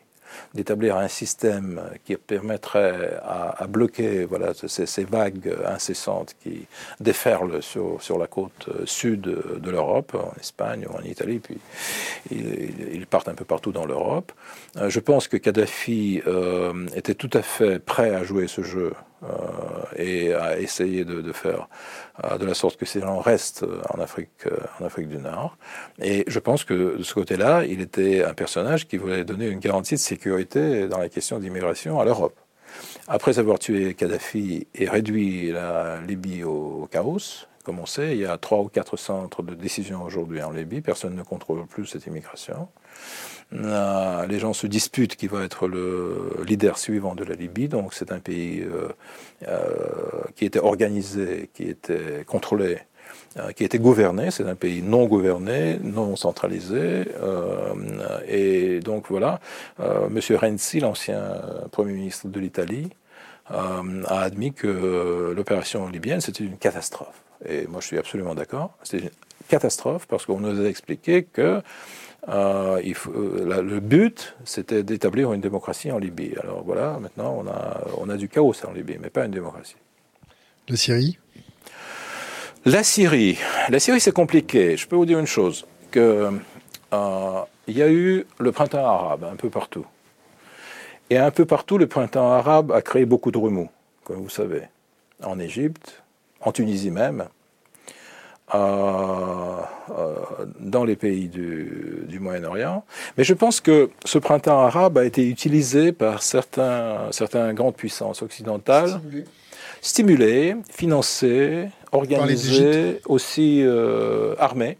d'établir 0.55 0.97
un 0.97 1.09
système 1.09 1.81
qui 2.05 2.17
permettrait 2.17 3.19
à, 3.23 3.67
bloquer 3.69 4.27
ces, 4.67 5.05
vagues 5.05 5.55
incessantes 5.67 6.35
qui 6.43 6.67
déferlent 7.01 7.63
sur, 7.63 8.19
la 8.19 8.27
côte 8.27 8.69
sud 8.85 9.23
de 9.23 9.71
l'Europe, 9.71 10.15
en 10.15 10.39
Espagne 10.41 10.87
ou 10.89 10.97
en 10.97 11.03
Italie, 11.03 11.39
puis 11.39 11.59
ils, 12.31 13.07
partent 13.07 13.29
un 13.29 13.35
peu 13.35 13.45
partout 13.45 13.73
dans 13.73 13.85
l'Europe. 13.85 14.33
Euh, 14.77 14.89
je 14.89 15.01
pense 15.01 15.29
que 15.29 15.37
Kadhafi 15.37 16.23
euh, 16.27 16.87
était 16.95 17.15
tout 17.15 17.31
à 17.35 17.43
fait 17.43 17.79
prêt 17.79 18.15
à 18.15 18.25
jouer 18.25 18.49
ce 18.49 18.63
jeu 18.63 18.93
et 19.97 20.35
a 20.35 20.59
essayé 20.59 21.05
de, 21.05 21.33
faire 21.33 21.69
de 22.39 22.45
la 22.45 22.55
sorte 22.55 22.77
que 22.77 22.87
ces 22.87 23.01
gens 23.01 23.21
restent 23.21 23.65
en 23.91 24.01
Afrique, 24.01 24.47
en 24.81 24.85
Afrique 24.85 25.09
du 25.09 25.19
Nord. 25.19 25.57
Et 26.01 26.25
je 26.27 26.39
pense 26.39 26.65
que 26.65 26.97
de 26.97 27.03
ce 27.03 27.15
côté-là, 27.15 27.65
il 27.65 27.81
était 27.81 28.25
un 28.25 28.35
personnage 28.35 28.89
qui 28.89 28.97
voulait 28.97 29.25
donner 29.25 29.47
une 29.49 29.61
garantie 29.61 29.95
de 29.95 30.01
sécurité 30.01 30.89
dans 30.89 30.99
la 30.99 31.09
question 31.09 31.39
d'immigration 31.39 32.01
à 32.01 32.05
l'Europe. 32.05 32.37
Après 33.09 33.39
avoir 33.39 33.59
tué 33.59 33.95
Kadhafi 33.95 34.67
et 34.75 34.89
réduit 34.89 35.53
la 35.53 36.01
Libye 36.01 36.45
au 36.45 36.89
chaos, 36.91 37.47
comme 37.65 37.79
on 37.79 37.87
sait, 37.87 38.13
il 38.13 38.19
y 38.19 38.27
a 38.27 38.37
trois 38.39 38.59
ou 38.59 38.69
quatre 38.69 38.97
centres 38.97 39.43
de 39.43 39.55
décision 39.55 40.03
aujourd'hui 40.03 40.43
en 40.43 40.51
Libye. 40.51 40.81
Personne 40.81 41.15
ne 41.15 41.23
contrôle 41.23 41.65
plus 41.67 41.87
cette 41.87 42.07
immigration. 42.07 42.69
Euh, 43.55 44.27
les 44.27 44.39
gens 44.39 44.53
se 44.53 44.67
disputent 44.67 45.17
qui 45.17 45.27
va 45.27 45.45
être 45.45 45.67
le 45.67 46.43
leader 46.47 46.79
suivant 46.79 47.15
de 47.15 47.25
la 47.25 47.35
Libye. 47.35 47.69
Donc 47.69 47.95
c'est 47.95 48.13
un 48.13 48.19
pays 48.19 48.63
euh, 48.63 48.89
euh, 49.49 50.23
qui 50.37 50.45
était 50.45 50.59
organisé, 50.59 51.51
qui 51.55 51.65
était 51.65 52.25
contrôlé, 52.27 52.79
qui 53.57 53.65
était 53.65 53.79
gouverné. 53.79 54.31
C'est 54.31 54.49
un 54.49 54.55
pays 54.55 54.83
non 54.83 55.07
gouverné, 55.07 55.79
non 55.83 56.17
centralisé. 56.17 57.05
et 58.29 58.81
donc 58.81 59.07
voilà, 59.09 59.41
Monsieur 60.11 60.37
Renzi, 60.37 60.81
l'ancien 60.81 61.41
Premier 61.71 61.93
ministre 61.93 62.29
de 62.29 62.41
l'Italie, 62.41 62.91
a 63.49 64.21
admis 64.21 64.53
que 64.53 65.33
l'opération 65.35 65.89
libyenne, 65.89 66.21
c'était 66.21 66.45
une 66.45 66.59
catastrophe. 66.59 67.23
Et 67.49 67.67
moi, 67.67 67.81
je 67.81 67.87
suis 67.87 67.99
absolument 67.99 68.35
d'accord. 68.35 68.77
C'est 68.83 68.99
une 68.99 69.11
catastrophe 69.49 70.07
parce 70.07 70.27
qu'on 70.27 70.41
nous 70.41 70.65
a 70.65 70.69
expliqué 70.69 71.25
que 71.25 71.63
euh, 72.29 72.81
il 72.85 72.95
faut, 72.95 73.11
euh, 73.11 73.63
le 73.63 73.81
but, 73.81 74.37
c'était 74.45 74.83
d'établir 74.83 75.33
une 75.33 75.41
démocratie 75.41 75.91
en 75.91 75.99
Libye. 75.99 76.35
Alors 76.43 76.63
voilà, 76.65 76.99
maintenant, 77.01 77.37
on 77.45 77.49
a, 77.49 77.81
on 77.99 78.09
a 78.09 78.17
du 78.17 78.29
chaos 78.29 78.55
en 78.67 78.73
Libye, 78.73 78.99
mais 79.01 79.11
pas 79.11 79.25
une 79.25 79.33
démocratie. 79.33 79.77
La 80.69 80.77
Syrie? 80.77 81.19
La 82.65 82.85
Syrie. 82.85 83.39
La 83.69 83.81
Syrie, 83.81 84.01
c'est 84.01 84.13
compliqué. 84.13 84.77
Je 84.77 84.87
peux 84.87 84.95
vous 84.95 85.07
dire 85.07 85.19
une 85.19 85.27
chose, 85.27 85.67
que 85.91 86.31
euh, 86.93 87.41
il 87.67 87.77
y 87.77 87.83
a 87.83 87.91
eu 87.91 88.25
le 88.39 88.53
printemps 88.53 88.87
arabe 88.87 89.25
un 89.25 89.37
peu 89.37 89.51
partout. 89.51 89.87
Et 91.11 91.19
un 91.19 91.33
peu 91.33 91.45
partout, 91.45 91.77
le 91.77 91.89
printemps 91.89 92.31
arabe 92.31 92.71
a 92.71 92.83
créé 92.83 93.05
beaucoup 93.05 93.33
de 93.33 93.39
remous, 93.39 93.69
comme 94.05 94.23
vous 94.23 94.31
savez. 94.31 94.63
En 95.25 95.39
Égypte, 95.41 96.03
en 96.41 96.53
Tunisie 96.53 96.91
même, 96.91 97.27
euh, 98.55 99.57
dans 100.61 100.85
les 100.85 100.97
pays 100.97 101.29
du, 101.29 102.19
Moyen-Orient. 102.21 102.85
Mais 103.17 103.25
je 103.25 103.35
pense 103.35 103.61
que 103.61 103.91
ce 104.05 104.19
printemps 104.19 104.61
arabe 104.61 104.99
a 104.99 105.05
été 105.05 105.29
utilisé 105.29 105.93
par 105.93 106.23
certains, 106.23 107.11
certaines 107.11 107.53
grandes 107.55 107.75
puissances 107.75 108.23
occidentales, 108.23 109.01
stimulé, 109.81 110.55
financé, 110.71 111.69
organisé, 111.91 113.01
aussi 113.07 113.63
euh, 113.65 114.37
armé, 114.39 114.79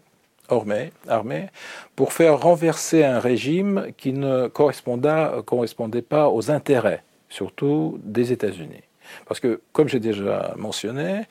armé, 1.07 1.47
pour 1.95 2.13
faire 2.13 2.39
renverser 2.39 3.03
un 3.03 3.19
régime 3.19 3.87
qui 3.97 4.13
ne 4.13 4.47
correspondait 4.47 6.01
pas 6.01 6.29
aux 6.29 6.49
intérêts, 6.51 7.03
surtout 7.29 7.99
des 8.03 8.31
États-Unis. 8.31 8.83
Parce 9.27 9.39
que, 9.39 9.61
comme 9.71 9.87
j'ai 9.87 9.99
déjà 9.99 10.53
mentionné, 10.57 11.23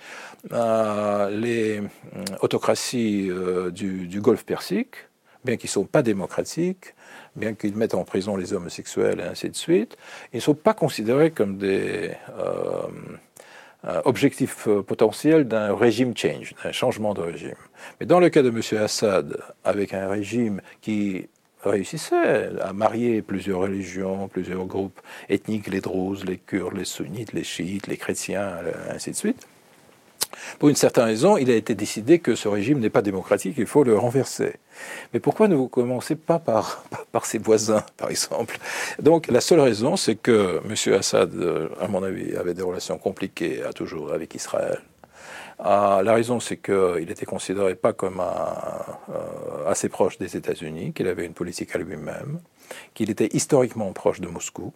les 0.50 1.78
euh, 1.78 1.82
autocraties 2.40 3.28
euh, 3.30 3.70
du, 3.70 4.20
Golfe 4.20 4.44
Persique, 4.44 4.96
bien 5.44 5.56
qu'ils 5.56 5.68
ne 5.68 5.72
sont 5.72 5.84
pas 5.84 6.02
démocratiques, 6.02 6.94
bien 7.36 7.54
qu'ils 7.54 7.76
mettent 7.76 7.94
en 7.94 8.04
prison 8.04 8.36
les 8.36 8.52
homosexuels 8.52 9.20
et 9.20 9.24
ainsi 9.24 9.48
de 9.48 9.56
suite, 9.56 9.96
ils 10.32 10.36
ne 10.36 10.42
sont 10.42 10.54
pas 10.54 10.74
considérés 10.74 11.30
comme 11.30 11.58
des 11.58 12.12
objectifs 14.04 14.68
potentiels 14.86 15.48
d'un 15.48 15.74
régime 15.74 16.16
change, 16.16 16.54
d'un 16.62 16.70
changement 16.70 17.14
de 17.14 17.20
régime. 17.20 17.56
Mais 17.98 18.06
dans 18.06 18.20
le 18.20 18.28
cas 18.28 18.42
de 18.42 18.50
M. 18.50 18.60
Assad, 18.80 19.38
avec 19.64 19.92
un 19.92 20.08
régime 20.08 20.60
qui 20.80 21.28
réussissait 21.64 22.60
à 22.60 22.72
marier 22.72 23.22
plusieurs 23.22 23.60
religions, 23.60 24.28
plusieurs 24.28 24.66
groupes 24.66 25.00
ethniques, 25.28 25.68
les 25.68 25.80
Druzes, 25.80 26.24
les 26.24 26.38
Kurdes, 26.38 26.76
les 26.76 26.84
Sunnites, 26.84 27.32
les 27.32 27.44
Chiites, 27.44 27.88
les 27.88 27.96
chrétiens, 27.96 28.58
ainsi 28.90 29.10
de 29.10 29.16
suite. 29.16 29.46
Pour 30.58 30.68
une 30.68 30.76
certaine 30.76 31.04
raison, 31.04 31.36
il 31.36 31.50
a 31.50 31.54
été 31.54 31.74
décidé 31.74 32.18
que 32.18 32.34
ce 32.34 32.48
régime 32.48 32.78
n'est 32.78 32.90
pas 32.90 33.02
démocratique, 33.02 33.54
il 33.58 33.66
faut 33.66 33.84
le 33.84 33.96
renverser. 33.96 34.54
Mais 35.12 35.20
pourquoi 35.20 35.48
ne 35.48 35.54
vous 35.54 35.68
commencez 35.68 36.16
pas 36.16 36.38
par, 36.38 36.84
par 37.12 37.26
ses 37.26 37.38
voisins, 37.38 37.84
par 37.96 38.10
exemple? 38.10 38.58
Donc 39.00 39.28
la 39.28 39.40
seule 39.40 39.60
raison, 39.60 39.96
c'est 39.96 40.16
que 40.16 40.60
M. 40.64 40.94
Assad, 40.94 41.32
à 41.80 41.88
mon 41.88 42.02
avis, 42.02 42.36
avait 42.36 42.54
des 42.54 42.62
relations 42.62 42.98
compliquées 42.98 43.62
à 43.62 43.72
toujours 43.72 44.12
avec 44.12 44.34
Israël. 44.34 44.80
Ah, 45.64 46.00
la 46.04 46.14
raison, 46.14 46.40
c'est 46.40 46.56
qu'il 46.56 47.08
était 47.08 47.24
considéré 47.24 47.76
pas 47.76 47.92
comme 47.92 48.20
euh, 48.20 49.68
assez 49.68 49.88
proche 49.88 50.18
des 50.18 50.36
États-Unis, 50.36 50.92
qu'il 50.92 51.06
avait 51.06 51.24
une 51.24 51.34
politique 51.34 51.74
à 51.76 51.78
lui-même, 51.78 52.40
qu'il 52.94 53.10
était 53.10 53.28
historiquement 53.32 53.92
proche 53.92 54.20
de 54.20 54.26
Moscou. 54.26 54.72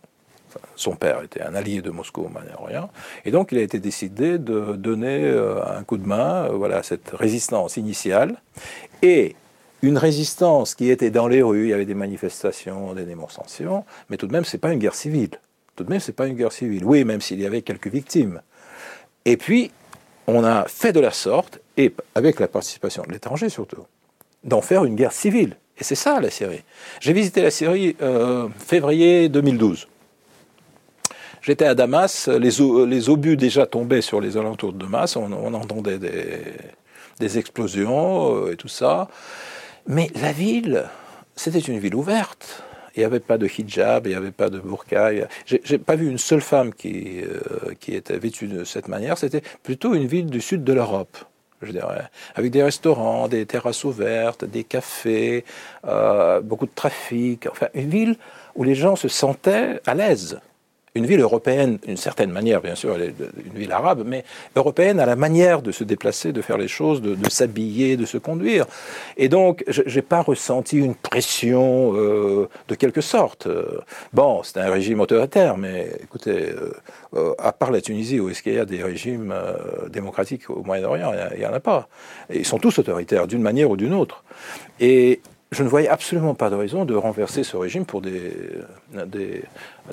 Son 0.74 0.96
père 0.96 1.22
était 1.22 1.42
un 1.42 1.54
allié 1.54 1.82
de 1.82 1.90
Moscou 1.90 2.22
au 2.22 2.28
Moyen-Orient. 2.28 2.90
Et 3.24 3.30
donc, 3.30 3.52
il 3.52 3.58
a 3.58 3.62
été 3.62 3.78
décidé 3.78 4.38
de 4.38 4.74
donner 4.74 5.24
euh, 5.24 5.62
un 5.64 5.82
coup 5.84 5.96
de 5.96 6.06
main 6.06 6.44
euh, 6.44 6.48
voilà, 6.50 6.78
à 6.78 6.82
cette 6.82 7.10
résistance 7.10 7.76
initiale. 7.76 8.36
Et 9.02 9.36
une 9.82 9.98
résistance 9.98 10.74
qui 10.74 10.90
était 10.90 11.10
dans 11.10 11.28
les 11.28 11.42
rues, 11.42 11.64
il 11.64 11.70
y 11.70 11.72
avait 11.72 11.84
des 11.84 11.94
manifestations, 11.94 12.94
des 12.94 13.04
démonstrations, 13.04 13.84
mais 14.10 14.16
tout 14.16 14.26
de 14.26 14.32
même, 14.32 14.44
ce 14.44 14.56
n'est 14.56 14.60
pas 14.60 14.72
une 14.72 14.78
guerre 14.78 14.94
civile. 14.94 15.38
Tout 15.76 15.84
de 15.84 15.90
même, 15.90 16.00
ce 16.00 16.10
n'est 16.10 16.14
pas 16.14 16.26
une 16.26 16.36
guerre 16.36 16.52
civile. 16.52 16.84
Oui, 16.84 17.04
même 17.04 17.20
s'il 17.20 17.40
y 17.40 17.46
avait 17.46 17.62
quelques 17.62 17.88
victimes. 17.88 18.40
Et 19.24 19.36
puis, 19.36 19.70
on 20.26 20.44
a 20.44 20.64
fait 20.66 20.92
de 20.92 21.00
la 21.00 21.10
sorte, 21.10 21.60
et 21.76 21.94
avec 22.14 22.40
la 22.40 22.48
participation 22.48 23.02
de 23.06 23.12
l'étranger 23.12 23.48
surtout, 23.48 23.84
d'en 24.44 24.60
faire 24.60 24.84
une 24.84 24.96
guerre 24.96 25.12
civile. 25.12 25.56
Et 25.78 25.84
c'est 25.84 25.94
ça 25.94 26.20
la 26.20 26.30
Syrie. 26.30 26.62
J'ai 27.00 27.12
visité 27.12 27.42
la 27.42 27.50
Syrie 27.50 27.96
euh, 28.00 28.48
février 28.58 29.28
2012. 29.28 29.88
J'étais 31.46 31.66
à 31.66 31.76
Damas, 31.76 32.26
les, 32.26 33.08
obus 33.08 33.36
déjà 33.36 33.66
tombaient 33.66 34.02
sur 34.02 34.20
les 34.20 34.36
alentours 34.36 34.72
de 34.72 34.78
Damas, 34.78 35.14
on, 35.14 35.54
entendait 35.54 36.00
des, 37.20 37.38
explosions 37.38 38.34
euh, 38.34 38.52
et 38.52 38.56
tout 38.56 38.66
ça. 38.66 39.06
Mais 39.86 40.10
la 40.20 40.32
ville, 40.32 40.86
c'était 41.36 41.60
une 41.60 41.78
ville 41.78 41.94
ouverte. 41.94 42.64
Il 42.96 42.98
n'y 42.98 43.04
avait 43.04 43.20
pas 43.20 43.38
de 43.38 43.46
hijab, 43.46 44.08
il 44.08 44.10
n'y 44.10 44.16
avait 44.16 44.32
pas 44.32 44.50
de 44.50 44.58
burqa. 44.58 45.12
J'ai 45.46 45.78
pas 45.78 45.94
vu 45.94 46.08
une 46.10 46.18
seule 46.18 46.40
femme 46.40 46.74
qui, 46.74 47.20
euh, 47.20 47.74
qui 47.78 47.94
était 47.94 48.18
vêtue 48.18 48.48
de 48.48 48.64
cette 48.64 48.88
manière. 48.88 49.16
C'était 49.16 49.42
plutôt 49.62 49.94
une 49.94 50.08
ville 50.08 50.26
du 50.26 50.40
sud 50.40 50.64
de 50.64 50.72
l'Europe 50.72 51.16
je 51.62 51.72
dirais, 51.72 52.10
avec 52.34 52.50
des 52.50 52.62
restaurants, 52.62 53.28
des 53.28 53.46
terrasses 53.46 53.82
ouvertes, 53.84 54.44
des 54.44 54.62
cafés, 54.62 55.44
euh, 55.86 56.40
beaucoup 56.42 56.66
de 56.66 56.74
trafic, 56.74 57.46
enfin 57.50 57.68
une 57.72 57.88
ville 57.88 58.16
où 58.56 58.62
les 58.62 58.74
gens 58.74 58.94
se 58.94 59.08
sentaient 59.08 59.80
à 59.86 59.94
l'aise 59.94 60.38
une 60.96 61.06
ville 61.06 61.20
européenne, 61.20 61.78
d'une 61.86 61.96
certaine 61.96 62.30
manière, 62.30 62.60
bien 62.62 62.74
sûr, 62.74 62.94
elle 62.94 63.02
est 63.02 63.14
une 63.44 63.58
ville 63.58 63.72
arabe, 63.72 64.02
mais 64.06 64.24
européenne 64.56 64.98
à 64.98 65.06
la 65.06 65.14
manière 65.14 65.60
de 65.60 65.70
se 65.70 65.84
déplacer, 65.84 66.32
de 66.32 66.40
faire 66.40 66.56
les 66.56 66.68
choses, 66.68 67.02
de, 67.02 67.16
s'habiller, 67.28 67.96
de 67.96 68.06
se 68.06 68.18
conduire. 68.18 68.66
Et 69.16 69.28
donc, 69.28 69.62
je 69.68 69.82
n'ai 69.82 70.02
pas 70.02 70.22
ressenti 70.22 70.78
une 70.78 70.94
pression 70.94 71.92
euh, 71.94 72.48
de 72.68 72.74
quelque 72.74 73.02
sorte. 73.02 73.46
Bon, 74.12 74.42
c'est 74.42 74.58
un 74.58 74.70
régime 74.70 75.00
autoritaire, 75.00 75.58
mais 75.58 75.90
écoutez, 76.02 76.50
euh, 76.50 76.72
euh, 77.14 77.34
à 77.38 77.52
part 77.52 77.70
la 77.70 77.82
Tunisie, 77.82 78.18
où 78.18 78.30
est-ce 78.30 78.42
qu'il 78.42 78.54
y 78.54 78.58
a 78.58 78.64
des 78.64 78.82
régimes 78.82 79.34
démocratiques 79.90 80.48
au 80.48 80.62
Moyen-Orient 80.62 81.12
Il 81.34 81.40
n'y 81.40 81.46
en 81.46 81.52
a 81.52 81.60
pas. 81.60 81.88
ils 82.32 82.46
sont 82.46 82.58
tous 82.58 82.78
autoritaires, 82.78 83.26
d'une 83.26 83.42
manière 83.42 83.70
ou 83.70 83.76
d'une 83.76 83.92
autre. 83.92 84.24
Et 84.80 85.20
je 85.52 85.62
ne 85.62 85.68
voyais 85.68 85.88
absolument 85.88 86.34
pas 86.34 86.50
de 86.50 86.56
raison 86.56 86.84
de 86.84 86.94
renverser 86.94 87.44
ce 87.44 87.56
régime 87.56 87.84
pour 87.84 88.00
des, 88.00 88.32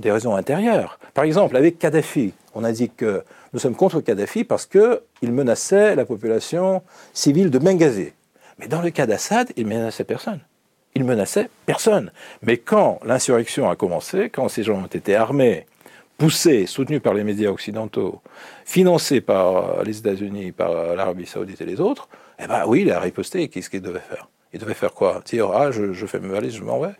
raisons 0.05 0.35
intérieures. 0.35 0.99
Par 1.13 1.23
exemple, 1.23 1.57
avec 1.57 1.79
Kadhafi, 1.79 2.33
on 2.55 2.63
a 2.63 2.71
dit 2.71 2.89
que 2.89 3.23
nous 3.53 3.59
sommes 3.59 3.75
contre 3.75 4.01
Kadhafi 4.01 4.43
parce 4.43 4.65
qu'il 4.65 5.31
menaçait 5.31 5.95
la 5.95 6.05
population 6.05 6.81
civile 7.13 7.49
de 7.49 7.59
Benghazi. 7.59 8.13
Mais 8.59 8.67
dans 8.67 8.81
le 8.81 8.89
cas 8.89 9.05
d'Assad, 9.05 9.51
il 9.57 9.67
menaçait 9.67 10.03
personne. 10.03 10.39
Il 10.95 11.03
menaçait 11.03 11.49
personne. 11.65 12.11
Mais 12.43 12.57
quand 12.57 12.99
l'insurrection 13.03 13.69
a 13.69 13.75
commencé, 13.75 14.29
quand 14.29 14.47
ces 14.47 14.63
gens 14.63 14.83
ont 14.83 14.85
été 14.85 15.15
armés, 15.15 15.65
poussés, 16.17 16.67
soutenus 16.67 17.01
par 17.01 17.13
les 17.13 17.23
médias 17.23 17.49
occidentaux, 17.49 18.21
financés 18.65 19.21
par 19.21 19.83
les 19.83 19.97
États-Unis, 19.97 20.51
par 20.51 20.95
l'Arabie 20.95 21.25
saoudite 21.25 21.61
et 21.61 21.65
les 21.65 21.81
autres, 21.81 22.07
eh 22.39 22.47
ben 22.47 22.63
oui, 22.67 22.81
il 22.81 22.91
a 22.91 22.99
riposté. 22.99 23.47
Qu'est-ce 23.47 23.69
qu'il 23.69 23.81
devait 23.81 23.99
faire? 23.99 24.27
Il 24.53 24.59
devait 24.59 24.73
faire 24.73 24.93
quoi? 24.93 25.21
Dire 25.25 25.49
ah 25.53 25.71
je, 25.71 25.93
je 25.93 26.05
fais 26.05 26.19
mes 26.19 26.29
valises, 26.29 26.55
je 26.55 26.63
m'en 26.63 26.79
vais. 26.79 26.93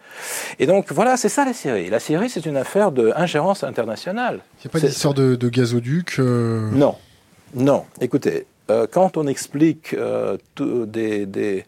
Et 0.60 0.66
donc 0.66 0.92
voilà, 0.92 1.18
c'est 1.18 1.30
ça 1.30 1.46
la 1.46 1.54
Syrie. 1.54 1.90
La 1.90 2.00
Syrie, 2.00 2.30
c'est 2.30 2.46
une 2.46 2.58
affaire 2.58 2.92
d'ingérence 2.92 3.64
internationale. 3.64 4.40
Il 4.60 4.68
n'y 4.68 4.68
a 4.68 4.70
pas 4.72 4.80
d'histoire 4.80 5.14
de, 5.14 5.36
de, 5.36 5.50
gazoduc 5.50 6.16
euh? 6.20 6.70
Non, 6.72 6.96
non. 7.54 7.86
Écoutez, 8.02 8.46
euh, 8.70 8.88
quand 8.90 9.18
on 9.18 9.28
explique 9.28 9.94
euh, 9.94 10.38
des, 10.60 11.26
des, 11.26 11.66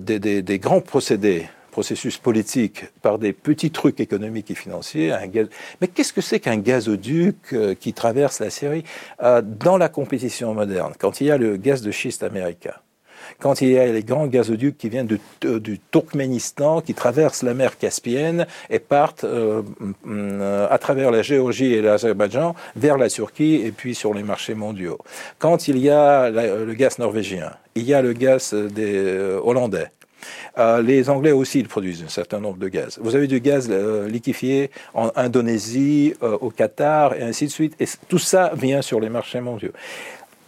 des, 0.00 0.42
des, 0.42 0.58
grands 0.58 0.80
procédés 0.80 1.46
processus 1.76 2.16
politique 2.16 2.86
par 3.02 3.18
des 3.18 3.34
petits 3.34 3.70
trucs 3.70 4.00
économiques 4.00 4.50
et 4.50 4.54
financiers. 4.54 5.12
Un 5.12 5.26
gaz... 5.26 5.46
Mais 5.82 5.88
qu'est-ce 5.88 6.14
que 6.14 6.22
c'est 6.22 6.40
qu'un 6.40 6.56
gazoduc 6.56 7.52
euh, 7.52 7.74
qui 7.74 7.92
traverse 7.92 8.40
la 8.40 8.48
Syrie 8.48 8.82
euh, 9.22 9.42
Dans 9.42 9.76
la 9.76 9.90
compétition 9.90 10.54
moderne, 10.54 10.94
quand 10.98 11.20
il 11.20 11.26
y 11.26 11.30
a 11.30 11.36
le 11.36 11.58
gaz 11.58 11.82
de 11.82 11.90
schiste 11.90 12.22
américain, 12.22 12.72
quand 13.38 13.60
il 13.60 13.70
y 13.70 13.78
a 13.78 13.86
les 13.86 14.02
grands 14.02 14.26
gazoducs 14.26 14.78
qui 14.78 14.88
viennent 14.88 15.06
du 15.06 15.80
Turkménistan, 15.90 16.80
qui 16.80 16.94
traversent 16.94 17.42
la 17.42 17.54
mer 17.54 17.78
Caspienne 17.78 18.46
et 18.70 18.78
partent 18.78 19.24
euh, 19.24 19.62
euh, 20.06 20.66
à 20.70 20.78
travers 20.78 21.10
la 21.10 21.22
Géorgie 21.22 21.72
et 21.72 21.82
l'Azerbaïdjan 21.82 22.54
vers 22.76 22.98
la 22.98 23.08
Turquie 23.08 23.62
et 23.64 23.72
puis 23.72 23.94
sur 23.94 24.14
les 24.14 24.22
marchés 24.22 24.54
mondiaux. 24.54 24.98
Quand 25.38 25.68
il 25.68 25.78
y 25.78 25.90
a 25.90 26.30
le 26.30 26.72
gaz 26.74 26.98
norvégien, 26.98 27.52
il 27.74 27.84
y 27.84 27.94
a 27.94 28.02
le 28.02 28.12
gaz 28.12 28.54
des 28.54 28.94
euh, 28.96 29.40
Hollandais. 29.42 29.90
les 30.82 31.10
Anglais 31.10 31.32
aussi 31.32 31.60
ils 31.60 31.68
produisent 31.68 32.02
un 32.02 32.08
certain 32.08 32.40
nombre 32.40 32.58
de 32.58 32.68
gaz. 32.68 32.98
Vous 33.00 33.14
avez 33.14 33.26
du 33.26 33.40
gaz 33.40 33.70
liquéfié 34.08 34.70
en 34.94 35.10
Indonésie, 35.14 36.14
au 36.20 36.50
Qatar, 36.50 37.14
et 37.14 37.22
ainsi 37.22 37.46
de 37.46 37.50
suite. 37.50 37.76
Tout 38.08 38.18
ça 38.18 38.52
vient 38.56 38.82
sur 38.82 38.98
les 39.00 39.10
marchés 39.10 39.40
mondiaux. 39.40 39.72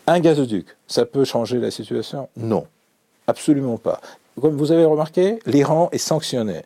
Un 0.08 0.20
gazoduc, 0.20 0.66
ça 0.86 1.04
peut 1.04 1.26
changer 1.26 1.58
la 1.58 1.70
situation? 1.70 2.30
Non, 2.34 2.66
absolument 3.26 3.76
pas. 3.76 4.00
Comme 4.40 4.56
vous 4.56 4.72
avez 4.72 4.86
remarqué, 4.86 5.38
l'Iran 5.44 5.90
est 5.92 5.98
sanctionné. 5.98 6.62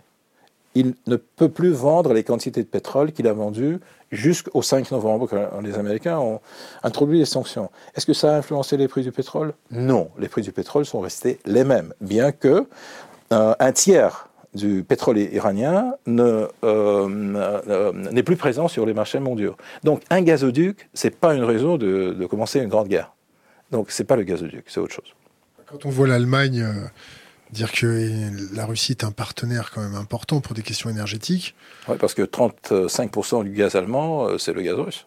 Il 0.76 0.94
ne 1.08 1.16
peut 1.16 1.48
plus 1.48 1.72
vendre 1.72 2.14
les 2.14 2.22
quantités 2.22 2.62
de 2.62 2.68
pétrole 2.68 3.10
qu'il 3.10 3.26
a 3.26 3.32
vendues 3.32 3.80
jusqu'au 4.12 4.62
5 4.62 4.92
novembre, 4.92 5.26
quand 5.26 5.60
les 5.60 5.74
Américains 5.76 6.20
ont 6.20 6.40
introduit 6.84 7.18
les 7.18 7.24
sanctions. 7.24 7.68
Est-ce 7.96 8.06
que 8.06 8.12
ça 8.12 8.32
a 8.32 8.38
influencé 8.38 8.76
les 8.76 8.86
prix 8.86 9.02
du 9.02 9.10
pétrole? 9.10 9.54
Non, 9.72 10.08
les 10.20 10.28
prix 10.28 10.42
du 10.42 10.52
pétrole 10.52 10.86
sont 10.86 11.00
restés 11.00 11.40
les 11.44 11.64
mêmes, 11.64 11.92
bien 12.00 12.30
que 12.30 12.68
euh, 13.32 13.54
un 13.58 13.72
tiers 13.72 14.28
du 14.54 14.84
pétrole 14.84 15.18
iranien 15.18 15.94
euh, 16.06 16.46
euh, 16.62 17.92
n'est 17.92 18.22
plus 18.22 18.36
présent 18.36 18.68
sur 18.68 18.86
les 18.86 18.94
marchés 18.94 19.18
mondiaux. 19.18 19.56
Donc 19.82 20.02
un 20.10 20.22
gazoduc, 20.22 20.88
ce 20.94 21.08
n'est 21.08 21.10
pas 21.10 21.34
une 21.34 21.42
raison 21.42 21.76
de 21.76 22.24
commencer 22.30 22.60
une 22.60 22.68
grande 22.68 22.86
guerre. 22.86 23.12
Donc 23.72 23.90
c'est 23.90 24.04
pas 24.04 24.16
le 24.16 24.22
gazoduc, 24.22 24.64
c'est 24.68 24.80
autre 24.80 24.94
chose. 24.94 25.14
Quand 25.66 25.86
on 25.86 25.90
voit 25.90 26.06
l'Allemagne 26.06 26.60
euh, 26.60 26.86
dire 27.50 27.72
que 27.72 28.30
la 28.54 28.66
Russie 28.66 28.92
est 28.92 29.02
un 29.02 29.10
partenaire 29.10 29.70
quand 29.74 29.80
même 29.80 29.94
important 29.94 30.40
pour 30.40 30.54
des 30.54 30.62
questions 30.62 30.90
énergétiques. 30.90 31.54
Oui, 31.88 31.96
parce 31.98 32.14
que 32.14 32.22
35% 32.22 33.44
du 33.44 33.50
gaz 33.50 33.74
allemand, 33.74 34.26
euh, 34.26 34.38
c'est 34.38 34.52
le 34.52 34.60
gaz 34.60 34.74
russe. 34.74 35.06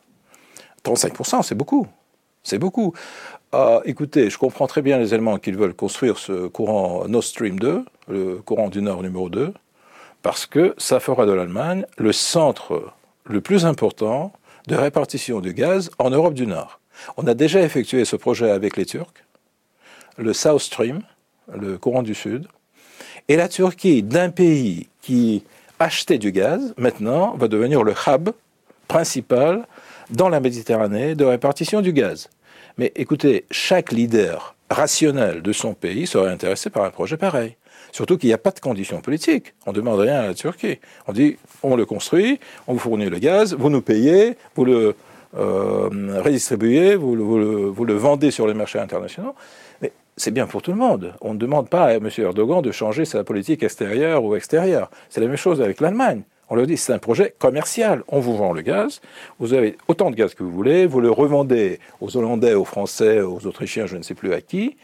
35%, 0.84 1.44
c'est 1.44 1.56
beaucoup. 1.56 1.88
C'est 2.42 2.58
beaucoup. 2.58 2.94
Euh, 3.54 3.80
écoutez, 3.86 4.30
je 4.30 4.38
comprends 4.38 4.68
très 4.68 4.82
bien 4.82 4.98
les 4.98 5.14
Allemands 5.14 5.38
qu'ils 5.38 5.58
veulent 5.58 5.74
construire 5.74 6.18
ce 6.18 6.48
courant 6.48 7.08
Nord 7.08 7.24
Stream 7.24 7.60
2, 7.60 7.86
le 8.10 8.36
courant 8.38 8.70
du 8.70 8.82
Nord 8.82 9.02
numéro 9.04 9.30
2, 9.30 9.54
parce 10.22 10.46
que 10.46 10.74
ça 10.78 11.00
fera 11.00 11.26
de 11.26 11.32
l'Allemagne 11.32 11.86
le 11.98 12.12
centre 12.12 12.92
le 13.26 13.42
plus 13.42 13.66
important 13.66 14.34
de 14.68 14.76
répartition 14.76 15.40
du 15.40 15.54
gaz 15.54 15.92
en 16.00 16.10
Europe 16.10 16.34
du 16.34 16.48
Nord. 16.48 16.80
On 17.18 17.28
a 17.28 17.34
déjà 17.34 17.62
effectué 17.62 18.06
ce 18.06 18.16
projet 18.16 18.52
avec 18.52 18.78
les 18.78 18.86
Turcs, 18.86 19.14
le 20.18 20.34
South 20.34 20.62
Stream, 20.62 21.02
le 21.54 21.78
courant 21.78 22.04
du 22.04 22.16
Sud, 22.16 22.48
et 23.28 23.36
la 23.36 23.48
Turquie, 23.48 24.04
d'un 24.04 24.30
pays 24.30 24.88
qui 25.02 25.44
achetait 25.80 26.18
du 26.18 26.32
gaz, 26.32 26.74
maintenant 26.78 27.36
va 27.36 27.48
devenir 27.48 27.84
le 27.84 27.94
hub 28.08 28.30
principal 28.88 29.68
dans 30.10 30.30
la 30.30 30.40
Méditerranée 30.40 31.16
de 31.16 31.26
répartition 31.26 31.82
du 31.82 31.92
gaz. 31.92 32.30
Mais 32.78 32.92
écoutez, 32.96 33.46
chaque 33.52 33.92
leader 33.92 34.56
rationnel 34.70 35.42
de 35.42 35.54
son 35.54 35.74
pays 35.74 36.08
serait 36.08 36.32
intéressé 36.32 36.70
par 36.70 36.84
un 36.84 36.90
projet 36.90 37.18
pareil. 37.18 37.56
Surtout 37.92 38.18
qu'il 38.18 38.28
n'y 38.28 38.34
a 38.34 38.38
pas 38.38 38.52
de 38.52 38.60
conditions 38.60 39.00
politiques. 39.00 39.54
On 39.66 39.72
ne 39.72 39.78
demande 39.78 40.00
rien 40.00 40.20
à 40.20 40.28
la 40.28 40.34
Turquie. 40.34 40.80
On 41.08 41.14
dit, 41.14 41.38
on 41.64 41.76
le 41.76 41.86
construit, 41.86 42.40
on 42.68 42.74
vous 42.74 42.80
fournit 42.80 43.10
le 43.10 43.20
gaz, 43.20 43.54
vous 43.54 43.70
nous 43.70 43.82
payez, 43.82 44.38
vous 44.56 44.66
le 44.66 44.96
euh, 45.38 46.22
redistribuer, 46.22 46.96
vous, 46.96 47.16
le, 47.16 47.94
vendez 47.94 48.32
sur 48.32 48.48
les 48.48 48.54
marchés 48.54 48.80
internationaux. 48.80 49.36
Mais 49.82 49.92
c'est 50.18 50.32
bien 50.32 50.48
pour 50.48 50.62
tout 50.62 50.72
le 50.72 50.78
monde. 50.78 51.14
On 51.22 51.34
ne 51.34 51.40
demande 51.40 51.70
pas 51.70 51.86
à 51.86 51.94
M. 51.94 52.10
Erdogan 52.18 52.62
de 52.62 52.72
changer 52.72 53.06
sa 53.06 53.24
politique 53.24 53.64
extérieure 53.64 54.24
ou 54.24 54.36
extérieure. 54.36 54.90
C'est 55.10 55.22
la 55.22 55.28
même 55.28 55.38
chose 55.38 55.62
avec 55.62 55.82
l'Allemagne. 55.82 56.24
On 56.50 56.56
leur 56.56 56.68
dit 56.68 56.78
c'est 56.78 56.94
un 56.94 57.00
projet 57.00 57.34
commercial. 57.38 58.04
On 58.08 58.20
vous 58.20 58.38
vend 58.38 58.54
le 58.54 58.62
gaz, 58.62 59.02
vous 59.40 59.54
avez 59.54 59.78
autant 59.88 60.12
de 60.12 60.16
gaz 60.16 60.36
que 60.36 60.44
vous 60.44 60.52
voulez, 60.52 60.86
vous 60.86 61.02
le 61.02 61.10
revendez 61.10 61.80
aux 62.02 62.16
Hollandais, 62.16 62.54
aux 62.54 62.66
Français, 62.66 63.22
aux 63.22 63.46
Autrichiens, 63.48 63.88
je 63.88 63.98
ne 63.98 64.04
sais 64.04 64.14
plus 64.14 64.34
à 64.34 64.42
qui. 64.42 64.78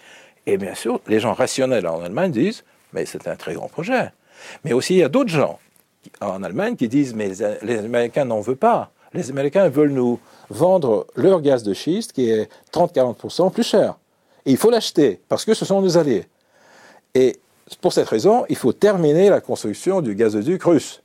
Et 0.47 0.57
bien 0.57 0.73
sûr, 0.73 1.01
les 1.07 1.19
gens 1.19 1.33
rationnels 1.33 1.85
en 1.85 2.01
Allemagne 2.01 2.31
disent 2.31 2.63
mais 2.93 3.05
c'est 3.05 3.27
un 3.27 3.35
très 3.35 3.53
grand 3.53 3.67
projet. 3.67 4.11
Mais 4.65 4.73
aussi, 4.73 4.95
il 4.95 4.99
y 4.99 5.03
a 5.03 5.09
d'autres 5.09 5.29
gens 5.29 5.59
en 6.19 6.41
Allemagne 6.41 6.75
qui 6.75 6.87
disent 6.87 7.13
mais 7.13 7.31
les 7.61 7.77
Américains 7.77 8.25
n'en 8.25 8.41
veulent 8.41 8.55
pas. 8.55 8.91
Les 9.13 9.29
Américains 9.29 9.69
veulent 9.69 9.91
nous 9.91 10.19
vendre 10.51 11.07
leur 11.15 11.41
gaz 11.41 11.63
de 11.63 11.73
schiste 11.73 12.13
qui 12.13 12.29
est 12.29 12.49
30-40% 12.73 13.51
plus 13.51 13.63
cher. 13.63 13.95
Et 14.45 14.51
il 14.51 14.57
faut 14.57 14.69
l'acheter 14.69 15.19
parce 15.29 15.45
que 15.45 15.53
ce 15.53 15.65
sont 15.65 15.81
nos 15.81 15.97
alliés. 15.97 16.25
Et 17.15 17.37
pour 17.81 17.93
cette 17.93 18.07
raison, 18.07 18.45
il 18.49 18.55
faut 18.55 18.73
terminer 18.73 19.29
la 19.29 19.41
construction 19.41 20.01
du 20.01 20.15
gazoduc 20.15 20.63
russe. 20.63 21.01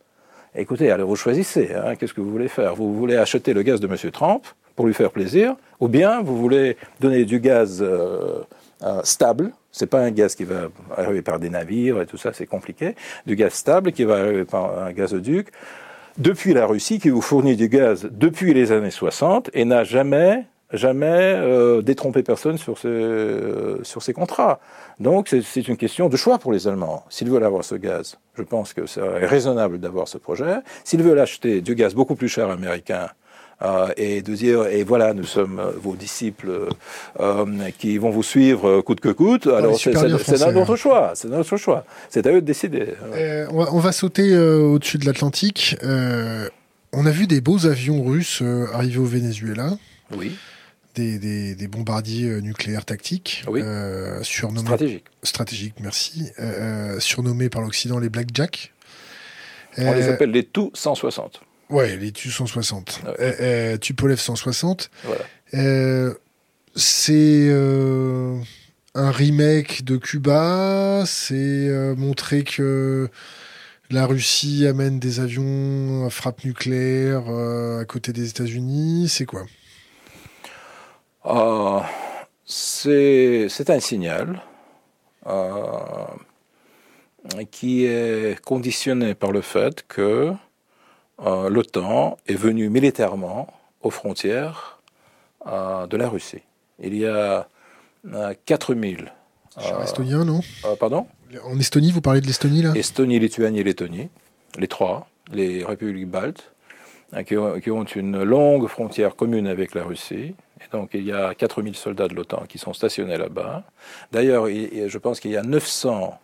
Écoutez, 0.54 0.90
alors 0.90 1.08
vous 1.08 1.16
choisissez, 1.16 1.74
hein, 1.74 1.96
qu'est-ce 1.96 2.14
que 2.14 2.20
vous 2.20 2.30
voulez 2.30 2.48
faire? 2.48 2.74
Vous 2.74 2.94
voulez 2.94 3.16
acheter 3.16 3.52
le 3.52 3.62
gaz 3.62 3.78
de 3.78 3.86
M. 3.86 4.10
Trump 4.10 4.44
pour 4.74 4.86
lui 4.86 4.94
faire 4.94 5.10
plaisir, 5.10 5.54
ou 5.80 5.88
bien 5.88 6.22
vous 6.22 6.36
voulez 6.36 6.76
donner 7.00 7.24
du 7.24 7.40
gaz 7.40 7.82
euh, 7.82 8.40
euh, 8.82 9.00
stable, 9.04 9.52
pas 9.90 10.00
un 10.00 10.10
gaz 10.10 10.34
qui 10.34 10.44
va 10.44 10.68
arriver 10.96 11.20
par 11.20 11.38
des 11.38 11.50
navires 11.50 12.00
et 12.00 12.06
tout 12.06 12.16
ça, 12.16 12.32
c'est 12.32 12.46
compliqué, 12.46 12.94
du 13.26 13.36
gaz 13.36 13.52
stable 13.52 13.92
qui 13.92 14.04
va 14.04 14.16
arriver 14.16 14.44
par 14.44 14.78
un 14.78 14.92
gazoduc, 14.92 15.48
depuis 16.18 16.54
la 16.54 16.66
Russie 16.66 16.98
qui 16.98 17.10
vous 17.10 17.20
fournit 17.20 17.56
du 17.56 17.68
gaz 17.68 18.08
depuis 18.10 18.54
les 18.54 18.72
années 18.72 18.90
60 18.90 19.50
et 19.54 19.64
n'a 19.64 19.84
jamais 19.84 20.46
jamais 20.72 21.06
euh, 21.36 21.80
détrompé 21.80 22.22
personne 22.22 22.58
sur 22.58 22.76
ces, 22.78 22.88
euh, 22.88 23.82
sur 23.84 24.02
ces 24.02 24.12
contrats. 24.12 24.58
Donc 24.98 25.28
c'est 25.28 25.68
une 25.68 25.76
question 25.76 26.08
de 26.08 26.16
choix 26.16 26.38
pour 26.38 26.52
les 26.52 26.66
Allemands. 26.66 27.04
S'ils 27.08 27.30
veulent 27.30 27.44
avoir 27.44 27.64
ce 27.64 27.76
gaz, 27.76 28.18
je 28.36 28.42
pense 28.42 28.72
que 28.72 28.86
c'est 28.86 29.00
raisonnable 29.00 29.78
d'avoir 29.78 30.08
ce 30.08 30.18
projet. 30.18 30.56
S'ils 30.84 31.02
veulent 31.02 31.20
acheter 31.20 31.60
du 31.60 31.74
gaz 31.74 31.94
beaucoup 31.94 32.16
plus 32.16 32.28
cher 32.28 32.50
américain, 32.50 33.08
euh, 33.62 33.88
et 33.96 34.20
de 34.20 34.34
dire 34.34 34.66
et 34.66 34.84
voilà 34.84 35.14
nous 35.14 35.24
sommes 35.24 35.58
euh, 35.58 35.70
vos 35.82 35.96
disciples 35.96 36.68
euh, 37.20 37.70
qui 37.78 37.96
vont 37.96 38.10
vous 38.10 38.22
suivre 38.22 38.82
coûte 38.82 39.00
que 39.00 39.08
coûte 39.08 39.46
alors 39.46 39.80
c'est 39.80 39.94
notre 39.94 40.72
hein. 40.72 40.76
choix 40.76 41.12
c'est 41.14 41.28
notre 41.28 41.56
choix 41.56 41.86
c'est 42.10 42.26
à 42.26 42.32
eux 42.32 42.42
de 42.42 42.46
décider 42.46 42.88
on, 43.50 43.62
va, 43.62 43.72
on, 43.72 43.78
va, 43.78 43.92
sauter 43.92 44.36
au-dessus 44.36 44.98
de 44.98 45.06
l'Atlantique 45.06 45.74
on 45.82 47.06
a 47.06 47.10
vu 47.10 47.26
des 47.26 47.40
beaux 47.40 47.64
avions 47.64 48.04
russes 48.04 48.42
arriver 48.74 48.98
au 48.98 49.06
Venezuela 49.06 49.70
oui 50.14 50.36
des, 50.94 51.18
des, 51.18 51.54
des, 51.54 51.68
bombardiers 51.68 52.40
nucléaires 52.40 52.86
tactiques, 52.86 53.44
oui. 53.48 53.60
surnommés 54.22 54.66
stratégiques. 54.66 55.04
Stratégiques, 55.22 55.74
merci. 55.80 56.32
surnommés 57.00 57.50
par 57.50 57.60
l'Occident 57.60 57.98
les 57.98 58.08
Blackjack. 58.08 58.72
On 59.76 59.92
les 59.92 60.08
appelle 60.08 60.30
les 60.30 60.42
tout 60.42 60.70
160. 60.72 61.42
Ouais, 61.68 61.96
les 61.96 62.12
Tu 62.12 62.30
160. 62.30 63.00
Ah 63.04 63.08
euh, 63.18 63.32
euh, 63.40 63.76
Tupolev 63.76 64.20
160. 64.20 64.90
Euh, 65.54 66.14
c'est 66.76 67.50
un 68.94 69.10
remake 69.10 69.84
de 69.84 69.96
Cuba. 69.96 71.02
C'est 71.06 71.94
montrer 71.96 72.44
que 72.44 73.08
la 73.90 74.06
Russie 74.06 74.66
amène 74.66 74.98
des 74.98 75.20
avions 75.20 76.06
à 76.06 76.10
frappe 76.10 76.44
nucléaire 76.44 77.28
à 77.80 77.84
côté 77.84 78.12
des 78.12 78.30
États-Unis. 78.30 79.08
C'est 79.08 79.26
quoi? 79.26 79.44
C'est 82.44 83.70
un 83.70 83.80
signal 83.80 84.40
qui 87.50 87.86
est 87.86 88.40
conditionné 88.44 89.14
par 89.16 89.32
le 89.32 89.40
fait 89.40 89.84
que 89.88 90.32
euh, 91.24 91.48
l'OTAN 91.48 92.18
est 92.26 92.34
venu 92.34 92.68
militairement 92.68 93.52
aux 93.82 93.90
frontières 93.90 94.80
euh, 95.46 95.86
de 95.86 95.96
la 95.96 96.08
Russie. 96.08 96.42
Il 96.78 96.94
y 96.94 97.06
a 97.06 97.48
4000. 98.44 99.12
Euh, 99.58 99.82
estonien, 99.82 100.24
non? 100.24 100.40
Pardon? 100.78 101.06
En 101.44 101.58
Estonie, 101.58 101.90
vous 101.90 102.02
parlez 102.02 102.20
de 102.20 102.26
l'Estonie 102.26 102.62
là? 102.62 102.72
Estonie, 102.74 103.18
Lituanie 103.18 103.60
et 103.60 103.64
Lettonie, 103.64 104.08
les 104.58 104.68
trois, 104.68 105.08
les 105.32 105.64
républiques 105.64 106.08
baltes, 106.08 106.52
qui 107.26 107.36
ont, 107.36 107.84
une 107.84 108.22
longue 108.22 108.66
frontière 108.68 109.16
commune 109.16 109.46
avec 109.46 109.74
la 109.74 109.84
Russie. 109.84 110.34
Et 110.60 110.68
donc 110.70 110.90
il 110.92 111.04
y 111.04 111.12
a 111.12 111.34
4000 111.34 111.74
soldats 111.74 112.08
de 112.08 112.14
l'OTAN 112.14 112.44
qui 112.48 112.58
sont 112.58 112.74
stationnés 112.74 113.16
là-bas. 113.16 113.64
D'ailleurs, 114.12 114.46
je 114.46 114.98
pense 114.98 115.20
qu'il 115.20 115.30
y 115.30 115.36
a 115.36 115.42
900 115.42 116.18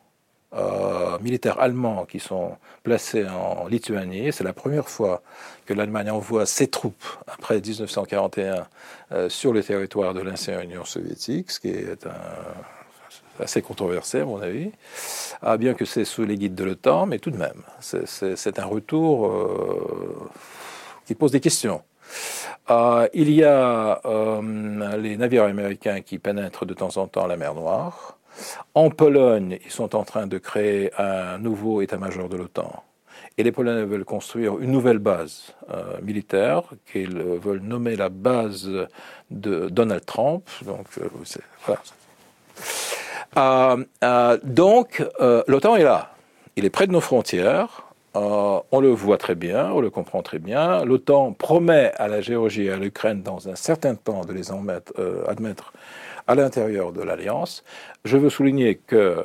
euh, 0.54 1.18
militaires 1.20 1.60
allemands 1.60 2.04
qui 2.04 2.20
sont 2.20 2.56
placés 2.82 3.26
en 3.26 3.66
Lituanie. 3.68 4.32
C'est 4.32 4.44
la 4.44 4.52
première 4.52 4.88
fois 4.88 5.22
que 5.66 5.74
l'Allemagne 5.74 6.10
envoie 6.10 6.46
ses 6.46 6.68
troupes 6.68 7.04
après 7.26 7.60
1941 7.60 8.66
euh, 9.12 9.28
sur 9.28 9.52
le 9.52 9.62
territoire 9.62 10.14
de 10.14 10.20
l'ancienne 10.20 10.62
Union 10.62 10.84
soviétique, 10.84 11.50
ce 11.50 11.60
qui 11.60 11.68
est 11.68 12.06
un, 12.06 12.10
assez 13.40 13.62
controversé 13.62 14.20
à 14.20 14.24
mon 14.24 14.40
avis, 14.40 14.70
ah, 15.42 15.56
bien 15.56 15.74
que 15.74 15.84
c'est 15.84 16.04
sous 16.04 16.24
les 16.24 16.36
guides 16.36 16.54
de 16.54 16.64
l'OTAN, 16.64 17.06
mais 17.06 17.18
tout 17.18 17.30
de 17.30 17.36
même, 17.36 17.62
c'est 17.80 18.58
un 18.58 18.64
retour 18.64 19.26
euh, 19.26 20.30
qui 21.06 21.14
pose 21.14 21.32
des 21.32 21.40
questions. 21.40 21.82
Euh, 22.70 23.08
il 23.14 23.30
y 23.30 23.42
a 23.42 24.00
euh, 24.04 24.96
les 24.98 25.16
navires 25.16 25.44
américains 25.44 26.00
qui 26.00 26.18
pénètrent 26.18 26.66
de 26.66 26.74
temps 26.74 26.96
en 26.96 27.06
temps 27.06 27.26
la 27.26 27.36
mer 27.36 27.54
Noire. 27.54 28.18
En 28.74 28.90
Pologne, 28.90 29.58
ils 29.64 29.70
sont 29.70 29.94
en 29.94 30.04
train 30.04 30.26
de 30.26 30.38
créer 30.38 30.90
un 30.98 31.38
nouveau 31.38 31.82
état-major 31.82 32.28
de 32.28 32.36
l'OTAN. 32.36 32.82
Et 33.38 33.42
les 33.42 33.52
Polonais 33.52 33.84
veulent 33.84 34.04
construire 34.04 34.58
une 34.58 34.70
nouvelle 34.70 34.98
base 34.98 35.54
euh, 35.70 36.00
militaire 36.02 36.64
qu'ils 36.90 37.18
veulent 37.18 37.60
nommer 37.62 37.96
la 37.96 38.08
base 38.08 38.68
de 39.30 39.68
Donald 39.68 40.04
Trump. 40.04 40.48
Donc, 40.66 40.86
voilà. 43.34 43.76
donc 44.42 45.02
l'OTAN 45.46 45.76
est 45.76 45.84
là. 45.84 46.12
Il 46.56 46.66
est 46.66 46.70
près 46.70 46.86
de 46.86 46.92
nos 46.92 47.00
frontières. 47.00 47.92
Euh, 48.14 48.60
on 48.70 48.80
le 48.80 48.90
voit 48.90 49.16
très 49.16 49.34
bien, 49.34 49.70
on 49.72 49.80
le 49.80 49.88
comprend 49.88 50.22
très 50.22 50.38
bien. 50.38 50.84
L'OTAN 50.84 51.32
promet 51.32 51.92
à 51.96 52.08
la 52.08 52.20
Géorgie 52.20 52.64
et 52.64 52.70
à 52.70 52.76
l'Ukraine 52.76 53.22
dans 53.22 53.48
un 53.48 53.54
certain 53.54 53.94
temps 53.94 54.22
de 54.22 54.34
les 54.34 54.52
euh, 54.52 55.24
admettre 55.26 55.72
à 56.32 56.34
l'intérieur 56.34 56.92
de 56.92 57.02
l'Alliance. 57.02 57.62
Je 58.04 58.16
veux 58.16 58.30
souligner 58.30 58.76
que 58.76 59.24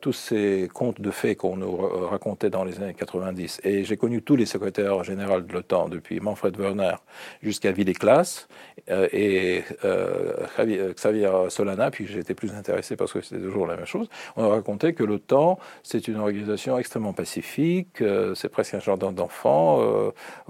tous 0.00 0.12
ces 0.12 0.68
contes 0.72 1.00
de 1.00 1.10
faits 1.10 1.38
qu'on 1.38 1.56
nous 1.56 1.76
racontait 1.76 2.50
dans 2.50 2.64
les 2.64 2.80
années 2.80 2.94
90. 2.94 3.60
Et 3.64 3.84
j'ai 3.84 3.96
connu 3.96 4.22
tous 4.22 4.36
les 4.36 4.46
secrétaires 4.46 5.04
généraux 5.04 5.40
de 5.40 5.52
l'OTAN, 5.52 5.88
depuis 5.88 6.20
Manfred 6.20 6.58
Werner 6.58 6.94
jusqu'à 7.42 7.70
Willy 7.72 7.92
Klaas 7.92 8.46
euh, 8.90 9.08
et 9.12 9.64
euh, 9.84 10.46
Xavier 10.94 11.30
Solana, 11.50 11.90
puis 11.90 12.06
été 12.16 12.34
plus 12.34 12.52
intéressé 12.52 12.96
parce 12.96 13.12
que 13.12 13.20
c'était 13.20 13.42
toujours 13.42 13.66
la 13.66 13.76
même 13.76 13.86
chose. 13.86 14.08
On 14.36 14.44
a 14.44 14.48
raconté 14.48 14.94
que 14.94 15.04
l'OTAN, 15.04 15.58
c'est 15.82 16.08
une 16.08 16.16
organisation 16.16 16.78
extrêmement 16.78 17.12
pacifique, 17.12 18.02
c'est 18.34 18.48
presque 18.48 18.74
un 18.74 18.80
jardin 18.80 19.12
d'enfants 19.12 19.82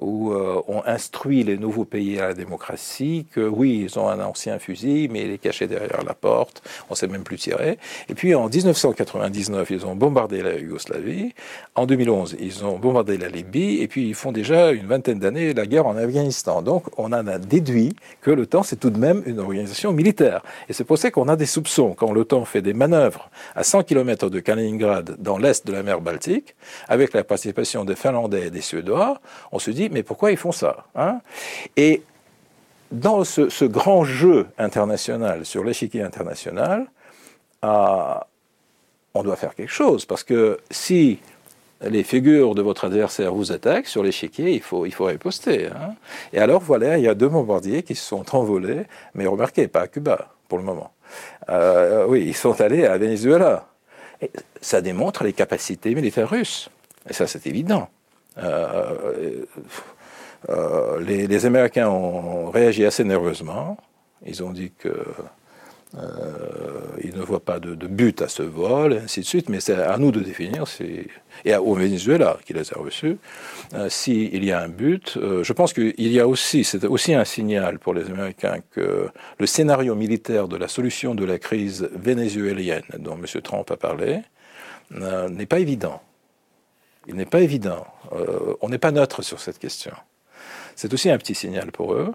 où 0.01 0.33
on 0.33 0.83
instruit 0.87 1.43
les 1.43 1.59
nouveaux 1.59 1.85
pays 1.85 2.19
à 2.19 2.29
la 2.29 2.35
démocratie, 2.35 3.27
que 3.33 3.41
oui, 3.41 3.81
ils 3.85 3.99
ont 3.99 4.09
un 4.09 4.21
ancien 4.21 4.59
fusil, 4.59 5.09
mais 5.11 5.25
il 5.25 5.31
est 5.33 5.39
caché 5.39 5.67
derrière 5.67 6.05
la 6.05 6.15
porte, 6.15 6.63
on 6.89 6.93
ne 6.93 6.97
sait 6.97 7.09
même 7.09 7.25
plus 7.25 7.37
tirer. 7.37 7.79
Et 8.09 8.15
puis 8.15 8.35
en 8.35 8.49
1980, 8.49 9.08
1999, 9.15 9.71
ils 9.71 9.87
ont 9.87 9.95
bombardé 9.95 10.43
la 10.43 10.59
Yougoslavie. 10.59 11.35
En 11.75 11.87
2011, 11.87 12.37
ils 12.41 12.65
ont 12.65 12.79
bombardé 12.79 13.19
la 13.19 13.29
Libye. 13.29 13.81
Et 13.81 13.89
puis, 13.89 14.09
ils 14.09 14.15
font 14.15 14.33
déjà 14.33 14.71
une 14.71 14.87
vingtaine 14.87 15.19
d'années 15.19 15.53
la 15.55 15.67
guerre 15.67 15.87
en 15.87 15.97
Afghanistan. 15.97 16.63
Donc, 16.63 16.85
on 16.97 17.13
en 17.13 17.27
a 17.27 17.39
déduit 17.39 17.95
que 18.21 18.31
l'OTAN, 18.31 18.63
c'est 18.63 18.77
tout 18.77 18.91
de 18.91 18.99
même 18.99 19.23
une 19.27 19.41
organisation 19.41 19.93
militaire. 19.93 20.43
Et 20.69 20.73
c'est 20.73 20.85
pour 20.85 20.99
ça 20.99 21.11
qu'on 21.11 21.29
a 21.29 21.37
des 21.37 21.47
soupçons. 21.47 21.95
Quand 21.95 22.13
l'OTAN 22.13 22.45
fait 22.45 22.63
des 22.63 22.75
manœuvres 22.75 23.31
à 23.55 23.65
100 23.65 23.83
km 23.83 24.31
de 24.31 24.41
Kaliningrad, 24.41 25.17
dans 25.19 25.39
l'est 25.39 25.67
de 25.67 25.73
la 25.73 25.83
mer 25.83 26.01
Baltique, 26.01 26.55
avec 26.89 27.13
la 27.13 27.25
participation 27.25 27.85
des 27.85 27.97
Finlandais 27.97 28.47
et 28.47 28.51
des 28.51 28.61
Suédois, 28.61 29.21
on 29.53 29.59
se 29.59 29.71
dit, 29.71 29.89
mais 29.91 30.03
pourquoi 30.03 30.31
ils 30.31 30.37
font 30.37 30.53
ça 30.53 30.87
hein? 30.95 31.21
Et 31.77 32.03
dans 32.93 33.25
ce, 33.25 33.65
grand 33.65 34.05
jeu 34.05 34.47
international, 34.59 35.45
sur 35.45 35.65
l'échiquier 35.65 36.03
international, 36.03 36.87
on 39.19 39.23
doit 39.23 39.37
faire 39.37 39.55
quelque 39.55 39.73
chose. 39.73 40.05
Parce 40.05 40.25
que 40.25 40.59
si 40.71 41.19
les 41.83 42.03
figures 42.03 42.55
de 42.55 42.63
votre 42.63 42.85
adversaire 42.85 43.33
vous 43.35 43.53
attaquent 43.53 43.87
sur 43.87 44.03
l'échiquier, 44.03 44.53
il 44.53 44.61
faut, 44.61 44.87
il 44.87 44.93
faut 44.93 45.05
riposter. 45.05 45.67
Hein. 45.67 45.95
Et 46.33 46.39
alors 46.39 46.61
voilà, 46.61 46.99
il 46.99 47.05
y 47.05 47.09
a 47.09 47.15
deux 47.15 47.29
bombardiers 47.29 47.83
qui 47.83 47.95
se 47.95 48.05
sont 48.05 48.35
envolés, 48.35 48.85
mais 49.15 49.27
remarquez, 49.27 49.69
pas 49.69 49.83
à 49.83 49.89
Cuba 49.89 50.29
pour 50.49 50.59
le 50.59 50.65
moment. 50.65 50.93
Euh, 51.51 52.07
oui, 52.09 52.25
ils 52.27 52.37
sont 52.37 52.61
allés 52.61 52.85
à 52.87 52.99
Venezuela. 52.99 53.69
Ça 54.61 54.81
démontre 54.81 55.25
les 55.25 55.33
capacités 55.33 55.95
militaires 55.95 56.29
russes. 56.29 56.71
Et 57.09 57.13
ça, 57.13 57.27
c'est 57.27 57.47
évident. 57.47 57.89
Euh, 58.39 59.45
euh, 60.49 61.01
les, 61.01 61.27
les, 61.27 61.47
Américains 61.47 61.89
ont 61.89 62.51
réagi 62.51 62.85
assez 62.85 63.05
nerveusement. 63.05 63.77
Ils 64.27 64.43
ont 64.43 64.51
dit 64.51 64.73
que 64.77 65.05
il 67.03 67.17
ne 67.17 67.23
voit 67.23 67.41
pas 67.41 67.59
de, 67.61 67.75
but 67.87 68.21
à 68.23 68.29
ce 68.29 68.43
vol, 68.43 68.93
et 68.95 68.99
ainsi 68.99 69.21
de 69.21 69.25
suite, 69.25 69.49
mais 69.49 69.61
c'est 69.61 69.75
à 69.75 69.97
nous 69.99 70.13
de 70.13 70.21
définir, 70.21 70.65
et 71.45 71.57
au 71.57 71.75
Venezuela 71.75 72.39
qui 72.45 72.53
les 72.53 72.73
a 72.73 72.79
reçus, 72.79 73.17
euh, 73.75 73.89
s'il 73.89 74.45
y 74.45 74.53
a 74.53 74.61
un 74.61 74.69
but. 74.69 75.17
Euh, 75.17 75.43
je 75.43 75.53
pense 75.53 75.73
qu'il 75.73 75.95
y 76.13 76.21
a 76.21 76.29
aussi, 76.29 76.65
c'est 76.65 76.85
aussi 76.85 77.15
un 77.15 77.25
signal 77.25 77.79
pour 77.79 77.95
les 77.95 78.07
Américains 78.07 78.59
que 78.71 79.09
le 79.39 79.47
scénario 79.47 79.95
militaire 79.95 80.49
de 80.49 80.57
la 80.57 80.69
solution 80.69 81.15
de 81.15 81.25
la 81.25 81.39
crise 81.39 81.89
vénézuélienne 81.95 82.83
dont 82.99 83.15
M. 83.15 83.25
Trump 83.43 83.71
a 83.71 83.77
parlé 83.77 84.21
n'est 84.91 85.47
pas 85.47 85.59
évident. 85.59 86.01
Il 87.07 87.15
n'est 87.15 87.27
pas 87.27 87.41
évident. 87.41 87.87
on 88.63 88.69
n'est 88.71 88.79
pas 88.79 88.91
neutre 88.91 89.21
sur 89.21 89.39
cette 89.39 89.59
question. 89.59 89.93
C'est 90.77 90.95
aussi 90.95 91.11
un 91.11 91.19
petit 91.19 91.35
signal 91.35 91.73
pour 91.73 91.93
eux. 91.93 92.15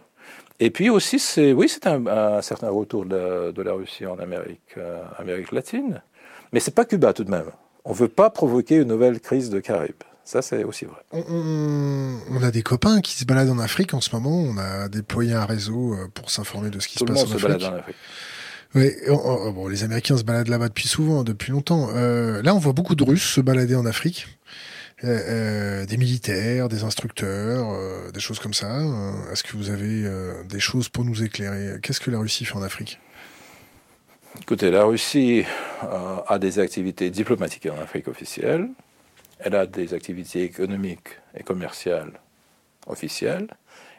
Et 0.63 0.69
puis 0.69 0.89
aussi, 0.89 1.19
c'est 1.19 1.51
oui, 1.51 1.67
c'est 1.67 1.85
un, 1.87 2.41
certain 2.41 2.69
retour 2.69 3.05
de 3.05 3.61
la, 3.61 3.73
Russie 3.73 4.05
en 4.05 4.17
Amérique, 4.17 4.61
euh, 4.77 5.03
Amérique 5.17 5.51
latine. 5.51 6.01
Mais 6.53 6.61
c'est 6.61 6.73
pas 6.73 6.85
Cuba 6.85 7.11
tout 7.11 7.25
de 7.25 7.31
même. 7.31 7.51
On 7.83 7.91
veut 7.91 8.07
pas 8.07 8.29
provoquer 8.29 8.77
une 8.77 8.87
nouvelle 8.87 9.19
crise 9.19 9.49
de 9.49 9.59
Caraïbes. 9.59 10.05
Ça, 10.23 10.41
c'est 10.41 10.63
aussi 10.63 10.85
vrai. 10.85 11.01
On, 11.11 12.41
a 12.41 12.49
des 12.49 12.61
copains 12.61 13.01
qui 13.01 13.13
se 13.13 13.25
baladent 13.25 13.49
en 13.49 13.59
Afrique 13.59 13.93
en 13.93 13.99
ce 13.99 14.15
moment. 14.15 14.37
On 14.37 14.57
a 14.57 14.87
déployé 14.87 15.33
un 15.33 15.43
réseau 15.43 15.95
euh, 15.95 16.07
pour 16.13 16.31
s'informer 16.31 16.69
de 16.69 16.79
ce 16.79 16.87
qui 16.87 16.97
se 16.97 17.03
passe 17.03 17.17
en 17.17 17.23
Afrique. 17.23 17.41
Tout 17.41 17.45
le 17.45 17.51
monde 17.51 17.59
se 17.59 17.65
balade 17.65 17.73
en 17.73 17.79
Afrique. 17.79 17.97
Oui, 18.73 18.89
bon, 19.53 19.67
les 19.67 19.83
Américains 19.83 20.15
se 20.15 20.23
baladent 20.23 20.47
là-bas 20.47 20.69
depuis 20.69 20.87
souvent, 20.87 21.25
depuis 21.25 21.51
longtemps. 21.51 21.89
Euh, 21.93 22.41
là, 22.41 22.55
on 22.55 22.59
voit 22.59 22.71
beaucoup 22.71 22.95
de 22.95 23.03
Russes 23.03 23.33
se 23.33 23.41
balader 23.41 23.75
en 23.75 23.85
Afrique. 23.85 24.27
Euh, 25.03 25.81
euh, 25.81 25.85
des 25.85 25.97
militaires, 25.97 26.69
des 26.69 26.85
instructeurs, 26.85 27.73
euh, 27.73 28.09
des 28.11 28.21
choses 28.21 28.39
comme 28.39 28.53
ça. 28.53 28.79
Est-ce 29.31 29.43
que 29.43 29.57
vous 29.57 29.69
avez 29.69 30.05
des 30.45 30.59
choses 30.59 30.87
pour 30.87 31.03
nous 31.03 31.23
éclairer? 31.23 31.77
Qu'est-ce 31.81 31.99
que 31.99 32.09
la 32.09 32.19
Russie 32.19 32.45
fait 32.45 32.55
en 32.55 32.63
Afrique? 32.63 32.99
Écoutez, 34.41 34.71
la 34.71 34.85
Russie 34.85 35.43
a 35.81 36.39
des 36.39 36.59
activités 36.59 37.09
diplomatiques 37.09 37.67
en 37.67 37.81
Afrique 37.81 38.07
officielle. 38.07 38.69
Elle 39.39 39.55
a 39.55 39.65
des 39.65 39.93
activités 39.93 40.43
économiques 40.43 41.09
et 41.35 41.43
commerciales 41.43 42.13
officielles. 42.87 43.47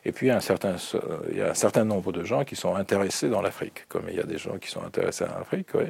Et 0.07 0.13
puis, 0.13 0.27
il 0.27 0.29
y, 0.29 0.33
a 0.33 0.37
un 0.37 1.55
certain, 1.55 1.85
nombre 1.85 2.13
de 2.13 2.25
gens 2.25 2.45
qui 2.45 2.57
sont 2.57 2.75
intéressés 2.75 3.31
dans 3.31 3.41
l'Afrique, 3.41 3.87
comme 3.89 4.05
il 4.09 4.17
y 4.17 4.21
a 4.21 4.25
des 4.25 4.37
gens 4.37 4.59
qui 4.59 4.69
sont 4.69 4.85
intéressés 4.85 5.25
en 5.25 5.41
Afrique. 5.41 5.69
Euh, 5.75 5.87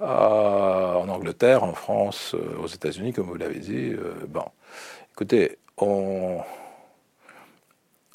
en 0.00 1.08
Angleterre, 1.08 1.64
en 1.64 1.74
France, 1.74 2.34
euh, 2.34 2.62
aux 2.62 2.68
États-Unis, 2.68 3.12
comme 3.12 3.26
vous 3.26 3.34
l'avez 3.34 3.58
dit. 3.58 3.94
Euh, 3.94 4.14
écoutez, 5.12 5.58
on 5.78 6.44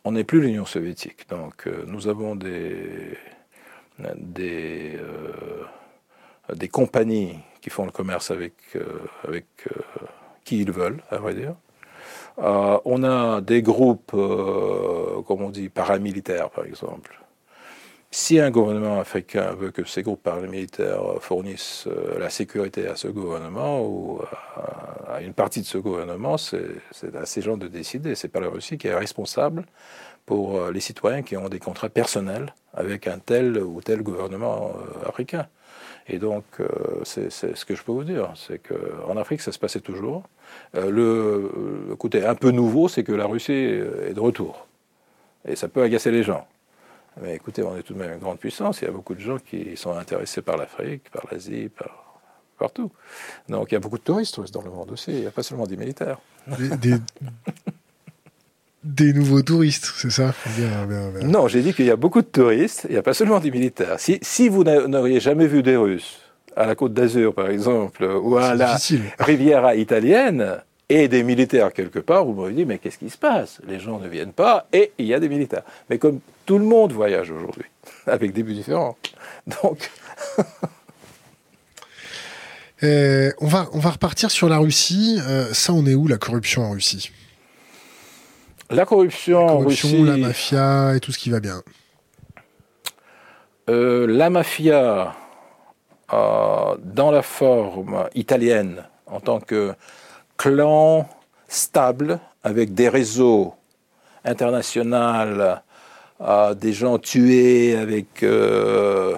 n'est 0.06 0.24
plus 0.24 0.40
l'Union 0.40 0.66
soviétique, 0.66 1.28
donc 1.28 1.68
nous 1.86 2.08
avons 2.08 2.36
des 2.36 3.18
des 4.16 4.98
des 6.54 6.70
compagnies 6.70 7.38
qui 7.60 7.70
font 7.70 7.84
le 7.84 7.92
commerce 7.92 8.32
avec 8.32 8.54
avec 9.28 9.46
qui 10.46 10.62
ils 10.62 10.72
veulent, 10.72 11.04
à 11.10 11.18
vrai 11.18 11.34
dire. 11.34 11.56
Euh, 12.40 12.78
on 12.86 13.04
a 13.04 13.42
des 13.42 13.62
groupes, 13.62 14.12
euh, 14.14 15.22
comme 15.24 15.42
on 15.42 15.50
dit, 15.50 15.70
paramilitaires, 15.70 16.50
par 16.50 16.66
exemple. 16.66 17.20
Si 18.12 18.40
un 18.40 18.52
gouvernement 18.52 19.00
africain 19.00 19.54
veut 19.54 19.72
que 19.72 19.84
ces 19.84 20.02
groupes 20.02 20.24
paramilitaires 20.24 21.02
fournissent 21.20 21.88
euh, 21.88 22.20
la 22.20 22.30
sécurité 22.30 22.88
à 22.88 22.96
ce 22.96 23.08
gouvernement 23.08 23.82
ou 23.82 24.22
à 25.12 25.22
une 25.22 25.34
partie 25.34 25.62
de 25.62 25.66
ce 25.66 25.78
gouvernement, 25.78 26.38
c'est 26.38 27.16
à 27.16 27.26
ces 27.26 27.42
gens 27.42 27.58
de 27.58 27.68
décider. 27.68 28.16
C'est 28.16 28.30
pas 28.30 28.40
la 28.40 28.50
Russie 28.50 28.78
qui 28.78 28.88
est 28.88 28.96
responsable 28.96 29.66
pour 30.26 30.70
les 30.72 30.80
citoyens 30.80 31.22
qui 31.22 31.38
ont 31.38 31.50
des 31.50 31.60
contrats 31.60 31.90
personnels 31.90 32.54
avec 32.74 33.08
un 33.08 33.18
tel 33.20 33.58
ou 33.58 33.82
tel 33.82 34.04
gouvernement 34.04 34.74
africain. 35.06 35.48
Et 36.10 36.20
donc, 36.20 36.44
c'est 37.04 37.30
ce 37.30 37.66
que 37.66 37.76
je 37.76 37.84
peux 37.84 37.92
vous 37.92 38.04
dire, 38.06 38.32
c'est 38.36 38.60
qu'en 38.60 39.18
Afrique, 39.18 39.42
ça 39.42 39.52
se 39.52 39.60
passait 39.60 39.82
toujours. 39.82 40.24
Euh, 40.76 40.90
le, 41.90 41.96
côté 41.96 42.26
un 42.26 42.36
peu 42.36 42.52
nouveau, 42.52 42.88
c'est 42.88 43.04
que 43.04 43.12
la 43.12 43.26
Russie 43.26 43.52
est 43.52 44.14
de 44.14 44.20
retour. 44.20 44.68
Et 45.48 45.56
ça 45.56 45.68
peut 45.68 45.84
agacer 45.84 46.12
les 46.12 46.24
gens. 46.24 46.48
Mais 47.22 47.36
écoutez, 47.36 47.64
on 47.64 47.76
est 47.76 47.84
tout 47.84 47.94
de 47.94 48.00
même 48.00 48.14
une 48.14 48.20
grande 48.20 48.40
puissance. 48.40 48.82
Il 48.82 48.86
y 48.86 48.88
a 48.88 48.92
beaucoup 48.92 49.16
de 49.16 49.20
gens 49.20 49.38
qui 49.40 49.76
sont 49.76 49.92
intéressés 49.92 50.42
par 50.42 50.58
l'Afrique, 50.58 51.10
par 51.10 51.26
l'Asie, 51.32 51.70
par, 51.70 52.22
partout. 52.58 52.92
Donc 53.50 53.72
il 53.72 53.76
y 53.76 53.78
a 53.78 53.80
beaucoup 53.80 53.98
de 53.98 54.04
touristes 54.04 54.40
dans 54.52 54.62
le 54.62 54.70
monde 54.70 54.92
aussi. 54.92 55.12
Il 55.12 55.22
n'y 55.22 55.26
a 55.26 55.32
pas 55.32 55.44
seulement 55.44 55.66
des 55.66 55.78
militaires. 55.78 56.20
Des, 56.48 56.96
nouveaux 58.84 59.42
touristes, 59.42 59.92
c'est 59.98 60.12
ça 60.12 60.34
Non, 61.24 61.48
j'ai 61.48 61.62
dit 61.62 61.74
qu'il 61.74 61.86
y 61.86 61.92
a 61.92 61.96
beaucoup 61.96 62.22
de 62.22 62.28
touristes. 62.28 62.86
Il 62.90 62.94
n'y 62.94 62.98
a 62.98 63.04
pas 63.04 63.14
seulement 63.14 63.40
des 63.40 63.52
militaires. 63.52 64.00
Si, 64.00 64.20
si 64.22 64.50
vous 64.50 64.64
n'auriez 64.64 65.20
jamais 65.20 65.48
vu 65.48 65.64
des 65.64 65.76
Russes 65.76 66.20
à 66.56 66.66
la 66.66 66.76
Côte 66.76 66.94
d'Azur, 66.94 67.34
par 67.34 67.50
exemple, 67.50 68.04
ou 68.04 68.38
à 68.38 68.56
la 68.56 68.78
Riviera 69.20 69.76
italienne, 69.76 70.58
et 70.90 71.08
des 71.08 71.24
militaires 71.24 71.74
quelque 71.74 72.00
part, 72.00 72.26
vous 72.26 72.34
m'auriez 72.34 72.56
dit, 72.56 72.66
mais 72.66 72.78
qu'est-ce 72.78 72.98
qui 72.98 73.10
se 73.10 73.18
passe? 73.18 73.60
Les 73.68 73.80
gens 73.80 74.00
ne 74.00 74.08
viennent 74.08 74.32
pas, 74.32 74.68
et 74.72 74.92
il 74.98 75.06
y 75.06 75.14
a 75.14 75.20
des 75.20 75.30
militaires. 75.30 75.64
Mais 75.90 75.98
comme 75.98 76.20
tout 76.46 76.58
le 76.58 76.66
monde 76.66 76.94
voyage 76.94 77.30
aujourd'hui, 77.32 77.66
avec 78.08 78.34
des 78.34 78.44
buts 78.44 78.54
différents. 78.54 78.98
Donc. 79.62 79.90
Euh, 82.84 83.32
on, 83.40 83.48
va, 83.48 83.68
on 83.74 83.80
va 83.80 83.90
repartir 83.90 84.30
sur 84.30 84.48
la 84.50 84.60
Russie. 84.60 85.18
Euh, 85.28 85.52
ça, 85.52 85.74
on 85.74 85.88
est 85.88 85.96
où 85.96 86.08
la 86.08 86.20
corruption 86.20 86.62
en 86.62 86.70
Russie? 86.70 87.12
La 88.70 88.86
corruption, 88.86 89.46
La 89.46 89.54
en 89.54 89.58
corruption, 89.60 89.90
Russie. 89.90 90.04
la 90.04 90.18
mafia 90.18 90.96
et 90.96 91.00
tout 91.00 91.12
ce 91.12 91.18
qui 91.18 91.30
va 91.30 91.40
bien. 91.40 91.62
Euh, 93.70 94.08
la 94.08 94.30
mafia, 94.30 95.16
euh, 96.14 96.76
dans 96.84 97.12
la 97.12 97.22
forme 97.22 98.08
italienne, 98.16 98.84
en 99.06 99.20
tant 99.20 99.40
que 99.40 99.74
clan 100.38 101.08
stable, 101.48 102.20
avec 102.44 102.74
des 102.74 102.90
réseaux 102.90 103.54
internationaux, 104.26 105.56
euh, 106.22 106.54
des 106.56 106.74
gens 106.74 106.98
tués, 106.98 107.76
avec, 107.78 108.24
euh, 108.24 109.16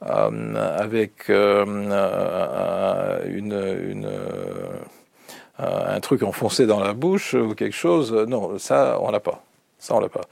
avec 0.00 1.28
une, 1.28 1.94
une, 3.26 4.08
un 5.62 6.00
truc 6.00 6.22
enfoncé 6.22 6.66
dans 6.66 6.80
la 6.80 6.92
bouche 6.92 7.34
ou 7.34 7.54
quelque 7.54 7.76
chose, 7.76 8.12
non, 8.12 8.58
ça, 8.58 8.98
on 9.00 9.10
l'a 9.10 9.20
pas. 9.20 9.42
Ça, 9.78 9.94
on 9.94 10.00
l'a 10.00 10.08
pas. 10.08 10.22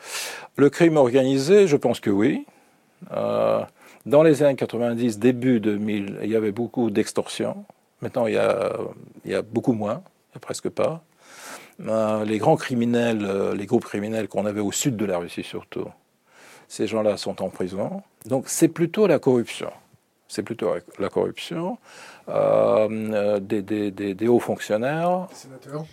Le 0.56 0.70
crime 0.70 0.96
organisé, 0.96 1.66
je 1.66 1.76
pense 1.76 2.00
que 2.00 2.10
oui. 2.10 2.46
Euh, 3.12 3.62
dans 4.06 4.22
les 4.22 4.42
années 4.42 4.56
90, 4.56 5.18
début 5.18 5.60
2000, 5.60 6.18
il 6.22 6.30
y 6.30 6.36
avait 6.36 6.52
beaucoup 6.52 6.90
d'extorsion. 6.90 7.64
Maintenant, 8.02 8.26
il 8.26 8.34
y, 8.34 8.38
a, 8.38 8.72
il 9.24 9.32
y 9.32 9.34
a 9.34 9.42
beaucoup 9.42 9.72
moins, 9.72 10.02
il 10.04 10.34
n'y 10.34 10.36
a 10.36 10.40
presque 10.40 10.68
pas. 10.68 11.02
Euh, 11.86 12.24
les 12.24 12.38
grands 12.38 12.56
criminels, 12.56 13.24
euh, 13.24 13.54
les 13.54 13.66
groupes 13.66 13.84
criminels 13.84 14.28
qu'on 14.28 14.46
avait 14.46 14.60
au 14.60 14.72
sud 14.72 14.96
de 14.96 15.04
la 15.04 15.18
Russie 15.18 15.44
surtout, 15.44 15.86
ces 16.68 16.86
gens-là 16.86 17.16
sont 17.16 17.42
en 17.42 17.48
prison. 17.48 18.02
Donc 18.26 18.48
c'est 18.48 18.68
plutôt 18.68 19.06
la 19.06 19.18
corruption. 19.18 19.70
C'est 20.28 20.42
plutôt 20.42 20.74
la 20.98 21.08
corruption 21.08 21.78
euh, 21.78 21.78
euh, 21.78 22.17
des, 22.28 23.62
des- 23.62 23.90
des- 23.90 24.14
des 24.14 24.28
hauts 24.28 24.38
fonctionnaires. 24.40 25.26
Sénateur 25.32 25.84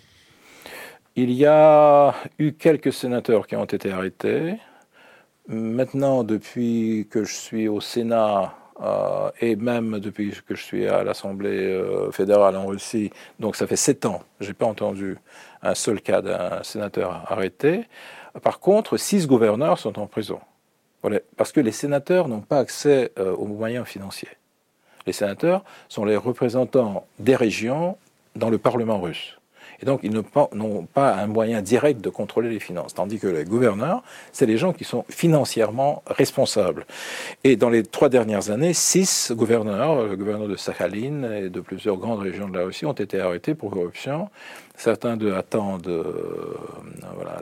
Il 1.16 1.30
y 1.32 1.46
a 1.46 2.14
eu 2.38 2.52
quelques 2.52 2.92
sénateurs 2.92 3.46
qui 3.46 3.56
ont 3.56 3.64
été 3.64 3.90
arrêtés. 3.90 4.56
Maintenant, 5.48 6.24
depuis 6.24 7.06
que 7.10 7.24
je 7.24 7.34
suis 7.34 7.68
au 7.68 7.80
Sénat 7.80 8.54
euh, 8.82 9.30
et 9.40 9.56
même 9.56 9.98
depuis 10.00 10.32
que 10.46 10.54
je 10.54 10.62
suis 10.62 10.86
à 10.88 11.02
l'Assemblée 11.04 11.64
euh, 11.66 12.10
fédérale 12.10 12.56
en 12.56 12.66
Russie, 12.66 13.10
donc 13.38 13.56
ça 13.56 13.66
fait 13.66 13.76
sept 13.76 14.04
ans, 14.04 14.22
j'ai 14.40 14.52
pas 14.52 14.66
entendu 14.66 15.16
un 15.62 15.74
seul 15.74 16.00
cas 16.02 16.20
d'un 16.20 16.62
sénateur 16.62 17.24
arrêté. 17.30 17.84
Par 18.42 18.58
contre, 18.60 18.96
six 18.98 19.26
gouverneurs 19.26 19.78
sont 19.78 19.98
en 19.98 20.06
prison. 20.06 20.40
Voilà, 21.00 21.20
parce 21.36 21.52
que 21.52 21.60
les 21.60 21.72
sénateurs 21.72 22.28
n'ont 22.28 22.40
pas 22.42 22.58
accès 22.58 23.12
euh, 23.18 23.32
aux 23.34 23.46
moyens 23.46 23.86
financiers. 23.86 24.28
Les 25.06 25.12
sénateurs 25.12 25.64
sont 25.88 26.04
les 26.04 26.16
représentants 26.16 27.06
des 27.18 27.36
régions 27.36 27.96
dans 28.34 28.50
le 28.50 28.58
Parlement 28.58 29.00
russe. 29.00 29.36
Et 29.80 29.84
donc, 29.84 30.00
ils 30.02 30.12
n'ont 30.12 30.86
pas, 30.86 31.14
un 31.14 31.26
moyen 31.26 31.60
direct 31.60 32.00
de 32.00 32.08
contrôler 32.08 32.48
les 32.48 32.60
finances. 32.60 32.94
Tandis 32.94 33.18
que 33.18 33.26
les 33.26 33.44
gouverneurs, 33.44 34.02
c'est 34.32 34.46
les 34.46 34.56
gens 34.56 34.72
qui 34.72 34.84
sont 34.84 35.04
financièrement 35.10 36.02
responsables. 36.06 36.86
Et 37.44 37.56
dans 37.56 37.68
les 37.68 37.82
trois 37.82 38.08
dernières 38.08 38.50
années, 38.50 38.72
six 38.72 39.32
gouverneurs, 39.32 40.06
le 40.06 40.16
gouverneur 40.16 40.48
de 40.48 40.56
Sakhalin 40.56 41.30
et 41.30 41.50
de 41.50 41.60
plusieurs 41.60 41.96
grandes 41.96 42.20
régions 42.20 42.48
de 42.48 42.56
la 42.56 42.64
Russie, 42.64 42.86
ont 42.86 42.92
été 42.92 43.20
arrêtés 43.20 43.54
pour 43.54 43.70
corruption. 43.70 44.30
Certains 44.76 45.16
d'eux 45.16 45.34
attendent 45.34 45.88
euh, 45.88 46.54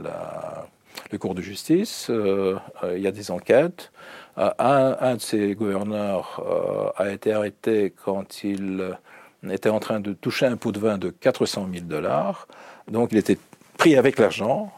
la, 0.03 0.67
le 1.11 1.19
cours 1.19 1.35
de 1.35 1.43
justice. 1.43 2.09
Euh, 2.11 2.57
il 2.97 3.01
y 3.01 3.07
a 3.07 3.13
des 3.13 3.31
enquêtes. 3.31 3.93
Euh, 4.39 4.51
un, 4.59 5.15
de 5.15 5.21
ces 5.21 5.55
gouverneurs 5.55 6.43
euh, 6.45 7.03
a 7.03 7.13
été 7.13 7.33
arrêté 7.33 7.93
quand 8.05 8.43
il 8.43 8.81
euh, 8.81 9.53
était 9.53 9.69
en 9.69 9.79
train 9.79 10.01
de 10.01 10.13
toucher 10.13 10.47
un 10.47 10.57
pot 10.57 10.73
de 10.73 10.81
vin 10.81 10.99
de 10.99 11.11
400 11.11 11.69
000 11.73 11.85
dollars. 11.87 12.49
Donc 12.91 13.11
il 13.13 13.19
était 13.19 13.39
pris 13.79 13.97
avec 13.97 14.19
l'argent. 14.19 14.73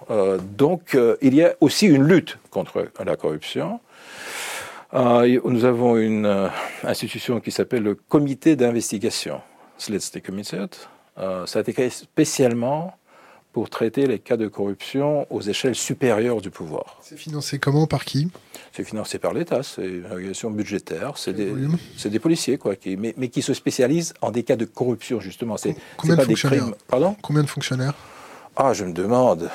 donc 0.56 0.96
il 1.20 1.34
y 1.34 1.42
a 1.42 1.54
aussi 1.60 1.86
une 1.86 2.02
lutte 2.02 2.38
contre 2.50 2.88
la 3.04 3.16
corruption. 3.16 3.78
nous 4.94 5.64
avons 5.64 5.98
une 5.98 6.50
institution 6.82 7.40
qui 7.40 7.50
s'appelle 7.50 7.82
le 7.82 7.94
comité 7.94 8.56
d'investigation, 8.56 9.42
Committee. 10.24 10.88
ça 11.16 11.58
a 11.58 11.60
été 11.60 11.74
créé 11.74 11.90
spécialement 11.90 12.96
pour 13.56 13.70
traiter 13.70 14.06
les 14.06 14.18
cas 14.18 14.36
de 14.36 14.48
corruption 14.48 15.26
aux 15.30 15.40
échelles 15.40 15.74
supérieures 15.74 16.42
du 16.42 16.50
pouvoir. 16.50 16.98
C'est 17.00 17.16
financé 17.16 17.58
comment 17.58 17.86
Par 17.86 18.04
qui? 18.04 18.28
C'est 18.70 18.84
financé 18.84 19.18
par 19.18 19.32
l'État, 19.32 19.62
c'est 19.62 19.86
une 19.86 20.04
organisation 20.04 20.50
budgétaire, 20.50 21.16
c'est 21.16 21.32
des, 21.32 22.18
policiers, 22.18 22.58
quoi, 22.58 22.76
qui, 22.76 22.98
mais, 22.98 23.14
mais 23.16 23.28
qui 23.28 23.40
se 23.40 23.54
spécialisent 23.54 24.12
en 24.20 24.30
des 24.30 24.42
cas 24.42 24.56
de 24.56 24.66
corruption, 24.66 25.20
justement. 25.20 25.56
C'est 25.56 25.74
Combien 25.96 26.16
c'est 26.16 26.20
de 26.20 26.26
pas 26.26 26.26
des 26.26 26.34
fonctionnaires? 26.34 26.64
crimes. 26.64 26.74
Pardon? 26.86 27.16
Combien 27.22 27.42
de 27.44 27.48
fonctionnaires? 27.48 27.94
Ah, 28.56 28.74
je 28.74 28.84
me 28.84 28.92
demande. 28.92 29.48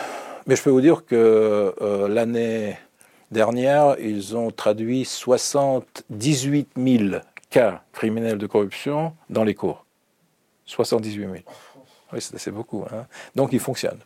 Mais 0.48 0.56
je 0.56 0.64
peux 0.64 0.72
vous 0.72 0.82
dire 0.82 1.06
que 1.06 1.72
euh, 1.80 2.08
l'année 2.08 2.78
dernière, 3.30 3.98
ils 4.00 4.36
ont 4.36 4.50
traduit 4.50 5.06
78 5.06 6.70
000 6.76 7.22
cas 7.52 7.84
criminels 7.94 8.40
de 8.40 8.48
corruption 8.48 9.14
dans 9.30 9.44
les 9.44 9.54
cours. 9.54 9.86
78 10.66 11.20
000. 11.20 11.36
Oui, 12.14 12.20
c'est 12.22 12.52
beaucoup. 12.52 12.84
hein. 12.92 13.06
Donc, 13.36 13.54
ils 13.54 13.60
fonctionnent. 13.60 14.00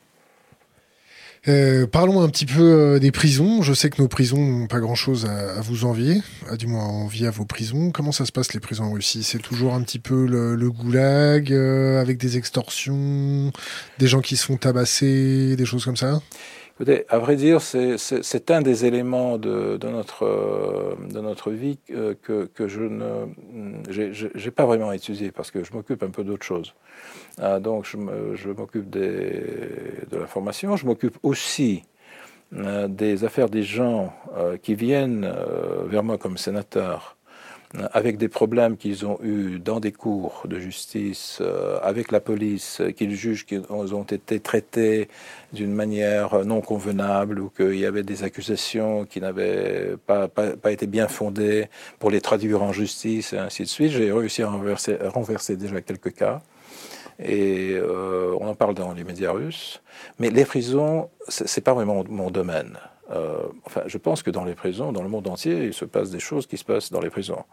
Euh, 1.47 1.86
parlons 1.86 2.22
un 2.22 2.30
petit 2.30 2.47
peu 2.47 2.62
euh, 2.95 2.99
des 2.99 3.12
prisons. 3.12 3.62
Je 3.62 3.74
sais 3.74 3.91
que 3.91 4.01
nos 4.01 4.08
prisons 4.08 4.39
n'ont 4.39 4.66
pas 4.68 4.80
grand-chose 4.80 5.26
à, 5.28 5.58
à 5.58 5.62
vous 5.62 5.86
envier, 5.86 6.22
à 6.49 6.58
du 6.58 6.66
moins 6.66 6.84
envier 6.84 7.28
à 7.28 7.30
vos 7.32 7.45
prisons. 7.45 7.91
Comment 7.91 8.12
ça 8.12 8.26
se 8.26 8.32
passe 8.32 8.53
les 8.53 8.60
prisons 8.60 8.86
en 8.86 8.91
Russie? 8.93 9.22
C'est 9.22 9.38
toujours 9.38 9.76
un 9.76 9.82
petit 9.84 9.99
peu 9.99 10.26
le, 10.26 10.56
le 10.56 10.72
goulag, 10.72 11.53
euh, 11.53 12.01
avec 12.01 12.18
des 12.18 12.38
extorsions, 12.38 13.51
des 13.99 14.08
gens 14.08 14.22
qui 14.22 14.38
se 14.38 14.45
font 14.47 14.58
tabasser, 14.58 15.56
des 15.56 15.66
choses 15.66 15.86
comme 15.86 15.97
ça? 15.97 16.20
Écoutez, 16.78 17.06
à 17.08 17.20
vrai 17.20 17.36
dire, 17.38 17.62
c'est- 17.62 18.51
un 18.51 18.62
des 18.62 18.86
éléments 18.86 19.38
de, 19.38 19.78
de 19.78 19.88
notre, 19.88 20.97
de 21.10 21.20
notre 21.22 21.51
vie 21.51 21.78
que, 21.88 22.49
que 22.53 22.68
je 22.68 22.82
j'ai 24.36 24.51
pas 24.51 24.66
vraiment 24.66 24.91
étudié 24.91 25.32
parce 25.32 25.51
que 25.51 25.64
je 25.64 25.72
m'occupe 25.72 26.03
un 26.03 26.10
peu 26.10 26.24
d'autre 26.24 26.45
chose. 26.45 26.74
Euh, 27.40 27.60
donc, 27.60 27.86
je 27.86 28.50
m'occupe 28.50 28.90
de 28.90 30.18
l'information, 30.18 30.76
je 30.76 30.86
m'occupe 30.86 31.18
aussi 31.24 31.84
euh, 32.54 32.88
des 32.88 33.24
affaires 33.24 33.50
des 33.50 33.64
gens 33.64 34.14
euh, 34.38 34.58
qui 34.58 34.76
viennent 34.76 35.26
euh, 35.26 35.84
vers 35.88 36.04
moi 36.04 36.18
comme 36.18 36.38
sénateur 36.38 37.18
avec 37.92 38.18
des 38.18 38.30
problèmes 38.30 38.78
qu'ils 38.78 39.06
ont 39.06 39.20
eus 39.22 39.60
dans 39.60 39.82
des 39.82 39.92
cours 39.92 40.44
de 40.46 40.60
justice, 40.60 41.42
avec 41.82 42.14
la 42.14 42.22
police, 42.22 42.82
qu'ils 42.96 43.14
jugent 43.16 43.46
qu'ils 43.46 43.66
ont 43.70 44.04
été 44.04 44.40
traités 44.40 45.10
d'une 45.52 45.74
manière 45.74 46.46
non 46.46 46.62
convenable 46.62 47.42
ou 47.42 47.50
qu'il 47.50 47.76
y 47.76 47.86
avait 47.86 48.04
des 48.04 48.24
accusations 48.24 49.04
qui 49.04 49.20
n'avaient 49.20 49.96
pas, 50.08 50.30
été 50.72 50.88
bien 50.88 51.10
fondées 51.10 51.68
pour 52.00 52.12
les 52.12 52.22
traduire 52.22 52.64
en 52.64 52.72
justice 52.72 53.34
et 53.34 53.40
ainsi 53.40 53.64
de 53.64 53.68
suite. 53.68 53.92
J'ai 53.92 54.10
réussi 54.10 54.42
à 54.42 54.50
renverser 54.50 55.58
déjà 55.58 55.82
quelques 55.82 56.14
cas. 56.14 56.42
Et 57.20 57.72
euh, 57.74 58.36
on 58.39 58.47
en 58.47 58.55
parle 58.55 58.74
dans 58.74 58.93
les 58.93 59.03
médias 59.03 59.32
russes. 59.32 59.82
Mais 60.20 60.30
les 60.30 60.45
prisons, 60.45 61.09
c'est 61.28 61.63
pas 61.63 61.74
vraiment 61.74 62.03
mon 62.09 62.30
domaine. 62.30 62.78
Euh, 63.11 63.43
enfin, 63.66 63.84
je 63.86 63.97
pense 63.99 64.24
que 64.24 64.32
dans 64.32 64.43
les 64.43 64.55
prisons, 64.55 64.91
dans 64.91 65.03
le 65.03 65.09
monde 65.09 65.28
entier, 65.28 65.66
il 65.66 65.74
se 65.74 65.86
passe 65.86 66.09
des 66.09 66.20
choses 66.20 66.47
qui 66.47 66.57
se 66.57 66.66
passent 66.66 66.91
dans 66.91 67.01
les 67.01 67.11
prisons. 67.11 67.43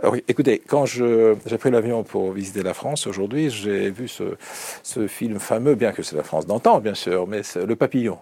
Alors, 0.00 0.16
écoutez, 0.28 0.62
quand 0.66 0.86
j'ai 0.86 1.58
pris 1.58 1.70
l'avion 1.70 2.04
pour 2.04 2.32
visiter 2.32 2.62
la 2.62 2.72
France 2.72 3.06
aujourd'hui, 3.06 3.50
j'ai 3.50 3.90
vu 3.90 4.08
ce, 4.08 4.36
ce 4.82 5.06
film 5.06 5.38
fameux, 5.38 5.74
bien 5.74 5.92
que 5.92 6.02
c'est 6.02 6.16
la 6.16 6.22
France 6.22 6.46
d'antan, 6.46 6.80
bien 6.80 6.94
sûr, 6.94 7.26
mais 7.26 7.42
c'est 7.42 7.66
Le 7.66 7.76
Papillon. 7.76 8.18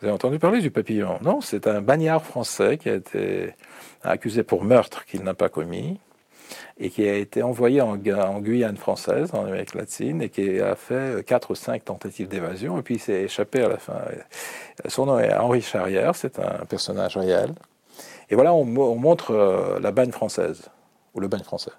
Vous 0.00 0.06
avez 0.06 0.14
entendu 0.14 0.38
parler 0.38 0.62
du 0.62 0.70
papillon? 0.70 1.18
Non, 1.20 1.42
c'est 1.42 1.66
un 1.66 1.82
bagnard 1.82 2.24
français 2.24 2.78
qui 2.78 2.88
a 2.88 2.94
été 2.94 3.54
accusé 4.02 4.42
pour 4.42 4.64
meurtre 4.64 5.04
qu'il 5.04 5.22
n'a 5.22 5.34
pas 5.34 5.50
commis 5.50 6.00
et 6.82 6.88
qui 6.90 7.06
a 7.06 7.14
été 7.14 7.42
envoyé 7.42 7.80
en, 7.82 7.96
Gu- 7.96 8.14
en 8.14 8.40
Guyane 8.40 8.76
française, 8.78 9.30
en 9.34 9.44
Amérique 9.44 9.74
latine, 9.74 10.22
et 10.22 10.30
qui 10.30 10.58
a 10.60 10.74
fait 10.74 11.24
quatre 11.26 11.50
ou 11.50 11.54
cinq 11.54 11.84
tentatives 11.84 12.26
d'évasion, 12.26 12.78
et 12.78 12.82
puis 12.82 12.94
il 12.94 13.00
s'est 13.00 13.22
échappé 13.22 13.60
à 13.62 13.68
la 13.68 13.76
fin. 13.76 13.98
Son 14.88 15.04
nom 15.06 15.18
est 15.18 15.32
Henri 15.34 15.60
Charrière, 15.60 16.14
c'est 16.16 16.38
un 16.38 16.64
personnage 16.64 17.16
réel. 17.18 17.52
Et 18.30 18.34
voilà, 18.34 18.54
on, 18.54 18.64
mo- 18.64 18.90
on 18.90 18.96
montre 18.96 19.32
euh, 19.32 19.78
la 19.80 19.90
bagne 19.92 20.10
française, 20.10 20.62
ou 21.14 21.20
le 21.20 21.28
bagne 21.28 21.42
français. 21.42 21.72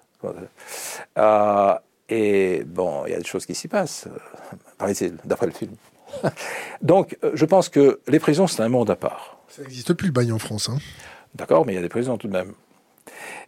Euh, 1.18 1.74
et 2.08 2.62
bon, 2.64 3.04
il 3.06 3.12
y 3.12 3.14
a 3.14 3.18
des 3.18 3.24
choses 3.24 3.46
qui 3.46 3.54
s'y 3.54 3.68
passent, 3.68 4.06
euh, 4.06 4.56
paraît-il, 4.78 5.16
d'après 5.24 5.46
le 5.46 5.52
film. 5.52 5.72
Donc, 6.82 7.16
euh, 7.24 7.32
je 7.34 7.44
pense 7.44 7.68
que 7.68 8.00
les 8.06 8.20
prisons, 8.20 8.46
c'est 8.46 8.62
un 8.62 8.68
monde 8.68 8.90
à 8.90 8.96
part. 8.96 9.38
Ça 9.48 9.62
n'existe 9.62 9.94
plus 9.94 10.06
le 10.08 10.12
bagne 10.12 10.32
en 10.32 10.38
France. 10.38 10.68
Hein. 10.68 10.78
D'accord, 11.34 11.66
mais 11.66 11.72
il 11.72 11.76
y 11.76 11.78
a 11.78 11.82
des 11.82 11.88
prisons 11.88 12.18
tout 12.18 12.28
de 12.28 12.32
même. 12.32 12.52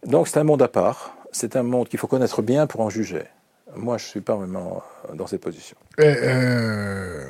Donc 0.05 0.27
c'est 0.27 0.39
un 0.39 0.43
monde 0.43 0.61
à 0.61 0.67
part. 0.67 1.14
C'est 1.37 1.57
un 1.57 1.63
monde 1.63 1.89
qu'il 1.89 1.99
faut 1.99 2.07
connaître 2.07 2.41
bien 2.41 2.65
pour 2.65 2.79
en 2.79 2.89
juger. 2.89 3.23
Moi, 3.75 3.97
je 3.97 4.05
ne 4.05 4.07
suis 4.07 4.21
pas 4.21 4.37
vraiment 4.37 4.81
euh, 5.09 5.15
dans 5.15 5.27
cette 5.27 5.41
position. 5.41 5.75
Euh, 5.99 6.15
euh, 6.23 7.25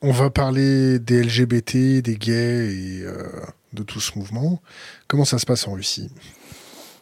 on 0.00 0.10
va 0.10 0.30
parler 0.30 0.98
des 0.98 1.22
LGBT, 1.22 2.00
des 2.00 2.16
gays 2.16 2.72
et 2.72 3.02
euh, 3.02 3.28
de 3.74 3.82
tout 3.82 4.00
ce 4.00 4.18
mouvement. 4.18 4.62
Comment 5.06 5.26
ça 5.26 5.36
se 5.36 5.44
passe 5.44 5.68
en 5.68 5.74
Russie? 5.74 6.10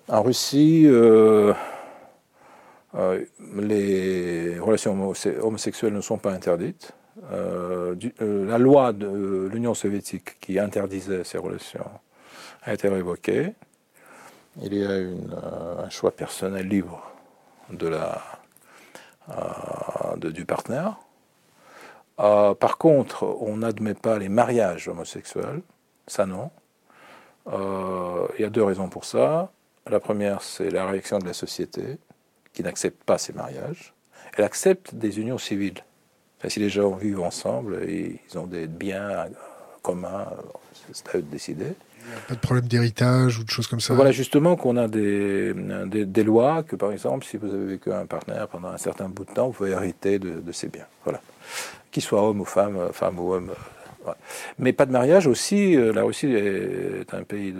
En 0.08 0.22
Russie, 0.24 0.86
euh, 0.86 1.54
les 3.56 4.58
relations 4.58 5.12
homosexuelles 5.40 5.94
ne 5.94 6.00
sont 6.00 6.18
pas 6.18 6.32
interdites. 6.32 6.94
la 7.30 8.58
loi 8.58 8.92
de 8.92 9.48
l'Union 9.52 9.74
soviétique 9.74 10.40
qui 10.40 10.58
interdisait 10.58 11.22
ces 11.22 11.38
relations 11.38 11.88
a 12.64 12.74
été 12.74 12.88
révoquée. 12.88 13.54
Il 14.62 14.74
y 14.74 14.84
a 14.84 15.84
un 15.84 15.90
choix 15.90 16.12
personnel 16.12 16.68
libre 16.68 17.02
de 17.70 17.88
la, 17.88 18.22
du 20.16 20.44
partenaire. 20.44 20.96
Euh, 22.20 22.54
par 22.54 22.78
contre, 22.78 23.24
on 23.40 23.58
n'admet 23.58 23.94
pas 23.94 24.18
les 24.18 24.28
mariages 24.28 24.88
homosexuels, 24.88 25.62
ça 26.06 26.26
non. 26.26 26.50
Euh, 27.48 28.26
il 28.38 28.42
y 28.42 28.44
a 28.44 28.50
deux 28.50 28.62
raisons 28.62 28.88
pour 28.88 29.04
ça. 29.04 29.50
La 29.90 30.00
première, 30.00 30.42
c'est 30.42 30.70
la 30.70 30.86
réaction 30.86 31.18
de 31.18 31.26
la 31.26 31.32
société, 31.34 31.98
qui 32.52 32.62
n'accepte 32.62 33.02
pas 33.04 33.18
ces 33.18 33.32
mariages. 33.32 33.92
Elle 34.36 34.44
accepte 34.44 34.94
des 34.94 35.18
unions 35.18 35.38
civiles. 35.38 35.82
si 36.48 36.60
les 36.60 36.68
gens 36.68 36.92
vivent 36.92 37.20
ensemble, 37.20 37.88
ils 37.88 38.38
ont 38.38 38.46
des 38.46 38.66
biens 38.66 39.26
communs, 39.82 40.26
c'est 40.92 41.08
à 41.08 41.18
eux 41.18 41.22
de 41.22 41.30
décider. 41.30 41.74
Pas 42.28 42.34
de 42.34 42.40
problème 42.40 42.66
d'héritage 42.66 43.38
ou 43.38 43.44
de 43.44 43.50
choses 43.50 43.66
comme 43.66 43.80
ça 43.80 43.94
Voilà, 43.94 44.12
justement, 44.12 44.56
qu'on 44.56 44.76
a 44.76 44.88
des, 44.88 45.54
lois 46.24 46.62
que, 46.62 46.76
par 46.76 46.92
exemple, 46.92 47.24
si 47.24 47.36
vous 47.36 47.52
avez 47.52 47.66
vécu 47.66 47.92
un 47.92 48.06
partenaire 48.06 48.48
pendant 48.48 48.68
un 48.68 48.78
certain 48.78 49.08
bout 49.08 49.24
de 49.24 49.32
temps, 49.32 49.46
vous 49.46 49.52
pouvez 49.52 49.70
hériter 49.70 50.18
de, 50.18 50.40
de 50.40 50.52
ses 50.52 50.68
biens. 50.68 50.86
Voilà 51.04 51.20
qu'il 51.94 52.02
soit 52.02 52.20
homme 52.28 52.40
ou 52.40 52.44
femme, 52.44 52.76
euh, 52.76 52.92
femme 52.92 53.18
ou 53.20 53.32
homme. 53.32 53.52
Euh, 54.08 54.12
Mais 54.58 54.72
pas 54.72 54.84
de 54.84 54.92
mariage 54.92 55.26
aussi. 55.28 55.76
Euh, 55.76 55.92
la 55.92 56.02
Russie 56.02 56.26
est 56.26 57.14
un 57.14 57.22
pays 57.22 57.54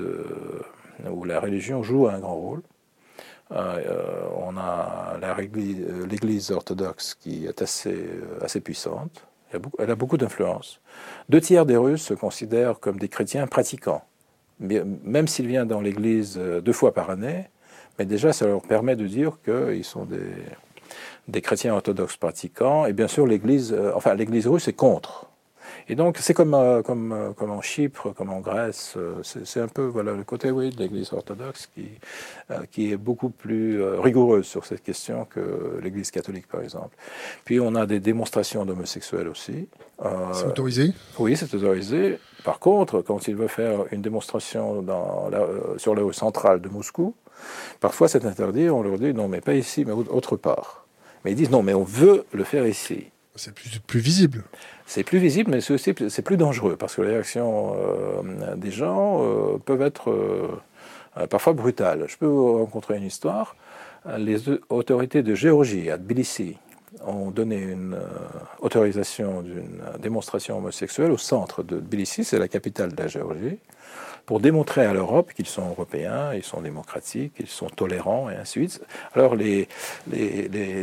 où 1.09 1.25
la 1.25 1.41
religion 1.41 1.83
joue 1.83 2.09
un 2.09 2.19
grand 2.19 2.35
rôle. 2.35 2.63
on 3.51 4.57
a 4.57 5.17
l'Église 6.11 6.51
orthodoxe 6.51 7.15
qui 7.15 7.47
est 7.47 7.63
assez 7.63 8.61
puissante. 8.61 9.25
Elle 9.79 9.91
a 9.91 9.95
beaucoup, 9.95 10.17
d'influence. 10.17 10.81
Deux 11.29 11.41
tiers 11.41 11.65
des 11.65 11.77
Russes 11.77 12.03
se 12.03 12.15
considèrent 12.15 12.81
comme 12.81 12.99
des 12.99 13.09
chrétiens 13.09 13.47
pratiquants, 13.47 14.05
même 14.61 15.29
s'ils 15.29 15.47
viennent 15.47 15.69
dans 15.69 15.81
l'Église 15.81 16.39
deux 16.39 16.73
fois 16.73 16.95
par 16.95 17.11
année. 17.11 17.49
Mais 17.99 18.07
déjà, 18.07 18.33
ça 18.33 18.47
leur 18.47 18.63
permet 18.63 18.97
de 18.97 19.07
dire 19.07 19.39
qu'ils 19.45 19.85
sont 19.85 20.05
des, 20.05 20.19
des 21.29 21.41
chrétiens 21.41 21.75
orthodoxes 21.75 22.17
pratiquants, 22.17 22.87
et 22.87 22.93
bien 22.93 23.09
sûr 23.09 23.27
l'Église, 23.27 23.73
euh, 23.73 23.93
enfin 23.95 24.15
l'Église 24.15 24.47
russe 24.47 24.69
est 24.69 24.75
contre. 24.75 25.31
Et 25.89 25.95
donc 25.95 26.19
c'est 26.19 26.35
comme, 26.35 26.55
euh, 26.55 26.83
comme, 26.83 27.13
euh, 27.13 27.33
comme 27.33 27.51
en 27.51 27.61
Chypre, 27.61 28.15
comme 28.15 28.31
en 28.31 28.41
Grèce, 28.41 28.97
c'est 29.23 29.61
un 29.61 29.69
peu 29.69 29.85
voilà, 29.85 30.13
le 30.13 30.25
côté 30.25 30.51
oui, 30.51 30.71
de 30.71 30.79
l'Église 30.79 31.13
orthodoxe 31.13 31.69
qui, 31.75 31.89
qui 32.71 32.93
est 32.93 32.97
beaucoup 32.97 33.31
plus 33.31 33.83
rigoureuse 33.83 34.47
sur 34.47 34.65
cette 34.65 34.83
question 34.83 35.25
que 35.25 35.79
l'Église 35.83 36.11
catholique 36.11 36.49
par 36.49 36.63
exemple. 36.63 36.97
Puis 37.45 37.61
on 37.61 37.75
a 37.75 37.87
des 37.87 38.01
démonstrations 38.01 38.65
d'homosexuels 38.65 39.29
aussi. 39.29 39.69
c'est 40.33 40.47
autorisé? 40.47 40.93
Oui, 41.19 41.37
c'est 41.37 41.53
autorisé. 41.55 42.19
Par 42.45 42.59
contre, 42.59 43.01
quand 43.01 43.29
il 43.29 43.37
veut 43.37 43.49
faire 43.49 43.85
une 43.91 44.03
démonstration 44.03 44.83
dans 44.83 45.29
la, 45.31 45.47
sur 45.79 45.95
le 45.95 46.03
haut 46.03 46.13
central 46.13 46.61
de 46.61 46.69
Moscou, 46.69 47.15
parfois 47.81 48.09
c'est 48.09 48.25
interdit, 48.25 48.71
on 48.71 48.83
leur 48.83 48.99
dit 48.99 49.15
non 49.15 49.29
mais 49.29 49.41
pas 49.41 49.55
ici, 49.55 49.85
mais 49.85 49.93
autre 49.93 50.37
part. 50.37 50.85
Mais 51.25 51.33
ils 51.33 51.37
disent 51.37 51.51
non, 51.51 51.63
mais 51.63 51.75
on 51.75 51.85
veut 51.85 52.25
le 52.33 52.45
faire 52.45 52.67
ici. 52.67 53.11
C'est 53.37 53.53
plus, 53.53 53.99
visible. 53.99 54.45
C'est 54.87 55.03
plus 55.03 55.19
visible, 55.19 55.51
mais 55.51 55.61
c'est 55.61 55.75
aussi 55.75 55.93
plus 55.93 56.37
dangereux 56.37 56.77
parce 56.77 56.95
que 56.95 57.03
les 57.03 57.11
réactions 57.11 57.75
euh, 57.77 58.55
des 58.55 58.71
gens 58.71 59.23
euh, 59.25 59.59
peuvent 59.59 59.83
être 59.83 60.11
euh, 60.11 61.27
parfois 61.27 61.53
brutales. 61.53 62.05
Je 62.07 62.17
peux 62.17 62.27
vous 62.27 62.59
rencontrer 62.59 62.97
une 62.97 63.05
histoire. 63.05 63.57
Les 64.19 64.49
autorités 64.69 65.23
de 65.23 65.35
Géorgie 65.35 65.91
à 65.91 65.97
Tbilissi 65.97 66.59
ont 67.05 67.31
donné 67.31 67.57
une 67.57 67.99
autorisation 68.61 69.43
d'une 69.43 69.83
démonstration 69.99 70.59
homosexuelle 70.59 71.11
au 71.11 71.17
centre 71.17 71.65
de 71.65 71.81
Tbilissi, 71.81 72.23
c'est 72.23 72.39
la 72.39 72.47
capitale 72.47 72.95
de 72.95 73.03
la 73.03 73.09
Géorgie 73.09 73.59
pour 74.27 74.41
démontrer 74.41 74.87
à 74.87 74.93
l'Europe 74.93 75.33
qu'ils 75.35 75.47
sont 75.47 75.69
européens, 75.69 76.33
ils 76.35 76.43
sont 76.43 76.61
démocratiques, 76.61 77.33
ils 77.41 77.47
sont 77.47 77.69
tolérants 77.69 78.31
et 78.31 78.37
ainsi 78.37 78.61
de 78.61 78.69
suite. 78.69 78.87
Alors 79.15 79.35
les, 79.35 79.69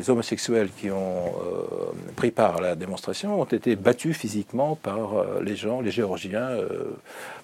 homosexuels 0.10 0.70
qui 0.78 0.92
ont 0.92 1.26
euh, 1.26 1.92
pris 2.16 2.32
part 2.32 2.58
à 2.58 2.62
la 2.62 2.76
démonstration 2.76 3.42
ont 3.42 3.46
été 3.46 3.76
battus 3.76 4.16
physiquement 4.18 4.76
par 4.76 5.16
euh, 5.16 5.42
les 5.44 5.56
gens, 5.56 5.82
les 5.82 5.92
Géorgiens, 5.92 6.50
euh, 6.50 6.92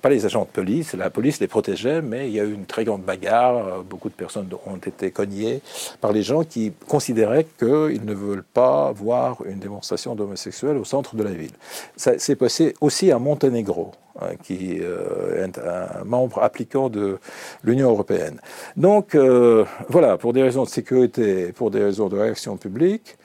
pas 0.02 0.10
les 0.10 0.26
agents 0.26 0.44
de 0.44 0.50
police, 0.50 0.94
la 0.94 1.10
police 1.10 1.40
les 1.40 1.48
protégeait, 1.48 2.02
mais 2.02 2.28
il 2.28 2.34
y 2.34 2.40
a 2.40 2.44
eu 2.44 2.54
une 2.54 2.66
très 2.66 2.84
grande 2.84 3.04
bagarre, 3.04 3.84
beaucoup 3.84 4.10
de 4.10 4.14
personnes 4.14 4.50
ont 4.66 4.78
été 4.78 5.12
cognées 5.12 5.62
par 6.02 6.12
les 6.12 6.24
gens 6.24 6.44
qui 6.44 6.74
considéraient 6.88 7.48
qu'ils 7.58 8.06
ne 8.06 8.14
veulent 8.14 8.44
pas 8.44 8.92
voir 8.92 9.38
une 9.46 9.60
démonstration 9.60 10.16
d'homosexuels 10.16 10.78
au 10.78 10.86
centre 10.86 11.16
de 11.16 11.24
la 11.24 11.32
ville. 11.32 11.54
Ça 11.96 12.20
s'est 12.20 12.36
passé 12.36 12.76
aussi 12.82 13.12
à 13.12 13.20
Monténégro. 13.20 13.94
Hein, 14.20 14.30
qui 14.42 14.80
euh, 14.82 15.46
est 15.46 15.60
un 15.60 16.04
membre 16.04 16.42
appliquant 16.42 16.90
de 16.90 17.20
l'Union 17.64 17.92
européenne. 17.92 18.42
Donc 18.76 19.14
euh, 19.14 19.64
voilà, 19.90 20.18
pour 20.18 20.34
des 20.34 20.42
raisons 20.42 20.64
de 20.64 20.70
sécurité, 20.70 21.52
pour 21.52 21.70
des 21.70 21.84
raisons 21.84 22.10
de 22.10 22.18
réaction 22.18 22.58
publique, 22.58 23.16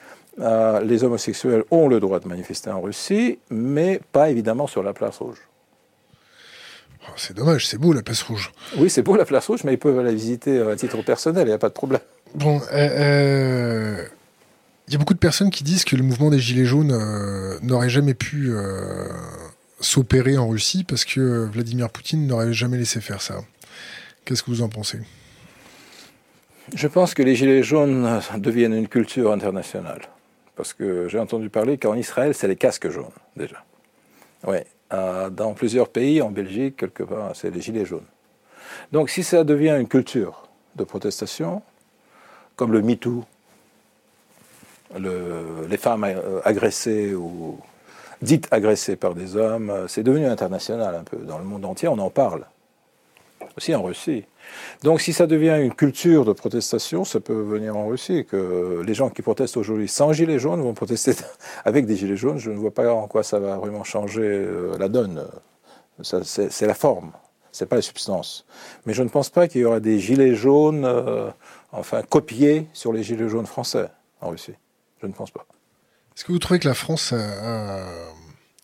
euh, 0.40 0.80
les 0.80 1.03
homosexuels 1.03 1.64
ont 1.70 1.88
le 1.88 1.99
droit 1.99 2.20
de 2.20 2.28
manifester 2.28 2.68
en 2.68 2.82
Russie, 2.82 3.38
mais 3.49 4.03
pas 4.12 4.28
évidemment 4.28 4.66
sur 4.66 4.82
la 4.82 4.93
place 4.93 5.16
rouge. 5.16 5.38
Oh, 7.09 7.12
c'est 7.16 7.34
dommage, 7.34 7.66
c'est 7.66 7.78
beau 7.78 7.95
la 7.95 8.03
place 8.03 8.20
rouge. 8.20 8.53
Oui, 8.76 8.90
c'est 8.90 9.03
beau 9.03 9.16
la 9.16 9.24
place 9.24 9.47
rouge, 9.47 9.64
mais 9.64 9.72
ils 9.72 9.78
peuvent 9.78 10.05
la 10.05 10.12
visiter 10.12 10.61
à 10.61 10.76
titre 10.76 11.03
personnel, 11.03 11.45
il 11.45 11.51
n'y 11.51 11.55
a 11.55 11.59
pas 11.59 11.70
de 11.70 11.74
problème. 11.74 12.03
Bon, 12.34 12.61
il 12.70 14.93
y 14.93 14.95
a 14.95 14.99
beaucoup 14.99 15.14
de 15.14 15.18
personnes 15.18 15.51
qui 15.51 15.64
disent 15.64 15.86
que 15.86 15.97
le 15.97 16.03
mouvement 16.03 16.28
des 16.28 16.38
Gilets 16.38 16.66
jaunes 16.66 17.59
n'aurait 17.62 17.88
jamais 17.88 18.12
pu 18.12 18.53
s'opérer 19.83 20.39
en 20.39 20.49
Russie 20.49 20.85
parce 20.85 21.05
que 21.05 21.47
Vladimir 21.47 21.91
Poutine 21.91 22.26
n'aurait 22.26 22.53
jamais 22.53 22.78
laissé 22.78 23.01
faire 23.01 23.20
ça. 23.20 23.41
Qu'est-ce 24.24 24.43
que 24.43 24.51
vous 24.51 24.62
en 24.62 24.68
pensez? 24.68 25.01
Je 26.74 26.87
pense 26.87 27.12
que 27.12 27.22
les 27.22 27.35
gilets 27.35 27.62
jaunes 27.62 28.20
deviennent 28.39 28.74
une 28.74 28.89
culture 28.89 29.33
internationale. 29.33 30.03
Parce 30.55 30.72
que 30.72 31.09
j'ai 31.09 31.18
entendu 31.18 31.51
parler 31.51 31.76
qu'en 31.76 31.95
Israël, 31.95 32.35
c'est 32.35 32.47
les 32.47 32.57
casques 32.57 32.89
jaunes, 32.89 33.11
déjà. 33.37 33.64
Oui, 34.47 34.59
euh, 34.93 35.28
dans 35.30 35.55
plusieurs 35.55 35.89
pays, 35.89 36.22
en 36.22 36.30
Belgique, 36.30 36.76
quelque 36.76 37.03
part, 37.03 37.35
c'est 37.35 37.51
les 37.51 37.61
gilets 37.61 37.85
jaunes. 37.85 38.07
Donc 38.93 39.11
si 39.11 39.22
ça 39.22 39.45
devient 39.45 39.76
une 39.80 39.89
culture 39.89 40.49
de 40.76 40.85
protestation, 40.85 41.62
comme 42.57 42.72
le 42.72 42.83
MeToo, 42.83 43.24
le, 44.99 45.66
les 45.68 45.76
femmes 45.78 46.07
agressées 46.45 47.14
ou 47.14 47.59
dites 48.22 48.48
agressées 48.50 48.96
par 48.96 49.14
des 49.14 49.36
hommes. 49.36 49.70
Euh, 49.70 49.88
c'est 49.88 50.02
devenu 50.02 50.26
international 50.26 50.94
un 50.94 51.04
peu. 51.04 51.18
Dans 51.18 51.38
le 51.38 51.44
monde 51.44 51.64
entier, 51.64 51.88
on 51.88 51.98
en 51.98 52.10
parle. 52.10 52.46
Aussi 53.56 53.74
en 53.74 53.82
Russie. 53.82 54.24
Donc 54.82 55.00
si 55.00 55.12
ça 55.12 55.26
devient 55.26 55.58
une 55.60 55.74
culture 55.74 56.24
de 56.24 56.32
protestation, 56.32 57.04
ça 57.04 57.20
peut 57.20 57.40
venir 57.40 57.76
en 57.76 57.86
Russie. 57.86 58.24
Que 58.24 58.82
les 58.86 58.94
gens 58.94 59.10
qui 59.10 59.22
protestent 59.22 59.56
aujourd'hui 59.56 59.88
sans 59.88 60.12
gilets 60.12 60.38
jaunes 60.38 60.62
vont 60.62 60.74
protester 60.74 61.12
avec 61.64 61.86
des 61.86 61.96
gilets 61.96 62.16
jaunes. 62.16 62.38
Je 62.38 62.50
ne 62.50 62.56
vois 62.56 62.70
pas 62.70 62.92
en 62.92 63.06
quoi 63.08 63.22
ça 63.22 63.38
va 63.38 63.56
vraiment 63.56 63.84
changer 63.84 64.22
euh, 64.22 64.76
la 64.78 64.88
donne. 64.88 65.26
C'est 66.02 66.66
la 66.66 66.74
forme, 66.74 67.12
c'est 67.52 67.66
pas 67.66 67.76
la 67.76 67.82
substance. 67.82 68.46
Mais 68.86 68.94
je 68.94 69.02
ne 69.02 69.08
pense 69.08 69.28
pas 69.28 69.46
qu'il 69.46 69.60
y 69.60 69.64
aura 69.64 69.78
des 69.78 69.98
gilets 69.98 70.34
jaunes, 70.34 70.84
euh, 70.84 71.30
enfin 71.70 72.02
copiés 72.02 72.66
sur 72.72 72.92
les 72.92 73.02
gilets 73.02 73.28
jaunes 73.28 73.46
français 73.46 73.88
en 74.20 74.30
Russie. 74.30 74.54
Je 75.00 75.06
ne 75.06 75.12
pense 75.12 75.30
pas. 75.30 75.46
Est-ce 76.22 76.28
que 76.28 76.32
vous 76.34 76.38
trouvez 76.38 76.60
que 76.60 76.68
la 76.68 76.74
France 76.74 77.12
a, 77.12 77.84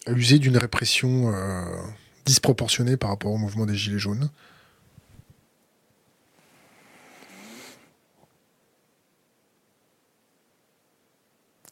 usé 0.07 0.39
d'une 0.39 0.57
répression 0.57 1.33
euh, 1.35 1.65
disproportionnée 2.25 2.97
par 2.97 3.11
rapport 3.11 3.33
au 3.33 3.37
mouvement 3.37 3.67
des 3.67 3.75
Gilets 3.75 3.99
jaunes? 3.99 4.31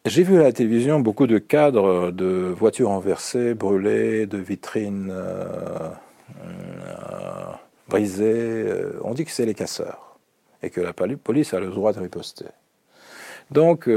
J'ai 0.07 0.25
vu 0.25 0.41
à 0.41 0.43
la 0.43 0.53
télévision 0.53 0.99
beaucoup 0.99 1.29
de 1.29 1.39
cadres 1.39 2.11
de 2.11 2.53
voitures 2.59 2.89
renversées, 2.89 3.55
brûlées, 3.55 4.27
de 4.27 4.39
vitrines 4.39 5.11
euh, 5.13 5.89
euh, 6.43 7.53
brisées. 7.89 8.67
On 9.05 9.15
dit 9.15 9.25
que 9.25 9.31
c'est 9.31 9.47
les 9.47 9.55
casseurs 9.55 10.19
et 10.65 10.71
que 10.71 10.81
la 10.81 10.93
police 10.93 11.55
a 11.55 11.61
le 11.61 11.71
droit 11.71 11.93
de 11.93 12.01
riposter. 12.01 12.47
Donc, 13.53 13.89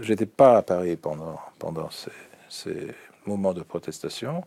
j'étais 0.00 0.26
pas 0.26 0.58
à 0.58 0.62
Paris 0.62 0.96
pendant, 0.96 1.38
pendant 1.58 1.88
ces, 2.48 2.88
moments 3.26 3.52
de 3.52 3.62
protestation. 3.62 4.44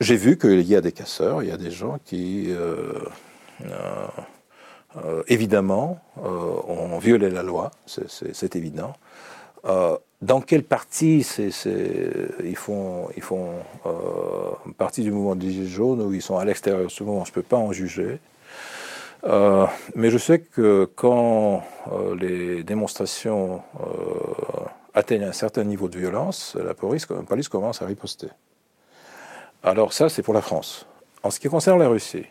J'ai 0.00 0.16
vu 0.16 0.36
qu'il 0.36 0.62
y 0.62 0.76
a 0.76 0.80
des 0.80 0.92
casseurs, 0.92 1.42
il 1.42 1.48
y 1.48 1.52
a 1.52 1.56
des 1.56 1.70
gens 1.70 1.98
qui, 2.04 2.46
euh, 2.50 2.92
euh, 3.64 5.22
évidemment, 5.26 5.98
ont 6.16 6.98
violé 6.98 7.30
la 7.30 7.42
loi, 7.42 7.70
c'est 7.86 8.56
évident. 8.56 8.92
dans 9.64 10.40
quelle 10.40 10.62
partie 10.62 11.26
ils 12.44 12.56
font, 12.56 13.08
ils 13.16 13.22
font 13.22 13.54
partie 14.76 15.02
du 15.02 15.10
mouvement 15.10 15.36
des 15.36 15.50
Gilets 15.50 15.66
jaunes 15.66 16.02
ou 16.02 16.12
ils 16.12 16.22
sont 16.22 16.36
à 16.36 16.44
l'extérieur? 16.44 16.84
De 16.84 16.90
ce 16.90 17.02
mouvement, 17.02 17.24
je 17.24 17.30
ne 17.30 17.34
peux 17.34 17.42
pas 17.42 17.56
en 17.56 17.72
juger. 17.72 18.20
Euh, 19.26 19.66
mais 19.94 20.10
je 20.10 20.18
sais 20.18 20.38
que 20.40 20.88
quand 20.94 21.62
euh, 21.90 22.14
les 22.16 22.62
démonstrations 22.62 23.62
atteignent 24.94 25.24
un 25.24 25.32
certain 25.32 25.64
niveau 25.64 25.88
de 25.88 25.98
violence, 25.98 26.56
la 26.62 26.74
police, 26.74 27.08
la 27.10 27.22
police 27.22 27.48
commence 27.48 27.82
à 27.82 27.86
riposter. 27.86 28.28
Alors 29.62 29.92
ça, 29.92 30.08
c'est 30.08 30.22
pour 30.22 30.34
la 30.34 30.42
France. 30.42 30.86
En 31.22 31.30
ce 31.30 31.40
qui 31.40 31.48
concerne 31.48 31.80
la 31.80 31.88
Russie, 31.88 32.26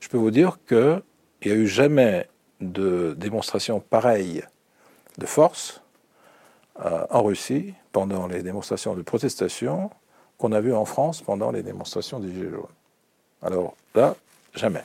je 0.00 0.08
peux 0.08 0.16
vous 0.16 0.30
dire 0.30 0.58
qu'il 0.66 1.02
n'y 1.44 1.52
a 1.52 1.54
eu 1.54 1.66
jamais 1.66 2.26
de 2.60 3.14
démonstration 3.18 3.80
pareille 3.80 4.42
de 5.18 5.26
force 5.26 5.82
en 6.76 7.22
Russie 7.22 7.74
pendant 7.92 8.26
les 8.26 8.42
démonstrations 8.42 8.94
de 8.94 9.02
protestation 9.02 9.90
qu'on 10.38 10.52
a 10.52 10.60
vues 10.60 10.74
en 10.74 10.86
France 10.86 11.20
pendant 11.20 11.50
les 11.50 11.62
démonstrations 11.62 12.18
des 12.18 12.32
Gilets 12.32 12.50
jaunes. 12.50 12.64
Alors 13.42 13.74
là, 13.94 14.16
jamais. 14.54 14.84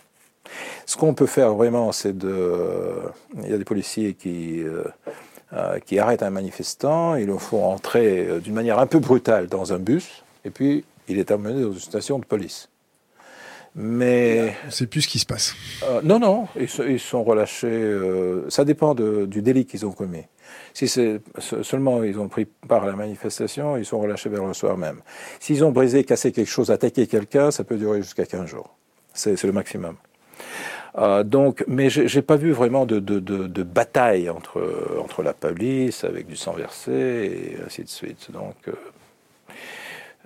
Ce 0.85 0.97
qu'on 0.97 1.13
peut 1.13 1.25
faire 1.25 1.53
vraiment, 1.53 1.91
c'est 1.91 2.17
de. 2.17 3.01
Il 3.43 3.49
y 3.49 3.53
a 3.53 3.57
des 3.57 3.65
policiers 3.65 4.13
qui, 4.13 4.61
euh, 4.61 4.83
euh, 5.53 5.79
qui 5.79 5.99
arrêtent 5.99 6.23
un 6.23 6.29
manifestant, 6.29 7.15
ils 7.15 7.27
le 7.27 7.37
font 7.37 7.65
entrer 7.65 8.27
euh, 8.27 8.39
d'une 8.39 8.53
manière 8.53 8.79
un 8.79 8.87
peu 8.87 8.99
brutale 8.99 9.47
dans 9.47 9.73
un 9.73 9.79
bus, 9.79 10.23
et 10.43 10.49
puis 10.49 10.85
il 11.07 11.19
est 11.19 11.31
amené 11.31 11.61
dans 11.61 11.71
une 11.71 11.79
station 11.79 12.19
de 12.19 12.25
police. 12.25 12.69
Mais. 13.75 14.55
Sait 14.69 14.87
plus 14.87 15.01
ce 15.01 15.07
qui 15.07 15.19
se 15.19 15.25
passe. 15.25 15.53
non, 16.03 16.17
non, 16.17 16.47
ils, 16.55 16.99
sont 16.99 17.23
relâchés. 17.23 17.93
ça 18.47 18.63
dépend 18.63 18.95
du 18.95 19.41
délit 19.41 19.65
qu'ils 19.65 19.85
ont 19.85 19.91
commis. 19.91 20.23
Si 20.73 20.87
c'est 20.87 21.19
seulement 21.39 22.03
ils 22.03 22.17
ont 22.17 22.29
pris 22.29 22.45
part 22.45 22.83
à 22.83 22.87
la 22.87 22.95
manifestation, 22.95 23.75
ils 23.75 23.85
sont 23.85 23.99
relâchés 23.99 24.29
vers 24.29 24.45
le 24.45 24.53
soir 24.53 24.77
même. 24.77 25.01
S'ils 25.41 25.65
ont 25.65 25.71
brisé, 25.71 26.05
cassé 26.05 26.31
quelque 26.31 26.49
chose, 26.49 26.71
attaqué 26.71 27.07
quelqu'un, 27.07 27.51
ça 27.51 27.65
peut 27.65 27.75
durer 27.75 28.01
jusqu'à 28.01 28.25
15 28.25 28.45
jours. 28.45 28.75
C'est 29.13 29.41
le 29.43 29.51
maximum. 29.51 29.95
Euh, 30.97 31.23
donc, 31.23 31.63
mais 31.67 31.89
j'ai 31.89 32.21
pas 32.21 32.37
vu 32.37 32.51
vraiment 32.51 32.85
de, 32.85 32.99
de, 32.99 33.19
de, 33.19 33.63
bataille 33.63 34.29
entre, 34.29 34.97
entre 35.01 35.23
la 35.23 35.33
police 35.33 36.05
avec 36.05 36.25
du 36.25 36.37
sang 36.37 36.53
versé 36.53 36.91
et 36.91 37.57
ainsi 37.65 37.83
de 37.83 37.89
suite. 37.89 38.31
Donc, 38.31 38.55
euh, 38.67 38.73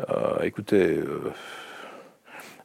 euh, 0.09 0.43
écoutez, 0.43 0.99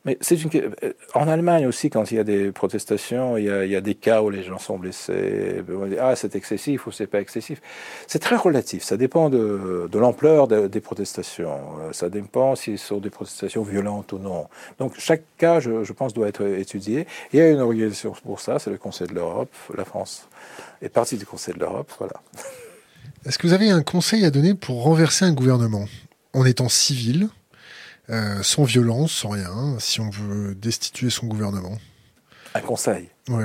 mais 0.05 0.19
c'est 0.21 0.43
une... 0.43 0.51
Euh, 0.55 0.93
en 1.15 1.29
Allemagne 1.29 1.67
aussi, 1.67 1.89
quand 1.89 2.11
il 2.11 2.17
y 2.17 2.21
a 2.21 2.25
des 2.25 2.53
protestations, 2.53 3.37
il 3.39 3.45
y 3.45 3.77
a, 3.77 3.81
des 3.81 3.95
cas 3.95 4.23
où 4.23 4.31
les 4.31 4.43
gens 4.43 4.59
sont 4.59 4.79
blessés. 4.79 5.63
On 5.69 5.87
dit, 5.87 5.97
ah, 5.99 6.15
c'est 6.15 6.37
excessif 6.37 6.87
ou 6.87 6.93
c'est 6.93 7.07
pas 7.07 7.21
excessif. 7.21 7.63
C'est 8.07 8.19
très 8.19 8.37
relatif. 8.37 8.83
Ça 8.83 8.97
dépend 8.97 9.31
de, 9.31 9.89
l'ampleur 9.95 10.47
des 10.49 10.81
protestations. 10.81 11.59
Euh, 11.81 11.93
ça 11.93 12.11
dépend 12.11 12.55
si 12.55 12.77
ce 12.77 12.89
sont 12.89 12.99
des 12.99 13.11
protestations 13.11 13.63
violentes 13.63 14.13
ou 14.13 14.19
non. 14.19 14.49
Donc 14.79 14.93
chaque 14.99 15.23
cas, 15.39 15.61
je, 15.61 15.93
pense, 15.93 16.13
doit 16.13 16.29
être 16.29 16.47
étudié. 16.47 17.07
Il 17.33 17.39
y 17.39 17.43
a 17.43 17.49
une 17.49 17.61
organisation 17.61 18.13
pour 18.25 18.41
ça, 18.41 18.59
c'est 18.59 18.71
le 18.71 18.79
Conseil 18.79 19.07
de 19.07 19.15
l'Europe. 19.15 19.51
La 19.77 19.85
France 19.85 20.29
est 20.83 20.91
partie 20.91 21.17
du 21.17 21.25
Conseil 21.25 21.55
de 21.55 21.61
l'Europe. 21.61 21.91
Voilà. 21.99 22.15
Est-ce 23.25 23.39
que 23.39 23.47
vous 23.47 23.55
avez 23.55 23.71
un 23.71 23.83
conseil 23.83 24.25
à 24.27 24.31
donner 24.31 24.55
pour 24.55 24.83
renverser 24.83 25.25
un 25.25 25.33
gouvernement? 25.33 25.87
En 26.35 26.45
étant 26.45 26.69
civil 26.69 27.29
euh, 28.11 28.43
sans 28.43 28.65
violence, 28.65 29.13
sans 29.13 29.31
rien, 29.31 29.79
si 29.79 30.01
on 30.01 30.11
veut 30.11 30.55
destituer 30.55 31.11
son 31.11 31.27
gouvernement 31.27 31.79
Un 32.55 32.61
conseil 32.61 33.09
Oui. 33.29 33.45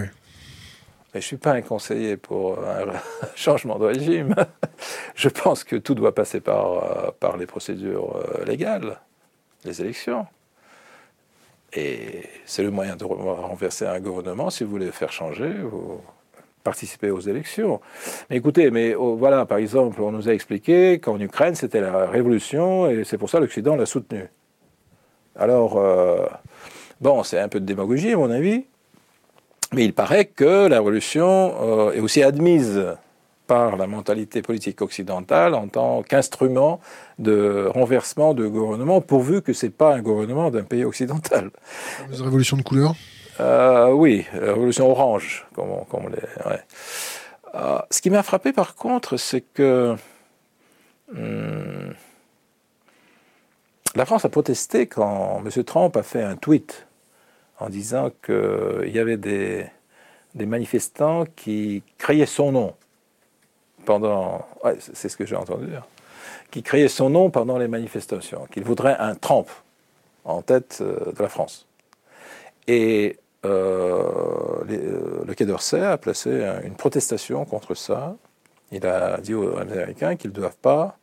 Mais 1.14 1.22
je 1.22 1.26
ne 1.26 1.28
suis 1.28 1.38
pas 1.38 1.54
un 1.54 1.62
conseiller 1.62 2.18
pour 2.18 2.60
un 2.60 2.94
changement 3.36 3.80
de 3.80 3.86
régime. 3.86 4.36
je 5.16 5.30
pense 5.30 5.64
que 5.64 5.76
tout 5.76 5.96
doit 5.96 6.14
passer 6.14 6.40
par, 6.40 6.72
euh, 6.72 7.12
par 7.20 7.38
les 7.38 7.46
procédures 7.46 8.18
euh, 8.18 8.46
légales, 8.46 9.00
les 9.66 9.82
élections. 9.82 10.28
Et 11.74 12.24
c'est 12.46 12.64
le 12.64 12.72
moyen 12.72 12.96
de 12.96 13.06
renverser 13.06 13.86
un 13.86 14.00
gouvernement. 14.00 14.50
Si 14.50 14.64
vous 14.64 14.72
voulez 14.72 14.92
faire 14.92 15.12
changer, 15.12 15.52
vous 15.52 16.02
participez 16.64 17.12
aux 17.12 17.20
élections. 17.20 17.80
Mais 18.30 18.38
écoutez, 18.38 18.72
mais 18.72 18.96
oh, 18.96 19.16
voilà, 19.16 19.46
par 19.46 19.60
exemple, 19.60 20.02
on 20.02 20.12
nous 20.12 20.28
a 20.30 20.34
expliqué 20.34 21.00
qu'en 21.00 21.20
Ukraine, 21.20 21.56
c'était 21.56 21.82
la 21.82 22.08
révolution 22.08 22.90
et 22.90 23.04
c'est 23.04 23.18
pour 23.18 23.30
ça 23.30 23.38
que 23.38 23.44
l'Occident 23.44 23.76
l'a 23.76 23.86
soutenu. 23.86 24.30
Alors, 25.36 25.78
euh, 25.78 26.26
bon, 27.02 27.24
c'est 27.24 27.40
un 27.40 27.48
peu 27.48 27.60
de 27.60 27.66
démagogie 27.66 28.14
à 28.14 28.18
mon 28.18 28.30
avis, 28.30 28.66
mais 29.74 29.86
il 29.86 29.94
paraît 29.94 30.26
que 30.26 30.68
la 30.68 30.78
révolution 30.78 31.56
euh, 31.62 31.92
est 31.92 32.00
aussi 32.00 32.24
admise 32.24 32.86
par 33.48 33.78
la 33.78 33.88
mentalité 33.88 34.42
politique 34.42 34.82
occidentale 34.82 35.56
en 35.56 35.68
tant 35.68 36.04
qu'instrument 36.04 36.80
de 37.18 37.68
renversement 37.74 38.34
de 38.36 38.48
gouvernement, 38.48 39.02
pourvu 39.02 39.42
que 39.42 39.54
ce 39.54 39.66
n'est 39.66 39.72
pas 39.72 39.96
un 39.96 40.02
gouvernement 40.02 40.52
d'un 40.52 40.64
pays 40.64 40.84
occidental. 40.84 41.50
La 42.12 42.24
révolution 42.24 42.58
de 42.58 42.62
couleur? 42.62 42.94
Euh, 43.40 43.90
Oui, 43.92 44.26
la 44.34 44.54
révolution 44.54 44.92
orange, 44.92 45.48
comme 45.56 45.70
on, 45.72 45.86
ouais. 46.10 46.62
ce 47.90 48.02
qui 48.02 48.10
m'a 48.10 48.22
frappé 48.22 48.54
par 48.54 48.76
contre, 48.76 49.18
c'est 49.18 49.42
que... 49.42 49.96
Hmm, 51.12 51.94
la 54.00 54.06
France 54.06 54.24
a 54.24 54.30
protesté 54.30 54.88
quand 54.88 55.44
M. 55.46 55.64
Trump 55.66 55.98
a 55.98 56.04
fait 56.04 56.24
un 56.24 56.38
tweet 56.38 56.88
en 57.60 57.68
disant 57.68 58.12
qu'il 58.24 58.90
y 58.94 58.98
avait 58.98 59.18
des, 59.18 59.66
manifestants 60.36 61.26
qui 61.36 61.84
criaient 61.98 62.26
son 62.26 62.54
nom 62.54 62.76
pendant. 63.84 64.46
c'est 64.80 65.10
ce 65.10 65.18
que 65.18 65.26
j'ai 65.26 65.36
entendu 65.36 65.66
dire. 65.66 65.86
Qui 66.50 66.64
criaient 66.64 66.88
son 66.88 67.10
nom 67.10 67.30
pendant 67.30 67.58
les 67.58 67.68
manifestations, 67.68 68.48
qu'il 68.50 68.64
voudrait 68.64 68.96
un 69.00 69.16
Trump 69.16 69.50
en 70.24 70.42
tête 70.44 70.78
euh, 70.80 71.12
de 71.12 71.22
la 71.22 71.28
France. 71.28 71.68
Et 72.68 73.18
euh, 73.44 74.64
euh, 74.70 75.24
le 75.28 75.34
Quai 75.34 75.44
d'Orsay 75.46 75.84
a 75.84 75.98
placé 75.98 76.30
une 76.64 76.76
protestation 76.76 77.44
contre 77.44 77.76
ça. 77.76 78.16
Il 78.72 78.88
a 78.88 79.18
dit 79.18 79.34
aux 79.34 79.58
Américains 79.58 80.16
qu'ils 80.16 80.32
ne 80.32 80.36
doivent 80.36 80.62
pas 80.62 80.98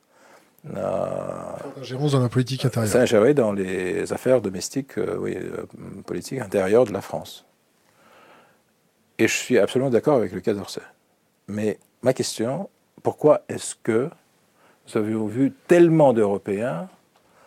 Dans 0.74 2.20
la 2.20 2.28
politique 2.28 2.64
intérieure. 2.64 2.90
S'ingérer 2.90 3.34
dans 3.34 3.52
les 3.52 4.12
affaires 4.12 4.40
domestiques, 4.40 4.98
euh, 4.98 5.16
oui, 5.18 5.36
euh, 5.36 5.64
politiques 6.04 6.40
intérieures 6.40 6.84
de 6.84 6.92
la 6.92 7.00
France. 7.00 7.44
Et 9.18 9.28
je 9.28 9.34
suis 9.34 9.58
absolument 9.58 9.90
d'accord 9.90 10.16
avec 10.16 10.32
le 10.32 10.40
cas 10.40 10.52
d'Orsay. 10.52 10.82
Mais 11.48 11.78
ma 12.02 12.12
question, 12.12 12.68
pourquoi 13.02 13.42
est-ce 13.48 13.74
que 13.82 14.10
nous 14.86 14.96
avions 15.00 15.26
vu 15.26 15.52
tellement 15.68 16.12
d'Européens 16.12 16.88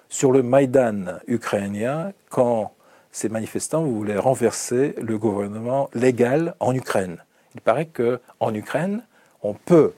sur 0.07 0.31
le 0.31 0.41
Maïdan 0.41 1.19
ukrainien 1.27 2.13
quand 2.29 2.73
ces 3.11 3.29
manifestants 3.29 3.83
voulaient 3.83 4.17
renverser 4.17 4.95
le 5.01 5.17
gouvernement 5.17 5.89
légal 5.93 6.55
en 6.59 6.73
Ukraine? 6.73 7.23
Il 7.55 7.61
paraît 7.61 7.87
qu'en 7.87 8.53
Ukraine, 8.53 9.03
on 9.41 9.53
peut 9.53 9.93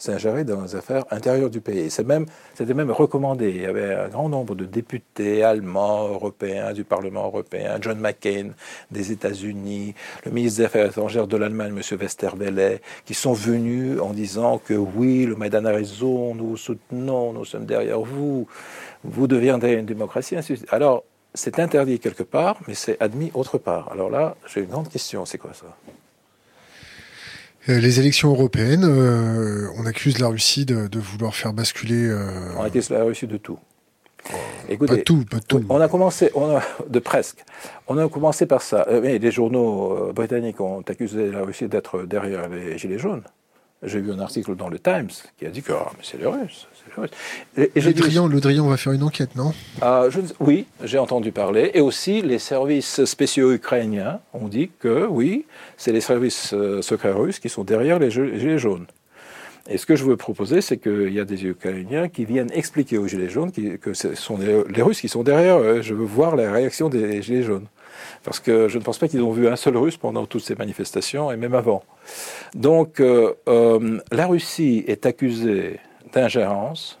s'ingérer 0.00 0.44
dans 0.44 0.62
les 0.62 0.74
affaires 0.74 1.04
intérieures 1.10 1.50
du 1.50 1.60
pays. 1.60 1.90
C'est 1.90 2.06
c'était 2.54 2.74
même 2.74 2.90
recommandé. 2.90 3.50
Il 3.50 3.62
y 3.62 3.66
avait 3.66 3.94
un 3.94 4.08
grand 4.08 4.28
nombre 4.28 4.54
de 4.54 4.64
députés 4.64 5.44
allemands, 5.44 6.08
européens, 6.08 6.72
du 6.72 6.84
Parlement 6.84 7.26
européen, 7.26 7.76
John 7.80 8.00
McCain 8.00 8.50
des 8.90 9.12
États-Unis, 9.12 9.94
le 10.24 10.30
ministre 10.32 10.58
des 10.58 10.64
Affaires 10.64 10.86
étrangères 10.86 11.26
de 11.26 11.36
l'Allemagne, 11.36 11.74
M. 11.76 11.98
Westerwelle, 11.98 12.80
qui 13.04 13.14
sont 13.14 13.34
venus 13.34 14.00
en 14.00 14.12
disant 14.12 14.58
que 14.58 14.74
oui, 14.74 15.26
le 15.26 15.36
Maïdan 15.36 15.66
a 15.66 15.70
raison, 15.70 16.34
nous 16.34 16.48
vous 16.48 16.56
soutenons, 16.56 17.32
nous 17.34 17.44
sommes 17.44 17.66
derrière 17.66 18.00
vous, 18.00 18.48
vous 19.04 19.26
deviendrez 19.26 19.74
une 19.74 19.86
démocratie. 19.86 20.36
Alors, 20.70 21.04
c'est 21.34 21.58
interdit 21.58 22.00
quelque 22.00 22.22
part, 22.22 22.56
mais 22.66 22.74
c'est 22.74 23.00
admis 23.00 23.30
autre 23.34 23.58
part. 23.58 23.92
Alors 23.92 24.10
là, 24.10 24.34
j'ai 24.46 24.60
une 24.62 24.70
grande 24.70 24.88
question, 24.88 25.26
c'est 25.26 25.38
quoi 25.38 25.52
ça? 25.52 25.76
Les 27.66 28.00
élections 28.00 28.30
européennes, 28.30 28.84
euh, 28.84 29.68
on 29.76 29.86
accuse 29.86 30.18
la 30.18 30.28
Russie 30.28 30.64
de, 30.64 30.98
vouloir 30.98 31.34
faire 31.34 31.52
basculer. 31.52 32.06
Euh, 32.06 32.54
on 32.56 32.62
accuse 32.62 32.90
la 32.90 33.04
Russie 33.04 33.26
de 33.26 33.36
tout. 33.36 33.58
Écoutez, 34.68 34.98
pas 34.98 35.02
tout, 35.02 35.24
pas 35.24 35.40
tout. 35.40 35.64
On 35.68 35.80
a 35.80 35.88
commencé, 35.88 36.30
on 36.34 36.56
a, 36.56 36.62
de 36.88 36.98
presque. 36.98 37.44
On 37.88 37.96
a 37.98 38.08
commencé 38.08 38.46
par 38.46 38.62
ça. 38.62 38.86
Mais 39.02 39.18
les 39.18 39.30
journaux 39.30 40.12
britanniques 40.12 40.60
ont 40.60 40.82
accusé 40.82 41.30
la 41.30 41.42
Russie 41.42 41.68
d'être 41.68 42.02
derrière 42.02 42.48
les 42.48 42.78
gilets 42.78 42.98
jaunes. 42.98 43.22
J'ai 43.82 44.00
vu 44.00 44.12
un 44.12 44.18
article 44.18 44.56
dans 44.56 44.68
le 44.68 44.78
Times 44.78 45.08
qui 45.38 45.46
a 45.46 45.50
dit 45.50 45.62
que 45.62 45.72
ah, 45.72 45.90
c'est 46.02 46.18
les 46.18 46.26
Russes. 46.26 46.68
Et, 47.56 47.70
le, 47.74 47.92
Drian, 47.92 48.26
le 48.26 48.40
Drian 48.40 48.66
va 48.66 48.76
faire 48.76 48.92
une 48.92 49.02
enquête, 49.02 49.36
non? 49.36 49.52
Euh, 49.82 50.10
Oui, 50.40 50.66
j'ai 50.82 50.98
entendu 50.98 51.32
parler. 51.32 51.70
Et 51.74 51.80
aussi, 51.80 52.22
les 52.22 52.38
services 52.38 53.04
spéciaux 53.04 53.52
ukrainiens 53.52 54.20
ont 54.32 54.48
dit 54.48 54.70
que 54.78 55.06
oui, 55.06 55.46
c'est 55.76 55.92
les 55.92 56.00
services 56.00 56.52
euh, 56.52 56.82
secrets 56.82 57.12
russes 57.12 57.38
qui 57.38 57.48
sont 57.48 57.64
derrière 57.64 57.98
les 57.98 58.10
Gilets 58.10 58.58
jaunes. 58.58 58.86
Et 59.68 59.78
ce 59.78 59.86
que 59.86 59.94
je 59.94 60.04
veux 60.04 60.16
proposer, 60.16 60.62
c'est 60.62 60.78
qu'il 60.78 61.12
y 61.12 61.20
a 61.20 61.24
des 61.24 61.44
Ukrainiens 61.44 62.08
qui 62.08 62.24
viennent 62.24 62.50
expliquer 62.52 62.98
aux 62.98 63.06
Gilets 63.06 63.28
jaunes 63.28 63.52
que 63.52 63.94
ce 63.94 64.14
sont 64.14 64.38
les, 64.38 64.82
Russes 64.82 65.00
qui 65.00 65.08
sont 65.08 65.22
derrière. 65.22 65.82
Je 65.82 65.94
veux 65.94 66.04
voir 66.04 66.34
la 66.34 66.50
réaction 66.50 66.88
des 66.88 67.22
Gilets 67.22 67.42
jaunes. 67.42 67.66
Parce 68.24 68.40
que 68.40 68.68
je 68.68 68.78
ne 68.78 68.82
pense 68.82 68.98
pas 68.98 69.08
qu'ils 69.08 69.22
ont 69.22 69.32
vu 69.32 69.48
un 69.48 69.56
seul 69.56 69.76
Russe 69.76 69.96
pendant 69.96 70.26
toutes 70.26 70.42
ces 70.42 70.54
manifestations, 70.54 71.30
et 71.30 71.36
même 71.36 71.54
avant. 71.54 71.82
Donc, 72.54 73.00
euh, 73.00 73.34
la 74.10 74.26
Russie 74.26 74.84
est 74.86 75.06
accusée 75.06 75.78
d'ingérence, 76.12 76.98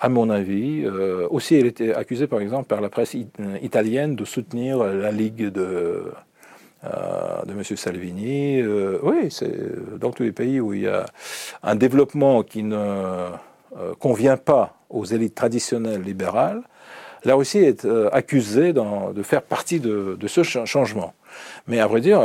à 0.00 0.08
mon 0.08 0.30
avis. 0.30 0.82
Euh, 0.84 1.26
aussi, 1.30 1.56
elle 1.56 1.66
était 1.66 1.94
accusée, 1.94 2.26
par 2.26 2.40
exemple, 2.40 2.66
par 2.66 2.80
la 2.80 2.88
presse 2.88 3.16
italienne 3.62 4.16
de 4.16 4.24
soutenir 4.24 4.78
la 4.84 5.10
Ligue 5.10 5.48
de, 5.48 6.12
de 6.82 7.52
M. 7.52 7.62
Salvini. 7.64 8.62
oui, 9.02 9.30
c'est 9.30 9.98
dans 9.98 10.10
tous 10.10 10.24
les 10.24 10.32
pays 10.32 10.60
où 10.60 10.74
il 10.74 10.82
y 10.82 10.88
a 10.88 11.06
un 11.62 11.74
développement 11.74 12.42
qui 12.42 12.62
ne 12.62 13.30
convient 13.98 14.36
pas 14.36 14.76
aux 14.90 15.04
élites 15.04 15.34
traditionnelles 15.34 16.02
libérales, 16.02 16.62
la 17.24 17.34
Russie 17.34 17.58
est 17.58 17.86
accusée 18.12 18.72
de 18.72 19.22
faire 19.22 19.42
partie 19.42 19.80
de, 19.80 20.26
ce 20.26 20.42
changement. 20.42 21.14
Mais 21.66 21.80
à 21.80 21.86
vrai 21.86 22.00
dire, 22.00 22.20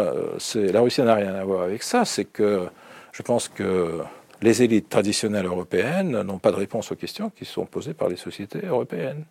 la 0.55 0.81
Russie 0.81 1.01
n'a 1.01 1.15
rien 1.15 1.33
à 1.35 1.43
voir 1.43 1.63
avec 1.63 1.83
ça. 1.83 2.05
C'est 2.05 2.25
que 2.25 2.67
je 3.11 3.23
pense 3.23 3.47
que 3.47 3.99
les 4.41 4.63
élites 4.63 4.89
traditionnelles 4.89 5.45
européennes 5.45 6.21
n'ont 6.21 6.39
pas 6.39 6.51
de 6.51 6.57
réponse 6.57 6.91
aux 6.91 6.95
questions 6.95 7.29
qui 7.29 7.45
sont 7.45 7.65
posées 7.65 7.93
par 7.93 8.09
les 8.09 8.15
sociétés 8.15 8.65
européennes. 8.65 9.25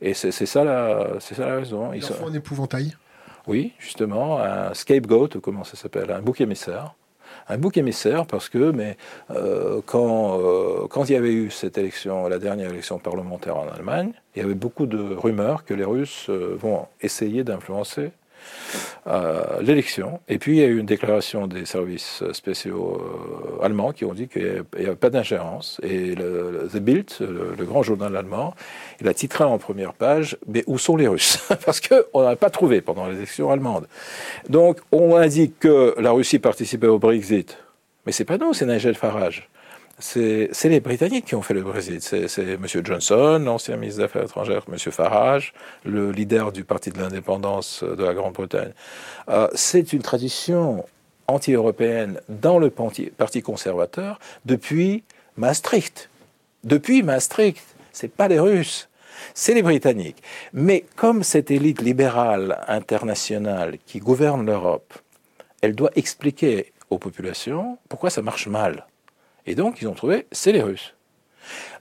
Et 0.00 0.14
c'est 0.14 0.32
ça, 0.32 0.64
la, 0.64 1.20
ça 1.20 1.46
la 1.46 1.56
raison. 1.56 1.92
Ils 1.92 2.02
sont 2.02 2.26
un 2.26 2.34
épouvantail 2.34 2.96
Oui, 3.46 3.72
justement, 3.78 4.40
un 4.40 4.74
scapegoat, 4.74 5.28
comment 5.42 5.64
ça 5.64 5.76
s'appelle, 5.76 6.10
un 6.10 6.20
bouc 6.20 6.40
émissaire. 6.40 6.94
Un 7.48 7.58
bouc 7.58 7.76
émissaire 7.76 8.26
parce 8.26 8.48
que, 8.48 8.70
mais 8.70 8.96
euh, 9.30 9.80
quand, 9.86 10.40
euh, 10.40 10.86
quand 10.88 11.08
il 11.08 11.12
y 11.12 11.16
avait 11.16 11.32
eu 11.32 11.50
cette 11.50 11.76
élection, 11.78 12.28
la 12.28 12.38
dernière 12.38 12.70
élection 12.70 12.98
parlementaire 12.98 13.56
en 13.56 13.68
Allemagne, 13.68 14.12
il 14.34 14.42
y 14.42 14.44
avait 14.44 14.54
beaucoup 14.54 14.86
de 14.86 15.14
rumeurs 15.14 15.64
que 15.64 15.74
les 15.74 15.84
Russes 15.84 16.26
euh, 16.28 16.56
vont 16.58 16.86
essayer 17.00 17.44
d'influencer 17.44 18.12
euh, 19.06 19.60
l'élection. 19.60 20.20
Et 20.28 20.38
puis 20.38 20.56
il 20.56 20.60
y 20.60 20.64
a 20.64 20.66
eu 20.66 20.78
une 20.78 20.86
déclaration 20.86 21.46
des 21.46 21.64
services 21.64 22.22
spéciaux 22.32 23.00
euh, 23.60 23.64
allemands 23.64 23.92
qui 23.92 24.04
ont 24.04 24.14
dit 24.14 24.28
qu'il 24.28 24.64
n'y 24.78 24.86
avait 24.86 24.96
pas 24.96 25.10
d'ingérence. 25.10 25.80
Et 25.82 26.14
le, 26.14 26.68
The 26.72 26.78
Bild, 26.78 27.10
le, 27.20 27.64
grand 27.64 27.82
journal 27.82 28.16
allemand, 28.16 28.54
il 29.00 29.08
a 29.08 29.14
titré 29.14 29.44
en 29.44 29.58
première 29.58 29.94
page 29.94 30.36
Mais 30.46 30.64
où 30.66 30.78
sont 30.78 30.96
les 30.96 31.08
Russes? 31.08 31.38
Parce 31.64 31.80
qu'on 31.80 32.22
n'a 32.22 32.36
pas 32.36 32.50
trouvé 32.50 32.80
pendant 32.80 33.06
l'élection 33.06 33.50
allemande. 33.50 33.86
Donc 34.48 34.78
on 34.92 35.16
indique 35.16 35.58
que 35.58 35.94
la 35.98 36.12
Russie 36.12 36.38
participait 36.38 36.86
au 36.86 36.98
Brexit. 36.98 37.58
Mais 38.06 38.12
c'est 38.12 38.24
pas 38.24 38.38
nous, 38.38 38.52
c'est 38.52 38.66
Nigel 38.66 38.94
Farage 38.94 39.48
c'est 39.98 40.50
les 40.64 40.80
Britanniques 40.80 41.26
qui 41.26 41.34
ont 41.34 41.42
fait 41.42 41.54
le 41.54 41.62
Brexit. 41.62 42.02
C'est 42.02 42.38
M. 42.38 42.66
Johnson, 42.84 43.40
l'ancien 43.44 43.76
ministre 43.76 44.00
des 44.00 44.04
Affaires 44.04 44.24
étrangères, 44.24 44.64
M. 44.68 44.78
Farage, 44.78 45.54
le 45.84 46.10
leader 46.10 46.52
du 46.52 46.64
Parti 46.64 46.90
de 46.90 46.98
l'indépendance 46.98 47.84
de 47.84 48.02
la 48.02 48.14
Grande-Bretagne. 48.14 48.72
Euh, 49.28 49.48
c'est 49.54 49.92
une 49.92 50.02
tradition 50.02 50.84
anti-européenne 51.28 52.20
dans 52.28 52.58
le 52.58 52.70
Parti 52.70 53.42
conservateur 53.42 54.18
depuis 54.44 55.04
Maastricht. 55.36 56.10
Depuis 56.64 57.02
Maastricht, 57.02 57.62
c'est 57.92 58.08
pas 58.08 58.28
les 58.28 58.40
Russes, 58.40 58.88
c'est 59.32 59.54
les 59.54 59.62
Britanniques. 59.62 60.22
Mais 60.52 60.84
comme 60.96 61.22
cette 61.22 61.50
élite 61.50 61.82
libérale 61.82 62.64
internationale 62.68 63.78
qui 63.86 64.00
gouverne 64.00 64.44
l'Europe, 64.44 64.94
elle 65.62 65.74
doit 65.74 65.90
expliquer 65.94 66.72
aux 66.90 66.98
populations 66.98 67.78
pourquoi 67.88 68.10
ça 68.10 68.22
marche 68.22 68.48
mal. 68.48 68.86
Et 69.46 69.54
donc, 69.54 69.80
ils 69.82 69.88
ont 69.88 69.94
trouvé, 69.94 70.26
c'est 70.32 70.52
les 70.52 70.62
Russes. 70.62 70.94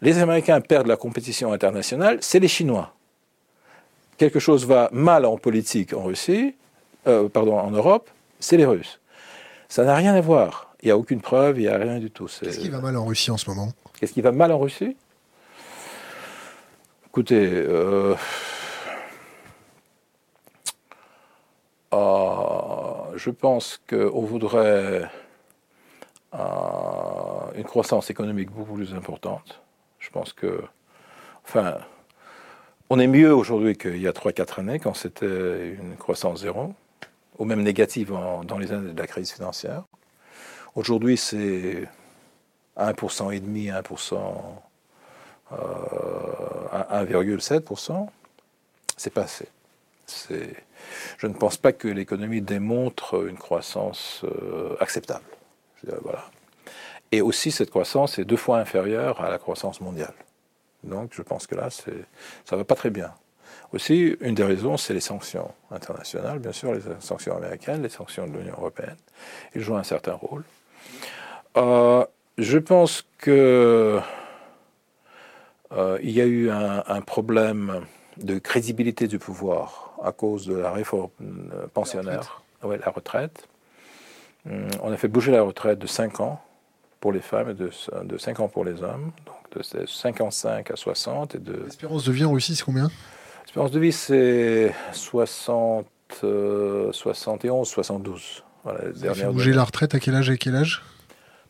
Les 0.02 0.20
Américains 0.20 0.60
perdent 0.62 0.88
la 0.88 0.98
compétition 0.98 1.54
internationale, 1.54 2.18
c'est 2.22 2.40
les 2.40 2.48
Chinois. 2.48 2.94
Quelque 4.18 4.40
chose 4.40 4.66
va 4.66 4.90
mal 4.92 5.26
en 5.26 5.38
politique 5.38 5.94
en 5.94 6.04
Russie, 6.04 6.56
euh, 7.08 7.30
pardon, 7.30 7.58
en 7.58 7.72
Europe, 7.72 8.10
c'est 8.40 8.58
les 8.58 8.66
Russes. 8.66 9.00
Ça 9.70 9.86
n'a 9.86 9.96
rien 9.96 10.14
à 10.14 10.22
voir. 10.22 10.76
Il 10.82 10.88
n'y 10.88 10.92
a 10.92 10.98
aucune 10.98 11.22
preuve, 11.22 11.60
il 11.60 11.64
n'y 11.64 11.70
a 11.70 11.78
rien 11.78 12.00
du 12.00 12.12
tout. 12.12 12.28
Qu'est-ce 12.42 12.60
qui 12.60 12.70
va 12.70 12.82
mal 12.82 12.98
en 12.98 13.06
Russie 13.06 13.32
en 13.32 13.38
ce 13.38 13.50
moment? 13.50 13.72
Qu'est-ce 14.00 14.14
qui 14.14 14.22
va 14.22 14.34
mal 14.34 14.52
en 14.52 14.60
Russie? 14.60 14.98
Écoutez, 17.08 17.48
euh, 17.54 18.16
ah, 21.92 23.06
je 23.16 23.30
pense 23.30 23.80
qu'on 23.90 24.22
voudrait 24.22 25.10
une 27.56 27.64
croissance 27.64 28.10
économique 28.10 28.52
beaucoup 28.52 28.74
plus 28.74 28.94
importante. 28.94 29.62
Je 30.00 30.10
pense 30.10 30.34
que, 30.34 30.62
enfin, 31.46 31.78
on 32.90 33.00
est 33.00 33.08
mieux 33.08 33.34
aujourd'hui 33.34 33.76
qu'il 33.76 34.00
y 34.00 34.08
a 34.08 34.12
3-4 34.12 34.60
années 34.60 34.80
quand 34.80 34.94
c'était 34.94 35.74
une 35.74 35.96
croissance 35.98 36.42
zéro, 36.42 36.74
ou 37.38 37.46
même 37.46 37.64
négative 37.64 38.14
dans 38.46 38.58
les 38.58 38.72
années 38.72 38.94
de 38.94 39.00
la 39.00 39.08
crise 39.08 39.32
financière. 39.32 39.84
Aujourd'hui, 40.76 41.18
c'est 41.18 41.88
1% 42.78 43.34
et 43.34 43.40
demi, 43.40 43.70
1%, 43.70 44.16
euh, 45.52 45.58
1,7%. 46.92 48.10
C'est 48.98 49.14
pas 49.14 49.24
assez. 49.24 49.48
Je 51.18 51.28
ne 51.28 51.34
pense 51.34 51.58
pas 51.58 51.72
que 51.72 51.88
l'économie 51.88 52.42
démontre 52.42 53.28
une 53.28 53.38
croissance 53.38 54.22
euh, 54.24 54.76
acceptable. 54.80 55.24
Voilà. 56.02 56.26
Et 57.14 57.22
aussi, 57.22 57.52
cette 57.52 57.70
croissance 57.70 58.18
est 58.18 58.26
deux 58.26 58.38
fois 58.38 58.58
inférieure 58.58 59.22
à 59.22 59.30
la 59.30 59.38
croissance 59.38 59.82
mondiale. 59.82 60.16
Donc, 60.84 61.12
je 61.14 61.22
pense 61.22 61.46
que 61.46 61.54
là, 61.54 61.70
ça 61.70 61.92
ne 61.92 62.58
va 62.58 62.64
pas 62.64 62.74
très 62.74 62.90
bien. 62.90 63.12
Aussi, 63.72 64.18
une 64.20 64.34
des 64.34 64.44
raisons, 64.44 64.78
c'est 64.78 64.96
les 64.96 65.00
sanctions 65.00 65.52
internationales, 65.70 66.40
bien 66.40 66.52
sûr, 66.52 66.74
les 66.74 66.82
sanctions 67.02 67.38
américaines, 67.38 67.84
les 67.84 67.90
sanctions 67.90 68.26
de 68.26 68.36
l'Union 68.36 68.56
européenne. 68.58 68.96
Ils 69.54 69.62
jouent 69.62 69.76
un 69.76 69.84
certain 69.84 70.14
rôle. 70.14 70.44
Euh, 71.56 72.04
je 72.40 72.58
pense 72.58 73.06
que 73.20 74.00
euh, 75.72 76.00
il 76.02 76.10
y 76.10 76.22
a 76.22 76.26
eu 76.26 76.50
un, 76.50 77.02
problème 77.02 77.86
de 78.18 78.40
crédibilité 78.40 79.06
du 79.06 79.20
pouvoir 79.20 79.94
à 80.04 80.12
cause 80.12 80.48
de 80.48 80.56
la 80.56 80.72
réforme 80.72 81.12
pensionnaire, 81.76 82.42
la 82.64 82.78
la 82.78 82.90
retraite. 82.90 83.48
Hum, 84.50 84.68
on 84.82 84.92
a 84.92 84.98
fait 84.98 85.08
bouger 85.08 85.32
la 85.32 85.44
retraite 85.44 85.78
de 85.78 85.86
5 85.86 86.20
ans 86.20 86.42
pour 87.04 87.12
les 87.12 87.20
femmes 87.20 87.50
et 87.50 87.54
de, 87.54 87.70
de 88.06 88.18
5 88.18 88.40
ans 88.40 88.48
pour 88.48 88.64
les 88.64 88.82
hommes, 88.82 89.12
donc 89.26 89.58
de 89.58 89.86
55 89.86 90.72
à 90.72 90.76
60. 90.78 91.36
Et 91.36 91.38
de... 91.38 91.64
L'espérance 91.66 92.06
de 92.06 92.14
vie 92.14 92.24
en 92.24 92.32
Russie, 92.32 92.56
c'est 92.56 92.64
combien? 92.64 92.90
L'espérance 93.44 93.72
de 93.72 93.80
vie, 93.82 93.92
c'est 93.92 94.74
60, 94.94 95.86
71, 96.94 97.68
72. 97.68 98.46
Voilà, 98.64 98.80
Vous 98.94 99.04
avez 99.04 99.16
fait 99.16 99.28
bouger 99.28 99.52
la 99.52 99.66
retraite 99.66 99.94
à 99.94 100.00
quel 100.00 100.16
âge 100.16 100.30
et 100.30 100.38
quel 100.38 100.56
âge? 100.56 100.82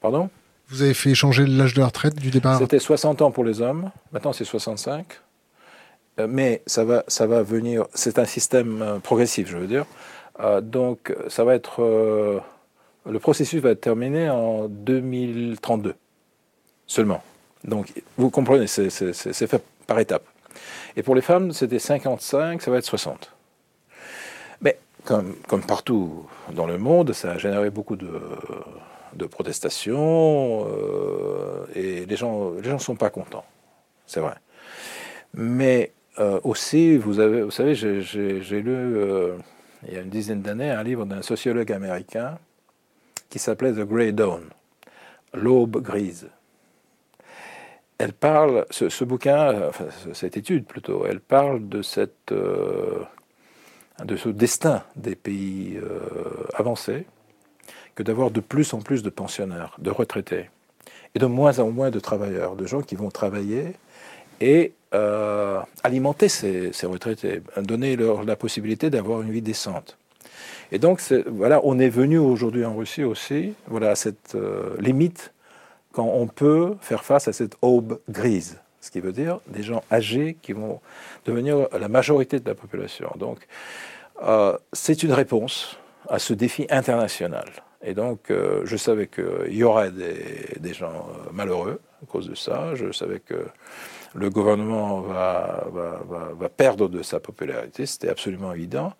Pardon? 0.02 0.32
Vous 0.70 0.82
avez 0.82 0.96
fait 0.96 1.14
changer 1.14 1.46
l'âge 1.46 1.76
de 1.76 1.82
la 1.82 1.86
retraite 1.86 2.16
du 2.16 2.32
départ? 2.32 2.58
C'était 2.58 2.80
60 2.80 3.22
ans 3.22 3.30
pour 3.30 3.44
les 3.44 3.62
hommes, 3.62 3.92
maintenant 4.12 4.34
c'est 4.34 4.46
65. 4.46 5.06
Euh, 6.20 6.26
mais 6.28 6.64
ça 6.66 6.84
va, 6.84 7.04
ça 7.08 7.28
va 7.28 7.44
venir, 7.44 7.86
c'est 7.94 8.18
un 8.18 8.26
système 8.26 8.82
euh, 8.82 8.98
progressif, 8.98 9.52
je 9.52 9.58
veux 9.58 9.68
dire. 9.68 9.86
Euh, 10.40 10.62
donc 10.62 11.16
ça 11.28 11.44
va 11.44 11.54
être 11.54 12.42
le 13.06 13.20
processus 13.20 13.62
va 13.62 13.76
terminé 13.76 14.30
en 14.30 14.68
2032 14.68 15.96
seulement. 16.88 17.22
Donc, 17.64 17.94
vous 18.18 18.30
comprenez, 18.30 18.68
c'est 18.68 18.90
fait 18.90 19.64
par 19.88 20.00
étapes. 20.00 20.26
Et 20.96 21.04
pour 21.04 21.16
les 21.16 21.22
femmes, 21.22 21.52
c'était 21.52 21.80
55, 21.80 22.62
ça 22.62 22.72
va 22.72 22.78
être 22.78 22.86
60. 22.86 23.32
Mais 24.62 24.78
comme, 25.04 25.36
partout 25.68 26.28
dans 26.54 26.68
le 26.68 26.78
monde, 26.78 27.14
ça 27.14 27.32
a 27.32 27.38
généré 27.38 27.70
beaucoup 27.70 27.96
de, 27.96 29.26
protestations 29.32 30.68
euh, 30.68 31.66
et 31.76 32.06
les 32.06 32.16
gens 32.18 32.62
gens 32.62 32.78
sont 32.78 32.96
pas 32.96 33.10
contents, 33.10 33.46
c'est 34.06 34.20
vrai. 34.20 34.36
Mais 35.34 35.94
euh, 36.20 36.40
aussi, 36.44 36.98
vous 36.98 37.14
savez, 37.14 37.74
j'ai 37.74 38.62
lu 38.62 38.98
euh, 38.98 39.38
il 39.88 39.94
y 39.94 39.98
a 39.98 40.02
une 40.02 40.10
dizaine 40.10 40.42
d'années 40.42 40.70
un 40.70 40.84
livre 40.84 41.06
d'un 41.06 41.22
sociologue 41.22 41.72
américain 41.72 42.38
qui 43.34 43.39
s'appelait 43.39 43.72
The 43.73 43.80
Grey 43.80 44.11
Dawn, 44.11 44.43
l'aube 45.34 45.81
grise. 45.81 46.30
Elle 47.97 48.14
parle, 48.14 48.68
ce, 48.69 49.03
bouquin, 49.03 49.69
enfin, 49.69 49.85
cette 50.14 50.38
étude 50.38 50.65
plutôt, 50.68 51.07
elle 51.07 51.19
parle 51.19 51.68
de, 51.68 51.81
cette, 51.81 52.31
euh, 52.31 53.01
de 54.03 54.15
ce 54.18 54.30
destin 54.30 54.84
des 54.95 55.15
pays 55.15 55.80
euh, 55.81 56.45
avancés, 56.53 57.07
que 57.95 58.03
d'avoir 58.03 58.30
de 58.30 58.39
plus 58.39 58.72
en 58.76 58.81
plus 58.81 59.01
de 59.01 59.10
pensionnaires, 59.10 59.76
de 59.80 59.89
retraités, 59.89 60.51
et 61.15 61.19
de 61.19 61.26
moins 61.26 61.57
en 61.57 61.72
moins 61.72 61.89
de 61.89 61.99
travailleurs, 61.99 62.55
de 62.55 62.68
gens 62.68 62.84
qui 62.84 62.95
vont 62.95 63.10
travailler 63.10 63.73
et 64.41 64.73
euh, 64.93 65.60
alimenter 65.81 66.30
ces, 66.30 66.72
retraités, 66.84 67.41
donner 67.57 67.95
leur 67.95 68.26
la 68.26 68.35
possibilité 68.35 68.91
d'avoir 68.91 69.23
une 69.23 69.31
vie 69.31 69.41
décente. 69.41 69.97
Et 70.74 70.80
donc, 70.80 71.02
voilà, 71.28 71.62
on 71.64 71.78
est 71.78 71.88
venu 71.88 72.18
aujourd'hui 72.18 72.66
en 72.66 72.76
Russie 72.76 73.04
aussi, 73.04 73.54
voilà, 73.68 73.91
à 73.91 73.95
cette 73.95 74.34
euh, 74.34 74.76
limite 74.80 75.32
quand 75.91 76.08
on 76.08 76.26
peut 76.26 76.74
faire 76.82 77.04
face 77.06 77.28
à 77.28 77.32
cette 77.32 77.56
aube 77.62 78.00
grise, 78.10 78.60
ce 78.82 78.90
qui 78.90 79.00
veut 79.00 79.12
dire 79.12 79.40
des 79.45 79.62
gens 79.62 79.84
âgés 79.91 80.36
qui 80.41 80.52
vont 80.52 80.82
devenir 81.26 81.68
la 81.80 81.88
majorité 81.90 82.40
de 82.40 82.50
la 82.50 82.56
population. 82.56 83.12
Donc, 83.18 83.48
euh, 84.24 84.58
c'est 84.74 85.04
une 85.04 85.12
réponse 85.12 85.78
à 86.10 86.18
ce 86.18 86.34
défi 86.34 86.66
international. 86.72 87.45
Et 87.84 87.94
donc, 87.94 88.32
euh, 88.32 88.62
je 88.66 88.76
savais 88.76 89.06
qu'il 89.06 89.54
y 89.54 89.64
aurait 89.64 89.91
des, 89.91 90.58
des 90.60 90.74
gens 90.74 91.08
malheureux 91.32 91.82
à 92.02 92.06
cause 92.08 92.28
de 92.28 92.36
ça. 92.36 92.74
Je 92.74 92.91
savais 92.91 93.20
que 93.20 93.45
le 94.15 94.30
gouvernement 94.30 95.02
va, 95.02 95.65
va, 96.40 96.49
perdre 96.49 96.88
de 96.88 97.02
sa 97.02 97.19
popularité, 97.19 97.85
c'était 97.85 98.10
absolument 98.10 98.53
évident. 98.53 98.94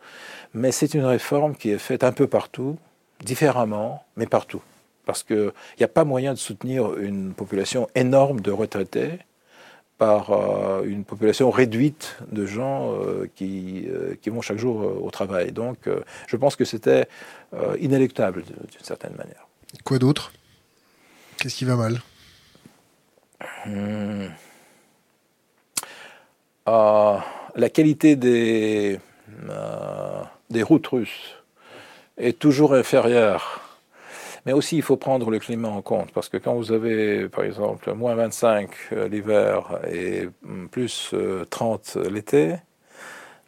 Mais 0.54 0.72
c'est 0.72 0.94
une 0.94 1.06
réforme 1.06 1.56
qui 1.56 1.70
est 1.70 1.78
faite 1.78 2.04
un 2.04 2.12
peu 2.12 2.28
partout, 2.28 2.78
différemment, 3.24 4.04
mais 4.18 4.26
partout. 4.26 4.62
Parce 5.06 5.24
qu'il 5.24 5.52
n'y 5.80 5.84
a 5.84 5.90
pas 5.90 6.04
moyen 6.04 6.34
de 6.34 6.40
soutenir 6.40 6.98
une 6.98 7.34
population 7.34 7.88
énorme 7.96 8.40
de 8.40 8.52
retraités 8.52 9.20
par 9.98 10.32
euh, 10.32 10.84
une 10.84 11.04
population 11.06 11.52
réduite 11.52 12.18
de 12.32 12.46
gens 12.46 12.94
euh, 12.94 13.30
qui, 13.36 13.86
euh, 13.88 14.16
qui, 14.22 14.30
vont 14.30 14.42
chaque 14.42 14.58
jour 14.58 14.78
au 15.02 15.12
travail. 15.12 15.52
Donc 15.52 15.90
je 16.28 16.38
pense 16.38 16.56
que 16.56 16.66
c'était 16.66 17.08
inéluctable 17.80 18.44
d'une 18.44 18.84
certaine 18.84 19.16
manière. 19.16 19.48
Quoi 19.84 20.00
d'autre? 20.00 20.32
Qu'est-ce 21.38 21.56
qui 21.56 21.66
va 21.66 21.76
mal? 21.76 22.02
Hmm. 23.66 24.28
La 26.66 27.70
qualité 27.72 28.16
des, 28.16 29.00
des 30.50 30.64
routes 30.64 30.88
russes 30.88 31.36
est 32.18 32.40
toujours 32.40 32.74
inférieure 32.74 33.64
mais 34.46 34.52
aussi, 34.52 34.76
il 34.76 34.82
faut 34.82 34.98
prendre 34.98 35.30
le 35.32 35.40
climat 35.40 35.70
en 35.70 35.82
compte, 35.82 36.12
parce 36.12 36.28
que 36.28 36.38
quand 36.38 36.54
vous 36.56 36.74
avez, 36.74 37.30
par 37.30 37.46
exemple, 37.46 37.94
moins 37.94 38.14
25 38.16 38.70
euh, 38.92 39.08
l'hiver 39.08 39.80
et 39.90 40.28
mm, 40.42 40.68
plus 40.68 41.16
30 41.50 41.94
euh, 41.96 42.10
l'été, 42.10 42.56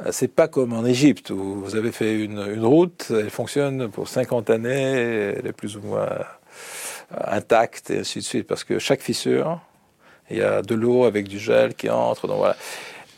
euh, 0.02 0.12
c'est 0.12 0.30
pas 0.30 0.48
comme 0.48 0.72
en 0.72 0.86
Égypte 0.86 1.32
où 1.32 1.62
vous 1.62 1.76
avez 1.76 1.92
fait 1.92 2.18
une, 2.24 2.40
une, 2.40 2.66
route, 2.66 3.08
elle 3.12 3.30
fonctionne 3.30 3.90
pour 3.90 4.08
50 4.08 4.50
années, 4.50 5.34
elle 5.38 5.48
est 5.48 5.54
plus 5.54 5.76
ou 5.76 5.82
moins 5.82 6.10
intacte 7.28 7.90
et 7.92 8.00
ainsi 8.00 8.20
de 8.20 8.24
suite, 8.24 8.48
parce 8.48 8.64
que 8.64 8.80
chaque 8.80 9.02
fissure, 9.02 9.60
il 10.30 10.38
y 10.38 10.42
a 10.42 10.62
de 10.62 10.76
l'eau 10.76 11.04
avec 11.04 11.28
du 11.28 11.40
gel 11.40 11.76
qui 11.76 11.90
entre. 11.90 12.28
Donc 12.28 12.38
voilà. 12.38 12.56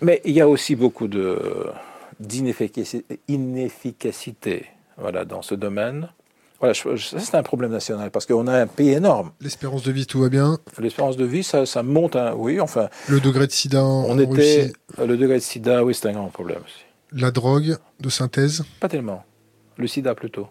Mais 0.01 0.21
il 0.25 0.33
y 0.33 0.41
a 0.41 0.47
aussi 0.47 0.75
beaucoup 0.75 1.07
d'inefficacité 2.19 4.65
voilà, 4.97 5.25
dans 5.25 5.41
ce 5.41 5.55
domaine. 5.55 6.09
Voilà, 6.59 6.73
c'est 6.73 7.35
un 7.35 7.43
problème 7.43 7.71
national 7.71 8.09
parce 8.09 8.25
qu'on 8.25 8.47
a 8.47 8.61
un 8.61 8.65
pays 8.65 8.89
énorme. 8.89 9.31
L'espérance 9.41 9.83
de 9.83 9.91
vie, 9.91 10.07
tout 10.07 10.21
va 10.21 10.29
bien? 10.29 10.57
L'espérance 10.79 11.15
de 11.15 11.25
vie, 11.25 11.43
ça, 11.43 11.67
ça 11.67 11.83
monte, 11.83 12.15
hein, 12.15 12.33
oui, 12.35 12.59
enfin. 12.59 12.89
Le 13.07 13.19
degré 13.19 13.45
de 13.45 13.51
sida 13.51 13.83
en, 13.83 14.05
on 14.05 14.17
était, 14.17 14.73
Le 14.97 15.17
degré 15.17 15.35
de 15.35 15.43
sida, 15.43 15.83
oui, 15.83 15.93
c'est 15.93 16.09
un 16.09 16.13
grand 16.13 16.29
problème 16.29 16.61
aussi. 16.65 16.83
La 17.11 17.29
drogue 17.29 17.77
de 17.99 18.09
synthèse? 18.09 18.63
Pas 18.79 18.89
tellement. 18.89 19.23
Le 19.77 19.85
sida 19.85 20.15
plutôt. 20.15 20.47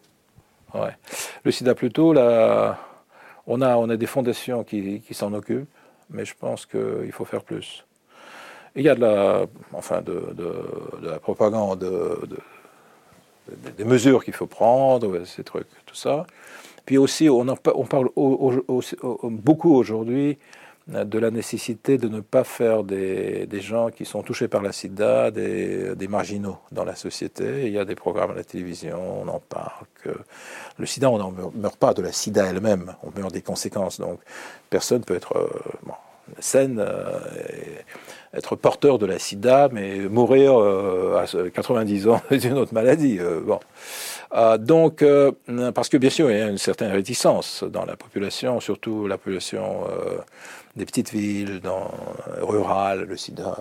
Ouais. 0.75 0.95
Le 1.43 1.51
sida 1.51 1.75
plutôt, 1.75 2.13
là, 2.13 2.79
on 3.49 3.61
a, 3.61 3.77
on 3.77 3.89
a 3.89 3.97
des 3.97 4.07
fondations 4.07 4.63
qui, 4.63 5.01
qui 5.01 5.15
s'en 5.15 5.33
occupent, 5.33 5.69
mais 6.11 6.25
je 6.25 6.35
pense 6.39 6.67
qu'il 6.67 7.13
faut 7.13 7.25
faire 7.25 7.43
plus. 7.43 7.85
Il 8.77 8.83
y 8.83 8.89
a 8.89 8.95
de 8.95 9.01
la, 9.01 9.47
enfin, 9.73 10.03
de, 10.03 10.35
la 11.03 11.19
propagande 11.19 11.79
de, 11.81 12.19
des 13.77 13.85
mesures 13.85 14.25
qu'il 14.25 14.35
faut 14.35 14.47
prendre, 14.47 15.25
ces 15.25 15.45
trucs, 15.45 15.69
tout 15.87 15.95
ça. 15.95 16.27
Puis 16.85 16.99
aussi, 16.99 17.29
on, 17.29 17.47
on 17.49 17.85
parle 17.85 18.11
beaucoup 19.25 19.75
aujourd'hui 19.75 20.39
euh, 20.93 21.05
de 21.05 21.19
la 21.19 21.33
nécessité 21.33 21.99
de 21.99 22.07
ne 22.07 22.21
pas 22.21 22.45
faire 22.45 22.85
des, 22.85 23.47
des, 23.47 23.61
gens 23.61 23.91
qui 23.91 24.05
sont 24.05 24.23
touchés 24.23 24.47
par 24.47 24.63
la 24.63 24.71
sida 24.71 25.33
des, 25.33 25.97
des, 25.97 26.07
marginaux 26.07 26.59
dans 26.71 26.85
la 26.85 26.95
société. 26.95 27.67
Il 27.67 27.73
y 27.73 27.79
a 27.79 27.85
des 27.85 27.97
programmes 27.97 28.31
à 28.31 28.35
la 28.35 28.45
télévision, 28.45 29.23
on 29.23 29.27
en 29.27 29.41
parle. 29.41 29.87
Le 30.79 30.87
sida, 30.87 31.11
on 31.11 31.19
n'en 31.19 31.33
meurt 31.55 31.77
pas 31.77 31.93
de 31.93 32.03
la 32.03 32.13
sida 32.13 32.47
elle-même, 32.47 32.95
on 33.03 33.11
meurt 33.19 33.33
des 33.33 33.43
conséquences. 33.43 33.99
Donc 33.99 34.21
personne 34.71 35.03
peut 35.03 35.17
être 35.17 35.37
euh, 35.37 35.49
saine 36.39 36.79
euh, 36.79 37.19
être 38.37 38.57
porteur 38.57 38.99
de 38.99 39.07
la 39.07 39.19
sida, 39.19 39.69
mais 39.73 39.99
mourir 40.09 40.61
euh, 40.61 41.25
à 41.25 41.51
90 41.51 42.09
ans 42.09 42.21
d'une 42.31 42.55
autre 42.55 42.75
maladie. 42.75 43.19
Euh, 43.19 43.41
bon. 43.41 43.61
Euh, 44.35 44.59
donc, 44.59 45.05
parce 45.75 45.89
que 45.89 45.97
bien 45.97 46.11
sûr, 46.11 46.31
il 46.31 46.39
y 46.39 46.41
a 46.41 46.49
une 46.49 46.59
certaine 46.59 46.93
réticence 46.93 47.65
dans 47.65 47.85
la 47.85 47.97
population, 47.97 48.61
surtout 48.61 49.07
la 49.07 49.19
population 49.19 49.85
des 50.75 50.85
petites 50.85 51.11
villes, 51.11 51.61
dans, 51.61 51.91
rurales, 52.43 53.05
le 53.05 53.17
sida. 53.17 53.57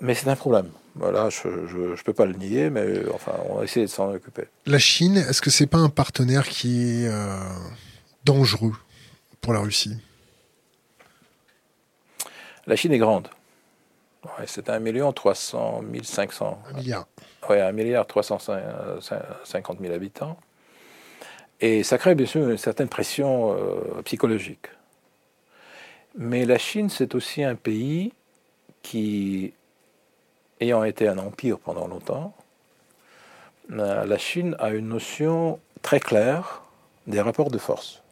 mais 0.00 0.14
c'est 0.14 0.28
un 0.28 0.36
problème. 0.36 0.68
Voilà, 0.96 1.28
je 1.28 1.48
ne 1.48 2.02
peux 2.04 2.12
pas 2.12 2.26
le 2.26 2.34
nier, 2.34 2.70
mais 2.70 2.84
enfin, 3.12 3.32
on 3.48 3.56
va 3.56 3.64
essayer 3.64 3.86
de 3.86 3.90
s'en 3.90 4.12
occuper. 4.12 4.44
La 4.66 4.78
Chine, 4.78 5.16
est-ce 5.16 5.42
que 5.42 5.50
c'est 5.50 5.66
pas 5.66 5.78
un 5.78 5.88
partenaire 5.88 6.48
qui 6.48 7.04
est 7.04 7.10
dangereux 8.24 8.74
pour 9.40 9.54
la 9.54 9.60
Russie? 9.60 9.96
La 12.66 12.76
Chine 12.76 12.92
est 12.92 12.98
grande. 12.98 13.28
c'est 14.46 14.68
un 14.68 14.78
million 14.78 15.12
300 15.12 15.82
500. 16.02 16.58
Un 16.70 16.72
milliard. 16.74 17.06
Oui, 17.48 17.60
un 17.60 17.72
milliard 17.72 18.06
350 18.06 19.80
000 19.80 19.92
habitants. 19.92 20.38
Et 21.60 21.82
ça 21.82 21.98
crée 21.98 22.14
bien 22.14 22.26
sûr 22.26 22.48
une 22.48 22.56
certaine 22.56 22.88
pression 22.88 23.52
euh, 23.52 24.02
psychologique. 24.04 24.66
Mais 26.16 26.44
la 26.44 26.58
Chine, 26.58 26.90
c'est 26.90 27.14
aussi 27.14 27.42
un 27.42 27.54
pays 27.54 28.12
qui, 28.82 29.52
ayant 30.60 30.84
été 30.84 31.08
un 31.08 31.18
empire 31.18 31.58
pendant 31.58 31.88
longtemps, 31.88 32.34
euh, 33.72 34.04
la 34.04 34.18
Chine 34.18 34.56
a 34.58 34.70
une 34.70 34.88
notion 34.88 35.58
très 35.82 36.00
claire 36.00 36.62
des 37.06 37.20
rapports 37.20 37.50
de 37.50 37.58
force. 37.58 38.02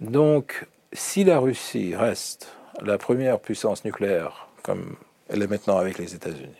Donc, 0.00 0.66
si 0.92 1.24
la 1.24 1.38
Russie 1.38 1.94
reste 1.94 2.52
la 2.82 2.98
première 2.98 3.40
puissance 3.40 3.84
nucléaire, 3.84 4.48
comme 4.62 4.96
elle 5.28 5.42
est 5.42 5.46
maintenant 5.46 5.76
avec 5.76 5.98
les 5.98 6.14
États-Unis, 6.14 6.54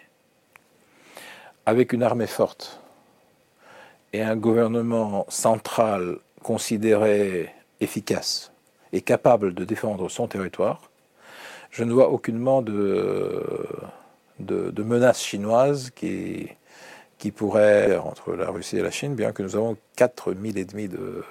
avec 1.66 1.92
une 1.92 2.02
armée 2.02 2.26
forte 2.26 2.80
et 4.12 4.22
un 4.22 4.36
gouvernement 4.36 5.26
central 5.28 6.18
considéré 6.42 7.52
efficace 7.80 8.52
et 8.92 9.00
capable 9.00 9.54
de 9.54 9.64
défendre 9.64 10.08
son 10.08 10.26
territoire, 10.26 10.90
je 11.70 11.84
ne 11.84 11.92
vois 11.92 12.10
aucunement 12.10 12.62
de, 12.62 13.68
de, 14.40 14.82
menace 14.82 15.22
chinoise 15.22 15.90
qui, 15.90 16.48
qui 17.18 17.30
pourrait 17.30 17.96
entre 17.96 18.32
la 18.32 18.50
Russie 18.50 18.78
et 18.78 18.82
la 18.82 18.90
Chine, 18.90 19.14
bien 19.14 19.32
que 19.32 19.42
nous 19.42 19.54
avons 19.54 19.76
4000 19.96 20.58
et 20.58 20.64
demi 20.64 20.88
de 20.88 21.22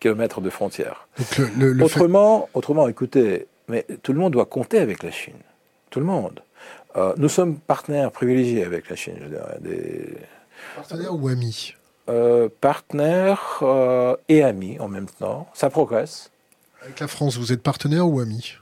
kilomètres 0.00 0.42
de 0.42 0.50
frontières. 0.50 1.08
autrement, 1.80 2.50
autrement, 2.52 2.88
écoutez, 2.88 3.46
mais 3.68 3.86
tout 4.02 4.12
le 4.12 4.18
monde 4.18 4.32
doit 4.32 4.46
compter 4.46 4.78
avec 4.78 5.02
la 5.02 5.10
Chine. 5.10 5.38
Tout 5.90 6.00
le 6.00 6.06
monde. 6.06 6.42
Euh, 6.96 7.14
nous 7.16 7.28
sommes 7.28 7.58
partenaires 7.58 8.10
privilégiés 8.10 8.64
avec 8.64 8.88
la 8.90 8.96
Chine, 8.96 9.18
je 9.22 9.28
dirais. 9.28 9.58
Des... 9.60 10.16
Partenaires 10.74 11.14
ou 11.14 11.28
amis 11.28 11.74
euh, 12.08 12.48
Partenaires 12.60 13.58
euh, 13.62 14.16
et 14.28 14.42
amis 14.42 14.78
en 14.80 14.88
même 14.88 15.08
temps. 15.08 15.48
Ça 15.54 15.70
progresse. 15.70 16.30
Avec 16.82 17.00
la 17.00 17.08
France, 17.08 17.36
vous 17.36 17.52
êtes 17.52 17.62
partenaire 17.62 18.08
ou 18.08 18.20
ami 18.20 18.54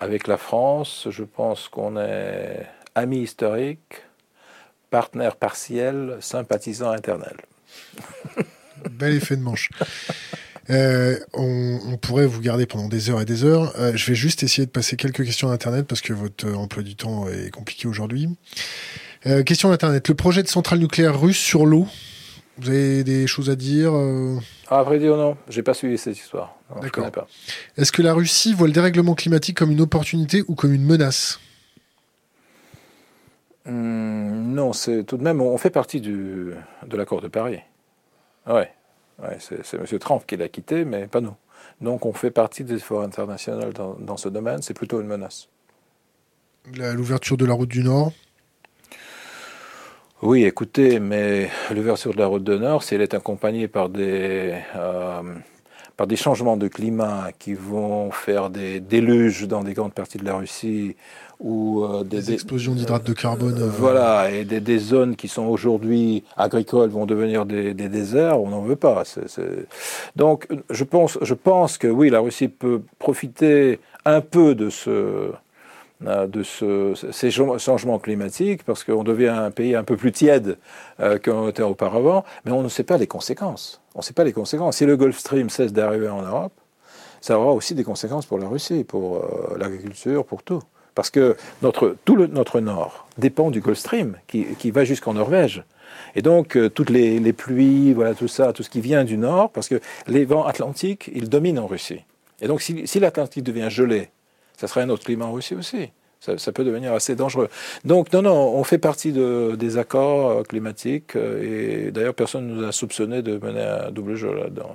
Avec 0.00 0.26
la 0.26 0.36
France, 0.36 1.06
je 1.10 1.22
pense 1.22 1.68
qu'on 1.68 1.96
est 1.96 2.66
amis 2.94 3.20
historiques, 3.20 4.02
partenaires 4.90 5.36
partiels, 5.36 6.18
sympathisants 6.20 6.90
internels. 6.90 7.40
Bel 8.90 9.14
effet 9.14 9.36
de 9.36 9.42
manche. 9.42 9.70
Euh, 10.70 11.18
on, 11.34 11.96
pourrait 12.00 12.26
vous 12.26 12.40
garder 12.40 12.66
pendant 12.66 12.88
des 12.88 13.10
heures 13.10 13.20
et 13.20 13.24
des 13.24 13.44
heures. 13.44 13.72
Euh, 13.78 13.92
je 13.94 14.06
vais 14.06 14.14
juste 14.14 14.42
essayer 14.42 14.66
de 14.66 14.70
passer 14.70 14.96
quelques 14.96 15.24
questions 15.24 15.48
d'Internet 15.48 15.86
parce 15.86 16.00
que 16.00 16.12
votre 16.12 16.52
emploi 16.54 16.82
du 16.82 16.94
temps 16.94 17.28
est 17.28 17.50
compliqué 17.50 17.88
aujourd'hui. 17.88 18.28
Euh, 19.26 19.42
question 19.42 19.70
d'Internet. 19.70 20.08
Le 20.08 20.14
projet 20.14 20.42
de 20.42 20.48
centrale 20.48 20.78
nucléaire 20.78 21.20
russe 21.20 21.38
sur 21.38 21.66
l'eau, 21.66 21.86
vous 22.58 22.68
avez 22.68 23.04
des 23.04 23.26
choses 23.26 23.50
à 23.50 23.56
dire 23.56 23.92
ah, 24.68 24.78
À 24.78 24.82
vrai 24.82 24.98
dire, 24.98 25.16
non. 25.16 25.36
J'ai 25.48 25.62
pas 25.62 25.74
suivi 25.74 25.98
cette 25.98 26.16
histoire. 26.16 26.56
D'accord. 26.80 27.10
Est-ce 27.76 27.92
que 27.92 28.02
la 28.02 28.14
Russie 28.14 28.54
voit 28.54 28.66
le 28.66 28.72
dérèglement 28.72 29.14
climatique 29.14 29.56
comme 29.56 29.70
une 29.70 29.80
opportunité 29.80 30.42
ou 30.48 30.54
comme 30.54 30.72
une 30.72 30.84
menace? 30.84 31.40
Hum, 33.66 34.54
Non, 34.54 34.72
c'est 34.72 35.04
tout 35.04 35.16
de 35.16 35.22
même, 35.22 35.40
on 35.40 35.56
fait 35.58 35.70
partie 35.70 36.00
du, 36.00 36.52
de 36.86 36.96
l'accord 36.96 37.20
de 37.20 37.28
Paris. 37.28 37.58
Ouais 38.46 38.70
c'est 39.38 39.74
M. 39.74 39.98
Trump 39.98 40.24
qui 40.26 40.36
l'a 40.36 40.48
quitté, 40.48 40.84
mais 40.84 41.06
pas 41.06 41.20
nous. 41.20 41.34
Donc 41.80 42.06
on 42.06 42.12
fait 42.12 42.30
partie 42.30 42.64
des 42.64 42.74
efforts 42.74 43.02
internationaux 43.02 43.72
dans, 43.98 44.16
ce 44.16 44.28
domaine, 44.28 44.62
c'est 44.62 44.74
plutôt 44.74 45.00
une 45.00 45.06
menace. 45.06 45.48
L'ouverture 46.76 47.36
de 47.36 47.44
la 47.44 47.54
route 47.54 47.68
du 47.68 47.82
Nord? 47.82 48.12
Oui, 50.22 50.44
écoutez, 50.44 51.00
mais 51.00 51.50
l'ouverture 51.74 52.12
de 52.12 52.18
la 52.18 52.26
route 52.26 52.44
du 52.44 52.56
Nord, 52.56 52.84
si 52.84 52.94
elle 52.94 53.00
est 53.00 53.14
accompagnée 53.14 53.66
par 53.66 53.88
des, 53.88 54.54
euh, 54.76 55.22
par 55.96 56.06
des 56.06 56.14
changements 56.14 56.56
de 56.56 56.68
climat 56.68 57.30
qui 57.36 57.54
vont 57.54 58.12
faire 58.12 58.48
des 58.48 58.78
déluges 58.78 59.48
dans 59.48 59.64
des 59.64 59.74
grandes 59.74 59.94
parties 59.94 60.18
de 60.18 60.24
la 60.24 60.36
Russie 60.36 60.94
ou 61.42 61.84
euh, 61.84 62.04
des, 62.04 62.32
explosions 62.32 62.72
d'hydrates 62.72 63.04
de 63.04 63.12
carbone. 63.12 63.58
Euh, 63.60 63.68
voilà, 63.68 64.30
et 64.30 64.44
des, 64.44 64.78
zones 64.78 65.16
qui 65.16 65.28
sont 65.28 65.42
aujourd'hui 65.42 66.22
agricoles 66.36 66.90
vont 66.90 67.04
devenir 67.04 67.44
des, 67.44 67.74
déserts, 67.74 68.40
on 68.40 68.48
n'en 68.48 68.62
veut 68.62 68.76
pas. 68.76 69.02
Donc 70.16 70.46
je 70.70 70.84
pense, 70.84 71.18
je 71.20 71.34
pense 71.34 71.78
que 71.78 71.88
oui, 71.88 72.10
la 72.10 72.20
Russie 72.20 72.48
peut 72.48 72.80
profiter 72.98 73.80
un 74.04 74.20
peu 74.20 74.54
de 74.54 74.70
ce 74.70 75.32
euh, 76.06 76.26
de 76.26 76.42
ce, 76.42 76.94
ces 77.12 77.30
changements 77.30 78.00
climatiques, 78.00 78.64
parce 78.64 78.82
qu'on 78.82 79.04
devient 79.04 79.28
un 79.28 79.52
pays 79.52 79.76
un 79.76 79.84
peu 79.84 79.96
plus 79.96 80.10
tiède 80.10 80.58
euh, 80.98 81.18
qu'on 81.18 81.48
était 81.48 81.62
auparavant, 81.62 82.24
mais 82.44 82.50
on 82.50 82.62
ne 82.62 82.68
sait 82.68 82.82
pas 82.82 82.96
les 82.96 83.06
conséquences. 83.06 83.80
On 83.94 84.00
ne 84.00 84.04
sait 84.04 84.12
pas 84.12 84.24
les 84.24 84.32
conséquences. 84.32 84.78
Si 84.78 84.86
le 84.86 84.96
Gulf 84.96 85.18
Stream 85.18 85.48
cesse 85.48 85.72
d'arriver 85.72 86.08
en 86.08 86.22
Europe, 86.22 86.54
ça 87.20 87.38
aura 87.38 87.52
aussi 87.52 87.76
des 87.76 87.84
conséquences 87.84 88.26
pour 88.26 88.38
la 88.38 88.48
Russie, 88.48 88.82
pour 88.82 89.24
l'agriculture, 89.56 90.24
pour 90.24 90.42
tout. 90.42 90.60
Parce 90.94 91.10
que 91.10 91.36
tout 92.04 92.16
notre 92.16 92.60
nord 92.60 93.06
dépend 93.18 93.50
du 93.50 93.60
Gulf 93.60 93.78
Stream, 93.78 94.16
qui, 94.26 94.44
qui 94.58 94.70
va 94.70 94.84
jusqu'en 94.84 95.14
Norvège. 95.14 95.64
Et 96.14 96.22
donc, 96.22 96.58
toutes 96.74 96.90
les, 96.90 97.32
pluies, 97.32 97.92
voilà, 97.92 98.14
tout 98.14 98.28
ça, 98.28 98.52
tout 98.52 98.62
ce 98.62 98.70
qui 98.70 98.80
vient 98.80 99.04
du 99.04 99.16
nord, 99.16 99.50
parce 99.50 99.68
que 99.68 99.80
les 100.06 100.24
vents 100.24 100.44
atlantiques, 100.44 101.10
ils 101.14 101.28
dominent 101.28 101.58
en 101.58 101.66
Russie. 101.66 102.00
Et 102.42 102.48
donc, 102.48 102.60
si, 102.60 103.00
l'Atlantique 103.00 103.44
devient 103.44 103.68
gelé, 103.70 104.10
ça 104.56 104.66
serait 104.66 104.82
un 104.82 104.90
autre 104.90 105.04
climat 105.04 105.26
en 105.26 105.32
Russie 105.32 105.54
aussi. 105.54 105.90
Ça, 106.20 106.52
peut 106.52 106.62
devenir 106.62 106.92
assez 106.92 107.16
dangereux. 107.16 107.48
Donc, 107.84 108.12
non, 108.12 108.22
non, 108.22 108.54
on 108.54 108.62
fait 108.62 108.78
partie 108.78 109.10
de, 109.10 109.56
des 109.56 109.76
accords 109.76 110.30
euh, 110.30 110.42
climatiques. 110.44 111.16
Euh, 111.16 111.88
et 111.88 111.90
d'ailleurs, 111.90 112.14
personne 112.14 112.46
ne 112.46 112.54
nous 112.54 112.64
a 112.64 112.70
soupçonné 112.70 113.22
de 113.22 113.44
mener 113.44 113.60
un 113.60 113.90
double 113.90 114.14
jeu 114.14 114.32
là-dedans. 114.32 114.72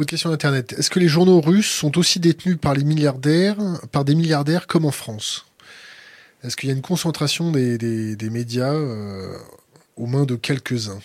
Autre 0.00 0.08
question 0.08 0.30
d'Internet. 0.30 0.72
Est-ce 0.78 0.88
que 0.88 0.98
les 0.98 1.08
journaux 1.08 1.42
russes 1.42 1.70
sont 1.70 1.98
aussi 1.98 2.20
détenus 2.20 2.56
par 2.58 2.72
les 2.72 2.84
milliardaires, 2.84 3.58
par 3.92 4.06
des 4.06 4.14
milliardaires 4.14 4.66
comme 4.66 4.86
en 4.86 4.90
France? 4.92 5.44
Est-ce 6.42 6.56
qu'il 6.56 6.70
y 6.70 6.72
a 6.72 6.74
une 6.74 6.80
concentration 6.80 7.52
des, 7.52 8.16
médias 8.30 8.72
euh, 8.72 9.36
aux 9.98 10.06
mains 10.06 10.24
de 10.24 10.36
quelques-uns? 10.36 11.00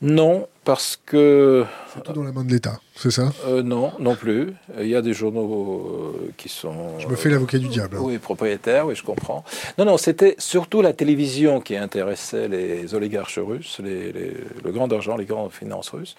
Non, 0.00 0.48
parce 0.70 1.00
que... 1.04 1.64
Tout 2.04 2.12
dans 2.12 2.22
la 2.22 2.30
main 2.30 2.44
de 2.44 2.52
l'État, 2.52 2.78
c'est 2.94 3.10
ça? 3.10 3.32
euh, 3.48 3.60
Non, 3.64 3.90
non 3.98 4.14
plus. 4.14 4.52
Il 4.78 4.86
y 4.86 4.94
a 4.94 5.02
des 5.02 5.14
journaux 5.14 6.14
euh, 6.14 6.30
qui 6.36 6.48
sont... 6.48 6.96
Je 7.00 7.08
me 7.08 7.16
fais 7.16 7.28
l'avocat 7.28 7.58
du 7.58 7.66
diable. 7.66 7.96
Hein. 7.96 8.02
Oui, 8.04 8.18
propriétaires, 8.18 8.86
oui, 8.86 8.94
je 8.94 9.02
comprends. 9.02 9.42
Non, 9.78 9.84
non, 9.84 9.96
c'était 9.96 10.36
surtout 10.38 10.80
la 10.80 10.92
télévision 10.92 11.60
qui 11.60 11.76
intéressait 11.76 12.46
les 12.46 12.94
oligarches 12.94 13.40
russes, 13.40 13.80
les, 13.82 14.12
le 14.12 14.70
grand 14.70 14.92
argent, 14.92 15.16
les 15.16 15.24
grandes 15.24 15.50
finances 15.50 15.88
russes. 15.88 16.14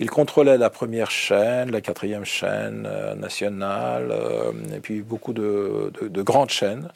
Ils 0.00 0.10
contrôlaient 0.10 0.58
la 0.58 0.68
première 0.68 1.10
chaîne, 1.10 1.70
la 1.70 1.80
quatrième 1.80 2.26
chaîne 2.26 2.86
euh, 2.86 3.14
nationale, 3.14 4.14
et 4.76 4.80
puis 4.80 5.00
beaucoup 5.00 5.32
de, 5.32 5.90
de 6.02 6.22
grandes 6.22 6.50
chaînes 6.50 6.90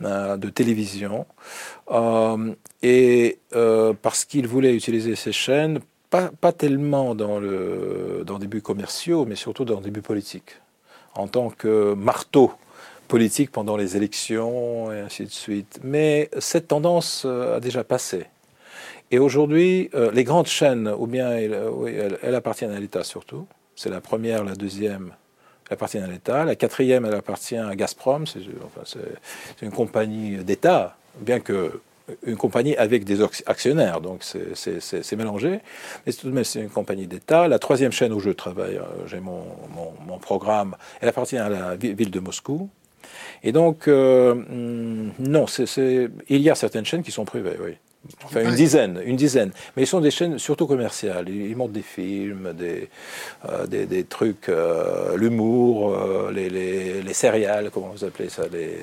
de 0.00 0.48
télévision. 0.48 1.26
et 2.82 3.38
parce 4.00 4.24
qu'ils 4.24 4.48
voulaient 4.48 4.74
utiliser 4.74 5.14
ces 5.14 5.32
chaînes 5.32 5.80
pas, 6.10 6.52
tellement 6.52 7.14
dans, 7.14 7.38
le, 7.38 8.22
dans 8.24 8.38
des 8.38 8.46
buts 8.46 8.62
commerciaux, 8.62 9.24
mais 9.26 9.36
surtout 9.36 9.64
dans 9.64 9.80
des 9.80 9.90
buts 9.90 10.02
politiques, 10.02 10.56
en 11.14 11.28
tant 11.28 11.50
que 11.50 11.94
marteau 11.94 12.52
politique 13.08 13.50
pendant 13.50 13.76
les 13.76 13.96
élections 13.96 14.92
et 14.92 15.00
ainsi 15.00 15.24
de 15.24 15.30
suite. 15.30 15.80
Mais 15.82 16.30
cette 16.38 16.68
tendance 16.68 17.22
euh, 17.24 17.56
a 17.56 17.60
déjà 17.60 17.82
passé. 17.84 18.26
Et 19.10 19.18
aujourd'hui, 19.18 19.88
euh, 19.94 20.10
les 20.12 20.24
grandes 20.24 20.46
chaînes, 20.46 20.92
ou 20.98 21.06
bien 21.06 21.30
elles, 21.32 21.58
elles, 22.22 22.34
appartiennent 22.34 22.72
à 22.72 22.78
l'État 22.78 23.04
surtout, 23.04 23.46
c'est 23.74 23.88
la 23.88 24.02
première, 24.02 24.44
la 24.44 24.54
deuxième, 24.54 25.12
elle 25.68 25.74
appartient 25.74 25.98
à 25.98 26.06
l'État, 26.06 26.44
la 26.44 26.56
quatrième, 26.56 27.06
elle 27.06 27.14
appartient 27.14 27.56
à 27.56 27.74
Gazprom, 27.74 28.26
c'est 28.26 28.40
une 29.62 29.70
compagnie 29.70 30.36
d'État, 30.44 30.96
bien 31.20 31.40
que 31.40 31.80
une 32.24 32.36
compagnie 32.36 32.76
avec 32.76 33.04
des 33.04 33.22
actionnaires, 33.46 34.00
donc 34.00 34.22
c'est 34.22 35.16
mélangé. 35.16 35.60
Mais 36.06 36.12
tout 36.12 36.28
de 36.28 36.34
même, 36.34 36.44
c'est 36.44 36.60
une 36.60 36.70
compagnie 36.70 37.06
d'État. 37.06 37.48
La 37.48 37.58
troisième 37.58 37.92
chaîne 37.92 38.12
où 38.12 38.20
je 38.20 38.30
travaille, 38.30 38.76
euh, 38.76 39.06
j'ai 39.06 39.20
mon, 39.20 39.44
mon, 40.06 40.18
programme, 40.18 40.76
elle 41.00 41.08
appartient 41.08 41.38
à 41.38 41.48
la 41.48 41.76
ville 41.76 42.10
de 42.10 42.20
Moscou. 42.20 42.68
Et 43.42 43.52
donc, 43.52 43.88
euh, 43.88 44.34
hmm, 44.34 45.12
non, 45.18 45.46
il 46.28 46.40
y 46.40 46.50
a 46.50 46.54
certaines 46.54 46.84
chaînes 46.84 47.02
qui 47.02 47.12
sont 47.12 47.24
privées, 47.24 47.56
oui. 47.62 47.72
Enfin, 48.24 48.42
une 48.42 48.54
dizaine, 48.54 49.00
une 49.04 49.16
dizaine. 49.16 49.50
Mais 49.76 49.82
ils 49.82 49.86
sont 49.86 50.00
des 50.00 50.10
chaînes 50.10 50.38
surtout 50.38 50.66
commerciales. 50.66 51.28
Ils, 51.28 51.56
montrent 51.56 51.72
des 51.72 51.82
films, 51.82 52.52
des, 52.52 52.88
euh, 53.48 53.66
des, 53.66 53.86
des, 53.86 54.04
trucs, 54.04 54.50
l'humour, 55.16 55.96
les, 56.32 56.48
les, 56.48 57.02
les, 57.02 57.12
céréales, 57.12 57.70
comment 57.72 57.88
vous 57.88 58.04
appelez 58.04 58.28
ça, 58.28 58.44
les, 58.50 58.78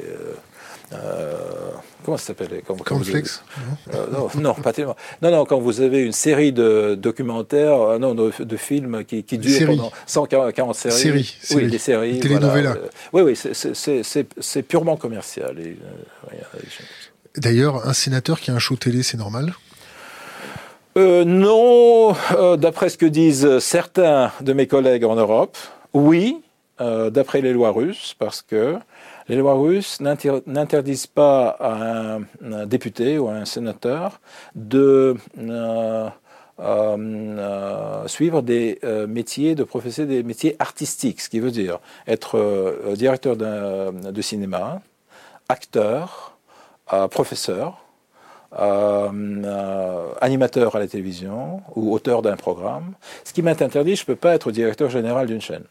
comment 2.04 2.18
ça 2.18 2.28
s'appelle 2.28 2.62
quand, 2.66 2.78
euh, 2.92 4.08
non, 4.12 4.30
non, 4.36 4.54
pas 4.54 4.74
tellement. 4.74 4.96
Non, 5.22 5.32
non, 5.32 5.46
quand 5.46 5.60
vous 5.60 5.82
avez 5.82 6.02
une 6.04 6.12
série 6.12 6.54
de 6.54 6.96
documentaires, 6.96 7.82
euh, 7.82 7.98
non, 7.98 8.14
de, 8.14 8.58
films 8.58 9.04
qui, 9.06 9.24
qui 9.24 9.38
durent 9.38 9.68
pendant 9.68 9.92
140 10.06 10.76
séries. 10.76 10.94
Séries. 10.94 11.38
Oui, 11.52 11.68
des 11.68 11.78
séries. 11.78 12.20
Télénovelas. 12.20 12.76
oui, 13.14 13.22
oui, 13.22 13.36
c'est 13.36 14.64
purement 14.64 14.98
commercial. 14.98 15.58
D'ailleurs, 17.38 17.88
un 17.88 17.94
sénateur 17.94 18.40
qui 18.40 18.52
a 18.52 18.54
un 18.54 18.60
show 18.60 18.76
télé, 18.76 19.04
c'est 19.04 19.18
normal? 19.18 19.54
Non, 20.96 22.16
d'après 22.58 22.90
ce 22.90 22.98
que 22.98 23.06
disent 23.06 23.60
certains 23.60 24.32
de 24.42 24.54
mes 24.54 24.68
collègues 24.68 25.04
en 25.04 25.16
Europe, 25.16 25.58
oui, 25.94 26.38
d'après 26.80 27.42
les 27.42 27.52
lois 27.52 27.72
russes, 27.72 28.16
parce 28.18 28.42
que 28.42 28.78
les 29.28 29.36
lois 29.36 29.56
russes 29.56 30.00
n'interdisent 30.02 31.08
pas 31.08 31.50
à 31.60 32.20
un, 32.44 32.66
député 32.66 33.18
ou 33.18 33.28
à 33.28 33.34
un 33.34 33.46
sénateur 33.46 34.20
de 34.54 35.16
euh, 35.40 36.10
euh, 36.60 38.08
suivre 38.08 38.42
des 38.42 38.80
euh, 38.84 39.08
métiers, 39.08 39.56
de 39.56 39.64
professer 39.64 40.06
des 40.06 40.24
métiers 40.24 40.56
artistiques, 40.60 41.22
ce 41.22 41.30
qui 41.30 41.40
veut 41.40 41.52
dire 41.52 41.80
être 42.08 42.94
directeur 42.96 43.36
de 43.36 44.22
cinéma, 44.22 44.82
acteur, 45.50 46.38
professeur, 47.10 47.82
animateur 50.22 50.76
à 50.76 50.80
la 50.80 50.88
télévision 50.88 51.62
ou 51.76 51.94
auteur 51.94 52.22
d'un 52.22 52.38
programme. 52.38 52.94
Ce 53.24 53.34
qui 53.34 53.42
m'est 53.42 53.62
interdit, 53.62 53.96
je 53.96 54.04
ne 54.04 54.08
peux 54.08 54.16
pas 54.16 54.36
être 54.36 54.52
directeur 54.52 54.90
général 54.90 55.28
d'une 55.28 55.42
chaîne. 55.42 55.66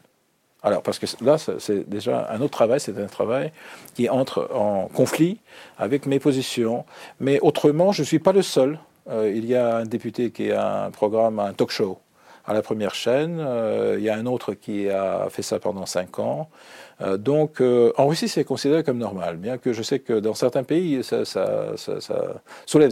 Alors, 0.65 0.81
parce 0.81 0.97
que 0.97 1.05
là, 1.23 1.37
c'est 1.37 1.87
déjà 1.87 2.27
un 2.31 2.41
autre 2.41 2.53
travail, 2.53 2.79
c'est 2.79 2.97
un 2.97 3.05
travail 3.05 3.51
qui 3.93 4.09
entre 4.09 4.49
en 4.51 4.87
conflit 4.87 5.39
avec 5.77 6.07
mes 6.07 6.17
positions. 6.17 6.85
Mais 7.19 7.39
autrement, 7.41 7.91
je 7.91 8.01
ne 8.01 8.05
suis 8.05 8.17
pas 8.17 8.31
le 8.31 8.41
seul. 8.41 8.79
Euh, 9.07 9.31
il 9.33 9.45
y 9.45 9.53
a 9.53 9.77
un 9.77 9.85
député 9.85 10.31
qui 10.31 10.51
a 10.51 10.85
un 10.85 10.89
programme, 10.89 11.39
un 11.39 11.53
talk 11.53 11.69
show 11.69 11.99
à 12.47 12.53
la 12.55 12.63
première 12.63 12.95
chaîne. 12.95 13.37
Euh, 13.39 13.97
il 13.99 14.03
y 14.03 14.09
a 14.09 14.15
un 14.15 14.25
autre 14.25 14.55
qui 14.55 14.89
a 14.89 15.27
fait 15.29 15.43
ça 15.43 15.59
pendant 15.59 15.85
cinq 15.85 16.17
ans. 16.17 16.49
Euh, 17.01 17.17
donc, 17.17 17.61
en 17.61 18.07
Russie, 18.07 18.27
c'est 18.27 18.43
considéré 18.43 18.83
comme 18.83 18.97
normal, 18.97 19.37
bien 19.37 19.59
que 19.59 19.71
je 19.71 19.83
sais 19.83 19.99
que 19.99 20.13
dans 20.13 20.33
certains 20.33 20.63
pays, 20.63 21.03
ça, 21.03 21.25
soulève 22.65 22.91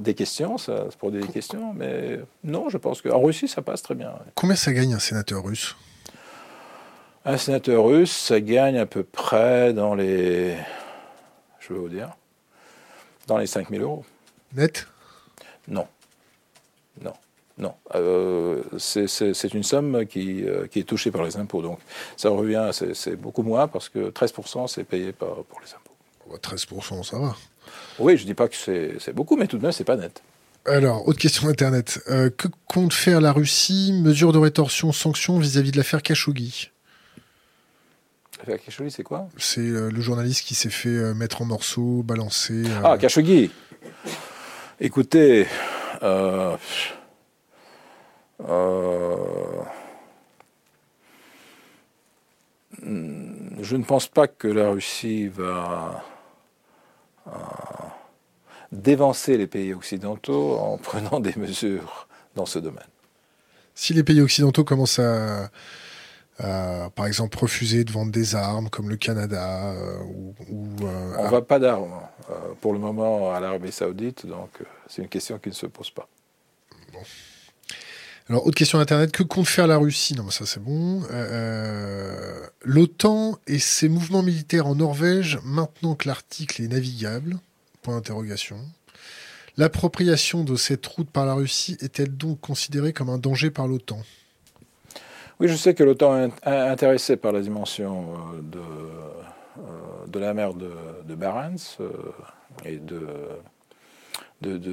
des, 0.00 0.14
questions, 0.14 0.58
ça 0.58 0.84
produit 0.96 1.22
des 1.22 1.32
questions, 1.32 1.74
mais 1.74 2.20
non, 2.44 2.68
je 2.68 2.76
pense 2.78 3.02
qu'en 3.02 3.20
Russie, 3.20 3.48
ça 3.48 3.62
passe 3.62 3.82
très 3.82 3.96
bien. 3.96 4.12
Combien 4.36 4.54
ça 4.54 4.72
gagne 4.72 4.94
un 4.94 5.00
sénateur 5.00 5.42
russe? 5.42 5.74
Un 7.24 7.36
sénateur 7.36 7.84
russe, 7.84 8.12
ça 8.12 8.40
gagne 8.40 8.78
à 8.78 8.86
peu 8.86 9.02
près 9.02 9.72
dans 9.72 9.94
les. 9.94 10.56
Je 11.60 11.72
vais 11.72 11.78
vous 11.78 11.88
dire. 11.88 12.10
Dans 13.26 13.38
les 13.38 13.46
5000 13.46 13.80
euros. 13.80 14.04
Net? 14.54 14.86
Non. 15.66 15.86
Non. 17.02 17.14
Non. 17.56 17.74
Euh, 17.94 18.62
c'est 18.78 19.54
une 19.54 19.62
somme 19.62 20.06
qui, 20.06 20.44
euh, 20.44 20.66
qui, 20.66 20.80
est 20.80 20.84
touchée 20.84 21.10
par 21.10 21.24
les 21.24 21.36
impôts. 21.36 21.62
Donc 21.62 21.78
ça 22.16 22.28
revient, 22.28 22.70
c'est 22.72 23.16
beaucoup 23.16 23.42
moins 23.42 23.68
parce 23.68 23.88
que 23.88 24.10
13% 24.10 24.68
c'est 24.68 24.84
payé 24.84 25.12
par, 25.12 25.44
pour 25.44 25.60
les 25.60 25.72
impôts. 25.72 26.36
13% 26.36 27.02
ça 27.02 27.18
va. 27.18 27.36
Oui, 27.98 28.16
je 28.16 28.22
ne 28.22 28.26
dis 28.26 28.34
pas 28.34 28.48
que 28.48 28.56
c'est 28.56 29.12
beaucoup, 29.12 29.36
mais 29.36 29.46
tout 29.46 29.56
de 29.56 29.62
même, 29.62 29.72
c'est 29.72 29.84
pas 29.84 29.96
net. 29.96 30.22
Alors, 30.66 31.06
autre 31.06 31.18
question 31.18 31.46
d'Internet. 31.46 32.00
Euh, 32.08 32.30
que 32.30 32.48
compte 32.66 32.92
faire 32.92 33.20
la 33.20 33.32
Russie? 33.32 33.92
Mesures 33.92 34.32
de 34.32 34.38
rétorsion, 34.38 34.92
sanctions 34.92 35.38
vis-à-vis 35.38 35.72
de 35.72 35.76
l'affaire 35.76 36.02
Khashoggi? 36.02 36.70
C'est 38.90 39.02
quoi? 39.02 39.28
C'est 39.36 39.60
euh, 39.60 39.90
le 39.90 40.00
journaliste 40.00 40.46
qui 40.46 40.54
s'est 40.54 40.70
fait 40.70 40.88
euh, 40.88 41.14
mettre 41.14 41.42
en 41.42 41.44
morceaux, 41.44 42.02
balancer. 42.02 42.64
Euh. 42.66 42.80
Ah, 42.84 42.98
Khashoggi 42.98 43.50
Écoutez, 44.80 45.46
je 46.02 46.56
ne 53.76 53.84
pense 53.84 54.08
pas 54.08 54.26
que 54.26 54.48
la 54.48 54.70
Russie 54.70 55.28
va 55.28 56.02
dévancer 58.72 59.38
les 59.38 59.46
pays 59.46 59.72
occidentaux 59.72 60.58
en 60.58 60.76
prenant 60.82 61.20
des 61.20 61.34
mesures 61.36 62.08
dans 62.34 62.46
ce 62.46 62.58
domaine. 62.58 62.82
Si 63.74 63.92
les 63.94 64.02
pays 64.04 64.20
occidentaux 64.20 64.64
commencent 64.64 64.98
à, 64.98 65.50
par 66.38 67.06
exemple, 67.06 67.38
refuser 67.38 67.84
de 67.84 67.92
vendre 67.92 68.12
des 68.12 68.34
armes, 68.34 68.68
comme 68.68 68.88
le 68.88 68.96
Canada 68.96 69.72
euh, 69.72 69.98
ou, 70.10 70.34
on 71.18 71.24
ne 71.24 71.30
va 71.30 71.42
pas 71.42 71.58
d'armes 71.58 72.00
pour 72.60 72.72
le 72.72 72.78
moment 72.78 73.32
à 73.32 73.40
l'Arabie 73.40 73.72
Saoudite, 73.72 74.26
donc 74.26 74.50
c'est 74.88 75.02
une 75.02 75.08
question 75.08 75.38
qui 75.38 75.50
ne 75.50 75.54
se 75.54 75.66
pose 75.66 75.90
pas. 75.90 76.08
Alors, 78.28 78.46
autre 78.46 78.56
question 78.56 78.78
Internet, 78.78 79.12
que 79.12 79.22
compte 79.22 79.46
faire 79.46 79.66
la 79.66 79.76
Russie? 79.76 80.14
Non, 80.14 80.30
ça 80.30 80.46
c'est 80.46 80.62
bon. 80.62 81.02
Euh, 81.10 82.46
L'OTAN 82.62 83.38
et 83.46 83.58
ses 83.58 83.90
mouvements 83.90 84.22
militaires 84.22 84.66
en 84.66 84.76
Norvège, 84.76 85.38
maintenant 85.44 85.94
que 85.94 86.08
l'article 86.08 86.62
est 86.62 86.68
navigable? 86.68 87.36
Point 87.82 87.96
d'interrogation. 87.96 88.56
L'appropriation 89.58 90.42
de 90.42 90.56
cette 90.56 90.86
route 90.86 91.10
par 91.10 91.26
la 91.26 91.34
Russie 91.34 91.76
est-elle 91.80 92.16
donc 92.16 92.40
considérée 92.40 92.94
comme 92.94 93.10
un 93.10 93.18
danger 93.18 93.50
par 93.50 93.68
l'OTAN? 93.68 94.00
Oui, 95.40 95.48
je 95.48 95.56
sais 95.56 95.74
que 95.74 95.82
l'OTAN 95.82 96.26
est 96.26 96.46
intéressée 96.46 97.16
par 97.16 97.32
la 97.32 97.40
dimension 97.40 98.14
euh, 98.14 98.42
de, 98.42 98.58
euh, 98.58 100.06
de 100.06 100.18
la 100.18 100.34
mer 100.34 100.54
de, 100.54 100.70
Barents 101.14 101.78
et 102.64 102.78
de, 102.78 103.00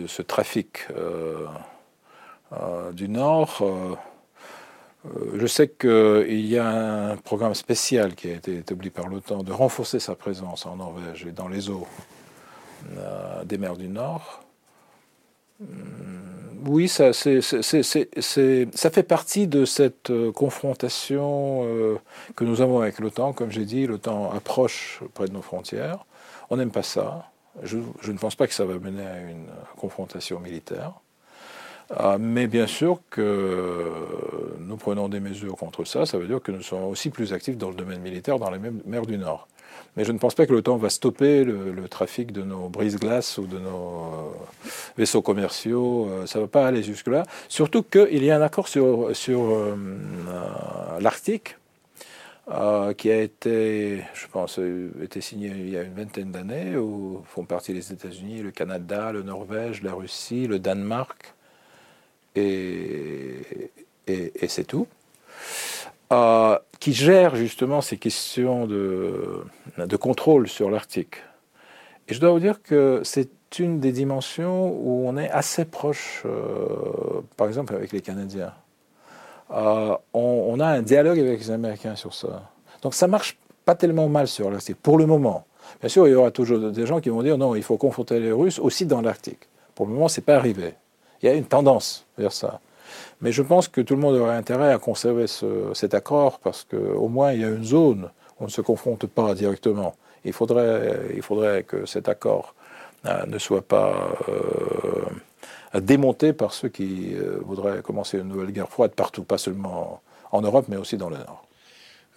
ce 0.07 0.21
trafic. 0.21 0.87
Euh, 2.53 2.91
du 2.91 3.07
Nord. 3.07 3.59
Euh, 3.61 3.95
euh, 5.05 5.37
je 5.39 5.47
sais 5.47 5.69
qu'il 5.69 6.45
y 6.45 6.57
a 6.57 7.11
un 7.11 7.15
programme 7.15 7.55
spécial 7.55 8.13
qui 8.13 8.29
a 8.29 8.33
été 8.33 8.57
établi 8.57 8.89
par 8.89 9.07
l'OTAN 9.07 9.43
de 9.43 9.53
renforcer 9.53 9.99
sa 9.99 10.15
présence 10.15 10.65
en 10.65 10.75
Norvège 10.75 11.25
et 11.25 11.31
dans 11.31 11.47
les 11.47 11.69
eaux 11.69 11.87
des 13.45 13.57
mers 13.57 13.77
du 13.77 13.87
Nord. 13.87 14.43
Oui, 16.65 16.87
ça, 16.87 17.11
ça 17.13 17.41
fait 18.91 19.03
partie 19.03 19.47
de 19.47 19.65
cette 19.65 20.11
confrontation 20.33 21.65
que 22.35 22.43
nous 22.43 22.61
avons 22.61 22.81
avec 22.81 22.99
l'OTAN. 22.99 23.33
Comme 23.33 23.51
j'ai 23.51 23.65
dit, 23.65 23.87
l'OTAN 23.87 24.31
approche 24.31 25.01
près 25.13 25.27
de 25.27 25.33
nos 25.33 25.41
frontières. 25.41 26.05
On 26.49 26.57
n'aime 26.57 26.71
pas 26.71 26.83
ça. 26.83 27.31
Je, 27.63 27.77
ne 27.77 28.17
pense 28.17 28.35
pas 28.35 28.47
que 28.47 28.53
ça 28.53 28.65
va 28.65 28.77
mener 28.77 29.05
à 29.05 29.19
une 29.19 29.47
confrontation 29.77 30.39
militaire. 30.39 30.93
Ah, 31.95 32.17
mais 32.17 32.47
bien 32.47 32.67
sûr 32.67 33.01
que 33.09 33.91
nous 34.59 34.77
prenons 34.77 35.09
des 35.09 35.19
mesures 35.19 35.57
contre 35.57 35.83
ça. 35.83 36.05
Ça 36.05 36.17
veut 36.17 36.27
dire 36.27 36.41
que 36.41 36.51
nous 36.51 36.61
sommes 36.61 36.85
aussi 36.85 37.09
plus 37.09 37.33
actifs 37.33 37.57
dans 37.57 37.69
le 37.69 37.75
domaine 37.75 38.01
militaire 38.01 38.39
dans 38.39 38.49
les 38.49 38.59
mers 38.85 39.05
du 39.05 39.17
Nord. 39.17 39.47
Mais 39.97 40.05
je 40.05 40.11
ne 40.11 40.17
pense 40.17 40.35
pas 40.35 40.45
que 40.45 40.53
l'OTAN 40.53 40.77
va 40.77 40.89
stopper 40.89 41.43
le, 41.43 41.87
trafic 41.89 42.31
de 42.31 42.43
nos 42.43 42.69
brise-glaces 42.69 43.37
ou 43.37 43.45
de 43.45 43.59
nos 43.59 44.05
euh, 44.05 44.29
vaisseaux 44.97 45.21
commerciaux. 45.21 46.07
Euh, 46.09 46.25
ça 46.25 46.39
ne 46.39 46.45
va 46.45 46.47
pas 46.47 46.65
aller 46.65 46.81
jusque-là. 46.81 47.23
Surtout 47.49 47.83
qu'il 47.83 48.23
y 48.23 48.31
a 48.31 48.37
un 48.37 48.41
accord 48.41 48.69
sur, 48.69 49.09
euh, 49.27 49.75
l'Arctique 50.99 51.57
qui 52.97 53.09
a 53.09 53.21
été, 53.21 54.03
je 54.13 54.27
pense, 54.27 54.59
été 55.01 55.21
signé 55.21 55.49
il 55.49 55.69
y 55.69 55.77
a 55.77 55.83
une 55.83 55.93
vingtaine 55.93 56.31
d'années, 56.31 56.75
où 56.75 57.23
font 57.25 57.45
partie 57.45 57.71
les 57.71 57.93
États-Unis, 57.93 58.41
le 58.41 58.51
Canada, 58.51 59.13
le 59.13 59.23
Norvège, 59.23 59.81
la 59.83 59.93
Russie, 59.93 60.47
le 60.47 60.59
Danemark, 60.59 61.33
et, 62.35 63.71
c'est 64.47 64.65
tout, 64.65 64.87
euh, 66.11 66.57
qui 66.79 66.93
gère 66.93 67.35
justement 67.35 67.79
ces 67.79 67.97
questions 67.97 68.65
de, 68.65 69.45
contrôle 69.99 70.47
sur 70.47 70.69
l'Arctique. 70.69 71.17
Et 72.07 72.13
je 72.13 72.19
dois 72.19 72.31
vous 72.31 72.39
dire 72.39 72.61
que 72.61 73.01
c'est 73.03 73.29
une 73.59 73.79
des 73.79 73.91
dimensions 73.91 74.67
où 74.67 75.07
on 75.07 75.15
est 75.15 75.29
assez 75.29 75.63
proche, 75.63 76.23
euh, 76.25 77.21
par 77.37 77.47
exemple 77.47 77.75
avec 77.75 77.91
les 77.93 78.01
Canadiens. 78.01 78.53
Euh, 79.51 79.95
on, 80.13 80.59
a 80.59 80.67
un 80.67 80.81
dialogue 80.81 81.19
avec 81.19 81.39
les 81.39 81.51
Américains 81.51 81.95
sur 81.95 82.13
ça. 82.13 82.49
Donc 82.81 82.93
ça 82.93 83.07
marche 83.07 83.37
pas 83.63 83.75
tellement 83.75 84.09
mal 84.09 84.27
sur 84.27 84.49
l'Arctique, 84.49 84.77
pour 84.81 84.97
le 84.97 85.05
moment. 85.05 85.45
Bien 85.79 85.89
sûr, 85.89 86.07
il 86.07 86.11
y 86.11 86.15
aura 86.15 86.31
toujours 86.31 86.71
des 86.71 86.85
gens 86.85 86.99
qui 86.99 87.09
vont 87.09 87.21
dire 87.23 87.37
non, 87.37 87.55
il 87.55 87.63
faut 87.63 87.77
confronter 87.77 88.19
les 88.19 88.31
Russes 88.31 88.59
aussi 88.59 88.85
dans 88.85 89.01
l'Arctique. 89.01 89.47
Pour 89.75 89.85
le 89.85 89.93
moment, 89.93 90.07
c'est 90.07 90.21
pas 90.21 90.35
arrivé. 90.35 90.73
Il 91.21 91.27
y 91.27 91.29
a 91.29 91.35
une 91.35 91.45
tendance 91.45 92.05
vers 92.17 92.33
ça. 92.33 92.59
Mais 93.21 93.31
je 93.31 93.41
pense 93.41 93.67
que 93.67 93.81
tout 93.81 93.95
le 93.95 94.01
monde 94.01 94.15
aurait 94.15 94.35
intérêt 94.35 94.73
à 94.73 94.79
conserver 94.79 95.25
cet 95.73 95.93
accord 95.93 96.39
parce 96.39 96.65
qu'au 96.69 97.07
moins 97.07 97.33
il 97.33 97.41
y 97.41 97.43
a 97.43 97.49
une 97.49 97.63
zone 97.63 98.09
où 98.39 98.43
on 98.43 98.45
ne 98.45 98.51
se 98.51 98.61
confronte 98.61 99.05
pas 99.05 99.35
directement. 99.35 99.95
Il 100.25 100.33
faudrait, 100.33 101.63
que 101.67 101.85
cet 101.85 102.09
accord 102.09 102.55
euh, 103.05 103.25
ne 103.25 103.37
soit 103.39 103.67
pas 103.67 104.15
euh, 104.29 105.79
démonté 105.79 106.33
par 106.33 106.53
ceux 106.53 106.69
qui 106.69 107.13
euh, 107.15 107.39
voudraient 107.43 107.81
commencer 107.81 108.19
une 108.19 108.27
nouvelle 108.27 108.51
guerre 108.51 108.69
froide 108.69 108.91
partout, 108.91 109.23
pas 109.23 109.37
seulement 109.37 110.01
en 110.31 110.41
Europe, 110.41 110.65
mais 110.69 110.77
aussi 110.77 110.97
dans 110.97 111.09
le 111.09 111.17
Nord. 111.17 111.47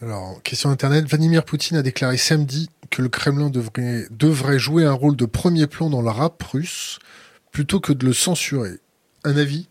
Alors, 0.03 0.43
question 0.43 0.71
Internet, 0.71 1.07
Vladimir 1.07 1.45
Poutine 1.45 1.79
a 1.79 1.83
déclaré 1.83 2.17
samedi 2.17 2.69
que 2.91 3.01
le 3.01 3.09
Kremlin 3.09 3.49
devrait, 3.49 4.07
devrait 4.11 4.59
jouer 4.59 4.85
un 4.85 4.93
rôle 4.93 5.17
de 5.17 5.25
premier 5.25 5.67
plan 5.67 5.89
dans 5.89 6.03
le 6.03 6.11
rap 6.11 6.43
russe 6.43 6.99
plutôt 7.53 7.81
que 7.81 7.93
de 7.93 8.05
le 8.05 8.13
censurer. 8.13 8.81
Un 9.23 9.37
avis? 9.37 9.69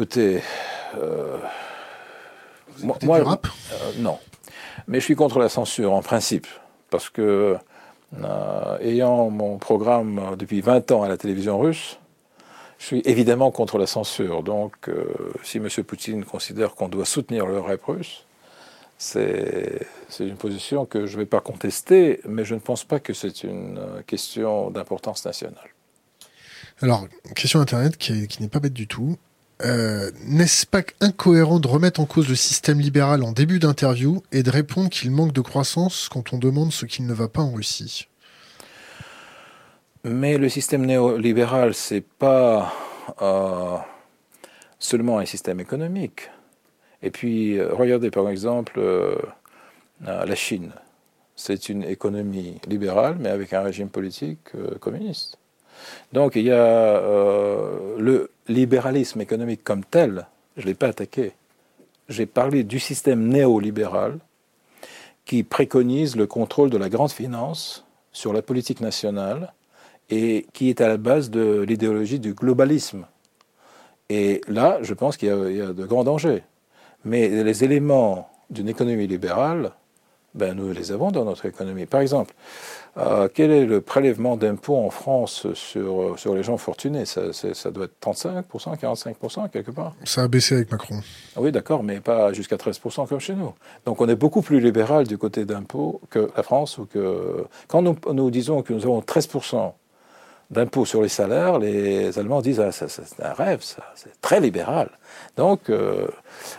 Écoutez, 0.00 0.40
euh, 0.96 1.36
moi, 3.02 3.22
rap? 3.22 3.46
euh, 3.46 3.92
non, 3.98 4.18
mais 4.88 4.98
je 4.98 5.04
suis 5.04 5.14
contre 5.14 5.38
la 5.38 5.50
censure 5.50 5.92
en 5.92 6.00
principe, 6.00 6.46
parce 6.88 7.10
que 7.10 7.58
euh, 8.18 8.78
ayant 8.78 9.28
mon 9.28 9.58
programme 9.58 10.36
depuis 10.38 10.62
20 10.62 10.90
ans 10.92 11.02
à 11.02 11.08
la 11.08 11.18
télévision 11.18 11.58
russe, 11.58 11.98
je 12.78 12.86
suis 12.86 13.02
évidemment 13.04 13.50
contre 13.50 13.76
la 13.76 13.86
censure. 13.86 14.42
Donc, 14.42 14.88
si 15.42 15.58
M. 15.58 15.68
Poutine 15.86 16.24
considère 16.24 16.76
qu'on 16.76 16.88
doit 16.88 17.04
soutenir 17.04 17.44
le 17.44 17.60
rap 17.60 17.84
russe, 17.84 18.24
c'est 18.96 19.86
une 20.18 20.36
position 20.36 20.86
que 20.86 21.04
je 21.04 21.12
ne 21.12 21.18
vais 21.18 21.26
pas 21.26 21.42
contester, 21.42 22.22
mais 22.26 22.46
je 22.46 22.54
ne 22.54 22.60
pense 22.60 22.84
pas 22.84 23.00
que 23.00 23.12
c'est 23.12 23.44
une 23.44 23.78
question 24.06 24.70
d'importance 24.70 25.26
nationale. 25.26 25.68
Alors, 26.80 27.06
question 27.34 27.60
Internet 27.60 27.98
qui, 27.98 28.26
n'est 28.40 28.48
pas 28.48 28.60
bête 28.60 28.72
du 28.72 28.86
tout. 28.86 29.18
Euh, 29.62 30.10
n'est-ce 30.26 30.66
pas 30.66 30.82
incohérent 31.00 31.60
de 31.60 31.68
remettre 31.68 32.00
en 32.00 32.06
cause 32.06 32.28
le 32.28 32.34
système 32.34 32.80
libéral 32.80 33.22
en 33.22 33.32
début 33.32 33.58
d'interview 33.58 34.22
et 34.32 34.42
de 34.42 34.50
répondre 34.50 34.88
qu'il 34.88 35.10
manque 35.10 35.32
de 35.32 35.40
croissance 35.40 36.08
quand 36.08 36.32
on 36.32 36.38
demande 36.38 36.72
ce 36.72 36.86
qui 36.86 37.02
ne 37.02 37.12
va 37.12 37.28
pas 37.28 37.42
en 37.42 37.52
Russie? 37.52 38.08
Mais 40.04 40.38
le 40.38 40.48
système 40.48 40.86
néolibéral, 40.86 41.74
c'est 41.74 42.00
pas 42.00 42.72
euh, 43.20 43.76
seulement 44.78 45.18
un 45.18 45.26
système 45.26 45.60
économique. 45.60 46.30
Et 47.02 47.10
puis, 47.10 47.58
euh, 47.58 47.74
regardez 47.74 48.10
par 48.10 48.28
exemple 48.28 48.80
la 50.02 50.34
Chine. 50.34 50.72
C'est 51.36 51.68
une 51.68 51.84
économie 51.84 52.58
libérale, 52.66 53.16
mais 53.20 53.28
avec 53.28 53.52
un 53.52 53.60
régime 53.60 53.90
politique 53.90 54.48
communiste. 54.80 55.39
Donc 56.12 56.36
il 56.36 56.44
y 56.44 56.50
a 56.50 56.54
euh, 56.54 57.96
le 57.98 58.30
libéralisme 58.48 59.20
économique 59.20 59.62
comme 59.64 59.84
tel, 59.84 60.26
je 60.56 60.62
ne 60.62 60.66
l'ai 60.66 60.74
pas 60.74 60.88
attaqué. 60.88 61.32
J'ai 62.08 62.26
parlé 62.26 62.64
du 62.64 62.80
système 62.80 63.28
néolibéral 63.28 64.18
qui 65.24 65.44
préconise 65.44 66.16
le 66.16 66.26
contrôle 66.26 66.70
de 66.70 66.76
la 66.76 66.88
grande 66.88 67.12
finance 67.12 67.84
sur 68.12 68.32
la 68.32 68.42
politique 68.42 68.80
nationale 68.80 69.52
et 70.08 70.46
qui 70.52 70.70
est 70.70 70.80
à 70.80 70.88
la 70.88 70.96
base 70.96 71.30
de 71.30 71.60
l'idéologie 71.60 72.18
du 72.18 72.34
globalisme. 72.34 73.06
Et 74.08 74.40
là, 74.48 74.78
je 74.82 74.92
pense 74.92 75.16
qu'il 75.16 75.28
y, 75.28 75.60
a 75.60 75.72
de 75.72 75.86
grands 75.86 76.02
dangers. 76.02 76.42
Mais 77.04 77.28
les 77.28 77.62
éléments 77.62 78.28
d'une 78.50 78.68
économie 78.68 79.06
libérale, 79.06 79.70
ben, 80.34 80.54
nous 80.54 80.72
les 80.72 80.90
avons 80.90 81.12
dans 81.12 81.24
notre 81.24 81.46
économie. 81.46 81.86
Par 81.86 82.00
exemple, 82.00 82.34
euh, 82.96 83.28
quel 83.32 83.50
est 83.50 83.64
le 83.66 83.80
prélèvement 83.80 84.36
d'impôts 84.36 84.76
en 84.76 84.90
France 84.90 85.46
sur, 85.54 86.02
euh, 86.02 86.16
sur 86.16 86.34
les 86.34 86.42
gens 86.42 86.56
fortunés? 86.56 87.04
Ça, 87.04 87.32
ça, 87.32 87.70
doit 87.70 87.84
être 87.84 87.94
35%, 88.02 88.76
45% 88.78 89.48
quelque 89.50 89.70
part? 89.70 89.94
Ça 90.04 90.22
a 90.22 90.28
baissé 90.28 90.56
avec 90.56 90.72
Macron. 90.72 91.00
Oui, 91.36 91.52
d'accord, 91.52 91.84
mais 91.84 92.00
pas 92.00 92.32
jusqu'à 92.32 92.56
13% 92.56 93.06
comme 93.06 93.20
chez 93.20 93.34
nous. 93.34 93.54
Donc 93.86 94.00
on 94.00 94.08
est 94.08 94.16
beaucoup 94.16 94.42
plus 94.42 94.60
libéral 94.60 95.06
du 95.06 95.18
côté 95.18 95.44
d'impôts 95.44 96.00
que 96.10 96.30
la 96.36 96.42
France. 96.42 96.78
Ou 96.78 96.86
que... 96.86 97.46
Quand 97.68 97.82
nous, 97.82 97.96
nous 98.12 98.30
disons 98.30 98.62
que 98.62 98.72
nous 98.72 98.82
avons 98.82 99.00
13% 99.00 99.72
d'impôts 100.50 100.84
sur 100.84 101.00
les 101.00 101.08
salaires, 101.08 101.60
les 101.60 102.18
Allemands 102.18 102.42
disent 102.42 102.60
ah, 102.60 102.72
c'est 102.72 103.22
un 103.22 103.32
rêve, 103.32 103.62
ça, 103.62 103.84
c'est 103.94 104.20
très 104.20 104.40
libéral. 104.40 104.90
Donc 105.36 105.70
euh, 105.70 106.08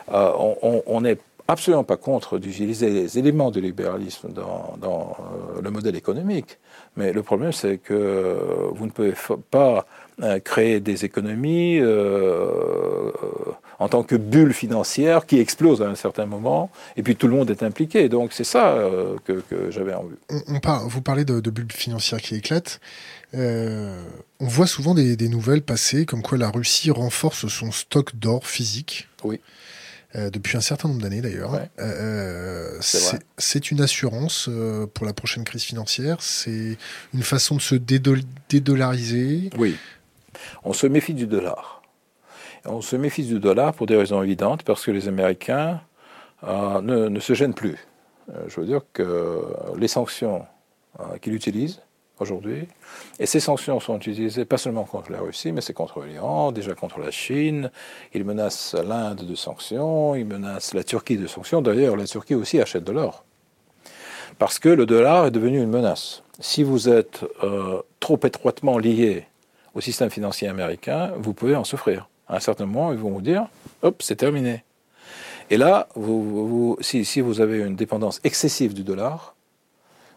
on, 0.07 0.81
on 0.85 1.03
est 1.03 1.19
absolument 1.51 1.83
pas 1.83 1.97
contre 1.97 2.39
d'utiliser 2.39 2.89
les 2.89 3.19
éléments 3.19 3.51
du 3.51 3.61
libéralisme 3.61 4.29
dans, 4.33 4.77
euh, 4.83 5.61
le 5.61 5.71
modèle 5.71 5.95
économique. 5.95 6.57
Mais 6.95 7.13
le 7.13 7.23
problème, 7.23 7.51
c'est 7.51 7.77
que 7.77 8.69
vous 8.73 8.85
ne 8.85 8.91
pouvez 8.91 9.13
pas 9.49 9.85
euh, 10.21 10.39
créer 10.39 10.79
des 10.79 11.05
économies 11.05 11.79
euh, 11.79 13.11
en 13.79 13.87
tant 13.87 14.03
que 14.03 14.15
bulle 14.15 14.53
financière 14.53 15.25
qui 15.25 15.39
explose 15.39 15.81
à 15.81 15.87
un 15.87 15.95
certain 15.95 16.25
moment, 16.25 16.69
et 16.97 17.03
puis 17.03 17.15
tout 17.15 17.27
le 17.27 17.35
monde 17.35 17.49
est 17.49 17.63
impliqué. 17.63 18.09
Donc 18.09 18.33
c'est 18.33 18.43
ça 18.43 18.77
que, 19.25 19.43
j'avais 19.69 19.93
en 19.93 20.03
vue. 20.03 20.17
On, 20.47 20.59
parle, 20.59 20.87
vous 20.87 21.01
parlez 21.01 21.25
de, 21.25 21.39
de 21.39 21.49
bulles 21.49 21.71
financières 21.71 22.21
qui 22.21 22.35
éclatent. 22.35 22.79
Euh, 23.33 24.03
on 24.39 24.47
voit 24.47 24.67
souvent 24.67 24.93
des, 24.93 25.29
nouvelles 25.29 25.61
passer 25.61 26.05
comme 26.05 26.21
quoi 26.21 26.37
la 26.37 26.49
Russie 26.49 26.91
renforce 26.91 27.47
son 27.47 27.71
stock 27.71 28.15
d'or 28.15 28.45
physique. 28.47 29.07
Oui. 29.23 29.39
Euh, 30.15 30.29
depuis 30.29 30.57
un 30.57 30.61
certain 30.61 30.89
nombre 30.89 31.01
d'années 31.01 31.21
d'ailleurs. 31.21 31.57
c'est 33.38 33.71
une 33.71 33.81
assurance 33.81 34.49
pour 34.93 35.05
la 35.05 35.13
prochaine 35.13 35.43
crise 35.43 35.63
financière. 35.63 36.17
C'est 36.21 36.77
une 37.13 37.23
façon 37.23 37.55
de 37.55 37.61
se 37.61 37.75
dédollariser. 37.75 39.49
Oui. 39.57 39.77
On 40.63 40.73
se 40.73 40.88
méfie 40.88 41.13
du 41.13 41.27
dollar. 41.27 41.81
On 42.65 42.81
se 42.81 42.95
méfie 42.95 43.23
du 43.23 43.39
dollar 43.39 43.73
pour 43.73 43.88
des 43.88 43.95
raisons 43.95 44.21
évidentes, 44.21 44.63
parce 44.63 44.85
que 44.85 44.91
les 44.91 45.07
Américains 45.07 45.81
euh, 46.43 46.81
ne, 46.81 47.19
se 47.19 47.33
gênent 47.33 47.53
plus. 47.53 47.77
Euh, 48.29 48.43
je 48.47 48.59
veux 48.59 48.67
dire 48.67 48.81
que 48.93 49.41
les 49.77 49.88
sanctions 49.88 50.45
euh, 50.99 51.17
qu'il 51.19 51.33
utilise 51.33 51.81
aujourd'hui, 52.22 52.68
et 53.19 53.26
ces 53.26 53.39
sanctions 53.39 53.80
sont 53.80 53.98
utilisées 53.98 54.45
pas 54.45 54.57
seulement 54.57 54.84
contre 54.84 55.11
la 55.11 55.19
Russie, 55.19 55.52
mais 55.52 55.61
c'est 55.61 55.73
contre 55.73 56.03
l'Iran, 56.03 56.52
déjà 56.52 56.73
contre 56.73 56.99
la 56.99 57.11
Chine, 57.11 57.72
il 58.14 58.23
menace 58.23 58.76
l'Inde 58.76 59.26
de 59.26 59.35
sanctions, 59.35 60.15
il 60.15 60.26
menace 60.26 60.73
la 60.73 60.84
Turquie 60.84 61.18
de 61.18 61.27
sanctions. 61.27 61.61
D'ailleurs, 61.61 61.98
la 61.98 62.06
Turquie 62.06 62.35
aussi 62.35 62.61
achète 62.61 62.84
de 62.84 62.91
l'or. 62.91 63.26
Parce 64.39 64.60
que 64.60 64.69
le 64.69 64.85
dollar 64.85 65.26
est 65.27 65.31
devenu 65.31 65.61
une 65.61 65.69
menace. 65.69 66.23
Si 66.39 66.64
vous 66.64 66.89
êtes 66.89 67.26
trop 67.99 68.19
étroitement 68.23 68.77
lié 68.77 69.26
au 69.76 69.81
système 69.81 70.10
financier 70.10 70.48
américain, 70.48 71.11
vous 71.18 71.34
pouvez 71.34 71.56
en 71.56 71.64
souffrir 71.64 72.07
à 72.31 72.38
un 72.38 72.39
certain 72.39 72.65
moment, 72.65 72.93
ils 72.93 72.98
vont 72.98 73.10
vous 73.10 73.22
dire, 73.22 73.48
hop, 73.81 74.02
c'est 74.02 74.15
terminé. 74.15 74.64
Et 75.49 75.57
là, 75.57 75.89
si, 76.80 77.22
vous 77.22 77.41
avez 77.41 77.60
une 77.60 77.76
dépendance 77.76 78.22
excessive 78.23 78.73
du 78.73 78.84
dollar, 78.84 79.35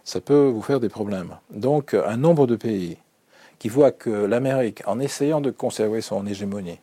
ça 0.04 0.20
peut 0.20 0.46
vous 0.46 0.62
faire 0.62 0.80
des 0.80 0.88
problèmes. 0.88 1.36
Donc, 1.50 1.94
un 1.94 2.16
nombre 2.16 2.46
de 2.46 2.56
pays 2.56 2.98
qui 3.58 3.68
voient 3.68 3.92
que 3.92 4.10
l'Amérique, 4.10 4.82
en 4.86 5.00
essayant 5.00 5.40
de 5.40 5.50
conserver 5.50 6.02
son 6.02 6.26
hégémonie, 6.26 6.80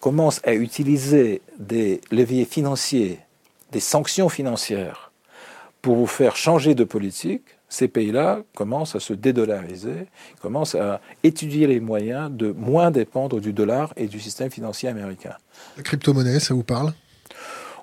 commence 0.00 0.40
à 0.44 0.54
utiliser 0.54 1.40
des 1.58 2.00
leviers 2.10 2.44
financiers, 2.44 3.20
des 3.72 3.80
sanctions 3.80 4.28
financières, 4.28 5.12
pour 5.82 5.96
vous 5.96 6.06
faire 6.06 6.34
changer 6.34 6.74
de 6.74 6.84
politique, 6.84 7.44
ces 7.68 7.88
pays-là 7.88 8.42
commencent 8.56 8.96
à 8.96 9.00
se 9.00 9.12
dédollariser, 9.12 10.06
commencent 10.40 10.74
à 10.74 11.00
étudier 11.22 11.66
les 11.66 11.80
moyens 11.80 12.30
de 12.30 12.50
moins 12.50 12.90
dépendre 12.90 13.40
du 13.40 13.52
dollar 13.52 13.92
et 13.96 14.06
du 14.06 14.20
système 14.20 14.50
financier 14.50 14.88
américain. 14.88 15.34
La 15.76 15.82
crypto-monnaie, 15.82 16.40
ça 16.40 16.54
vous 16.54 16.64
parle? 16.64 16.92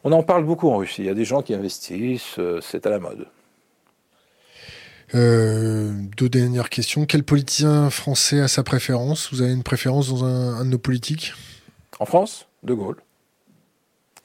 On 0.04 0.12
en 0.12 0.24
parle 0.24 0.44
beaucoup 0.44 0.70
en 0.70 0.78
Russie. 0.78 1.04
Il 1.04 1.06
y 1.06 1.10
a 1.10 1.14
des 1.14 1.26
gens 1.26 1.42
qui 1.42 1.54
investissent, 1.54 2.36
euh, 2.40 2.60
c'est 2.62 2.86
à 2.86 2.90
la 2.90 3.00
mode. 3.00 3.26
Euh, 5.16 5.94
deux 6.18 6.30
dernières 6.30 6.70
questions. 6.70 7.06
Quel 7.06 7.24
politicien 7.24 7.90
français 7.90 8.40
a 8.40 8.48
sa 8.48 8.64
préférence? 8.64 9.32
Vous 9.32 9.42
avez 9.42 9.54
une 9.54 9.64
préférence 9.64 10.10
dans 10.10 10.26
un, 10.26 10.56
un 10.56 10.66
de 10.66 10.72
nos 10.72 10.80
politiques? 10.80 11.34
En 12.00 12.06
France 12.06 12.48
De 12.64 12.74
Gaulle, 12.74 12.98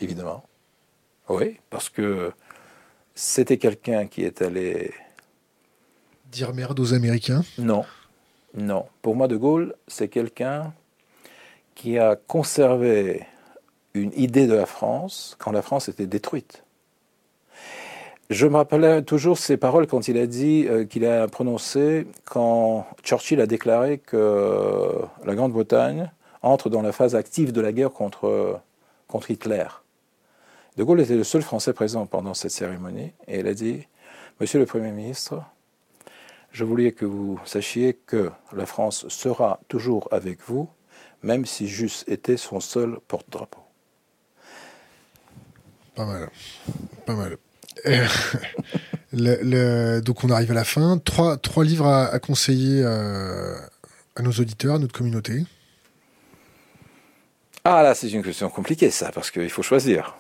évidemment. 0.01 0.45
Oui, 1.29 1.59
parce 1.69 1.91
que 1.91 2.33
c'était 3.15 3.59
quelqu'un 3.59 4.07
qui 4.07 4.23
est 4.25 4.41
allé 4.41 4.93
Dire 6.31 6.53
merde 6.55 6.79
aux 6.81 6.95
Américains? 6.95 7.43
Non, 7.59 7.85
non. 8.55 8.87
Pour 9.03 9.17
moi, 9.17 9.29
De 9.29 9.37
Gaulle, 9.37 9.75
c'est 9.87 10.09
quelqu'un 10.09 10.75
qui 11.75 11.99
a 11.99 12.17
conservé 12.17 13.27
une 13.95 14.13
idée 14.15 14.47
de 14.47 14.55
la 14.55 14.67
France 14.67 15.37
quand 15.39 15.53
la 15.53 15.63
France 15.63 15.89
était 15.89 16.07
détruite. 16.07 16.65
Je 18.31 18.47
me 18.47 18.57
rappelais 18.57 19.03
toujours 19.03 19.39
ces 19.39 19.57
paroles 19.57 19.87
quand 19.87 20.07
il 20.07 20.19
a 20.19 20.27
dit, 20.27 20.67
euh, 20.69 20.85
qu'il 20.85 21.07
a 21.07 21.27
prononcé 21.29 22.07
quand 22.27 22.87
Churchill 23.03 23.41
a 23.41 23.47
déclaré 23.47 23.97
que 23.97 25.01
la 25.25 25.35
Grande-Bretagne 25.35 26.13
entre 26.43 26.69
dans 26.69 26.83
la 26.83 26.93
phase 26.93 27.15
active 27.15 27.53
de 27.53 27.63
la 27.63 27.73
guerre 27.73 27.91
contre, 27.91 28.61
contre 29.07 29.31
Hitler. 29.31 29.67
De 30.77 30.85
Gaulle 30.85 31.01
était 31.01 31.17
le 31.17 31.25
seul 31.25 31.41
Français 31.41 31.73
présent 31.73 32.05
pendant 32.05 32.35
cette 32.35 32.51
cérémonie 32.51 33.13
et 33.27 33.41
il 33.41 33.47
a 33.47 33.55
dit 33.55 33.87
Monsieur 34.41 34.61
le 34.61 34.67
Premier 34.67 34.93
ministre, 34.93 35.43
je 36.53 36.65
voulais 36.65 36.93
que 36.93 37.07
vous 37.07 37.41
sachiez 37.47 37.95
que 37.95 38.31
la 38.53 38.67
France 38.67 39.09
sera 39.09 39.59
toujours 39.69 40.07
avec 40.13 40.41
vous, 40.47 40.69
même 41.23 41.47
si 41.47 41.67
Juste 41.67 42.07
était 42.09 42.37
son 42.37 42.61
seul 42.61 42.99
porte-drapeau. 43.09 43.63
Pas 45.95 46.05
mal. 46.05 46.31
Pas 47.07 47.15
mal. 47.15 47.39
le, 49.13 50.01
donc 50.01 50.25
on 50.25 50.31
arrive 50.31 50.51
à 50.51 50.55
la 50.55 50.65
fin. 50.65 50.99
Trois, 50.99 51.37
trois 51.37 51.65
livres 51.65 51.87
à, 51.87 52.19
conseiller 52.19 52.83
euh, 52.85 53.55
à, 54.17 54.23
nos 54.23 54.33
auditeurs, 54.33 54.77
à 54.77 54.79
notre 54.79 54.95
communauté. 54.95 55.45
Ah 57.65 57.83
là, 57.83 57.95
c'est 57.95 58.11
une 58.11 58.23
question 58.23 58.49
compliquée 58.49 58.91
ça, 58.91 59.13
parce 59.13 59.31
qu'il 59.31 59.51
faut 59.51 59.63
choisir. 59.63 60.17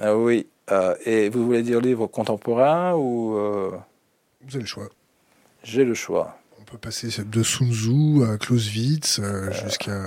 Ah 0.00 0.16
oui. 0.16 0.46
Euh, 0.70 0.94
et 1.04 1.28
vous 1.28 1.44
voulez 1.44 1.62
dire 1.62 1.80
livre 1.80 2.06
contemporain 2.06 2.94
ou... 2.94 3.36
Euh, 3.36 3.70
vous 4.42 4.56
avez 4.56 4.62
le 4.62 4.66
choix. 4.66 4.88
J'ai 5.62 5.84
le 5.84 5.94
choix. 5.94 6.36
On 6.60 6.64
peut 6.64 6.78
passer 6.78 7.08
de 7.24 7.42
Sun 7.42 7.72
Tzu 7.72 8.24
à 8.24 8.38
Clausewitz 8.38 9.18
euh, 9.18 9.22
euh. 9.22 9.52
jusqu'à. 9.52 10.00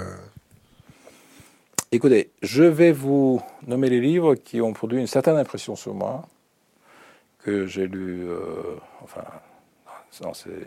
Écoutez, 1.92 2.32
je 2.42 2.64
vais 2.64 2.92
vous 2.92 3.42
nommer 3.68 3.90
les 3.90 4.02
livres 4.02 4.36
qui 4.36 4.62
ont 4.62 4.74
produit 4.74 5.00
une 5.00 5.08
certaine 5.08 5.38
impression 5.38 5.76
sur 5.76 5.94
moi, 5.94 6.28
que 7.46 7.68
j'ai 7.68 7.88
lu 7.88 8.28
euh, 8.28 8.76
enfin, 9.04 9.24
dans 10.22 10.34
ces 10.34 10.66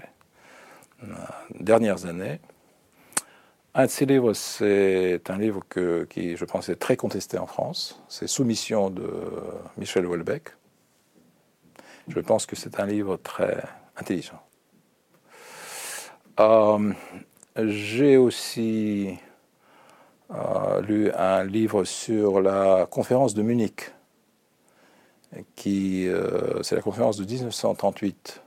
dernières 1.59 2.07
années. 2.07 2.39
Un 3.75 3.87
de 3.87 3.91
ces 3.91 4.07
livres, 4.07 4.33
c'est 4.33 5.29
un 5.29 5.39
livre 5.39 5.65
qui, 6.09 6.37
je 6.37 6.45
pense, 6.45 6.69
est 6.69 6.77
très 6.77 6.97
contesté 6.97 7.37
en 7.37 7.47
France. 7.47 8.01
C'est 8.09 8.29
Soumission 8.29 8.91
de 8.91 9.11
Michel 9.77 10.07
Houellebecq. 10.07 10.51
Je 12.07 12.21
pense 12.21 12.47
que 12.47 12.55
c'est 12.55 12.79
un 12.79 12.87
livre 12.87 13.17
très 13.17 13.61
intelligent. 13.97 14.41
Euh, 16.39 16.93
j'ai 17.57 18.17
aussi 18.17 19.19
euh, 20.31 20.81
lu 20.83 21.11
un 21.11 21.43
livre 21.43 21.83
sur 21.83 22.41
la 22.41 22.87
conférence 22.89 23.35
de 23.35 23.43
Munich, 23.43 23.91
euh, 25.37 26.63
c'est 26.63 26.77
la 26.77 26.83
conférence 26.83 27.17
de 27.17 27.25
1938, 27.25 28.43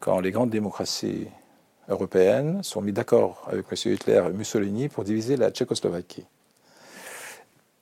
quand 0.00 0.20
les 0.20 0.30
grandes 0.30 0.50
démocraties 0.50 1.28
européennes 1.88 2.62
sont 2.62 2.80
mis 2.80 2.92
d'accord 2.92 3.46
avec 3.50 3.66
M. 3.70 3.92
Hitler 3.92 4.22
et 4.26 4.32
Mussolini 4.32 4.88
pour 4.88 5.04
diviser 5.04 5.36
la 5.36 5.50
Tchécoslovaquie. 5.50 6.24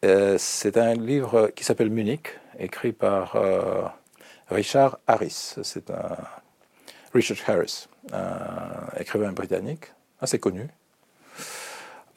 c'est 0.03 0.77
un 0.77 0.95
livre 0.95 1.53
qui 1.55 1.65
s'appelle 1.65 1.91
Munich, 1.91 2.29
écrit 2.59 2.93
par 2.93 3.37
Richard 4.51 4.99
Harris. 5.07 5.55
C'est 5.63 5.91
un 5.91 6.17
Richard 7.15 7.39
Harris 7.47 7.87
un 8.11 8.99
écrivain 8.99 9.33
britannique 9.33 9.93
assez 10.21 10.39
connu. 10.39 10.69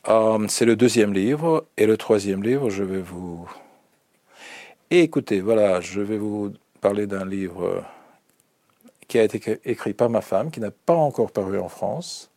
Euh, 0.07 0.45
c'est 0.47 0.65
le 0.65 0.75
deuxième 0.75 1.13
livre. 1.13 1.65
Et 1.77 1.85
le 1.85 1.97
troisième 1.97 2.41
livre, 2.43 2.69
je 2.69 2.83
vais 2.83 3.01
vous... 3.01 3.47
écoutez, 4.91 5.41
voilà, 5.41 5.81
je 5.81 6.01
vais 6.01 6.17
vous 6.17 6.53
parler 6.81 7.07
d'un 7.07 7.25
livre 7.25 7.83
qui 9.07 9.19
a 9.19 9.23
été 9.23 9.59
écrit 9.65 9.93
par 9.93 10.09
ma 10.09 10.21
femme, 10.21 10.51
qui 10.51 10.59
n'a 10.59 10.71
pas 10.71 10.95
encore 10.95 11.31
paru 11.31 11.59
en 11.59 11.69
France, 11.69 12.31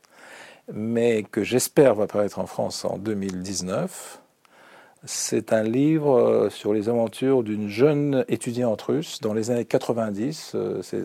mais 0.72 1.22
que 1.22 1.42
j'espère 1.42 1.94
va 1.94 2.06
paraître 2.06 2.38
en 2.38 2.46
France 2.46 2.84
en 2.84 2.98
2019. 2.98 4.20
C'est 5.04 5.52
un 5.52 5.62
livre 5.62 6.18
euh, 6.18 6.50
sur 6.50 6.74
les 6.74 6.88
aventures 6.88 7.44
d'une 7.44 7.68
jeune 7.68 8.24
étudiante 8.28 8.82
russe 8.82 9.20
dans 9.20 9.32
les 9.32 9.50
années 9.50 9.64
90. 9.64 10.52
Euh, 10.54 10.82
c'est 10.82 11.04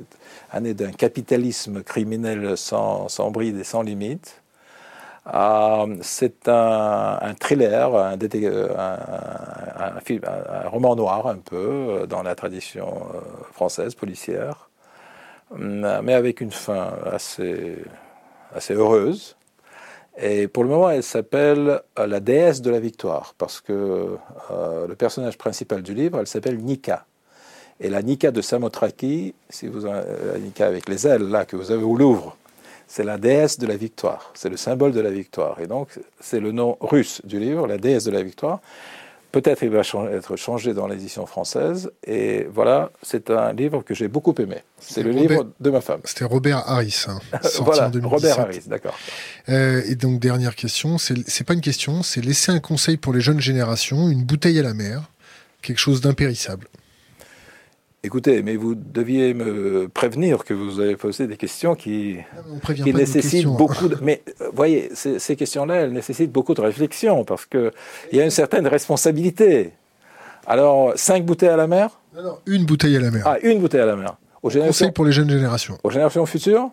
année 0.52 0.74
d'un 0.74 0.92
capitalisme 0.92 1.84
criminel 1.84 2.58
sans, 2.58 3.08
sans, 3.08 3.30
bride 3.30 3.58
et 3.58 3.64
sans 3.64 3.84
limite. 3.84 4.43
Euh, 5.32 5.96
c'est 6.02 6.50
un, 6.50 7.34
thriller, 7.40 7.96
un, 7.96 8.18
un, 9.78 10.70
roman 10.70 10.96
noir 10.96 11.28
un 11.28 11.38
peu 11.38 12.06
dans 12.10 12.24
la 12.24 12.36
tradition 12.36 13.06
française 13.54 13.96
policière, 13.96 14.70
mais 15.58 16.14
avec 16.14 16.42
une 16.42 16.52
fin 16.52 16.94
assez, 17.12 17.78
heureuse. 18.70 19.38
Et 20.18 20.48
pour 20.48 20.64
le 20.64 20.70
moment, 20.70 20.90
elle 20.90 21.04
s'appelle 21.04 21.82
euh, 21.98 22.06
la 22.06 22.20
déesse 22.20 22.62
de 22.62 22.70
la 22.70 22.80
victoire, 22.80 23.34
parce 23.38 23.62
que 23.62 24.18
euh, 24.52 24.88
le 24.88 24.96
personnage 24.96 25.38
principal 25.40 25.82
du 25.82 25.96
livre, 25.96 26.20
elle 26.20 26.28
s'appelle 26.28 26.58
Nika. 26.60 27.06
Et 27.80 27.90
la 27.90 28.04
Nika 28.04 28.30
de 28.30 28.42
Samothraki, 28.42 29.34
si 29.50 29.68
vous 29.68 29.86
la 29.86 30.38
Nika 30.38 30.68
avec 30.68 30.88
les 30.88 31.08
ailes 31.08 31.30
là 31.30 31.46
que 31.46 31.56
vous 31.56 31.72
avez 31.72 31.84
au 31.84 31.96
Louvre, 31.96 32.38
c'est 32.94 33.04
la 33.04 33.18
déesse 33.18 33.58
de 33.58 33.66
la 33.66 33.76
victoire, 33.76 34.32
c'est 34.36 34.50
le 34.50 34.58
symbole 34.58 34.92
de 34.92 35.00
la 35.00 35.10
victoire. 35.10 35.60
Et 35.60 35.66
donc, 35.66 35.88
c'est 36.20 36.40
le 36.40 36.52
nom 36.52 36.78
russe 36.80 37.22
du 37.24 37.40
livre, 37.40 37.66
la 37.66 37.80
déesse 37.80 38.04
de 38.04 38.12
la 38.12 38.22
victoire. 38.22 38.60
Peut-être 39.32 39.64
il 39.64 39.72
va 39.72 39.82
être 40.12 40.36
changé 40.36 40.76
dans 40.76 40.86
l'édition 40.86 41.26
française. 41.26 41.90
Et 42.06 42.46
voilà, 42.54 42.92
c'est 43.02 43.32
un 43.32 43.52
livre 43.52 43.82
que 43.82 43.96
j'ai 43.96 44.08
beaucoup 44.08 44.36
aimé. 44.38 44.58
C'est 44.78 45.02
le 45.02 45.10
livre 45.10 45.48
de 45.60 45.70
ma 45.72 45.82
femme. 45.82 46.02
C'était 46.04 46.26
Robert 46.26 46.70
Harris. 46.70 47.06
Hein, 47.08 47.18
voilà, 47.62 47.92
Robert 48.04 48.40
Harris, 48.40 48.66
d'accord. 48.68 48.96
Euh, 49.50 49.82
et 49.88 49.96
donc, 49.96 50.20
dernière 50.20 50.56
question, 50.56 51.00
c'est 51.00 51.44
pas 51.48 51.56
une 51.56 51.62
question, 51.62 52.04
c'est 52.04 52.24
laisser 52.24 52.52
un 52.52 52.60
conseil 52.60 52.98
pour 52.98 53.12
les 53.12 53.22
jeunes 53.22 53.42
générations, 53.42 54.08
une 54.08 54.24
bouteille 54.24 54.60
à 54.60 54.64
la 54.64 54.76
mer, 54.76 55.10
quelque 55.64 55.80
chose 55.80 56.00
d'impérissable. 56.00 56.68
Écoutez, 58.06 58.44
mais 58.44 58.58
vous 58.58 58.76
deviez 58.76 59.34
me 59.34 59.88
prévenir 59.88 60.44
que 60.44 60.54
vous 60.54 60.82
allez 60.82 60.98
poser 60.98 61.26
des 61.26 61.38
questions 61.38 61.74
qui, 61.74 62.18
qui 62.76 62.94
nécessitent 62.94 63.48
beaucoup 63.48 63.88
de... 63.88 63.98
Mais 64.02 64.22
euh, 64.42 64.50
voyez, 64.54 64.90
ces, 64.94 65.36
questions-là, 65.38 65.76
elles 65.76 65.94
nécessitent 65.94 66.32
beaucoup 66.32 66.54
de 66.54 66.60
réflexion 66.60 67.24
parce 67.24 67.46
qu'il 67.46 67.72
y 68.12 68.20
a 68.20 68.26
une 68.26 68.30
certaine 68.30 68.68
responsabilité. 68.68 69.72
Alors, 70.46 70.92
cinq 70.98 71.26
bouteilles 71.26 71.48
à 71.48 71.56
la 71.56 71.68
mer? 71.68 71.98
Non, 72.14 72.40
une 72.46 72.66
bouteille 72.66 72.98
à 72.98 73.00
la 73.00 73.10
mer. 73.10 73.24
Ah, 73.26 73.38
une 73.42 73.62
bouteille 73.62 73.80
à 73.80 73.86
la 73.86 73.96
mer. 73.96 74.18
Aux 74.42 74.50
Conseil 74.50 74.92
pour 74.92 75.06
les 75.06 75.14
jeunes 75.14 75.30
générations. 75.30 75.78
Aux 75.82 75.90
générations 75.90 76.26
futures? 76.26 76.72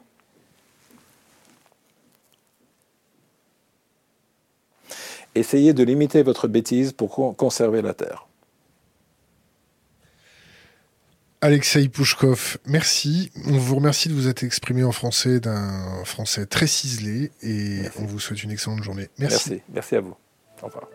Essayez 5.37 5.75
de 5.75 5.85
limiter 5.85 6.25
votre 6.25 6.49
bêtise 6.49 6.91
pour 6.91 7.37
conserver 7.37 7.83
la 7.83 7.95
Terre. 7.95 8.27
Alexei 11.43 11.89
Pouchkov, 11.89 12.59
merci. 12.67 13.33
On 13.47 13.57
vous 13.57 13.77
remercie 13.77 14.11
de 14.11 14.15
vous 14.15 14.29
être 14.29 14.43
exprimé 14.43 14.85
en 14.85 14.93
français 14.93 15.41
d'un 15.41 16.05
français 16.05 16.45
très 16.45 16.67
ciselé 16.67 17.33
et 17.43 17.81
on 17.99 18.05
vous 18.05 18.21
souhaite 18.21 18.43
une 18.43 18.51
excellente 18.51 18.83
journée. 18.83 19.09
Merci. 19.19 19.51
Merci, 19.51 19.63
merci 19.73 19.97
à 19.97 20.01
vous. 20.01 20.17
Au 20.63 20.67
revoir. 20.67 20.89